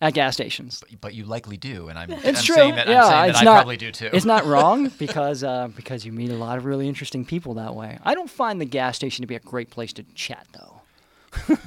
at 0.02 0.16
gas 0.16 0.34
stations. 0.34 0.84
But 1.00 1.14
you 1.14 1.26
likely 1.26 1.58
do, 1.58 1.88
and 1.90 2.00
I'm, 2.00 2.10
It's 2.12 2.26
I'm 2.26 2.34
true. 2.44 2.56
saying 2.56 2.76
that, 2.76 2.88
yeah, 2.88 3.04
I'm 3.06 3.12
saying 3.12 3.30
it's 3.30 3.40
that 3.40 3.46
not, 3.46 3.52
I 3.54 3.58
probably 3.60 3.78
do 3.78 3.92
too. 3.92 4.10
It's 4.12 4.26
not 4.26 4.46
wrong 4.52 4.92
because 4.98 5.44
uh, 5.44 5.68
because 5.76 6.06
you 6.08 6.12
meet 6.12 6.32
a 6.32 6.36
lot 6.36 6.58
of 6.58 6.66
really 6.66 6.88
interesting 6.88 7.24
people 7.24 7.54
that 7.54 7.76
way. 7.76 8.00
I 8.04 8.16
don't 8.16 8.30
find 8.32 8.60
the 8.60 8.66
gas 8.66 8.96
station 8.96 9.22
to 9.22 9.28
be 9.28 9.36
a 9.36 9.40
great 9.40 9.70
place 9.70 9.94
to 9.94 10.04
chat 10.16 10.48
though. 10.54 10.82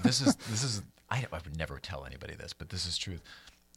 this 0.03 0.21
is 0.21 0.35
this 0.49 0.65
is 0.65 0.83
I, 1.11 1.27
I 1.33 1.37
would 1.45 1.57
never 1.57 1.79
tell 1.79 2.05
anybody 2.05 2.35
this, 2.35 2.53
but 2.53 2.69
this 2.69 2.87
is 2.87 2.97
truth. 2.97 3.23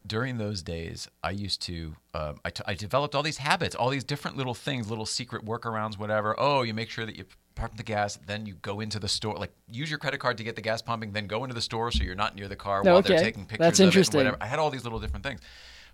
During 0.05 0.37
those 0.37 0.61
days, 0.61 1.07
I 1.23 1.31
used 1.31 1.61
to 1.63 1.95
um, 2.13 2.35
I, 2.43 2.49
t- 2.49 2.63
I 2.67 2.73
developed 2.73 3.15
all 3.15 3.23
these 3.23 3.37
habits, 3.37 3.73
all 3.73 3.89
these 3.89 4.03
different 4.03 4.35
little 4.35 4.53
things, 4.53 4.89
little 4.89 5.05
secret 5.05 5.45
workarounds, 5.45 5.97
whatever. 5.97 6.35
Oh, 6.37 6.63
you 6.63 6.73
make 6.73 6.89
sure 6.89 7.05
that 7.05 7.15
you 7.15 7.23
pump 7.55 7.77
the 7.77 7.83
gas, 7.83 8.17
then 8.27 8.45
you 8.45 8.55
go 8.55 8.81
into 8.81 8.99
the 8.99 9.07
store, 9.07 9.35
like 9.35 9.53
use 9.71 9.89
your 9.89 9.99
credit 9.99 10.19
card 10.19 10.37
to 10.39 10.43
get 10.43 10.55
the 10.57 10.61
gas 10.61 10.81
pumping, 10.81 11.13
then 11.13 11.25
go 11.27 11.43
into 11.45 11.53
the 11.55 11.61
store 11.61 11.89
so 11.89 12.03
you're 12.03 12.15
not 12.15 12.35
near 12.35 12.49
the 12.49 12.55
car 12.55 12.83
while 12.83 13.01
they're 13.01 13.17
taking 13.19 13.43
pictures 13.45 13.59
That's 13.65 13.79
of 13.79 13.85
interesting. 13.85 14.19
it. 14.19 14.21
and 14.23 14.31
Whatever. 14.33 14.43
I 14.43 14.47
had 14.47 14.59
all 14.59 14.69
these 14.69 14.83
little 14.83 14.99
different 14.99 15.23
things. 15.25 15.39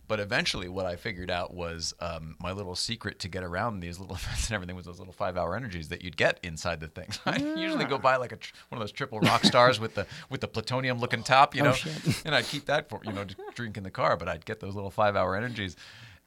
But 0.09 0.19
eventually, 0.19 0.67
what 0.67 0.85
I 0.85 0.97
figured 0.97 1.29
out 1.31 1.53
was 1.53 1.93
um, 2.01 2.35
my 2.39 2.51
little 2.51 2.75
secret 2.75 3.19
to 3.19 3.29
get 3.29 3.43
around 3.43 3.79
these 3.79 3.99
little 3.99 4.15
events 4.21 4.47
and 4.47 4.55
everything 4.55 4.75
was 4.75 4.85
those 4.85 4.97
little 4.99 5.13
five-hour 5.13 5.55
energies 5.55 5.87
that 5.89 6.01
you'd 6.01 6.17
get 6.17 6.39
inside 6.43 6.81
the 6.81 6.87
thing. 6.89 7.07
I 7.25 7.37
usually 7.37 7.85
go 7.85 7.97
buy 7.97 8.17
like 8.17 8.31
a 8.33 8.35
tr- 8.37 8.53
one 8.69 8.77
of 8.77 8.81
those 8.81 8.91
triple 8.91 9.19
rock 9.21 9.45
stars 9.45 9.79
with 9.79 9.93
the 9.95 10.05
with 10.29 10.41
the 10.41 10.47
plutonium-looking 10.49 11.23
top, 11.23 11.55
you 11.55 11.61
Oh, 11.61 11.65
know, 11.65 11.73
shit. 11.73 11.93
and 12.25 12.33
I'd 12.35 12.45
keep 12.45 12.65
that 12.65 12.89
for 12.89 12.99
you 13.05 13.13
know 13.13 13.23
to 13.23 13.35
drink 13.53 13.77
in 13.77 13.83
the 13.83 13.91
car. 13.91 14.17
But 14.17 14.27
I'd 14.27 14.45
get 14.45 14.59
those 14.59 14.75
little 14.75 14.89
five-hour 14.91 15.35
energies, 15.35 15.77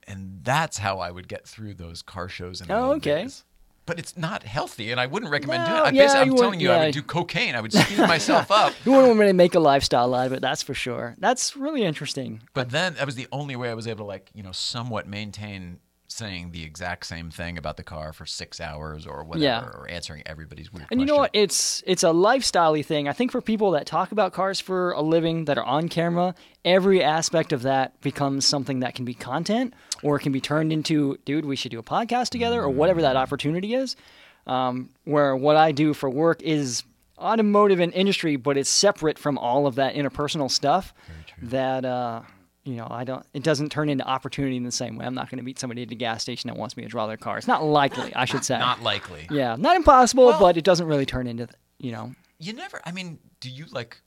and 0.07 0.39
that's 0.45 0.79
how 0.79 1.01
I 1.01 1.11
would 1.11 1.27
get 1.29 1.47
through 1.47 1.75
those 1.75 2.03
car 2.03 2.29
shows. 2.29 2.61
The 2.61 2.73
Oh, 2.73 2.93
okay. 2.93 3.23
days. 3.23 3.45
But 3.85 3.99
it's 3.99 4.17
not 4.17 4.45
healthy, 4.45 4.93
and 4.93 5.01
I 5.01 5.07
wouldn't 5.07 5.33
recommend 5.33 5.65
No, 5.65 5.69
doing 5.69 5.79
it. 5.79 5.83
I 5.83 5.91
yeah, 5.91 6.03
basically, 6.05 6.31
I'm 6.31 6.37
telling 6.37 6.61
you, 6.61 6.71
I 6.71 6.85
would 6.87 6.95
do 6.95 7.03
cocaine. 7.03 7.57
I 7.57 7.61
would 7.61 7.73
speed 7.73 7.99
myself 7.99 8.51
up. 8.61 8.73
You 8.85 8.93
wouldn't 8.93 9.17
want 9.19 9.29
to 9.29 9.33
make 9.35 9.57
a 9.57 9.61
lifestyle 9.61 10.15
out 10.15 10.27
of 10.27 10.33
it, 10.33 10.41
that's 10.41 10.63
for 10.63 10.73
sure. 10.75 11.17
That's 11.19 11.57
really 11.57 11.83
interesting. 11.83 12.43
But 12.55 12.71
then 12.71 12.95
that 12.95 13.07
was 13.07 13.17
the 13.17 13.27
only 13.33 13.57
way 13.57 13.71
I 13.71 13.75
was 13.75 13.89
able 13.89 14.05
to 14.05 14.09
like, 14.09 14.31
you 14.35 14.43
know, 14.45 14.53
somewhat 14.53 15.09
maintain 15.09 15.79
saying 16.07 16.51
the 16.51 16.63
exact 16.63 17.07
same 17.07 17.31
thing 17.31 17.57
about 17.57 17.79
the 17.79 17.83
car 17.83 18.13
for 18.13 18.27
six 18.27 18.61
hours 18.61 19.07
or 19.07 19.25
whatever, 19.25 19.43
Yeah. 19.45 19.65
or 19.65 19.87
answering 19.89 20.23
everybody's 20.27 20.71
weird. 20.71 20.87
Questions. 20.87 20.89
And 20.91 21.01
you 21.01 21.07
know 21.07 21.17
what? 21.17 21.31
It's 21.33 21.83
it's 21.87 22.03
a 22.03 22.13
lifestyle 22.13 22.81
thing. 22.83 23.09
I 23.09 23.15
think 23.15 23.33
for 23.33 23.41
people 23.41 23.71
that 23.73 23.87
talk 23.87 24.13
about 24.13 24.35
cars 24.35 24.61
for 24.61 24.93
a 24.93 25.01
living, 25.01 25.47
that 25.47 25.57
are 25.57 25.65
on 25.65 25.89
camera, 25.89 26.35
every 26.67 27.03
aspect 27.03 27.53
of 27.53 27.63
that 27.63 27.99
becomes 28.03 28.47
something 28.47 28.81
that 28.81 28.95
can 28.95 29.07
be 29.07 29.15
content, 29.15 29.73
or 30.03 30.17
it 30.17 30.21
can 30.21 30.33
be 30.33 30.41
turned 30.41 30.73
into, 30.73 31.17
dude, 31.25 31.45
we 31.45 31.57
should 31.57 31.71
do 31.71 31.79
a 31.79 31.83
podcast 31.83 32.31
together, 32.31 32.63
or 32.63 32.69
whatever 32.69 33.03
that 33.03 33.17
opportunity 33.17 33.75
is. 33.75 33.97
Um, 34.47 34.91
where 35.05 35.37
what 35.37 35.57
I 35.57 35.71
do 35.73 35.95
for 35.95 36.11
work 36.11 36.43
is 36.43 36.83
automotive 37.19 37.79
and 37.79 37.93
industry, 37.95 38.35
but 38.37 38.57
it's 38.57 38.69
separate 38.71 39.19
from 39.19 39.39
all 39.39 39.67
of 39.69 39.77
that 39.77 39.95
interpersonal 39.95 40.51
stuff. 40.51 40.93
That 41.43 41.85
uh, 41.85 42.23
you 42.65 42.75
know, 42.77 42.87
I 42.91 43.05
don't. 43.05 43.25
It 43.35 43.43
doesn't 43.43 43.71
turn 43.71 43.89
into 43.89 44.05
opportunity 44.05 44.57
in 44.57 44.65
the 44.65 44.73
same 44.73 44.97
way. 44.97 45.05
I'm 45.07 45.15
not 45.15 45.31
going 45.31 45.39
to 45.39 45.45
meet 45.45 45.59
somebody 45.59 45.83
at 45.83 45.91
a 45.91 45.95
gas 45.97 46.23
station 46.23 46.49
that 46.49 46.57
wants 46.57 46.77
me 46.77 46.83
to 46.85 46.89
draw 46.89 47.07
their 47.07 47.17
car. 47.17 47.39
It's 47.39 47.49
not 47.49 47.65
likely, 47.65 48.15
I 48.15 48.25
should 48.25 48.45
say. 48.45 48.59
Not 48.59 48.83
likely. 48.83 49.27
Yeah, 49.31 49.57
not 49.59 49.77
impossible, 49.77 50.27
Well- 50.27 50.41
but 50.41 50.57
it 50.57 50.65
doesn't 50.65 50.87
really 50.87 51.07
turn 51.07 51.27
into, 51.27 51.49
you 51.79 51.93
know. 51.93 52.15
You 52.39 52.53
never. 52.53 52.81
I 52.85 52.91
mean, 52.93 53.19
do 53.41 53.49
you 53.51 53.67
like? 53.71 54.01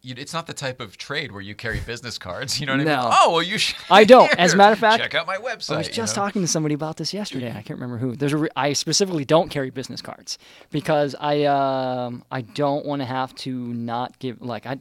You, 0.00 0.14
it's 0.16 0.32
not 0.32 0.46
the 0.46 0.52
type 0.54 0.80
of 0.80 0.96
trade 0.96 1.32
where 1.32 1.40
you 1.40 1.56
carry 1.56 1.80
business 1.80 2.18
cards. 2.18 2.60
You 2.60 2.66
know 2.66 2.72
what 2.74 2.82
I 2.82 2.84
No. 2.84 3.02
mean? 3.02 3.10
Oh 3.12 3.32
well, 3.32 3.42
you 3.42 3.58
should. 3.58 3.76
I 3.90 4.04
don't. 4.04 4.32
As 4.38 4.54
a 4.54 4.56
matter 4.56 4.72
of 4.72 4.78
fact, 4.78 5.02
check 5.02 5.14
out 5.14 5.26
my 5.26 5.36
website. 5.38 5.74
I 5.74 5.78
was 5.78 5.88
you 5.88 5.92
just 5.94 6.16
know? 6.16 6.22
talking 6.22 6.42
to 6.42 6.48
somebody 6.48 6.74
about 6.74 6.96
this 6.98 7.12
yesterday. 7.12 7.50
I 7.50 7.62
can't 7.62 7.80
remember 7.80 7.98
who. 7.98 8.14
There's 8.14 8.32
a. 8.32 8.36
Re- 8.36 8.48
I 8.54 8.74
specifically 8.74 9.24
don't 9.24 9.48
carry 9.50 9.70
business 9.70 10.00
cards 10.00 10.38
because 10.70 11.16
I 11.18 11.44
um 11.44 12.22
I 12.30 12.42
don't 12.42 12.86
want 12.86 13.02
to 13.02 13.06
have 13.06 13.34
to 13.36 13.52
not 13.52 14.18
give 14.20 14.40
like 14.40 14.66
I. 14.66 14.78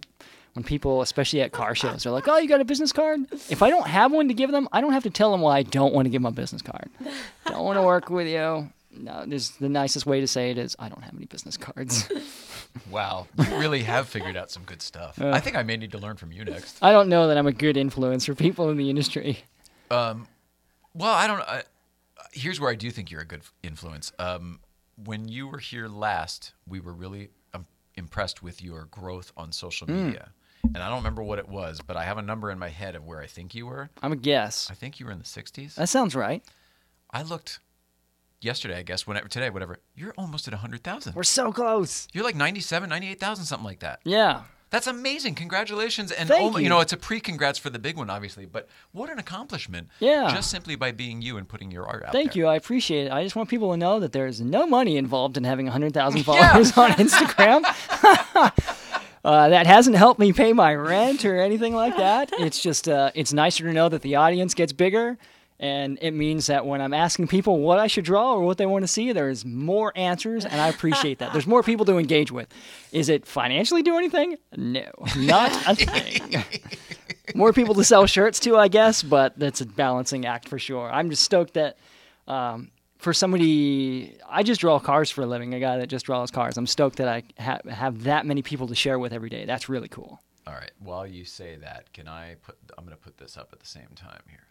When 0.54 0.64
people, 0.64 1.04
especially 1.04 1.42
at 1.42 1.52
car 1.52 1.76
shows, 1.76 2.02
they're 2.02 2.12
like, 2.12 2.28
"Oh, 2.28 2.38
you 2.40 2.48
got 2.50 2.62
a 2.62 2.66
business 2.66 2.92
card?" 2.92 3.20
If 3.48 3.62
I 3.62 3.70
don't 3.70 3.86
have 3.88 4.12
one 4.12 4.28
to 4.28 4.34
give 4.34 4.52
them, 4.52 4.68
I 4.72 4.82
don't 4.82 4.92
have 4.94 5.04
to 5.04 5.12
tell 5.12 5.32
them 5.32 5.42
why 5.42 5.58
I 5.58 5.62
don't 5.64 5.94
want 5.94 6.08
to 6.08 6.10
give 6.10 6.22
them 6.24 6.26
a 6.26 6.32
business 6.32 6.64
card. 6.64 6.90
don't 7.46 7.64
want 7.64 7.78
to 7.78 7.84
work 7.84 8.10
with 8.10 8.28
you. 8.28 8.68
No, 9.00 9.26
there's 9.26 9.52
the 9.52 9.70
nicest 9.70 10.06
way 10.06 10.20
to 10.22 10.28
say 10.28 10.52
it 10.52 10.58
is, 10.58 10.76
I 10.80 10.90
don't 10.90 11.04
have 11.04 11.16
any 11.16 11.26
business 11.26 11.58
cards. 11.58 12.08
Wow, 12.92 13.28
you 13.38 13.58
really 13.58 13.82
have 13.84 14.08
figured 14.08 14.38
out 14.38 14.52
some 14.52 14.62
good 14.64 14.84
stuff. 14.84 15.20
I 15.20 15.40
think 15.40 15.56
I 15.56 15.64
may 15.64 15.78
need 15.78 15.92
to 15.94 15.98
learn 15.98 16.16
from 16.16 16.32
you 16.32 16.46
next. 16.46 16.78
I 16.82 16.92
don't 16.92 17.10
know 17.10 17.28
that 17.28 17.38
I'm 17.38 17.48
a 17.48 17.52
good 17.52 17.76
influence 17.76 18.26
for 18.26 18.36
people 18.46 18.70
in 18.70 18.78
the 18.78 18.90
industry. 18.90 19.40
Um, 19.90 20.28
Well, 20.94 21.12
I 21.14 21.26
don't. 21.26 21.42
I, 21.42 21.64
here's 22.34 22.60
where 22.60 22.70
I 22.70 22.76
do 22.76 22.92
think 22.92 23.10
you're 23.10 23.22
a 23.22 23.26
good 23.26 23.42
influence. 23.64 24.12
Um, 24.20 24.60
when 25.04 25.28
you 25.28 25.48
were 25.48 25.58
here 25.58 25.88
last, 25.88 26.54
we 26.68 26.80
were 26.80 26.94
really 26.94 27.30
um, 27.54 27.66
impressed 27.96 28.44
with 28.44 28.62
your 28.62 28.86
growth 28.92 29.32
on 29.36 29.52
social 29.52 29.88
Hmm. 29.88 30.06
media. 30.06 30.30
And 30.64 30.78
I 30.78 30.88
don't 30.90 30.98
remember 30.98 31.24
what 31.24 31.40
it 31.40 31.48
was, 31.50 31.82
but 31.82 31.98
I 31.98 32.04
have 32.04 32.18
a 32.20 32.22
number 32.22 32.52
in 32.52 32.60
my 32.60 32.70
head 32.70 32.96
of 32.96 33.06
where 33.06 33.22
I 33.22 33.28
think 33.28 33.56
you 33.56 33.66
were. 33.66 33.90
I'm 34.04 34.12
a 34.12 34.16
guess. 34.18 34.70
I 34.70 34.76
think 34.76 35.00
you 35.00 35.06
were 35.08 35.12
in 35.12 35.20
the 35.20 35.24
60s. 35.26 35.76
That 35.76 35.90
sounds 35.90 36.14
right. 36.16 36.44
I 37.12 37.24
looked 37.24 37.60
yesterday, 38.42 38.78
I 38.78 38.84
guess, 38.84 39.08
whenever 39.08 39.28
today, 39.28 39.50
whatever. 39.50 39.80
You're 39.96 40.14
almost 40.18 40.48
at 40.48 40.54
100,000. 40.54 41.16
We're 41.16 41.24
so 41.24 41.52
close. 41.52 42.08
You're 42.14 42.24
like 42.24 42.36
97, 42.36 42.90
98,000, 42.90 43.46
something 43.46 43.66
like 43.66 43.80
that. 43.80 44.00
Yeah. 44.04 44.44
That's 44.70 44.88
amazing. 44.88 45.36
Congratulations. 45.36 46.12
And 46.12 46.28
Thank 46.28 46.56
oh, 46.56 46.58
you. 46.58 46.66
you. 46.66 46.70
know, 46.70 46.82
it's 46.82 46.92
a 46.92 46.98
pre 46.98 47.22
congrats 47.22 47.58
for 47.58 47.70
the 47.70 47.80
big 47.80 47.96
one, 47.96 48.10
obviously, 48.10 48.46
but 48.46 48.68
what 48.92 49.10
an 49.10 49.18
accomplishment. 49.18 49.88
Yeah. 50.00 50.30
Just 50.34 50.52
simply 50.52 50.76
by 50.76 50.92
being 50.92 51.22
you 51.22 51.38
and 51.38 51.48
putting 51.48 51.72
your 51.72 51.88
art 51.88 52.04
out 52.04 52.12
Thank 52.12 52.34
there. 52.34 52.44
you. 52.44 52.48
I 52.48 52.56
appreciate 52.56 53.08
it. 53.08 53.12
I 53.14 53.24
just 53.24 53.36
want 53.36 53.50
people 53.50 53.72
to 53.72 53.78
know 53.78 54.02
that 54.02 54.12
there's 54.12 54.42
no 54.42 54.68
money 54.68 54.98
involved 54.98 55.38
in 55.38 55.46
having 55.46 55.68
100,000 55.68 56.24
followers 56.26 56.78
on 56.78 56.92
Instagram. 56.92 57.64
uh, 59.24 59.50
that 59.50 59.68
hasn't 59.68 59.96
helped 59.96 60.20
me 60.20 60.34
pay 60.34 60.52
my 60.52 60.76
rent 60.76 61.24
or 61.24 61.40
anything 61.40 61.74
like 61.74 61.96
that. 61.96 62.34
It's 62.34 62.62
just, 62.62 62.90
uh, 62.90 63.12
it's 63.16 63.32
nicer 63.32 63.64
to 63.64 63.72
know 63.72 63.88
that 63.88 64.02
the 64.02 64.16
audience 64.16 64.54
gets 64.54 64.74
bigger. 64.74 65.18
And 65.60 65.98
it 66.02 66.12
means 66.12 66.48
that 66.48 66.68
when 66.68 66.82
I'm 66.82 66.94
asking 66.94 67.28
people 67.30 67.60
what 67.60 67.80
I 67.80 67.88
should 67.88 68.06
draw 68.06 68.34
or 68.34 68.42
what 68.44 68.60
they 68.60 68.68
want 68.68 68.84
to 68.84 68.88
see, 68.88 69.12
there's 69.12 69.44
more 69.44 69.92
answers, 69.96 70.46
and 70.46 70.62
I 70.62 70.68
appreciate 70.68 71.18
that. 71.20 71.34
There's 71.34 71.48
more 71.48 71.64
people 71.64 71.86
to 71.88 71.98
engage 71.98 72.32
with. 72.32 72.48
Is 72.92 73.10
it 73.10 73.26
financially 73.26 73.82
do 73.82 73.98
anything? 73.98 74.38
No, 74.56 74.92
not 75.18 75.52
a 75.68 75.76
thing. 75.76 76.44
more 77.36 77.54
people 77.54 77.74
to 77.76 77.84
sell 77.84 78.06
shirts 78.06 78.40
to, 78.42 78.56
I 78.56 78.68
guess, 78.68 79.02
but 79.02 79.38
that's 79.40 79.62
a 79.62 79.66
balancing 79.66 80.26
act 80.28 80.48
for 80.48 80.60
sure. 80.60 80.92
I'm 80.92 81.10
just 81.10 81.24
stoked 81.24 81.56
that 81.56 81.78
um, 82.28 82.70
for 82.98 83.14
somebody, 83.14 84.18
I 84.30 84.44
just 84.44 84.62
draw 84.62 84.80
cars 84.80 85.10
for 85.10 85.22
a 85.22 85.26
living. 85.26 85.54
A 85.54 85.60
guy 85.60 85.78
that 85.78 85.88
just 85.88 86.06
draws 86.06 86.32
cars. 86.32 86.58
I'm 86.58 86.68
stoked 86.68 86.98
that 86.98 87.08
I 87.08 87.24
ha- 87.40 87.62
have 87.70 88.04
that 88.04 88.26
many 88.26 88.42
people 88.42 88.68
to 88.68 88.76
share 88.76 89.00
with 89.00 89.14
every 89.14 89.30
day. 89.30 89.46
That's 89.46 89.70
really 89.70 89.88
cool. 89.88 90.22
All 90.46 90.54
right. 90.54 90.72
While 90.80 91.08
you 91.08 91.26
say 91.26 91.58
that, 91.58 91.92
can 91.94 92.08
I 92.08 92.36
put? 92.42 92.58
I'm 92.78 92.86
going 92.86 92.96
to 92.96 93.04
put 93.04 93.18
this 93.18 93.38
up 93.38 93.50
at 93.54 93.60
the 93.60 93.68
same 93.68 93.90
time 93.96 94.22
here. 94.30 94.47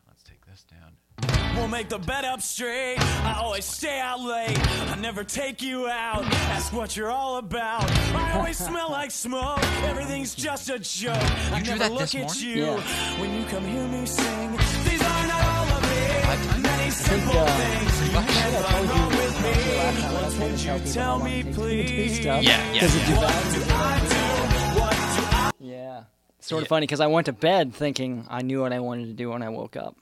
Let's 0.57 0.65
down. 0.65 1.55
We'll 1.55 1.69
make 1.69 1.91
the 1.91 1.99
bed 1.99 2.25
up 2.25 2.41
straight. 2.41 2.97
I 2.99 3.35
always 3.43 3.67
stay 3.67 4.01
out 4.01 4.21
late. 4.23 4.59
I 4.91 4.97
never 4.99 5.23
take 5.23 5.61
you 5.61 5.87
out. 5.87 6.25
Ask 6.25 6.73
what 6.73 6.97
you're 6.97 7.11
all 7.11 7.37
about. 7.37 7.85
I 7.91 8.33
always 8.39 8.57
smell 8.67 8.91
like 8.91 9.11
smoke. 9.11 9.63
Everything's 9.85 10.35
just 10.35 10.71
a 10.71 10.79
joke. 10.79 11.15
I 11.53 11.61
drew 11.61 11.75
never 11.75 11.79
that 11.81 11.93
look 11.93 12.01
this 12.01 12.15
at 12.15 12.21
morning? 12.23 12.41
you 12.41 12.65
Yeah. 12.65 13.21
when 13.21 13.35
you 13.39 13.45
come 13.49 13.65
hear 13.67 13.87
me 13.87 14.07
sing. 14.07 14.53
These 14.89 15.03
are 15.03 15.27
not 15.27 15.45
all 15.45 15.77
of 15.77 15.83
me. 15.83 16.23
times? 16.23 16.63
Many 16.63 16.91
simple 16.91 17.39
uh, 17.39 17.47
things. 17.59 18.09
You 18.09 18.15
What? 18.17 18.27
never 18.27 18.57
I 18.57 18.83
wrong 18.83 19.11
you 19.13 19.19
with 19.19 19.37
me. 19.43 20.41
What 20.41 20.51
did 20.53 20.61
you 20.87 20.93
tell 20.95 21.19
me, 21.19 21.43
please? 21.53 22.19
Yeah, 22.25 22.41
yeah, 22.41 22.73
Because 22.73 22.97
yeah. 22.97 23.17
What 23.17 23.53
do 23.53 23.61
I 23.75 24.01
do? 24.09 24.81
What 24.81 24.91
do 24.93 24.97
I 25.37 25.51
Yeah. 25.61 26.05
Sort 26.41 26.63
of 26.63 26.67
Yeah. 26.67 26.69
funny 26.69 26.87
because 26.87 27.01
I 27.01 27.09
went 27.09 27.27
to 27.27 27.35
bed 27.35 27.75
thinking 27.75 28.25
I 28.31 28.41
knew 28.41 28.63
what 28.63 28.73
I 28.73 28.81
wanted 28.81 29.09
to 29.09 29.13
do 29.13 29.29
when 29.31 29.43
I 29.43 29.51
woke 29.51 29.77
up, 29.77 29.97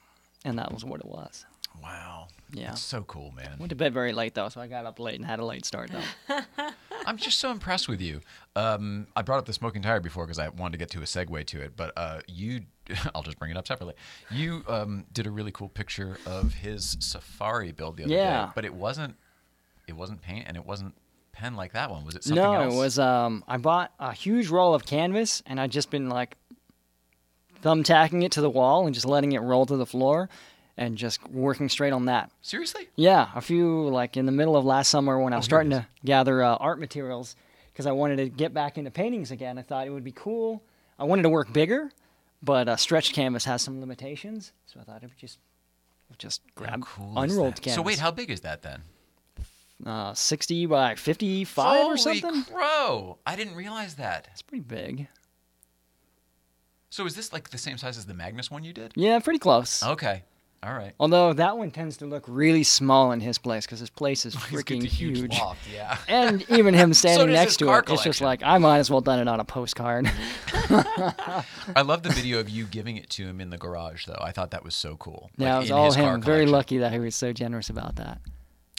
and 0.45 0.59
that 0.59 0.73
was 0.73 0.85
what 0.85 1.01
it 1.01 1.07
was. 1.07 1.47
Wow. 1.83 2.29
Yeah. 2.53 2.69
That's 2.69 2.81
so 2.83 3.03
cool, 3.03 3.33
man. 3.33 3.57
Went 3.59 3.71
to 3.71 3.77
bed 3.77 3.93
very 3.93 4.13
late 4.13 4.35
though, 4.35 4.49
so 4.49 4.61
I 4.61 4.69
got 4.69 4.87
up 4.87 5.01
late 5.01 5.17
and 5.17 5.25
had 5.25 5.41
a 5.41 5.45
late 5.45 5.65
start 5.65 5.91
though. 5.91 6.39
I'm 7.07 7.17
just 7.17 7.39
so 7.41 7.51
impressed 7.51 7.89
with 7.89 8.01
you. 8.01 8.21
Um, 8.55 9.09
I 9.17 9.23
brought 9.23 9.39
up 9.39 9.47
the 9.47 9.53
smoking 9.53 9.83
tire 9.83 10.01
before 10.01 10.25
because 10.25 10.39
I 10.39 10.49
wanted 10.49 10.73
to 10.73 10.79
get 10.79 10.91
to 10.91 11.01
a 11.01 11.03
segue 11.05 11.45
to 11.47 11.61
it, 11.61 11.73
but 11.77 11.93
uh, 11.97 12.21
you, 12.29 12.61
I'll 13.15 13.23
just 13.25 13.39
bring 13.39 13.51
it 13.51 13.57
up 13.57 13.67
separately. 13.67 13.95
You 14.31 14.63
um, 14.69 15.05
did 15.13 15.27
a 15.27 15.31
really 15.31 15.51
cool 15.51 15.69
picture 15.69 16.17
of 16.27 16.55
his 16.55 16.97
safari 17.01 17.73
build 17.73 17.97
the 17.97 18.05
other 18.05 18.15
Yeah. 18.15 18.47
day, 18.47 18.53
but 18.55 18.65
it 18.65 18.75
wasn't, 18.75 19.17
it 19.89 19.95
wasn't 19.95 20.23
paint 20.23 20.45
and 20.47 20.57
it 20.57 20.65
wasn't 20.65 20.95
pen 21.33 21.57
like 21.57 21.73
that 21.73 21.91
one. 21.91 22.05
Was 22.05 22.15
it 22.15 22.23
something 22.23 22.41
no, 22.43 22.53
else? 22.53 22.73
it 22.73 22.77
was 22.77 22.99
um 23.01 23.43
I 23.49 23.57
bought 23.57 23.93
a 23.99 24.13
huge 24.13 24.49
roll 24.49 24.73
of 24.75 24.87
canvas 24.87 25.43
and 25.47 25.61
I'd 25.61 25.73
just 25.73 25.91
been 25.91 26.09
like 26.09 26.37
thumbtacking 27.65 28.23
it 28.23 28.31
to 28.33 28.41
the 28.41 28.51
wall 28.51 28.87
and 28.87 28.95
just 28.95 29.07
letting 29.07 29.33
it 29.33 29.41
roll 29.41 29.65
to 29.67 29.77
the 29.77 29.87
floor 29.87 30.29
and 30.77 30.99
just 30.99 31.27
working 31.31 31.69
straight 31.69 31.93
on 31.93 32.05
that. 32.07 32.31
Seriously? 32.43 32.89
Yeah, 32.97 33.31
a 33.35 33.41
few 33.41 33.89
like 33.89 34.17
in 34.17 34.27
the 34.27 34.33
middle 34.33 34.57
of 34.57 34.65
last 34.65 34.91
summer 34.91 35.19
when 35.19 35.33
I 35.33 35.37
was 35.37 35.47
it 35.47 35.49
starting 35.49 35.73
is. 35.73 35.79
to 35.79 35.87
gather 36.05 36.43
uh, 36.43 36.57
art 36.57 36.79
materials 36.79 37.37
because 37.73 37.87
I 37.87 37.93
wanted 37.93 38.17
to 38.17 38.29
get 38.29 38.53
back 38.53 38.77
into 38.77 38.91
paintings 38.91 39.31
again. 39.31 39.59
I 39.59 39.62
thought 39.62 39.87
it 39.87 39.91
would 39.91 40.05
be 40.05 40.12
cool. 40.12 40.62
I 40.99 41.05
wanted 41.05 41.23
to 41.23 41.29
work 41.29 41.53
bigger, 41.53 41.91
but 42.43 42.69
uh, 42.69 42.77
stretched 42.77 43.15
canvas 43.15 43.45
has 43.47 43.62
some 43.62 43.81
limitations, 43.81 44.53
so 44.67 44.79
I 44.79 44.85
thought 44.85 45.03
it 45.03 45.07
would 45.07 45.19
just 45.19 45.39
just 46.19 46.43
grab 46.55 46.85
cool 46.85 47.19
unrolled 47.19 47.57
canvas. 47.57 47.75
So 47.75 47.83
wait, 47.83 47.99
how 47.99 48.11
big 48.11 48.31
is 48.31 48.43
that 48.43 48.62
then? 48.62 48.83
uh, 49.87 50.15
sixty 50.15 50.67
by 50.67 50.95
fifty-five 50.95 51.83
Holy 51.83 51.95
or 51.95 51.97
something? 51.97 52.31
Holy 52.31 52.43
crow! 52.45 53.19
I 53.27 53.35
didn't 53.37 53.57
realize 53.57 53.95
that. 53.97 54.29
It's 54.33 54.43
pretty 54.43 54.62
big. 54.62 55.09
So 56.95 57.07
is 57.07 57.17
this 57.17 57.33
like 57.33 57.51
the 57.51 57.59
same 57.59 57.77
size 57.77 57.99
as 57.99 58.07
the 58.07 58.15
Magnus 58.15 58.53
one 58.53 58.63
you 58.63 58.73
did? 58.73 58.93
Yeah, 58.95 59.19
pretty 59.19 59.41
close. 59.41 59.83
Okay. 59.83 60.23
All 60.63 60.73
right. 60.73 60.93
Although 61.01 61.33
that 61.33 61.59
one 61.59 61.73
tends 61.73 61.97
to 61.97 62.07
look 62.07 62.23
really 62.29 62.63
small 62.63 63.11
in 63.11 63.19
his 63.19 63.37
place 63.37 63.67
because 63.67 63.81
his 63.81 63.91
place 63.91 64.25
is 64.25 64.37
freaking 64.37 64.85
huge, 64.85 65.19
huge. 65.19 65.37
loft, 65.37 65.59
yeah. 65.75 65.99
And 66.09 66.49
even 66.49 66.73
him 66.73 66.95
standing 66.95 67.27
does 67.27 67.35
next 67.35 67.57
to 67.57 67.69
it, 67.75 67.91
it's 67.91 68.05
just 68.05 68.21
like 68.21 68.45
I 68.45 68.59
might 68.59 68.79
as 68.79 68.93
well 68.93 69.01
done 69.01 69.19
it 69.19 69.27
on 69.27 69.41
a 69.41 69.45
postcard. 69.45 70.09
I 70.71 71.83
love 71.85 72.05
the 72.05 72.11
video 72.11 72.39
of 72.39 72.49
you 72.49 72.65
giving 72.65 72.97
it 72.97 73.11
to 73.11 73.27
him 73.27 73.41
in 73.41 73.51
the 73.51 73.59
garage, 73.59 74.07
though. 74.07 74.21
I 74.21 74.31
thought 74.31 74.53
that 74.53 74.63
was 74.63 74.77
so 74.77 74.95
cool. 74.97 75.33
yeah, 75.37 75.57
Like, 75.57 75.57
it 75.57 75.61
was 75.63 75.71
all 75.73 75.93
him. 75.93 76.23
Very 76.23 76.47
lucky 76.47 76.79
that 76.79 76.93
he 76.93 77.01
was 77.01 77.17
so 77.17 77.33
generous 77.33 77.69
about 77.71 77.97
that. 77.97 78.21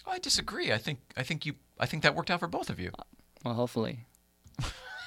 I 0.08 0.20
disagree. 0.20 0.72
I 0.72 0.78
think 0.78 1.00
I 1.18 1.24
think 1.24 1.46
you 1.46 1.56
I 1.78 1.86
think 1.86 2.02
that 2.04 2.16
worked 2.16 2.32
out 2.32 2.40
for 2.40 2.48
both 2.48 2.70
of 2.70 2.80
you. 2.80 2.92
Well, 3.44 3.56
hopefully. 3.56 4.06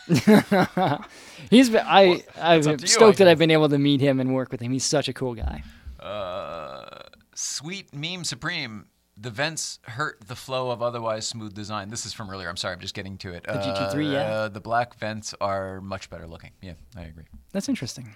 He's 1.50 1.70
been, 1.70 1.84
I 1.86 2.22
I'm 2.40 2.58
up 2.60 2.62
to 2.64 2.70
you, 2.70 2.76
I 2.82 2.86
stoked 2.86 3.18
that. 3.18 3.28
I've 3.28 3.38
been 3.38 3.50
able 3.50 3.68
to 3.68 3.78
meet 3.78 4.00
him 4.00 4.20
and 4.20 4.34
work 4.34 4.50
with 4.50 4.60
him. 4.60 4.72
He's 4.72 4.84
such 4.84 5.08
a 5.08 5.12
cool 5.12 5.34
guy. 5.34 5.62
Uh, 6.00 7.00
sweet 7.34 7.94
meme 7.94 8.24
supreme. 8.24 8.86
The 9.20 9.30
vents 9.30 9.80
hurt 9.82 10.28
the 10.28 10.36
flow 10.36 10.70
of 10.70 10.80
otherwise 10.80 11.26
smooth 11.26 11.52
design. 11.52 11.90
This 11.90 12.06
is 12.06 12.12
from 12.12 12.30
earlier. 12.30 12.48
I'm 12.48 12.56
sorry. 12.56 12.74
I'm 12.74 12.80
just 12.80 12.94
getting 12.94 13.18
to 13.18 13.32
it. 13.32 13.42
The 13.44 13.54
GT3, 13.54 14.12
yeah. 14.12 14.18
Uh, 14.20 14.48
the 14.48 14.60
black 14.60 14.96
vents 14.96 15.34
are 15.40 15.80
much 15.80 16.08
better 16.08 16.26
looking. 16.28 16.52
Yeah, 16.62 16.74
I 16.96 17.02
agree. 17.02 17.24
That's 17.52 17.68
interesting. 17.68 18.14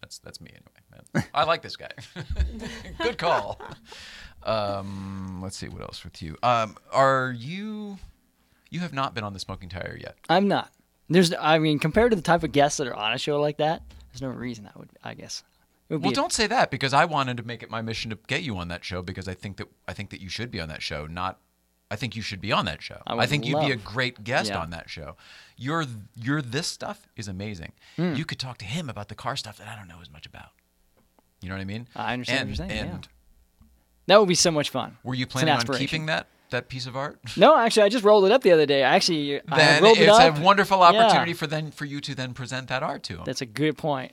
That's 0.00 0.20
that's 0.20 0.40
me 0.40 0.50
anyway. 0.52 1.26
I 1.34 1.44
like 1.44 1.60
this 1.62 1.76
guy. 1.76 1.90
Good 3.02 3.18
call. 3.18 3.60
Um, 4.42 5.40
let's 5.42 5.56
see 5.56 5.68
what 5.68 5.82
else 5.82 6.04
with 6.04 6.22
you. 6.22 6.36
Um, 6.42 6.76
are 6.92 7.34
you? 7.36 7.98
You 8.70 8.80
have 8.80 8.92
not 8.92 9.14
been 9.14 9.24
on 9.24 9.32
the 9.32 9.38
smoking 9.38 9.68
tire 9.68 9.98
yet. 10.00 10.16
I'm 10.28 10.46
not. 10.48 10.70
There's 11.08 11.32
I 11.34 11.58
mean 11.58 11.78
compared 11.78 12.10
to 12.12 12.16
the 12.16 12.22
type 12.22 12.42
of 12.42 12.52
guests 12.52 12.78
that 12.78 12.86
are 12.86 12.94
on 12.94 13.12
a 13.12 13.18
show 13.18 13.40
like 13.40 13.56
that, 13.58 13.82
there's 14.12 14.22
no 14.22 14.28
reason 14.28 14.66
I 14.74 14.78
would 14.78 14.88
I 15.02 15.14
guess 15.14 15.42
would 15.88 16.02
Well, 16.02 16.10
be- 16.10 16.14
don't 16.14 16.32
say 16.32 16.46
that 16.46 16.70
because 16.70 16.92
I 16.92 17.04
wanted 17.06 17.36
to 17.38 17.42
make 17.42 17.62
it 17.62 17.70
my 17.70 17.80
mission 17.80 18.10
to 18.10 18.18
get 18.26 18.42
you 18.42 18.56
on 18.58 18.68
that 18.68 18.84
show 18.84 19.00
because 19.02 19.26
I 19.26 19.34
think 19.34 19.56
that 19.56 19.68
I 19.86 19.92
think 19.94 20.10
that 20.10 20.20
you 20.20 20.28
should 20.28 20.50
be 20.50 20.60
on 20.60 20.68
that 20.68 20.82
show. 20.82 21.06
Not, 21.06 21.38
I 21.90 21.96
think 21.96 22.14
you 22.14 22.20
should 22.20 22.42
be 22.42 22.52
on 22.52 22.66
that 22.66 22.82
show. 22.82 23.00
I 23.06 23.16
I, 23.16 23.24
think 23.26 23.46
you'd 23.46 23.60
be 23.60 23.70
a 23.70 23.76
great 23.76 24.22
guest 24.22 24.50
Yeah. 24.50 24.58
on 24.60 24.68
that 24.70 24.90
show. 24.90 25.16
Your 25.56 25.86
your 26.14 26.42
this 26.42 26.66
stuff 26.66 27.08
is 27.16 27.26
amazing. 27.26 27.72
Hmm. 27.96 28.14
You 28.14 28.26
could 28.26 28.38
talk 28.38 28.58
to 28.58 28.66
him 28.66 28.90
about 28.90 29.08
the 29.08 29.14
car 29.14 29.34
stuff 29.36 29.56
that 29.56 29.66
I 29.68 29.74
don't 29.76 29.88
know 29.88 30.00
as 30.02 30.10
much 30.10 30.26
about. 30.26 30.50
You 31.40 31.48
know 31.48 31.54
what 31.54 31.62
I 31.62 31.64
mean? 31.64 31.88
I 31.96 32.12
understand 32.12 32.50
what 32.50 32.58
you're 32.58 32.68
saying, 32.68 32.84
yeah. 32.86 32.92
And 32.96 33.08
That 34.08 34.18
would 34.20 34.28
be 34.28 34.34
so 34.34 34.50
much 34.50 34.68
fun. 34.70 34.98
were 35.04 35.14
you 35.14 35.26
planning 35.26 35.54
on 35.54 35.64
keeping 35.78 36.04
that 36.06 36.26
that 36.50 36.68
piece 36.68 36.86
of 36.86 36.96
art? 36.96 37.18
No, 37.36 37.56
actually, 37.56 37.84
I 37.84 37.88
just 37.88 38.04
rolled 38.04 38.24
it 38.24 38.32
up 38.32 38.42
the 38.42 38.52
other 38.52 38.66
day. 38.66 38.84
I 38.84 38.94
actually 38.96 39.40
I 39.48 39.56
then 39.56 39.82
rolled 39.82 39.98
it 39.98 40.08
it's 40.08 40.18
up. 40.18 40.38
a 40.38 40.40
wonderful 40.40 40.78
Yeah. 40.78 40.84
opportunity 40.84 41.32
for 41.34 41.46
then 41.46 41.70
for 41.70 41.84
you 41.84 42.00
to 42.00 42.14
then 42.14 42.34
present 42.34 42.68
that 42.68 42.82
art 42.82 43.02
to 43.04 43.14
him. 43.18 43.22
That's 43.24 43.40
a 43.40 43.46
good 43.46 43.76
point. 43.78 44.12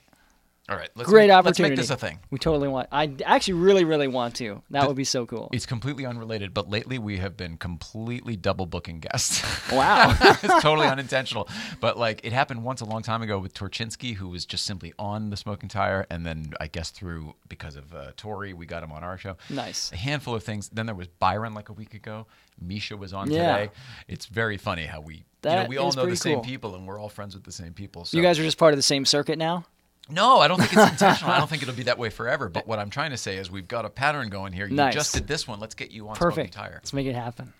All 0.68 0.76
right, 0.76 0.90
let's 0.96 1.08
Great 1.08 1.28
make, 1.28 1.36
opportunity. 1.36 1.76
Let's 1.76 1.88
make 1.88 1.88
this 1.88 1.90
a 1.90 1.96
thing. 1.96 2.18
We 2.30 2.38
totally 2.40 2.66
want. 2.66 2.88
I 2.90 3.14
actually 3.24 3.54
really, 3.54 3.84
really 3.84 4.08
want 4.08 4.34
to. 4.36 4.62
That 4.70 4.80
The- 4.82 4.88
would 4.88 4.96
be 4.96 5.04
so 5.04 5.24
cool. 5.24 5.48
It's 5.52 5.64
completely 5.64 6.04
unrelated, 6.04 6.52
but 6.52 6.68
lately 6.68 6.98
we 6.98 7.18
have 7.18 7.36
been 7.36 7.56
completely 7.56 8.34
double 8.36 8.66
booking 8.66 9.00
guests. 9.00 9.42
Wow. 9.72 10.16
it's 10.20 10.62
totally 10.62 10.86
unintentional. 10.86 11.48
But 11.80 11.98
like 11.98 12.20
it 12.24 12.32
happened 12.32 12.62
once 12.62 12.80
a 12.80 12.84
long 12.84 13.02
time 13.02 13.20
ago 13.22 13.38
with 13.38 13.52
Torchinsky, 13.52 14.14
who 14.14 14.28
was 14.28 14.46
just 14.46 14.64
simply 14.64 14.92
on 14.96 15.30
the 15.30 15.36
smoking 15.36 15.68
tire, 15.68 16.06
and 16.08 16.24
then 16.24 16.52
I 16.60 16.68
guess 16.68 16.90
through 16.90 17.34
because 17.48 17.74
of 17.74 17.92
uh, 17.92 18.12
Tori, 18.16 18.52
we 18.54 18.64
got 18.66 18.84
him 18.84 18.92
on 18.92 19.02
our 19.02 19.18
show. 19.18 19.36
Nice. 19.50 19.90
A 19.92 19.96
handful 19.96 20.36
of 20.36 20.44
things. 20.44 20.68
Then 20.68 20.86
there 20.86 20.94
was 20.94 21.08
Byron 21.08 21.52
like 21.52 21.68
a 21.68 21.72
week 21.72 21.94
ago. 21.94 22.26
Misha 22.60 22.96
was 22.96 23.12
on 23.12 23.28
Yeah. 23.30 23.56
today. 23.58 23.72
It's 24.06 24.26
very 24.26 24.56
funny 24.56 24.86
how 24.86 25.00
we 25.00 25.14
you 25.14 25.24
know 25.52 25.66
we 25.68 25.76
all 25.78 25.86
know 25.92 26.02
the 26.02 26.02
pretty 26.02 26.16
same 26.16 26.34
cool. 26.36 26.44
people 26.44 26.74
and 26.76 26.86
we're 26.86 26.98
all 27.00 27.08
friends 27.08 27.34
with 27.34 27.44
the 27.44 27.52
same 27.52 27.72
people. 27.72 28.04
So 28.04 28.16
You 28.16 28.22
guys 28.22 28.38
are 28.38 28.44
just 28.44 28.58
part 28.58 28.72
of 28.72 28.78
the 28.78 28.82
same 28.82 29.04
circuit 29.04 29.36
now. 29.38 29.64
No, 30.08 30.38
I 30.38 30.48
don't 30.48 30.58
think 30.58 30.72
it's 30.72 30.92
intentional. 30.92 31.32
I 31.32 31.38
don't 31.38 31.48
think 31.50 31.62
it'll 31.62 31.74
be 31.74 31.84
that 31.84 31.98
way 31.98 32.10
forever. 32.10 32.48
But 32.48 32.66
what 32.66 32.78
I'm 32.78 32.90
trying 32.90 33.10
to 33.10 33.16
say 33.16 33.36
is 33.36 33.50
we've 33.50 33.68
got 33.68 33.84
a 33.84 33.90
pattern 33.90 34.28
going 34.28 34.52
here. 34.52 34.66
You 34.66 34.76
Nice. 34.76 34.94
just 34.94 35.14
did 35.14 35.26
this 35.26 35.46
one. 35.48 35.58
Let's 35.60 35.74
get 35.74 35.90
you 35.90 36.08
on 36.08 36.16
Perfect. 36.16 36.54
smoking 36.54 36.68
tire. 36.70 36.74
Let's 36.74 36.92
make 36.92 37.06
it 37.06 37.14
happen. 37.14 37.52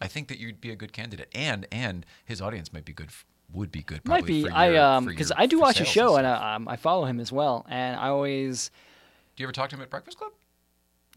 I 0.00 0.06
think 0.06 0.28
that 0.28 0.38
you'd 0.38 0.60
be 0.60 0.70
a 0.70 0.76
good 0.76 0.92
candidate, 0.92 1.28
and 1.34 1.66
and 1.72 2.06
his 2.24 2.40
audience 2.40 2.72
might 2.72 2.84
be 2.84 2.92
good. 2.92 3.08
Would 3.52 3.72
be 3.72 3.82
good. 3.82 4.04
Might 4.04 4.26
be. 4.26 4.44
For 4.44 4.52
I 4.52 4.76
um 4.76 5.06
because 5.06 5.32
I 5.36 5.46
do 5.46 5.58
watch 5.58 5.80
a 5.80 5.84
show 5.84 6.16
and 6.16 6.26
and. 6.26 6.36
I, 6.36 6.54
um, 6.54 6.68
I 6.68 6.76
follow 6.76 7.04
him 7.06 7.18
as 7.18 7.32
well, 7.32 7.66
and 7.68 7.96
I 7.98 8.08
always. 8.08 8.70
do 9.36 9.42
you 9.42 9.46
ever 9.46 9.52
talk 9.52 9.70
to 9.70 9.76
him 9.76 9.82
at 9.82 9.90
Breakfast 9.90 10.18
Club? 10.18 10.32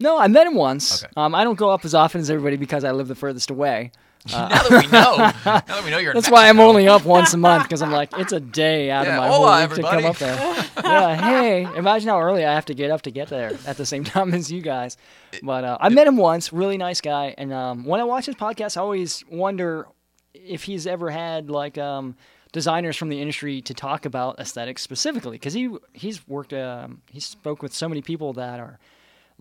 No, 0.00 0.18
I 0.18 0.26
met 0.26 0.46
him 0.46 0.54
once. 0.54 1.04
Okay. 1.04 1.12
Um, 1.16 1.34
I 1.34 1.44
don't 1.44 1.58
go 1.58 1.70
up 1.70 1.84
as 1.84 1.94
often 1.94 2.20
as 2.22 2.30
everybody 2.30 2.56
because 2.56 2.82
I 2.82 2.90
live 2.90 3.06
the 3.06 3.14
furthest 3.14 3.50
away. 3.50 3.92
now 4.30 4.48
that 4.48 4.70
we 4.70 4.90
know, 4.90 5.16
now 5.16 5.60
that 5.60 5.84
we 5.84 5.90
know 5.90 5.98
you're. 5.98 6.14
That's 6.14 6.30
why 6.30 6.48
I'm 6.48 6.60
only 6.60 6.86
up 6.86 7.04
once 7.04 7.34
a 7.34 7.36
month 7.36 7.64
because 7.64 7.82
I'm 7.82 7.90
like, 7.90 8.16
it's 8.18 8.32
a 8.32 8.40
day 8.40 8.90
out 8.90 9.06
Yeah, 9.06 9.14
of 9.14 9.16
my 9.18 9.28
whole 9.28 9.60
week 9.60 9.74
to 9.74 9.82
come 9.82 10.04
up 10.04 10.16
there. 10.18 10.36
yeah, 10.84 11.16
hey, 11.16 11.62
imagine 11.76 12.08
how 12.08 12.20
early 12.20 12.44
I 12.44 12.54
have 12.54 12.66
to 12.66 12.74
get 12.74 12.90
up 12.90 13.02
to 13.02 13.10
get 13.10 13.28
there 13.28 13.52
at 13.66 13.76
the 13.76 13.86
same 13.86 14.04
time 14.14 14.32
as 14.34 14.50
you 14.52 14.60
guys. 14.62 14.96
But 15.42 15.64
uh, 15.64 15.78
I 15.80 15.88
met 15.88 16.06
him 16.06 16.16
once, 16.16 16.52
really 16.52 16.76
nice 16.76 17.00
guy. 17.00 17.34
And 17.36 17.52
um, 17.52 17.84
when 17.84 18.00
I 18.00 18.04
watch 18.04 18.26
his 18.26 18.36
podcast, 18.36 18.76
I 18.76 18.80
always 18.80 19.24
wonder 19.30 19.88
if 20.34 20.64
he's 20.64 20.86
ever 20.86 21.10
had 21.10 21.50
like 21.50 21.76
um, 21.78 22.16
designers 22.52 22.96
from 22.96 23.08
the 23.08 23.20
industry 23.20 23.60
to 23.62 23.74
talk 23.74 24.04
about 24.04 24.38
aesthetics 24.38 24.82
specifically 24.82 25.36
because 25.36 25.52
he 25.54 25.70
he's 25.92 26.26
worked 26.28 26.52
um, 26.52 27.02
he 27.10 27.20
spoke 27.20 27.62
with 27.62 27.72
so 27.74 27.88
many 27.88 28.02
people 28.02 28.32
that 28.34 28.60
are 28.60 28.78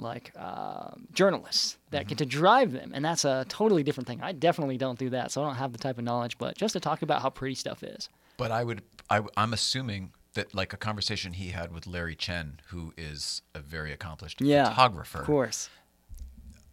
like 0.01 0.31
uh, 0.37 0.91
journalists 1.13 1.77
that 1.91 2.07
get 2.07 2.17
to 2.19 2.25
drive 2.25 2.71
them, 2.71 2.91
and 2.93 3.03
that's 3.05 3.25
a 3.25 3.45
totally 3.47 3.83
different 3.83 4.07
thing. 4.07 4.19
I 4.21 4.31
definitely 4.31 4.77
don't 4.77 4.97
do 4.99 5.09
that, 5.11 5.31
so 5.31 5.43
I 5.43 5.47
don't 5.47 5.55
have 5.55 5.71
the 5.71 5.77
type 5.79 5.97
of 5.97 6.03
knowledge. 6.03 6.37
But 6.37 6.57
just 6.57 6.73
to 6.73 6.79
talk 6.79 7.01
about 7.01 7.21
how 7.21 7.29
pretty 7.29 7.55
stuff 7.55 7.83
is. 7.83 8.09
But 8.37 8.51
I 8.51 8.63
would. 8.63 8.81
I, 9.09 9.21
I'm 9.37 9.53
assuming 9.53 10.11
that 10.33 10.53
like 10.55 10.73
a 10.73 10.77
conversation 10.77 11.33
he 11.33 11.49
had 11.49 11.71
with 11.73 11.85
Larry 11.87 12.15
Chen, 12.15 12.59
who 12.67 12.93
is 12.97 13.41
a 13.53 13.59
very 13.59 13.91
accomplished 13.91 14.41
Yeah, 14.41 14.69
photographer. 14.69 15.19
Of 15.19 15.25
course. 15.25 15.69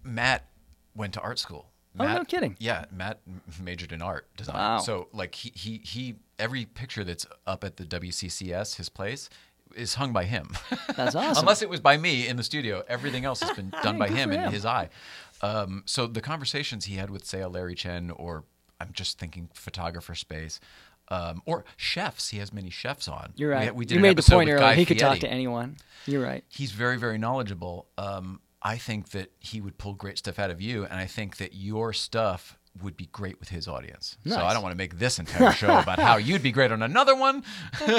Matt 0.03 0.49
went 0.95 1.14
to 1.14 1.20
art 1.20 1.39
school. 1.39 1.70
Oh, 1.99 2.05
no 2.05 2.14
Matt, 2.14 2.29
kidding. 2.29 2.57
Yeah, 2.61 2.85
Matt 2.93 3.20
majored 3.61 3.93
in 3.93 4.03
art 4.03 4.29
design. 4.37 4.55
Wow. 4.57 4.79
So 4.79 5.09
like 5.12 5.35
he, 5.35 5.51
he 5.55 5.79
he 5.79 6.14
every 6.39 6.64
picture 6.64 7.03
that's 7.03 7.26
up 7.47 7.64
at 7.64 7.76
the 7.76 7.85
WCCS, 7.85 8.76
his 8.76 8.89
place, 8.89 9.29
is 9.79 9.95
hung 9.95 10.12
by 10.12 10.24
him. 10.24 10.51
That's 10.97 11.14
awesome. 11.14 11.43
Unless 11.43 11.62
it 11.62 11.68
was 11.68 11.81
by 11.81 11.97
me 11.97 12.26
in 12.29 12.37
the 12.37 12.43
studio, 12.43 12.83
everything 12.89 13.24
else 13.24 13.41
has 13.41 13.57
been 13.57 13.70
done 13.83 13.99
by 13.99 14.09
him 14.09 14.31
for 14.31 14.37
in 14.37 14.51
his 14.53 14.66
eye. 14.66 14.89
Um, 15.41 15.83
so 15.87 16.07
the 16.07 16.20
conversations 16.20 16.87
he 16.87 16.97
had 16.97 17.11
with, 17.11 17.24
say, 17.24 17.41
a 17.41 17.49
Larry 17.49 17.74
Chen, 17.74 18.11
or 18.11 18.45
I'm 18.81 18.91
just 18.93 19.18
thinking 19.18 19.49
photographer 19.55 20.14
space, 20.14 20.61
um, 21.11 21.43
or 21.47 21.64
chefs. 21.76 22.31
He 22.31 22.39
has 22.39 22.53
many 22.53 22.70
chefs 22.70 23.09
on. 23.09 23.33
You're 23.37 23.51
right. 23.51 23.74
We, 23.74 23.85
did 23.85 23.95
you 23.95 24.01
made 24.01 24.16
the 24.16 24.22
point 24.22 24.49
earlier. 24.49 24.59
Guy 24.59 24.74
He 24.74 24.85
could 24.85 24.99
talk 24.99 25.20
to 25.20 25.29
anyone. 25.29 25.76
You're 26.07 26.22
right. 26.22 26.43
he's 26.49 26.72
very 26.72 26.97
very 26.99 27.18
knowledgeable 27.18 27.87
um, 27.99 28.41
i 28.62 28.76
think 28.76 29.11
that 29.11 29.31
he 29.39 29.61
would 29.61 29.76
pull 29.79 29.93
great 29.95 30.16
stuff 30.18 30.39
out 30.39 30.51
of 30.51 30.61
you 30.61 30.85
and 30.85 30.95
i 30.95 31.07
think 31.07 31.37
that 31.37 31.55
your 31.55 31.93
stuff 31.93 32.57
would 32.83 32.97
be 32.97 33.07
great 33.07 33.39
with 33.41 33.49
his 33.49 33.68
audience. 33.68 34.16
So 34.26 34.37
i 34.37 34.53
don't 34.53 34.62
want 34.62 34.72
to 34.72 34.76
make 34.76 34.99
this 34.99 35.18
entire 35.18 35.53
show 35.53 35.79
about 35.79 35.99
how 35.99 36.16
you'd 36.16 36.43
be 36.43 36.53
great 36.53 36.72
on 36.72 36.83
another 36.83 37.14
one. 37.14 37.45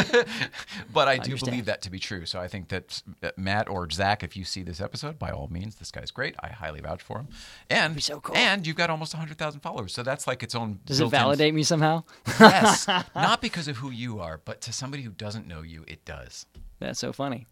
But 0.92 1.08
i 1.08 1.18
do 1.18 1.32
understand. 1.32 1.52
believe 1.52 1.66
that 1.66 1.82
to 1.84 1.92
be 1.92 2.00
true. 2.00 2.26
So 2.26 2.40
i 2.40 2.48
think 2.48 2.70
that 2.70 3.02
matt 3.38 3.70
or 3.70 3.90
zach 3.90 4.24
if 4.24 4.36
you 4.36 4.44
see 4.44 4.64
this 4.64 4.82
episode 4.82 5.20
by 5.20 5.32
all 5.32 5.48
means 5.50 5.76
this 5.76 5.92
guy's 5.92 6.12
great. 6.12 6.36
I 6.40 6.50
highly 6.50 6.82
vouch 6.82 7.02
for 7.02 7.20
him. 7.20 7.28
And 7.70 7.96
be 7.96 8.02
so 8.02 8.20
cool. 8.20 8.36
and 8.36 8.66
you've 8.66 8.76
got 8.76 8.90
almost 8.90 9.14
100000 9.14 9.60
followers. 9.62 9.94
So 9.94 10.04
that's 10.04 10.28
like 10.28 10.44
its 10.44 10.56
own 10.56 10.80
Does 10.86 11.00
it 11.00 11.08
validate 11.10 11.54
me 11.54 11.64
somehow? 11.64 12.04
yes. 12.40 12.88
Not 13.16 13.42
because 13.42 13.68
of 13.68 13.78
who 13.78 13.92
you 13.92 14.20
are 14.20 14.42
but 14.44 14.62
to 14.62 14.74
somebody 14.74 15.04
who 15.04 15.12
doesn't 15.12 15.48
know 15.48 15.62
you 15.62 15.84
it 15.88 16.06
does. 16.06 16.46
That's 16.80 17.00
so 17.00 17.12
funny. 17.14 17.48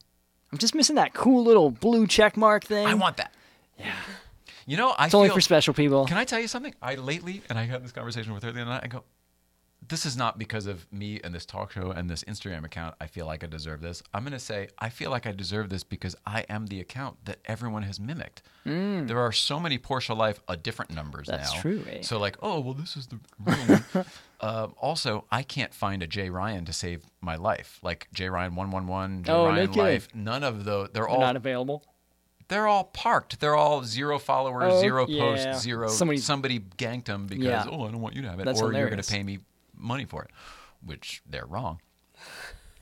I'm 0.52 0.58
just 0.58 0.74
missing 0.76 0.96
that 0.96 1.14
cool 1.14 1.44
little 1.44 1.72
blue 1.72 2.08
check 2.08 2.38
mark 2.38 2.64
thing. 2.64 2.88
i 2.88 2.94
want 2.94 3.18
that. 3.18 3.34
Yeah 3.78 3.94
you 4.68 4.78
know 4.78 4.94
i 5.00 5.06
it's 5.06 5.16
only 5.16 5.30
for 5.30 5.42
special 5.42 5.74
people. 5.74 6.06
Can 6.06 6.18
I 6.18 6.26
tell 6.26 6.40
you 6.40 6.48
something? 6.48 6.76
I 6.82 6.94
lately, 6.96 7.42
and 7.50 7.58
I 7.58 7.64
had 7.64 7.84
this 7.84 7.92
conversation 7.92 8.34
with 8.34 8.44
her 8.44 8.52
the 8.52 8.62
other 8.62 8.70
night. 8.70 8.82
I 8.84 8.88
go, 8.88 9.04
this 9.88 10.06
is 10.06 10.18
not 10.18 10.38
because 10.38 10.66
of 10.68 10.86
me 10.92 11.22
and 11.24 11.34
this 11.34 11.46
talk 11.46 11.72
show 11.72 11.92
and 11.92 12.10
this 12.10 12.24
Instagram 12.26 12.66
account. 12.66 12.96
I 13.00 13.08
feel 13.08 13.26
like 13.26 13.44
I 13.44 13.48
deserve 13.48 13.80
this. 13.80 14.04
I'm 14.14 14.24
going 14.24 14.34
to 14.34 14.40
say 14.40 14.68
I 14.78 14.90
feel 14.90 15.10
like 15.12 15.26
I 15.26 15.32
deserve 15.32 15.70
this 15.70 15.84
because 15.84 16.14
I 16.26 16.42
am 16.50 16.66
the 16.66 16.82
account 16.82 17.24
that 17.26 17.38
everyone 17.46 17.84
has 17.84 17.98
mimicked. 18.00 18.42
There 18.66 19.20
are 19.20 19.32
so 19.32 19.60
many 19.62 19.78
Porsche 19.80 20.18
Life, 20.18 20.42
uh, 20.50 20.58
different 20.62 20.92
numbers 20.92 21.28
Mm. 21.28 21.32
That's 21.32 21.54
now. 21.56 21.62
true, 21.62 21.84
eh? 21.90 22.02
So 22.02 22.20
like, 22.20 22.36
oh 22.42 22.60
well, 22.60 22.74
this 22.74 22.98
is 22.98 23.08
the 23.08 23.20
real 23.46 23.58
one. 23.94 24.06
uh, 24.42 24.68
also, 24.78 25.24
I 25.32 25.44
can't 25.44 25.74
find 25.74 26.04
a 26.04 26.08
Jay 26.08 26.30
Ryan 26.30 26.66
to 26.66 26.74
save 26.74 27.04
my 27.22 27.38
life. 27.38 27.80
Like 27.82 28.08
Jay 28.14 28.28
Ryan 28.28 28.56
one 28.56 28.72
one 28.72 28.88
one, 28.88 29.24
Jay 29.24 29.32
Oh, 29.32 29.44
no 29.46 29.50
Ryan 29.52 29.68
kidding. 29.68 29.82
Life. 29.84 30.10
None 30.14 30.44
of 30.44 30.66
those. 30.66 30.90
They're 30.92 31.04
They're 31.04 31.08
all 31.08 31.22
not 31.22 31.38
available. 31.38 31.86
They're 32.50 32.68
all 32.68 32.86
parked. 32.86 33.40
They're 33.40 33.56
all 33.56 33.84
zero 33.84 34.20
followers, 34.20 34.74
Oh, 34.76 34.80
zero 34.82 35.06
yeah. 35.08 35.22
posts, 35.22 35.64
zero. 35.64 35.88
Somebody- 35.90 36.20
Somebody, 36.20 36.60
ganked 36.78 37.06
them 37.06 37.28
because 37.28 37.46
Yeah. 37.46 37.66
oh, 37.70 37.86
I 37.88 37.92
don't 37.92 38.02
want 38.02 38.16
you 38.16 38.22
to 38.24 38.30
have 38.30 38.40
it, 38.40 38.46
That's 38.46 38.62
or 38.62 38.74
you're 38.74 38.90
going 38.90 39.02
to 39.02 39.10
pay 39.12 39.24
me 39.24 39.40
money 39.76 40.06
for 40.06 40.24
it, 40.24 40.32
which 40.86 41.22
they're 41.30 41.46
wrong. 41.46 41.80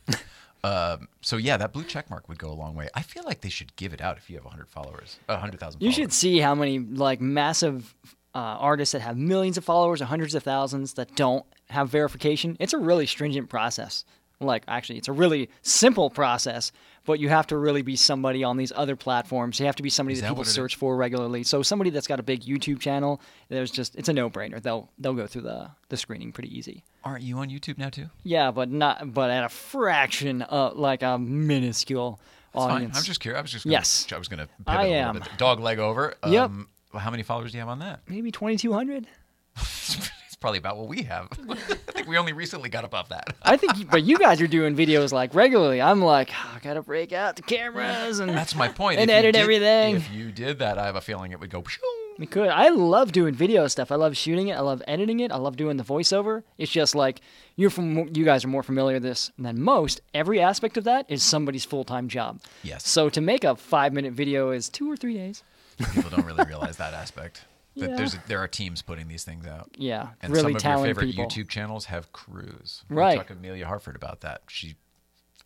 um, 0.64 1.08
so 1.22 1.38
yeah, 1.38 1.58
that 1.58 1.74
blue 1.74 1.84
check 1.84 2.10
mark 2.10 2.28
would 2.30 2.40
go 2.40 2.50
a 2.50 2.54
long 2.54 2.76
way. 2.76 2.90
I 2.94 3.02
feel 3.02 3.24
like 3.24 3.42
they 3.42 3.50
should 3.50 3.76
give 3.76 3.94
it 3.94 4.02
out 4.02 4.18
if 4.18 4.30
you 4.30 4.36
have 4.36 4.46
100 4.46 4.68
followers, 4.68 5.20
uh, 5.30 5.34
100,000. 5.34 5.82
You 5.82 5.92
should 5.92 6.14
see 6.14 6.40
how 6.40 6.56
many 6.56 6.80
like 6.80 7.22
massive 7.22 7.96
uh, 8.34 8.38
artists 8.40 8.92
that 8.94 9.02
have 9.02 9.18
millions 9.18 9.58
of 9.58 9.64
followers 9.64 10.02
or 10.02 10.06
hundreds 10.06 10.36
of 10.36 10.44
thousands 10.44 10.94
that 10.94 11.16
don't 11.16 11.46
have 11.70 11.90
verification. 11.90 12.58
It's 12.60 12.74
a 12.74 12.78
really 12.78 13.06
stringent 13.06 13.50
process. 13.50 14.06
Like 14.40 14.64
actually, 14.68 14.98
it's 14.98 15.08
a 15.08 15.14
really 15.14 15.50
simple 15.62 16.10
process, 16.10 16.72
but 17.06 17.20
you 17.20 17.30
have 17.30 17.48
to 17.48 17.58
really 17.58 17.82
be 17.82 17.96
somebody 17.96 18.44
on 18.44 18.58
these 18.58 18.72
other 18.76 18.96
platforms. 18.96 19.60
You 19.60 19.66
have 19.68 19.76
to 19.78 19.84
be 19.84 19.90
somebody 19.90 20.16
that 20.16 20.22
that 20.24 20.28
people 20.30 20.44
it 20.44 20.48
is? 20.48 20.54
search 20.54 20.76
for 20.76 20.96
regularly. 20.96 21.44
So 21.44 21.62
somebody 21.62 21.90
that's 21.92 22.08
got 22.08 22.20
a 22.20 22.24
big 22.24 22.42
YouTube 22.44 22.80
channel, 22.80 23.22
there's 23.50 23.72
just 23.72 23.96
it's 23.96 24.10
a 24.10 24.14
no-brainer. 24.14 24.62
They'll 24.62 24.90
they'll 24.98 25.14
go 25.14 25.28
through 25.28 25.44
the 25.44 25.70
the 25.90 25.98
screening 25.98 26.32
pretty 26.32 26.56
easy. 26.58 26.84
Aren't 27.04 27.24
you 27.24 27.38
on 27.38 27.50
YouTube 27.50 27.78
now 27.78 27.90
too? 27.90 28.08
Yeah, 28.24 28.52
but 28.52 28.70
not 28.70 29.14
but 29.14 29.30
at 29.30 29.44
a 29.44 29.50
fraction, 29.50 30.42
of 30.42 30.78
like 30.78 31.04
a 31.04 31.18
minuscule 31.20 32.20
That's 32.54 32.66
fine. 32.66 32.76
audience. 32.76 32.98
I'm 32.98 33.04
just 33.04 33.20
curious. 33.20 33.38
I 33.38 33.42
was 33.42 33.52
just 33.52 33.66
gonna, 33.66 33.74
Yes. 33.74 34.08
I 34.12 34.18
was 34.18 34.28
going 34.28 34.40
to 34.40 34.48
pivot 34.66 34.68
I 34.68 34.86
am. 34.88 35.22
Dog 35.38 35.60
leg 35.60 35.78
over. 35.80 36.16
Yep. 36.28 36.44
Um, 36.46 36.70
how 36.98 37.12
many 37.12 37.24
followers 37.24 37.52
do 37.52 37.58
you 37.58 37.62
have 37.62 37.70
on 37.70 37.80
that? 37.80 38.00
maybe 38.08 38.32
twenty 38.32 38.58
two 38.58 38.74
hundred. 38.74 39.06
it's 39.58 40.10
probably 40.46 40.60
about 40.60 40.78
what 40.78 40.88
we 40.88 41.02
have. 41.02 41.28
I 41.50 41.56
think 41.92 42.08
we 42.08 42.20
only 42.20 42.32
recently 42.32 42.70
got 42.70 42.86
above 42.86 43.10
that. 43.10 43.36
I 43.42 43.58
think, 43.58 43.90
but 43.90 44.04
you 44.04 44.20
guys 44.20 44.40
are 44.42 44.46
doing 44.48 44.76
videos 44.76 45.12
like 45.12 45.34
regularly. 45.34 45.82
I'm 45.82 46.04
like, 46.04 46.30
"Oh, 46.32 46.52
I 46.56 46.60
gotta 46.60 46.84
break 46.84 47.12
out 47.12 47.36
the 47.36 47.42
cameras 47.42 48.20
and 48.20 48.30
That's 48.30 48.54
my 48.54 48.68
point. 48.68 49.00
And 49.00 49.10
If 49.10 49.16
edit 49.16 49.34
did- 49.34 49.42
everything. 49.42 49.96
If 49.96 50.12
you 50.12 50.32
did 50.32 50.60
that, 50.60 50.78
I 50.78 50.86
have 50.86 50.96
a 50.96 51.02
feeling 51.02 51.32
it 51.32 51.40
would 51.40 51.50
go. 51.50 51.64
we 52.20 52.28
could. 52.28 52.50
I 52.50 52.70
love 52.70 53.12
doing 53.12 53.34
video 53.34 53.66
stuff. 53.68 53.92
I 53.92 53.96
love 53.96 54.16
shooting 54.16 54.50
it. 54.50 54.54
I 54.54 54.60
love 54.60 54.84
editing 54.88 55.20
it. 55.20 55.32
I 55.32 55.38
love 55.38 55.58
doing 55.58 55.78
the 55.78 55.84
voiceover. 55.84 56.44
It's 56.60 56.72
just 56.72 56.94
like 56.94 57.22
you're 57.56 57.72
from. 57.72 58.10
You 58.16 58.24
guys 58.24 58.46
are 58.46 58.50
more 58.50 58.62
familiar 58.62 58.98
with 58.98 59.04
this 59.04 59.32
than 59.40 59.60
most. 59.64 60.00
Every 60.14 60.40
aspect 60.40 60.78
of 60.78 60.84
that 60.84 61.08
is 61.10 61.24
somebody's 61.24 61.66
full 61.66 61.86
time 61.86 62.08
job. 62.08 62.40
Yes. 62.62 62.88
So 62.88 63.10
to 63.10 63.20
make 63.20 63.44
a 63.44 63.56
five 63.56 63.94
minute 63.94 64.14
video 64.14 64.52
is 64.52 64.70
two 64.70 64.92
or 64.92 64.96
three 64.96 65.16
days. 65.16 65.44
People 65.96 66.12
don't 66.12 66.24
really 66.24 66.46
realize 66.46 66.78
that 66.78 66.94
aspect. 66.94 67.46
That 67.76 67.90
Yeah. 67.92 67.96
there's 67.98 68.16
there 68.28 68.40
are 68.40 68.48
teams 68.48 68.82
putting 68.82 69.08
these 69.08 69.24
things 69.24 69.46
out. 69.46 69.70
Yeah, 69.78 70.10
And 70.22 70.32
really 70.34 70.58
some 70.58 70.72
of 70.80 70.86
your 70.86 70.96
favorite 70.96 71.06
people. 71.12 71.26
YouTube 71.26 71.50
channels 71.50 71.86
have 71.86 72.12
crews. 72.14 72.84
We 72.90 72.96
Right. 72.96 73.18
Talk 73.18 73.28
to 73.28 73.34
Amelia 73.34 73.68
Hartford 73.68 73.96
about 73.96 74.22
that. 74.22 74.44
She 74.48 74.76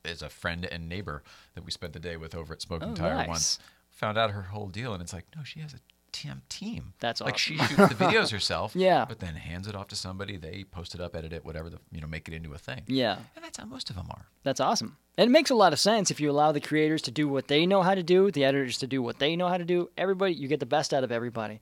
is 0.06 0.22
a 0.22 0.30
friend 0.30 0.66
and 0.66 0.88
neighbor 0.88 1.24
that 1.56 1.66
we 1.66 1.72
spent 1.72 1.94
the 1.94 2.00
day 2.00 2.18
with 2.18 2.34
over 2.36 2.54
at 2.54 2.62
Smoking 2.62 2.90
Oh, 2.92 2.96
Tire 2.96 3.16
nice. 3.16 3.28
once. 3.28 3.60
Found 3.92 4.18
out 4.18 4.32
her 4.32 4.44
whole 4.44 4.68
deal, 4.70 4.94
and 4.94 5.02
it's 5.04 5.12
like, 5.12 5.26
no, 5.36 5.44
she 5.44 5.60
has 5.60 5.74
a 5.74 5.80
TM 6.14 6.42
team. 6.50 6.94
That's 7.00 7.20
like 7.20 7.34
awesome. 7.34 7.58
she 7.58 7.58
shoots 7.58 7.90
the 7.90 7.96
videos 8.06 8.32
herself. 8.32 8.76
Yeah. 8.76 9.06
But 9.06 9.20
then 9.20 9.36
hands 9.36 9.68
it 9.68 9.76
off 9.76 9.88
to 9.90 9.96
somebody. 9.96 10.38
They 10.38 10.64
post 10.64 10.96
it 10.96 11.02
up, 11.02 11.16
edit 11.16 11.34
it, 11.34 11.44
whatever. 11.44 11.70
The, 11.70 11.80
you 11.92 12.00
know, 12.00 12.08
make 12.08 12.28
it 12.28 12.34
into 12.34 12.54
a 12.54 12.58
thing. 12.58 12.84
Yeah. 12.88 13.18
And 13.36 13.44
that's 13.44 13.58
how 13.58 13.66
most 13.66 13.90
of 13.90 13.96
them 13.96 14.08
are. 14.10 14.26
That's 14.44 14.60
awesome. 14.60 14.98
And 15.18 15.30
it 15.30 15.32
makes 15.34 15.50
a 15.50 15.56
lot 15.56 15.74
of 15.74 15.80
sense 15.80 16.10
if 16.12 16.20
you 16.22 16.32
allow 16.32 16.52
the 16.54 16.62
creators 16.62 17.02
to 17.04 17.12
do 17.12 17.28
what 17.28 17.48
they 17.50 17.66
know 17.66 17.82
how 17.84 17.94
to 17.94 18.02
do, 18.04 18.32
the 18.32 18.46
editors 18.46 18.78
to 18.78 18.88
do 18.88 19.02
what 19.04 19.20
they 19.20 19.36
know 19.36 19.50
how 19.50 19.58
to 19.58 19.66
do. 19.66 19.90
Everybody, 19.98 20.34
you 20.34 20.48
get 20.48 20.62
the 20.62 20.66
best 20.66 20.94
out 20.94 21.04
of 21.04 21.12
everybody. 21.12 21.60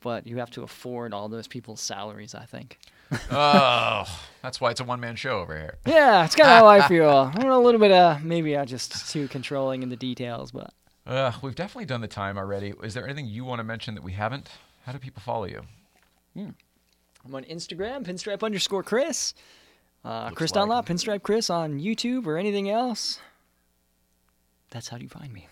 But 0.00 0.26
you 0.26 0.38
have 0.38 0.50
to 0.52 0.62
afford 0.62 1.12
all 1.12 1.28
those 1.28 1.48
people's 1.48 1.80
salaries, 1.80 2.34
I 2.34 2.44
think. 2.44 2.78
oh, 3.32 4.04
that's 4.42 4.60
why 4.60 4.70
it's 4.70 4.80
a 4.80 4.84
one 4.84 5.00
man 5.00 5.16
show 5.16 5.40
over 5.40 5.56
here. 5.56 5.78
Yeah, 5.86 6.24
it's 6.24 6.34
kind 6.36 6.48
of 6.50 6.56
how 6.58 6.66
I 6.66 6.86
feel. 6.88 7.32
I'm 7.34 7.48
a 7.50 7.58
little 7.58 7.80
bit, 7.80 7.90
uh, 7.90 8.18
maybe 8.22 8.56
I'm 8.56 8.66
just 8.66 9.10
too 9.10 9.26
controlling 9.28 9.82
in 9.82 9.88
the 9.88 9.96
details, 9.96 10.52
but 10.52 10.72
Uh, 11.06 11.32
we've 11.42 11.54
definitely 11.56 11.86
done 11.86 12.00
the 12.00 12.06
time 12.08 12.36
already. 12.38 12.74
Is 12.82 12.94
there 12.94 13.04
anything 13.04 13.26
you 13.26 13.44
want 13.44 13.58
to 13.60 13.64
mention 13.64 13.94
that 13.94 14.02
we 14.04 14.12
haven't? 14.12 14.48
How 14.84 14.92
do 14.92 14.98
people 14.98 15.22
follow 15.22 15.46
you? 15.46 15.62
I'm 16.36 16.54
on 17.34 17.44
Instagram, 17.44 18.04
pinstripe 18.06 18.44
underscore 18.44 18.82
Chris. 18.84 19.34
Uh, 20.04 20.24
Looks 20.26 20.36
Chris 20.36 20.50
like- 20.52 20.60
Dunlop, 20.62 20.86
pinstripe 20.86 21.22
Chris 21.22 21.50
on 21.50 21.80
YouTube 21.80 22.26
or 22.26 22.36
anything 22.38 22.70
else. 22.70 23.18
That's 24.70 24.88
how 24.88 24.98
you 24.98 25.08
find 25.08 25.32
me. 25.32 25.48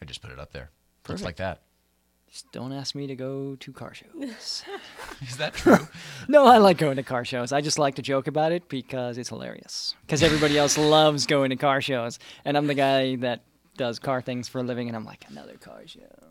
I 0.00 0.04
just 0.06 0.22
put 0.22 0.30
it 0.30 0.38
up 0.38 0.52
there. 0.52 0.70
Looks 1.08 1.22
like 1.22 1.36
that. 1.36 1.62
Just 2.30 2.52
don't 2.52 2.72
ask 2.72 2.94
me 2.94 3.06
to 3.06 3.16
go 3.16 3.56
to 3.56 3.72
car 3.72 3.94
shows. 3.94 4.62
Is 5.26 5.36
that 5.38 5.54
true? 5.54 5.88
no, 6.28 6.44
I 6.44 6.58
like 6.58 6.76
going 6.76 6.96
to 6.96 7.02
car 7.02 7.24
shows. 7.24 7.52
I 7.52 7.62
just 7.62 7.78
like 7.78 7.94
to 7.94 8.02
joke 8.02 8.26
about 8.26 8.52
it 8.52 8.68
because 8.68 9.16
it's 9.16 9.30
hilarious. 9.30 9.94
Because 10.02 10.22
everybody 10.22 10.58
else 10.58 10.76
loves 10.78 11.26
going 11.26 11.50
to 11.50 11.56
car 11.56 11.80
shows. 11.80 12.18
And 12.44 12.56
I'm 12.56 12.66
the 12.66 12.74
guy 12.74 13.16
that 13.16 13.40
does 13.78 13.98
car 13.98 14.20
things 14.20 14.46
for 14.46 14.58
a 14.58 14.62
living, 14.62 14.88
and 14.88 14.96
I'm 14.96 15.06
like, 15.06 15.24
another 15.28 15.54
car 15.54 15.80
show. 15.86 16.27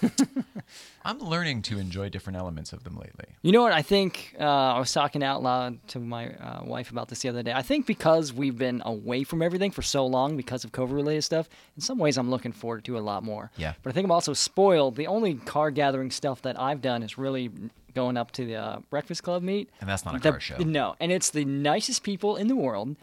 I'm 1.04 1.18
learning 1.18 1.62
to 1.62 1.78
enjoy 1.78 2.08
different 2.10 2.38
elements 2.38 2.72
of 2.72 2.84
them 2.84 2.96
lately. 2.96 3.24
You 3.42 3.50
know 3.52 3.62
what? 3.62 3.72
I 3.72 3.82
think 3.82 4.36
uh, 4.38 4.44
I 4.44 4.78
was 4.78 4.92
talking 4.92 5.22
out 5.22 5.42
loud 5.42 5.86
to 5.88 5.98
my 5.98 6.32
uh, 6.34 6.62
wife 6.64 6.90
about 6.92 7.08
this 7.08 7.20
the 7.22 7.28
other 7.28 7.42
day. 7.42 7.52
I 7.52 7.62
think 7.62 7.86
because 7.86 8.32
we've 8.32 8.56
been 8.56 8.82
away 8.84 9.24
from 9.24 9.42
everything 9.42 9.72
for 9.72 9.82
so 9.82 10.06
long 10.06 10.36
because 10.36 10.64
of 10.64 10.70
COVID 10.72 10.92
related 10.94 11.22
stuff, 11.22 11.48
in 11.76 11.82
some 11.82 11.98
ways 11.98 12.16
I'm 12.18 12.30
looking 12.30 12.52
forward 12.52 12.84
to 12.84 12.96
a 12.98 13.00
lot 13.00 13.24
more. 13.24 13.50
Yeah. 13.56 13.74
But 13.82 13.90
I 13.90 13.92
think 13.94 14.04
I'm 14.04 14.12
also 14.12 14.32
spoiled. 14.32 14.94
The 14.96 15.08
only 15.08 15.34
car 15.34 15.70
gathering 15.72 16.10
stuff 16.12 16.42
that 16.42 16.58
I've 16.58 16.80
done 16.80 17.02
is 17.02 17.18
really 17.18 17.50
going 17.94 18.16
up 18.16 18.30
to 18.32 18.44
the 18.46 18.54
uh, 18.56 18.78
Breakfast 18.88 19.22
Club 19.24 19.42
meet. 19.42 19.70
And 19.80 19.88
that's 19.90 20.04
not 20.04 20.14
a 20.14 20.18
The- 20.20 20.30
car 20.30 20.40
show. 20.40 20.56
No, 20.58 20.94
and 21.00 21.10
it's 21.10 21.30
the 21.30 21.44
nicest 21.44 22.04
people 22.04 22.36
in 22.36 22.46
the 22.46 22.56
world, 22.56 22.94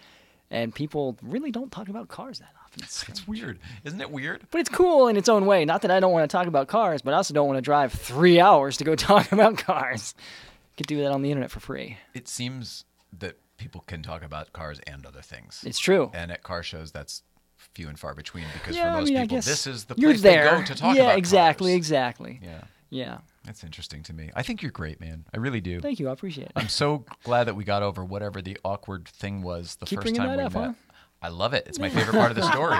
and 0.49 0.73
people 0.73 1.17
really 1.21 1.51
don't 1.51 1.71
talk 1.71 1.89
about 1.89 2.07
cars 2.07 2.39
that 2.39 2.45
often. 2.47 2.58
It's 2.77 3.07
It's 3.09 3.27
weird. 3.27 3.59
Isn't 3.83 3.99
it 4.01 4.11
weird? 4.11 4.45
but 4.51 4.59
it's 4.61 4.69
cool 4.69 5.07
in 5.07 5.17
its 5.17 5.27
own 5.29 5.45
way. 5.45 5.65
Not 5.65 5.81
that 5.81 5.91
I 5.91 5.99
don't 5.99 6.11
want 6.11 6.29
to 6.29 6.35
talk 6.35 6.47
about 6.47 6.67
cars, 6.67 7.01
but 7.01 7.13
I 7.13 7.17
also 7.17 7.33
don't 7.33 7.47
want 7.47 7.57
to 7.57 7.61
drive 7.61 7.91
three 7.93 8.39
hours 8.39 8.77
to 8.77 8.83
go 8.83 8.95
talk 8.95 9.31
about 9.31 9.57
cars. 9.57 10.13
Could 10.77 10.87
do 10.87 11.01
that 11.01 11.11
on 11.11 11.21
the 11.21 11.31
internet 11.31 11.51
for 11.51 11.59
free. 11.59 11.97
It 12.13 12.27
seems 12.27 12.85
that 13.19 13.37
people 13.57 13.81
can 13.87 14.01
talk 14.01 14.23
about 14.23 14.53
cars 14.53 14.79
and 14.87 15.05
other 15.05 15.21
things. 15.21 15.63
It's 15.67 15.79
true. 15.79 16.11
and 16.13 16.31
at 16.31 16.43
car 16.43 16.63
shows, 16.63 16.91
that's 16.91 17.23
few 17.73 17.89
and 17.89 17.99
far 17.99 18.13
between 18.15 18.45
because 18.53 18.75
yeah, 18.77 18.93
for 18.93 19.01
most 19.01 19.09
I 19.09 19.13
mean, 19.13 19.21
people, 19.23 19.35
this 19.37 19.67
is 19.67 19.83
the 19.85 19.95
place 19.95 20.21
they 20.21 20.35
go 20.37 20.63
to 20.63 20.75
talk 20.75 20.95
yeah, 20.95 21.01
about 21.03 21.11
Yeah, 21.11 21.17
exactly, 21.17 21.71
cars. 21.71 21.77
exactly. 21.77 22.39
Yeah, 22.41 22.61
Yeah. 22.89 23.17
that's 23.43 23.65
interesting 23.65 24.01
to 24.03 24.13
me. 24.13 24.31
I 24.33 24.43
think 24.43 24.61
you're 24.61 24.71
great, 24.71 25.01
man. 25.01 25.25
I 25.33 25.37
really 25.37 25.59
do. 25.59 25.81
Thank 25.81 25.99
you. 25.99 26.07
I 26.07 26.13
appreciate 26.13 26.45
it. 26.47 26.53
I'm 26.55 26.69
so 26.69 27.03
glad 27.25 27.43
that 27.45 27.55
we 27.57 27.65
got 27.65 27.83
over 27.83 28.05
whatever 28.05 28.41
the 28.41 28.57
awkward 28.63 29.09
thing 29.09 29.41
was 29.41 29.75
the 29.75 29.85
Keep 29.87 30.03
first 30.03 30.15
time 30.15 30.37
we 30.37 30.41
up, 30.43 30.53
met. 30.53 30.63
huh? 30.67 30.73
I 31.21 31.29
love 31.29 31.53
it. 31.53 31.65
It's 31.67 31.79
my 31.79 31.89
favorite 31.89 32.13
part 32.13 32.31
of 32.31 32.37
the 32.37 32.49
story. 32.51 32.77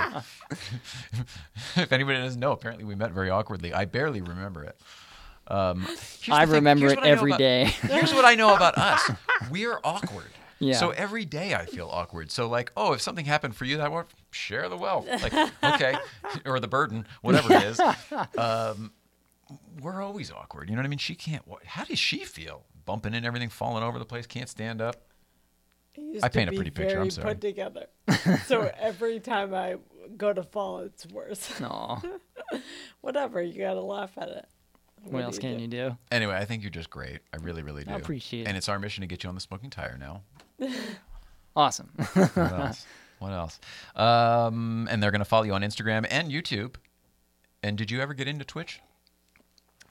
if 1.75 1.91
anybody 1.91 2.19
doesn't 2.19 2.39
know, 2.39 2.51
apparently 2.51 2.85
we 2.85 2.95
met 2.95 3.11
very 3.11 3.29
awkwardly. 3.29 3.73
I 3.73 3.85
barely 3.85 4.21
remember 4.21 4.63
it. 4.63 4.79
Um, 5.47 5.87
I 6.31 6.43
remember 6.43 6.87
it 6.87 6.97
what 6.97 7.05
I 7.05 7.09
every 7.09 7.31
about- 7.31 7.39
day. 7.39 7.65
Here's 7.81 8.13
what 8.13 8.23
I 8.23 8.35
know 8.35 8.55
about 8.55 8.77
us. 8.77 9.11
We're 9.49 9.79
awkward. 9.83 10.27
Yeah. 10.59 10.75
So 10.75 10.89
every 10.91 11.25
day 11.25 11.55
I 11.55 11.65
feel 11.65 11.89
awkward. 11.89 12.31
So 12.31 12.47
like, 12.47 12.71
oh, 12.77 12.93
if 12.93 13.01
something 13.01 13.25
happened 13.25 13.55
for 13.55 13.65
you 13.65 13.77
that 13.77 13.91
would 13.91 14.05
share 14.31 14.67
the 14.69 14.77
wealth. 14.77 15.07
Like, 15.21 15.33
okay, 15.63 15.95
or 16.45 16.59
the 16.59 16.67
burden, 16.67 17.07
whatever 17.21 17.53
it 17.53 17.63
is. 17.63 17.79
Um, 18.37 18.91
we're 19.81 20.01
always 20.01 20.31
awkward. 20.31 20.69
You 20.69 20.75
know 20.75 20.81
what 20.81 20.85
I 20.85 20.89
mean? 20.89 20.99
She 20.99 21.15
can't. 21.15 21.43
How 21.65 21.83
does 21.85 21.97
she 21.99 22.25
feel? 22.25 22.65
Bumping 22.85 23.13
in 23.13 23.23
everything, 23.25 23.49
falling 23.49 23.83
over 23.83 23.99
the 23.99 24.05
place, 24.05 24.27
can't 24.27 24.49
stand 24.49 24.81
up. 24.81 25.08
Used 26.13 26.25
I 26.25 26.29
to 26.29 26.37
paint 26.37 26.49
a 26.49 26.53
pretty 26.53 26.71
picture, 26.71 26.95
I'm 26.99 27.09
very 27.09 27.11
sorry. 27.11 27.27
Put 27.29 27.41
together. 27.41 27.85
so 28.45 28.71
every 28.79 29.19
time 29.19 29.53
I 29.53 29.77
go 30.17 30.33
to 30.33 30.43
fall, 30.43 30.79
it's 30.79 31.05
worse. 31.07 31.61
Aw, 31.61 32.01
Whatever, 33.01 33.41
you 33.41 33.61
gotta 33.61 33.81
laugh 33.81 34.11
at 34.17 34.29
it. 34.29 34.45
what 35.03 35.23
else 35.23 35.35
do 35.35 35.41
can 35.41 35.57
do? 35.57 35.61
you 35.63 35.67
do? 35.67 35.97
Anyway, 36.11 36.35
I 36.35 36.45
think 36.45 36.63
you're 36.63 36.71
just 36.71 36.89
great. 36.89 37.19
I 37.33 37.37
really, 37.37 37.63
really 37.63 37.83
do. 37.83 37.91
I 37.91 37.95
appreciate 37.95 38.41
it. 38.41 38.47
And 38.47 38.57
it's 38.57 38.69
our 38.69 38.79
mission 38.79 39.01
to 39.01 39.07
get 39.07 39.23
you 39.23 39.29
on 39.29 39.35
the 39.35 39.41
smoking 39.41 39.69
tire 39.69 39.97
now. 39.97 40.23
Awesome. 41.55 41.89
What 42.13 42.37
else? 42.37 42.85
what 43.19 43.31
else? 43.33 43.59
Um, 43.95 44.87
and 44.89 45.01
they're 45.03 45.11
going 45.11 45.19
to 45.19 45.25
follow 45.25 45.43
you 45.43 45.53
on 45.53 45.61
Instagram 45.61 46.05
and 46.09 46.31
YouTube. 46.31 46.75
And 47.61 47.77
did 47.77 47.91
you 47.91 47.99
ever 47.99 48.13
get 48.13 48.27
into 48.27 48.45
Twitch? 48.45 48.79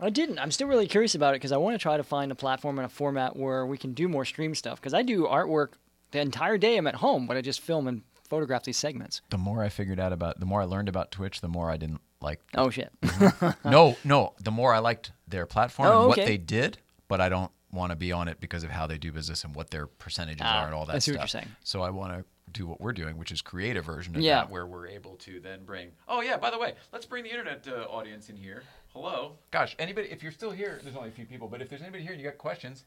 I 0.01 0.11
didn't. 0.11 0.39
I'm 0.39 0.51
still 0.51 0.69
really 0.69 0.87
curious 0.87 1.15
about 1.15 1.35
it 1.35 1.37
because 1.37 1.53
I 1.53 1.57
want 1.57 1.75
to 1.75 1.79
try 1.79 1.97
to 1.97 2.05
find 2.05 2.31
a 2.31 2.35
platform 2.35 2.79
and 2.79 2.87
a 2.87 2.89
format 2.89 3.37
where 3.37 3.67
we 3.67 3.77
can 3.77 3.93
do 3.93 4.09
more 4.09 4.25
stream 4.25 4.55
stuff. 4.55 4.81
Because 4.81 4.95
I 4.95 5.03
do 5.03 5.25
artwork 5.27 5.73
the 6.11 6.21
entire 6.21 6.59
day 6.59 6.77
I'm 6.77 6.87
at 6.87 6.97
home, 6.97 7.27
but 7.27 7.37
I 7.37 7.41
just 7.41 7.61
film 7.61 7.87
and 7.87 8.03
photograph 8.29 8.65
these 8.65 8.77
segments. 8.77 9.23
The 9.31 9.39
more 9.39 9.63
I 9.63 9.69
figured 9.69 9.99
out 10.01 10.13
about, 10.13 10.39
the 10.41 10.47
more 10.47 10.61
I 10.63 10.65
learned 10.65 10.89
about 10.89 11.11
Twitch, 11.11 11.41
the 11.41 11.49
more 11.49 11.71
I 11.71 11.77
didn't 11.77 12.01
like. 12.21 12.41
Oh 12.55 12.71
shit. 12.71 12.91
no, 13.65 13.97
no. 14.05 14.35
The 14.41 14.51
more 14.51 14.75
I 14.75 14.79
liked 14.79 15.13
their 15.27 15.47
platform 15.47 15.89
Oh, 15.89 15.99
and 16.01 16.09
what 16.09 16.17
they 16.17 16.37
did, 16.37 16.79
but 17.09 17.21
I 17.21 17.29
don't 17.29 17.51
want 17.73 17.91
to 17.93 17.97
be 17.97 18.13
on 18.13 18.29
it 18.29 18.41
because 18.41 18.65
of 18.65 18.71
how 18.71 18.87
they 18.87 18.99
do 18.99 19.13
business 19.13 19.45
and 19.45 19.55
what 19.55 19.71
their 19.71 19.87
percentages 19.87 20.43
Ah, 20.45 20.63
are 20.63 20.67
and 20.67 20.75
all 20.75 20.87
that 20.87 20.97
I 20.97 20.99
see 20.99 21.13
stuff. 21.13 21.21
what 21.21 21.35
you're 21.35 21.41
saying. 21.43 21.57
So 21.65 21.83
I 21.83 21.91
want 21.91 22.13
to 22.19 22.25
do 22.51 22.67
what 22.67 22.81
we're 22.81 22.93
doing, 22.95 23.19
which 23.19 23.31
is 23.31 23.43
create 23.43 23.77
a 23.77 23.83
version 23.83 24.17
of 24.17 24.23
Yeah. 24.23 24.37
that 24.37 24.51
where 24.51 24.67
we're 24.67 24.87
able 24.89 25.17
to 25.17 25.39
then 25.41 25.65
bring. 25.65 25.91
Oh 26.09 26.23
yeah, 26.23 26.37
by 26.39 26.51
the 26.51 26.59
way, 26.59 26.75
let's 26.93 27.05
bring 27.07 27.25
the 27.25 27.31
internet 27.31 27.67
uh, 27.69 27.83
audience 27.91 28.31
in 28.31 28.37
here. 28.37 28.63
Hello, 28.95 29.37
gosh, 29.51 29.77
anybody? 29.79 30.09
If 30.11 30.23
you're 30.23 30.33
still 30.33 30.51
here, 30.51 30.81
there's 30.83 30.97
only 30.97 31.11
a 31.11 31.13
few 31.13 31.27
people, 31.27 31.47
but 31.47 31.61
if 31.61 31.69
there's 31.69 31.83
anybody 31.83 32.03
here 32.03 32.13
and 32.13 32.21
you 32.21 32.27
got 32.27 32.39
questions, 32.39 32.85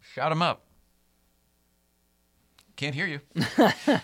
shout 0.00 0.30
them 0.30 0.42
up. 0.42 0.62
Can't 2.82 2.96
hear 2.96 3.06
you. 3.06 3.20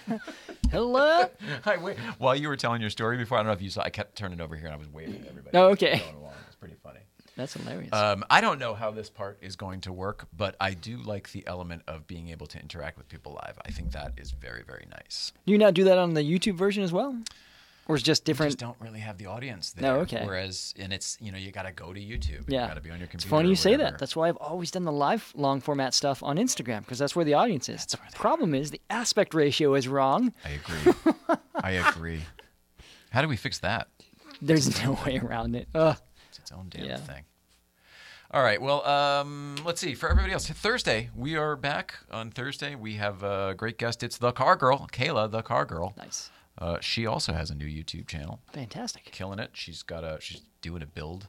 Hello. 0.70 1.28
I 1.66 1.78
wait 1.78 1.96
while 2.18 2.36
you 2.36 2.46
were 2.46 2.56
telling 2.56 2.80
your 2.80 2.90
story 2.90 3.16
before. 3.16 3.36
I 3.36 3.40
don't 3.40 3.48
know 3.48 3.52
if 3.52 3.60
you 3.60 3.70
saw. 3.70 3.82
I 3.82 3.90
kept 3.90 4.16
turning 4.16 4.40
over 4.40 4.55
here 4.55 4.66
and 4.66 4.74
I 4.74 4.78
was 4.78 4.88
waving 4.88 5.22
at 5.22 5.26
everybody. 5.26 5.59
Oh, 5.59 5.70
okay. 5.70 6.00
It's 6.46 6.55
pretty 6.55 6.76
funny. 6.80 7.00
That's 7.34 7.55
hilarious. 7.55 7.92
Um, 7.92 8.24
I 8.30 8.40
don't 8.40 8.60
know 8.60 8.74
how 8.74 8.92
this 8.92 9.10
part 9.10 9.38
is 9.40 9.56
going 9.56 9.80
to 9.80 9.92
work, 9.92 10.28
but 10.36 10.55
I 10.60 10.74
do 10.74 10.98
like 10.98 11.32
the 11.32 11.44
element 11.48 11.82
of 11.88 12.06
being 12.06 12.28
able 12.28 12.46
to 12.46 12.60
interact 12.60 12.98
with 12.98 13.09
people 13.09 13.32
live. 13.32 13.59
I 13.66 13.72
think 13.72 13.90
that 13.92 14.12
is 14.16 14.30
very, 14.30 14.62
very 14.62 14.86
nice. 14.92 15.32
do 15.44 15.52
you 15.52 15.59
not 15.59 15.74
do 15.74 15.82
that 15.82 15.98
on 15.98 16.14
the 16.14 16.22
YouTube 16.22 16.55
version 16.55 16.84
as 16.84 16.92
well, 16.92 17.18
or 17.89 17.97
is 17.97 18.02
it 18.02 18.05
just 18.05 18.24
different? 18.24 18.51
just 18.51 18.59
don't 18.59 18.77
really 18.81 19.01
have 19.01 19.19
the 19.19 19.27
audience 19.27 19.73
there. 19.73 19.94
No, 19.94 20.01
okay. 20.01 20.23
Whereas, 20.24 20.74
and 20.78 20.93
it's 20.93 21.16
you 21.20 21.32
know 21.32 21.39
you 21.39 21.51
got 21.51 21.62
to 21.62 21.73
go 21.73 21.93
to 21.93 21.98
YouTube. 22.01 22.44
Yeah. 22.47 22.62
You 22.62 22.69
got 22.69 22.74
to 22.74 22.81
be 22.81 22.90
on 22.90 22.98
your 22.98 23.09
computer. 23.09 23.27
It's 23.27 23.31
funny 23.31 23.48
you 23.48 23.56
say 23.56 23.77
that. 23.77 23.98
That's 23.98 24.15
why 24.15 24.28
I've 24.28 24.36
always 24.36 24.70
done 24.70 24.85
the 24.85 24.93
live 24.93 25.32
long 25.35 25.60
format 25.60 25.94
stuff 25.94 26.23
on 26.23 26.36
Instagram 26.36 26.81
because 26.81 26.98
that's 26.98 27.16
where 27.16 27.24
the 27.24 27.35
audience 27.35 27.69
is. 27.69 27.85
The 27.86 27.97
problem 28.15 28.55
is 28.55 28.70
the 28.70 28.81
aspect 28.90 29.35
ratio 29.35 29.74
is 29.74 29.89
wrong. 29.89 30.32
I 30.44 30.51
agree. 30.51 30.93
I 31.56 31.70
agree. 31.73 32.20
How 33.10 33.23
do 33.23 33.28
we 33.28 33.36
fix 33.36 33.59
that? 33.60 33.89
There's 34.40 34.82
no 34.85 34.98
way 35.06 35.19
around 35.19 35.56
it. 35.56 35.66
Ugh. 35.74 35.97
It's 36.28 36.39
its 36.39 36.52
own 36.52 36.66
damn 36.70 36.85
Yeah. 36.85 36.98
thing. 36.98 37.24
All 38.31 38.43
right. 38.43 38.60
Well, 38.60 38.86
um, 38.86 39.56
let's 39.65 39.81
see. 39.81 39.94
For 39.94 40.10
everybody 40.10 40.35
else, 40.35 40.47
Thursday 40.47 41.09
we 41.16 41.35
are 41.36 41.56
back. 41.56 41.94
On 42.12 42.31
Thursday 42.31 42.74
we 42.74 42.97
have 42.97 43.23
a 43.23 43.55
great 43.56 43.78
guest. 43.78 44.02
It's 44.02 44.19
the 44.19 44.32
Car 44.32 44.55
Girl, 44.55 44.86
Kayla, 44.93 45.31
the 45.31 45.40
Car 45.40 45.65
Girl. 45.65 45.94
Nice. 45.97 46.28
Uh, 46.59 46.78
she 46.80 47.06
also 47.06 47.32
has 47.32 47.51
a 47.51 47.55
new 47.55 47.66
YouTube 47.66 48.06
channel. 48.09 48.40
Fantastic. 48.52 49.05
killing 49.05 49.39
it. 49.39 49.51
She's 49.55 49.82
got 49.82 50.02
a 50.05 50.18
she's 50.20 50.43
doing 50.60 50.82
a 50.82 50.86
build. 50.86 51.28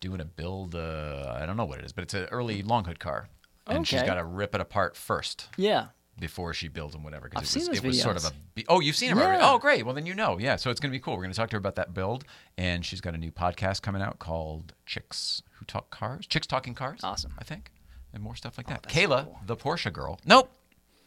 Doing 0.00 0.20
a 0.20 0.24
build. 0.24 0.74
Uh, 0.74 1.36
I 1.38 1.46
don't 1.46 1.56
know 1.56 1.64
what 1.64 1.78
it 1.78 1.84
is, 1.84 1.92
but 1.92 2.02
it's 2.04 2.14
an 2.14 2.24
early 2.26 2.62
long 2.62 2.84
hood 2.84 2.98
car, 2.98 3.28
and 3.66 3.86
she's 3.86 4.02
got 4.02 4.14
to 4.14 4.24
rip 4.24 4.54
it 4.54 4.60
apart 4.60 4.94
first 4.96 5.48
Yeah. 5.56 5.86
before 6.18 6.52
she 6.54 6.68
builds 6.68 6.94
them, 6.94 7.02
whatever. 7.02 7.30
I've 7.34 7.42
it 7.44 7.46
seen 7.46 7.60
was, 7.60 7.68
those 7.68 7.78
it 7.78 7.84
was 7.86 8.00
sort 8.02 8.16
of 8.16 8.24
a. 8.26 8.30
be- 8.54 8.66
Oh, 8.68 8.80
you've 8.80 8.94
seen 8.96 9.08
them 9.10 9.18
already. 9.18 9.42
Oh, 9.42 9.58
great. 9.58 9.84
Well, 9.84 9.94
then 9.94 10.04
you 10.06 10.14
know. 10.14 10.38
Yeah. 10.38 10.56
So 10.56 10.70
it's 10.70 10.80
going 10.80 10.90
to 10.92 10.96
be 10.96 11.00
cool. 11.02 11.14
We're 11.14 11.22
going 11.22 11.32
to 11.32 11.36
talk 11.36 11.48
to 11.50 11.56
her 11.56 11.58
about 11.58 11.74
that 11.76 11.92
build, 11.94 12.24
and 12.58 12.84
she's 12.84 13.00
got 13.00 13.14
a 13.14 13.18
new 13.18 13.30
podcast 13.32 13.80
coming 13.82 14.00
out 14.02 14.18
called 14.18 14.74
Chicks 14.84 15.42
Who 15.54 15.64
Talk 15.64 15.90
Cars. 15.90 16.26
Chicks 16.26 16.46
Talking 16.46 16.74
Cars. 16.74 17.00
Awesome. 17.02 17.32
Oh, 17.34 17.38
I 17.40 17.44
think, 17.44 17.70
and 18.12 18.22
more 18.22 18.36
stuff 18.36 18.58
like 18.58 18.66
that. 18.68 18.82
that's 18.82 18.94
so 18.94 19.00
Kayla, 19.00 19.24
cool. 19.24 19.38
the 19.46 19.56
Porsche 19.56 19.92
girl. 19.92 20.20
Nope. 20.26 20.50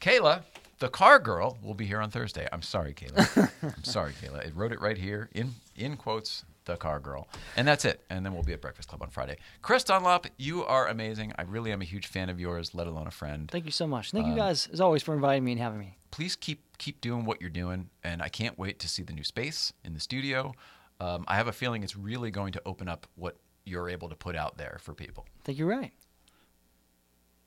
Kayla, 0.00 0.42
the 0.78 0.88
car 0.88 1.18
girl, 1.18 1.58
will 1.62 1.74
be 1.74 1.86
here 1.86 2.00
on 2.00 2.10
Thursday. 2.10 2.48
I'm 2.52 2.62
sorry, 2.62 2.94
Kayla. 2.94 3.50
I'm 3.76 3.84
sorry, 3.84 4.12
Kayla. 4.12 4.46
It 4.46 4.54
wrote 4.54 4.72
it 4.72 4.80
right 4.80 4.96
here 4.96 5.28
in 5.32 5.54
in 5.76 5.96
quotes. 5.96 6.44
the 6.66 6.76
car 6.76 7.00
girl. 7.00 7.26
And 7.56 7.66
that's 7.66 7.84
it. 7.84 8.04
And 8.10 8.24
then 8.24 8.32
we'll 8.34 8.42
be 8.44 8.52
at 8.52 8.60
Breakfast 8.60 8.88
Club 8.88 9.02
on 9.02 9.08
Friday. 9.10 9.38
Chris 9.62 9.82
Dunlop, 9.82 10.26
you 10.36 10.62
are 10.64 10.86
amazing. 10.88 11.32
I 11.38 11.42
really 11.42 11.72
am 11.72 11.80
a 11.80 11.84
huge 11.84 12.06
fan 12.06 12.28
of 12.28 12.38
yours, 12.38 12.74
let 12.74 12.86
alone 12.86 13.06
a 13.08 13.10
friend. 13.10 13.50
Thank 13.50 13.64
you 13.64 13.72
so 13.72 13.86
much. 13.86 14.12
Thank 14.12 14.26
Um, 14.26 14.30
you 14.32 14.36
guys, 14.36 14.68
as 14.72 14.80
always, 14.80 15.02
for 15.02 15.14
inviting 15.14 15.42
me 15.42 15.52
and 15.52 15.60
having 15.60 15.78
me. 15.80 15.96
Please 16.10 16.36
keep 16.36 16.60
keep 16.78 17.00
doing 17.00 17.24
what 17.24 17.40
you're 17.40 17.50
doing, 17.50 17.88
and 18.04 18.22
I 18.22 18.28
can't 18.28 18.58
wait 18.58 18.78
to 18.80 18.88
see 18.88 19.02
the 19.02 19.12
new 19.12 19.24
space 19.24 19.72
in 19.84 19.94
the 19.94 20.00
studio. 20.00 20.52
Um, 21.00 21.24
I 21.28 21.36
have 21.36 21.48
a 21.48 21.52
feeling 21.52 21.82
it's 21.82 21.96
really 21.96 22.30
going 22.30 22.52
to 22.52 22.62
open 22.66 22.88
up 22.88 23.06
what 23.16 23.36
you're 23.64 23.88
able 23.88 24.08
to 24.10 24.16
put 24.16 24.36
out 24.36 24.56
there 24.58 24.78
for 24.82 24.94
people, 24.94 25.26
I 25.40 25.42
think 25.44 25.58
you're 25.58 25.68
right. 25.68 25.92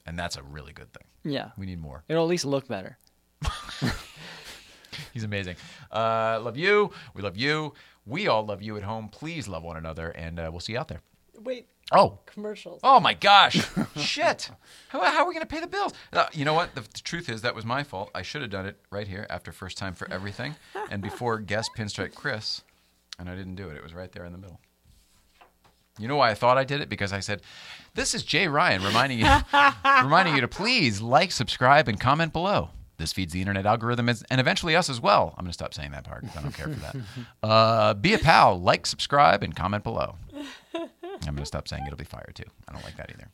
And 0.06 0.18
that's 0.18 0.38
a 0.38 0.44
really 0.44 0.74
good 0.74 0.92
thing. 0.94 1.04
Yeah. 1.34 1.52
We 1.58 1.66
need 1.66 1.80
more. 1.80 2.04
It'll 2.08 2.24
at 2.24 2.30
least 2.30 2.46
look 2.46 2.68
better. 2.68 2.98
He's 5.14 5.24
amazing. 5.24 5.56
Uh, 5.92 6.40
love 6.42 6.58
you. 6.58 6.92
We 7.14 7.22
love 7.22 7.38
you. 7.38 7.74
We 8.06 8.28
all 8.28 8.46
love 8.46 8.62
you 8.62 8.78
at 8.78 8.84
home. 8.84 9.10
Please 9.10 9.48
love 9.48 9.64
one 9.64 9.78
another, 9.78 10.10
and 10.10 10.40
uh, 10.40 10.50
we'll 10.52 10.60
see 10.60 10.74
you 10.74 10.80
out 10.80 10.88
there. 10.88 11.02
Wait, 11.40 11.68
Oh, 11.92 12.20
commercials. 12.26 12.80
Oh 12.84 13.00
my 13.00 13.14
gosh! 13.14 13.68
Shit! 13.98 14.50
How, 14.88 15.02
how 15.04 15.24
are 15.24 15.28
we 15.28 15.34
gonna 15.34 15.46
pay 15.46 15.60
the 15.60 15.68
bills? 15.68 15.94
Uh, 16.14 16.26
you 16.32 16.46
know 16.46 16.54
what? 16.54 16.74
The, 16.76 16.82
the 16.82 17.02
truth 17.04 17.30
is 17.30 17.42
that 17.42 17.54
was 17.54 17.66
my 17.66 17.84
fault. 17.84 18.10
I 18.16 18.22
should 18.22 18.42
have 18.42 18.50
done 18.50 18.66
it 18.66 18.80
right 18.90 19.08
here 19.08 19.28
after 19.30 19.52
first 19.52 19.78
time 19.78 19.94
for 19.94 20.10
everything, 20.12 20.56
and 20.90 21.02
before 21.04 21.40
guest 21.40 21.72
pinstripe 21.78 22.16
Chris, 22.16 22.64
and 23.20 23.30
I 23.30 23.36
didn't 23.36 23.56
do 23.56 23.68
it. 23.70 23.76
It 23.78 23.84
was 23.84 23.94
right 23.94 24.12
there 24.12 24.26
in 24.26 24.32
the 24.32 24.38
middle. 24.38 24.60
You 26.00 26.08
know 26.08 26.16
why 26.16 26.32
I 26.32 26.34
thought 26.34 26.58
I 26.58 26.64
did 26.64 26.82
it? 26.82 26.90
Because 26.90 27.14
I 27.14 27.20
said, 27.20 27.42
"This 27.94 28.14
is 28.14 28.24
Jay 28.24 28.48
Ryan 28.48 28.84
reminding 28.84 29.20
you, 29.20 29.26
reminding 30.04 30.36
you 30.36 30.42
to 30.42 30.48
please 30.48 31.02
like, 31.02 31.32
subscribe, 31.32 31.88
and 31.88 32.00
comment 32.00 32.34
below." 32.34 32.70
This 32.98 33.12
feeds 33.12 33.34
the 33.34 33.42
internet 33.42 33.66
algorithm 33.66 34.08
and 34.08 34.24
eventually 34.40 34.76
us 34.76 34.90
as 34.90 35.02
well. 35.02 35.34
I'm 35.38 35.44
gonna 35.46 35.54
stop 35.54 35.74
saying 35.74 35.92
that 35.92 36.04
part 36.04 36.22
because 36.22 36.38
I 36.38 36.42
don't 36.42 36.54
care 36.54 36.68
for 36.68 36.80
that. 36.80 36.96
Uh, 37.44 37.94
be 37.94 38.14
a 38.14 38.20
pal, 38.20 38.60
like, 38.62 38.86
subscribe, 38.86 39.44
and 39.44 39.56
comment 39.56 39.84
below. 39.84 40.16
I'm 41.28 41.36
going 41.36 41.38
to 41.38 41.46
stop 41.46 41.68
saying 41.68 41.84
it'll 41.86 41.98
be 41.98 42.04
fire 42.06 42.32
too. 42.34 42.44
I 42.68 42.74
don't 42.74 42.84
like 42.84 42.98
that 42.98 43.10
either. 43.10 43.28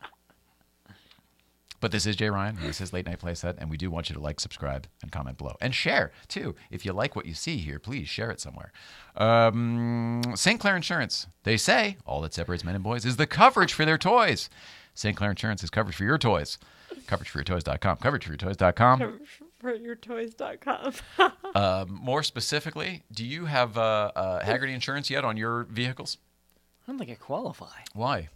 But 1.79 1.91
this 1.91 2.05
is 2.05 2.15
Jay 2.15 2.29
Ryan. 2.29 2.57
This 2.61 2.81
is 2.81 2.91
Late 2.91 3.05
Night 3.05 3.19
Playset, 3.19 3.55
and 3.57 3.69
we 3.69 3.77
do 3.77 3.89
want 3.89 4.09
you 4.09 4.15
to 4.15 4.21
like, 4.21 4.39
subscribe, 4.39 4.87
and 5.01 5.11
comment 5.11 5.37
below, 5.37 5.55
and 5.61 5.73
share 5.73 6.11
too. 6.27 6.55
If 6.69 6.85
you 6.85 6.93
like 6.93 7.15
what 7.15 7.25
you 7.25 7.33
see 7.33 7.57
here, 7.57 7.79
please 7.79 8.07
share 8.09 8.31
it 8.31 8.39
somewhere. 8.41 8.71
Um, 9.15 10.21
St. 10.35 10.59
Clair 10.59 10.75
Insurance. 10.75 11.27
They 11.43 11.57
say 11.57 11.97
all 12.05 12.21
that 12.21 12.33
separates 12.33 12.63
men 12.63 12.75
and 12.75 12.83
boys 12.83 13.05
is 13.05 13.17
the 13.17 13.27
coverage 13.27 13.73
for 13.73 13.85
their 13.85 13.97
toys. 13.97 14.49
St. 14.93 15.15
Clair 15.15 15.29
Insurance 15.31 15.63
is 15.63 15.69
coverage 15.69 15.95
for 15.95 16.03
your 16.03 16.17
toys. 16.17 16.57
CoverageForYourToys.com. 17.07 17.97
CoverageForYourToys.com. 17.97 19.19
For 19.59 19.73
yourtoys.com. 19.77 20.93
Um, 21.55 21.99
more 22.03 22.21
specifically, 22.21 23.01
do 23.11 23.25
you 23.25 23.45
have 23.45 23.75
uh, 23.75 24.11
uh, 24.15 24.43
Hagerty 24.45 24.71
Insurance 24.71 25.09
yet 25.09 25.25
on 25.25 25.35
your 25.35 25.63
vehicles? 25.63 26.19
I 26.87 26.91
don't 26.91 26.99
think 26.99 27.09
I 27.09 27.15
qualify. 27.15 27.71
Why? 27.93 28.29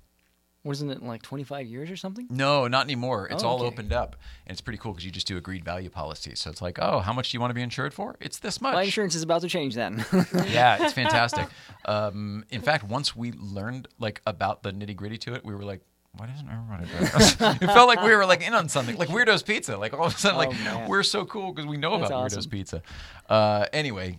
Wasn't 0.66 0.90
it 0.92 1.04
like 1.04 1.22
25 1.22 1.68
years 1.68 1.92
or 1.92 1.98
something? 1.98 2.26
No, 2.30 2.70
not 2.70 2.86
anymore. 2.86 3.28
It's 3.30 3.44
Oh, 3.44 3.48
all 3.50 3.56
okay. 3.58 3.66
opened 3.66 3.92
up, 3.92 4.16
and 4.48 4.54
it's 4.54 4.62
pretty 4.62 4.78
cool 4.78 4.94
because 4.94 5.04
you 5.06 5.12
just 5.12 5.28
do 5.28 5.36
agreed 5.36 5.66
value 5.66 5.90
policies. 5.90 6.40
So 6.40 6.50
it's 6.50 6.62
like, 6.62 6.80
oh, 6.82 7.00
how 7.00 7.12
much 7.12 7.32
do 7.32 7.36
you 7.36 7.42
want 7.42 7.52
to 7.52 7.56
be 7.56 7.62
insured 7.62 7.94
for? 7.94 8.16
It's 8.22 8.40
this 8.40 8.62
much. 8.62 8.74
My 8.74 8.84
insurance 8.84 9.14
is 9.14 9.24
about 9.24 9.42
to 9.42 9.50
change 9.50 9.76
then. 9.76 10.06
yeah, 10.48 10.84
it's 10.86 10.94
fantastic. 11.02 11.48
Um, 11.86 12.46
in 12.50 12.62
fact, 12.62 12.86
once 12.86 13.14
we 13.16 13.34
learned 13.34 13.90
like 14.00 14.22
about 14.26 14.64
the 14.64 14.72
nitty 14.72 14.96
gritty 14.96 15.18
to 15.20 15.34
it, 15.34 15.44
we 15.44 15.54
were 15.54 15.64
like, 15.66 15.82
why 16.16 16.28
doesn't 16.28 16.48
everybody 16.48 16.86
do 16.86 17.00
this? 17.18 17.32
it 17.62 17.66
felt 17.74 17.88
like 17.88 18.02
we 18.04 18.16
were 18.16 18.26
like 18.26 18.42
in 18.46 18.54
on 18.54 18.70
something, 18.70 18.96
like 18.98 19.10
Weirdos 19.10 19.44
Pizza. 19.44 19.76
Like 19.78 19.94
all 19.94 20.06
of 20.06 20.16
a 20.16 20.18
sudden, 20.18 20.38
like 20.38 20.54
Oh, 20.70 20.86
we're 20.88 21.04
so 21.04 21.26
cool 21.26 21.52
because 21.52 21.68
we 21.68 21.76
know 21.76 21.98
That's 21.98 22.10
about 22.12 22.26
awesome. 22.26 22.42
Weirdos 22.44 22.50
Pizza. 22.52 22.82
Uh, 23.28 23.66
anyway, 23.74 24.18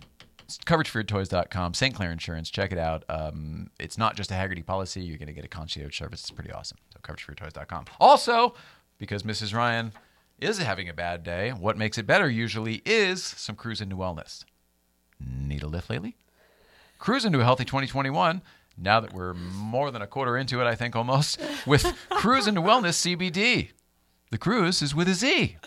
coverageforyourtoys.com, 0.58 1.74
St. 1.74 1.94
Clair 1.94 2.10
Insurance. 2.12 2.50
Check 2.50 2.72
it 2.72 2.78
out. 2.78 3.04
Um, 3.08 3.70
it's 3.78 3.98
not 3.98 4.16
just 4.16 4.30
a 4.30 4.34
Hagerty 4.34 4.64
policy. 4.64 5.00
You're 5.00 5.18
going 5.18 5.28
to 5.28 5.32
get 5.32 5.44
a 5.44 5.48
concierge 5.48 5.96
service. 5.98 6.20
It's 6.20 6.30
pretty 6.30 6.52
awesome. 6.52 6.78
So 6.92 7.00
coverageforyourtoys.com. 7.02 7.86
Also, 8.00 8.54
because 8.98 9.22
Mrs. 9.22 9.54
Ryan 9.54 9.92
is 10.40 10.58
having 10.58 10.88
a 10.88 10.94
bad 10.94 11.22
day, 11.22 11.50
what 11.50 11.76
makes 11.78 11.98
it 11.98 12.06
better 12.06 12.28
usually 12.28 12.82
is 12.84 13.22
some 13.22 13.56
cruise 13.56 13.80
into 13.80 13.96
wellness. 13.96 14.44
Need 15.20 15.62
a 15.62 15.66
lift 15.68 15.90
lately? 15.90 16.16
Cruise 16.98 17.24
into 17.24 17.40
a 17.40 17.44
healthy 17.44 17.64
2021. 17.64 18.42
Now 18.76 19.00
that 19.00 19.12
we're 19.12 19.34
more 19.34 19.90
than 19.90 20.02
a 20.02 20.06
quarter 20.06 20.36
into 20.36 20.60
it, 20.60 20.64
I 20.66 20.74
think 20.74 20.96
almost, 20.96 21.40
with 21.66 21.94
Cruise 22.10 22.46
into 22.46 22.60
Wellness 22.60 23.16
CBD. 23.16 23.68
The 24.30 24.38
cruise 24.38 24.82
is 24.82 24.94
with 24.94 25.08
a 25.08 25.14
Z. 25.14 25.58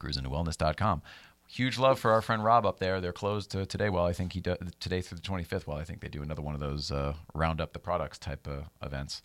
CruiseIntoWellness.com. 0.00 1.02
Huge 1.50 1.78
love 1.78 1.98
for 1.98 2.12
our 2.12 2.20
friend 2.20 2.44
Rob 2.44 2.66
up 2.66 2.78
there. 2.78 3.00
They're 3.00 3.10
closed 3.12 3.56
uh, 3.56 3.64
today. 3.64 3.88
Well, 3.88 4.04
I 4.04 4.12
think 4.12 4.34
he 4.34 4.40
does 4.40 4.58
today 4.80 5.00
through 5.00 5.16
the 5.16 5.22
25th. 5.22 5.66
Well, 5.66 5.78
I 5.78 5.84
think 5.84 6.00
they 6.00 6.08
do 6.08 6.22
another 6.22 6.42
one 6.42 6.54
of 6.54 6.60
those 6.60 6.92
uh, 6.92 7.14
round 7.34 7.62
up 7.62 7.72
the 7.72 7.78
products 7.78 8.18
type 8.18 8.46
uh, 8.46 8.64
events. 8.84 9.22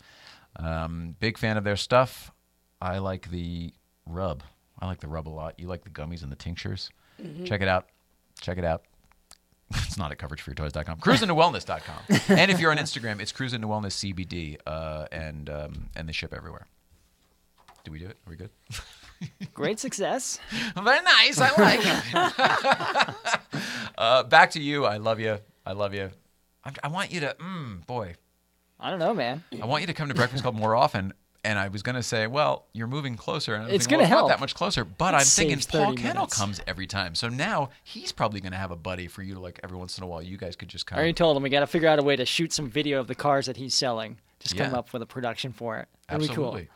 Um, 0.56 1.16
big 1.20 1.36
fan 1.36 1.58
of 1.58 1.64
their 1.64 1.76
stuff. 1.76 2.32
I 2.80 2.96
like 2.98 3.30
the 3.30 3.74
rub. 4.06 4.42
I 4.78 4.86
like 4.86 5.00
the 5.00 5.06
rub 5.08 5.28
a 5.28 5.30
lot. 5.30 5.60
You 5.60 5.66
like 5.66 5.84
the 5.84 5.90
gummies 5.90 6.22
and 6.22 6.32
the 6.32 6.36
tinctures. 6.36 6.90
Check 7.44 7.60
it 7.60 7.68
out. 7.68 7.88
Check 8.40 8.58
it 8.58 8.64
out. 8.64 8.82
It's 9.76 9.98
not 9.98 10.12
at 10.12 10.18
coverageforyourtoys.com. 10.18 11.00
Cruisingtowellness.com. 11.00 12.18
and 12.38 12.50
if 12.50 12.60
you're 12.60 12.70
on 12.70 12.76
Instagram, 12.76 13.20
it's 13.20 13.32
Cruising 13.32 13.60
to 13.62 13.66
Wellness 13.66 14.14
CBD, 14.14 14.56
uh, 14.66 15.06
and 15.10 15.50
um, 15.50 15.90
and 15.96 16.08
they 16.08 16.12
ship 16.12 16.32
everywhere. 16.32 16.66
Do 17.82 17.90
we 17.90 17.98
do 17.98 18.06
it? 18.06 18.16
Are 18.26 18.30
we 18.30 18.36
good? 18.36 18.50
Great 19.54 19.78
success. 19.80 20.38
Very 20.74 21.02
nice. 21.02 21.40
I 21.40 21.50
like 21.60 21.80
it. 21.82 23.14
uh, 23.98 24.22
back 24.24 24.50
to 24.52 24.60
you. 24.60 24.84
I 24.84 24.96
love 24.96 25.20
you. 25.20 25.38
I 25.66 25.72
love 25.72 25.94
you. 25.94 26.10
I, 26.64 26.72
I 26.82 26.88
want 26.88 27.12
you 27.12 27.20
to, 27.20 27.36
mm, 27.38 27.86
boy, 27.86 28.14
I 28.80 28.90
don't 28.90 28.98
know, 28.98 29.14
man. 29.14 29.44
I 29.62 29.66
want 29.66 29.82
you 29.82 29.86
to 29.86 29.94
come 29.94 30.08
to 30.08 30.14
Breakfast 30.14 30.42
Club 30.42 30.54
more 30.54 30.74
often. 30.74 31.12
And 31.46 31.58
I 31.58 31.68
was 31.68 31.82
going 31.82 31.96
to 31.96 32.02
say, 32.02 32.26
well, 32.26 32.64
you're 32.72 32.86
moving 32.86 33.16
closer. 33.16 33.54
And 33.54 33.64
I 33.64 33.66
was 33.66 33.74
It's 33.74 33.86
gonna 33.86 34.04
Not 34.04 34.08
help. 34.08 34.28
that 34.30 34.40
much 34.40 34.54
closer. 34.54 34.82
But 34.82 35.12
It 35.12 35.18
I'm 35.18 35.24
thinking 35.26 35.58
Paul 35.60 35.94
Kennel 35.94 36.14
minutes. 36.22 36.38
comes 36.38 36.60
every 36.66 36.86
time. 36.86 37.14
So 37.14 37.28
now 37.28 37.68
he's 37.82 38.12
probably 38.12 38.40
going 38.40 38.52
to 38.52 38.58
have 38.58 38.70
a 38.70 38.76
buddy 38.76 39.08
for 39.08 39.22
you 39.22 39.34
to 39.34 39.40
like 39.40 39.60
every 39.62 39.76
once 39.76 39.98
in 39.98 40.04
a 40.04 40.06
while. 40.06 40.22
You 40.22 40.38
guys 40.38 40.56
could 40.56 40.68
just 40.68 40.86
come. 40.86 40.96
I 40.96 41.00
already 41.00 41.12
told 41.12 41.36
him 41.36 41.42
we 41.42 41.50
got 41.50 41.60
to 41.60 41.66
figure 41.66 41.86
out 41.88 41.98
a 41.98 42.02
way 42.02 42.16
to 42.16 42.24
shoot 42.24 42.50
some 42.54 42.70
video 42.70 42.98
of 42.98 43.08
the 43.08 43.14
cars 43.14 43.44
that 43.44 43.58
he's 43.58 43.74
selling. 43.74 44.16
Just 44.40 44.56
come 44.56 44.74
up 44.74 44.92
with 44.94 45.02
a 45.02 45.06
production 45.06 45.52
for 45.52 45.78
it. 45.78 45.88
That'd 46.08 46.26
be 46.28 46.34
cool. 46.34 46.46
Absolutely. 46.46 46.68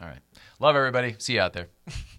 All 0.00 0.06
right. 0.08 0.18
Love 0.60 0.76
everybody. 0.76 1.16
See 1.18 1.34
you 1.34 1.40
out 1.40 1.52
there. 1.52 1.68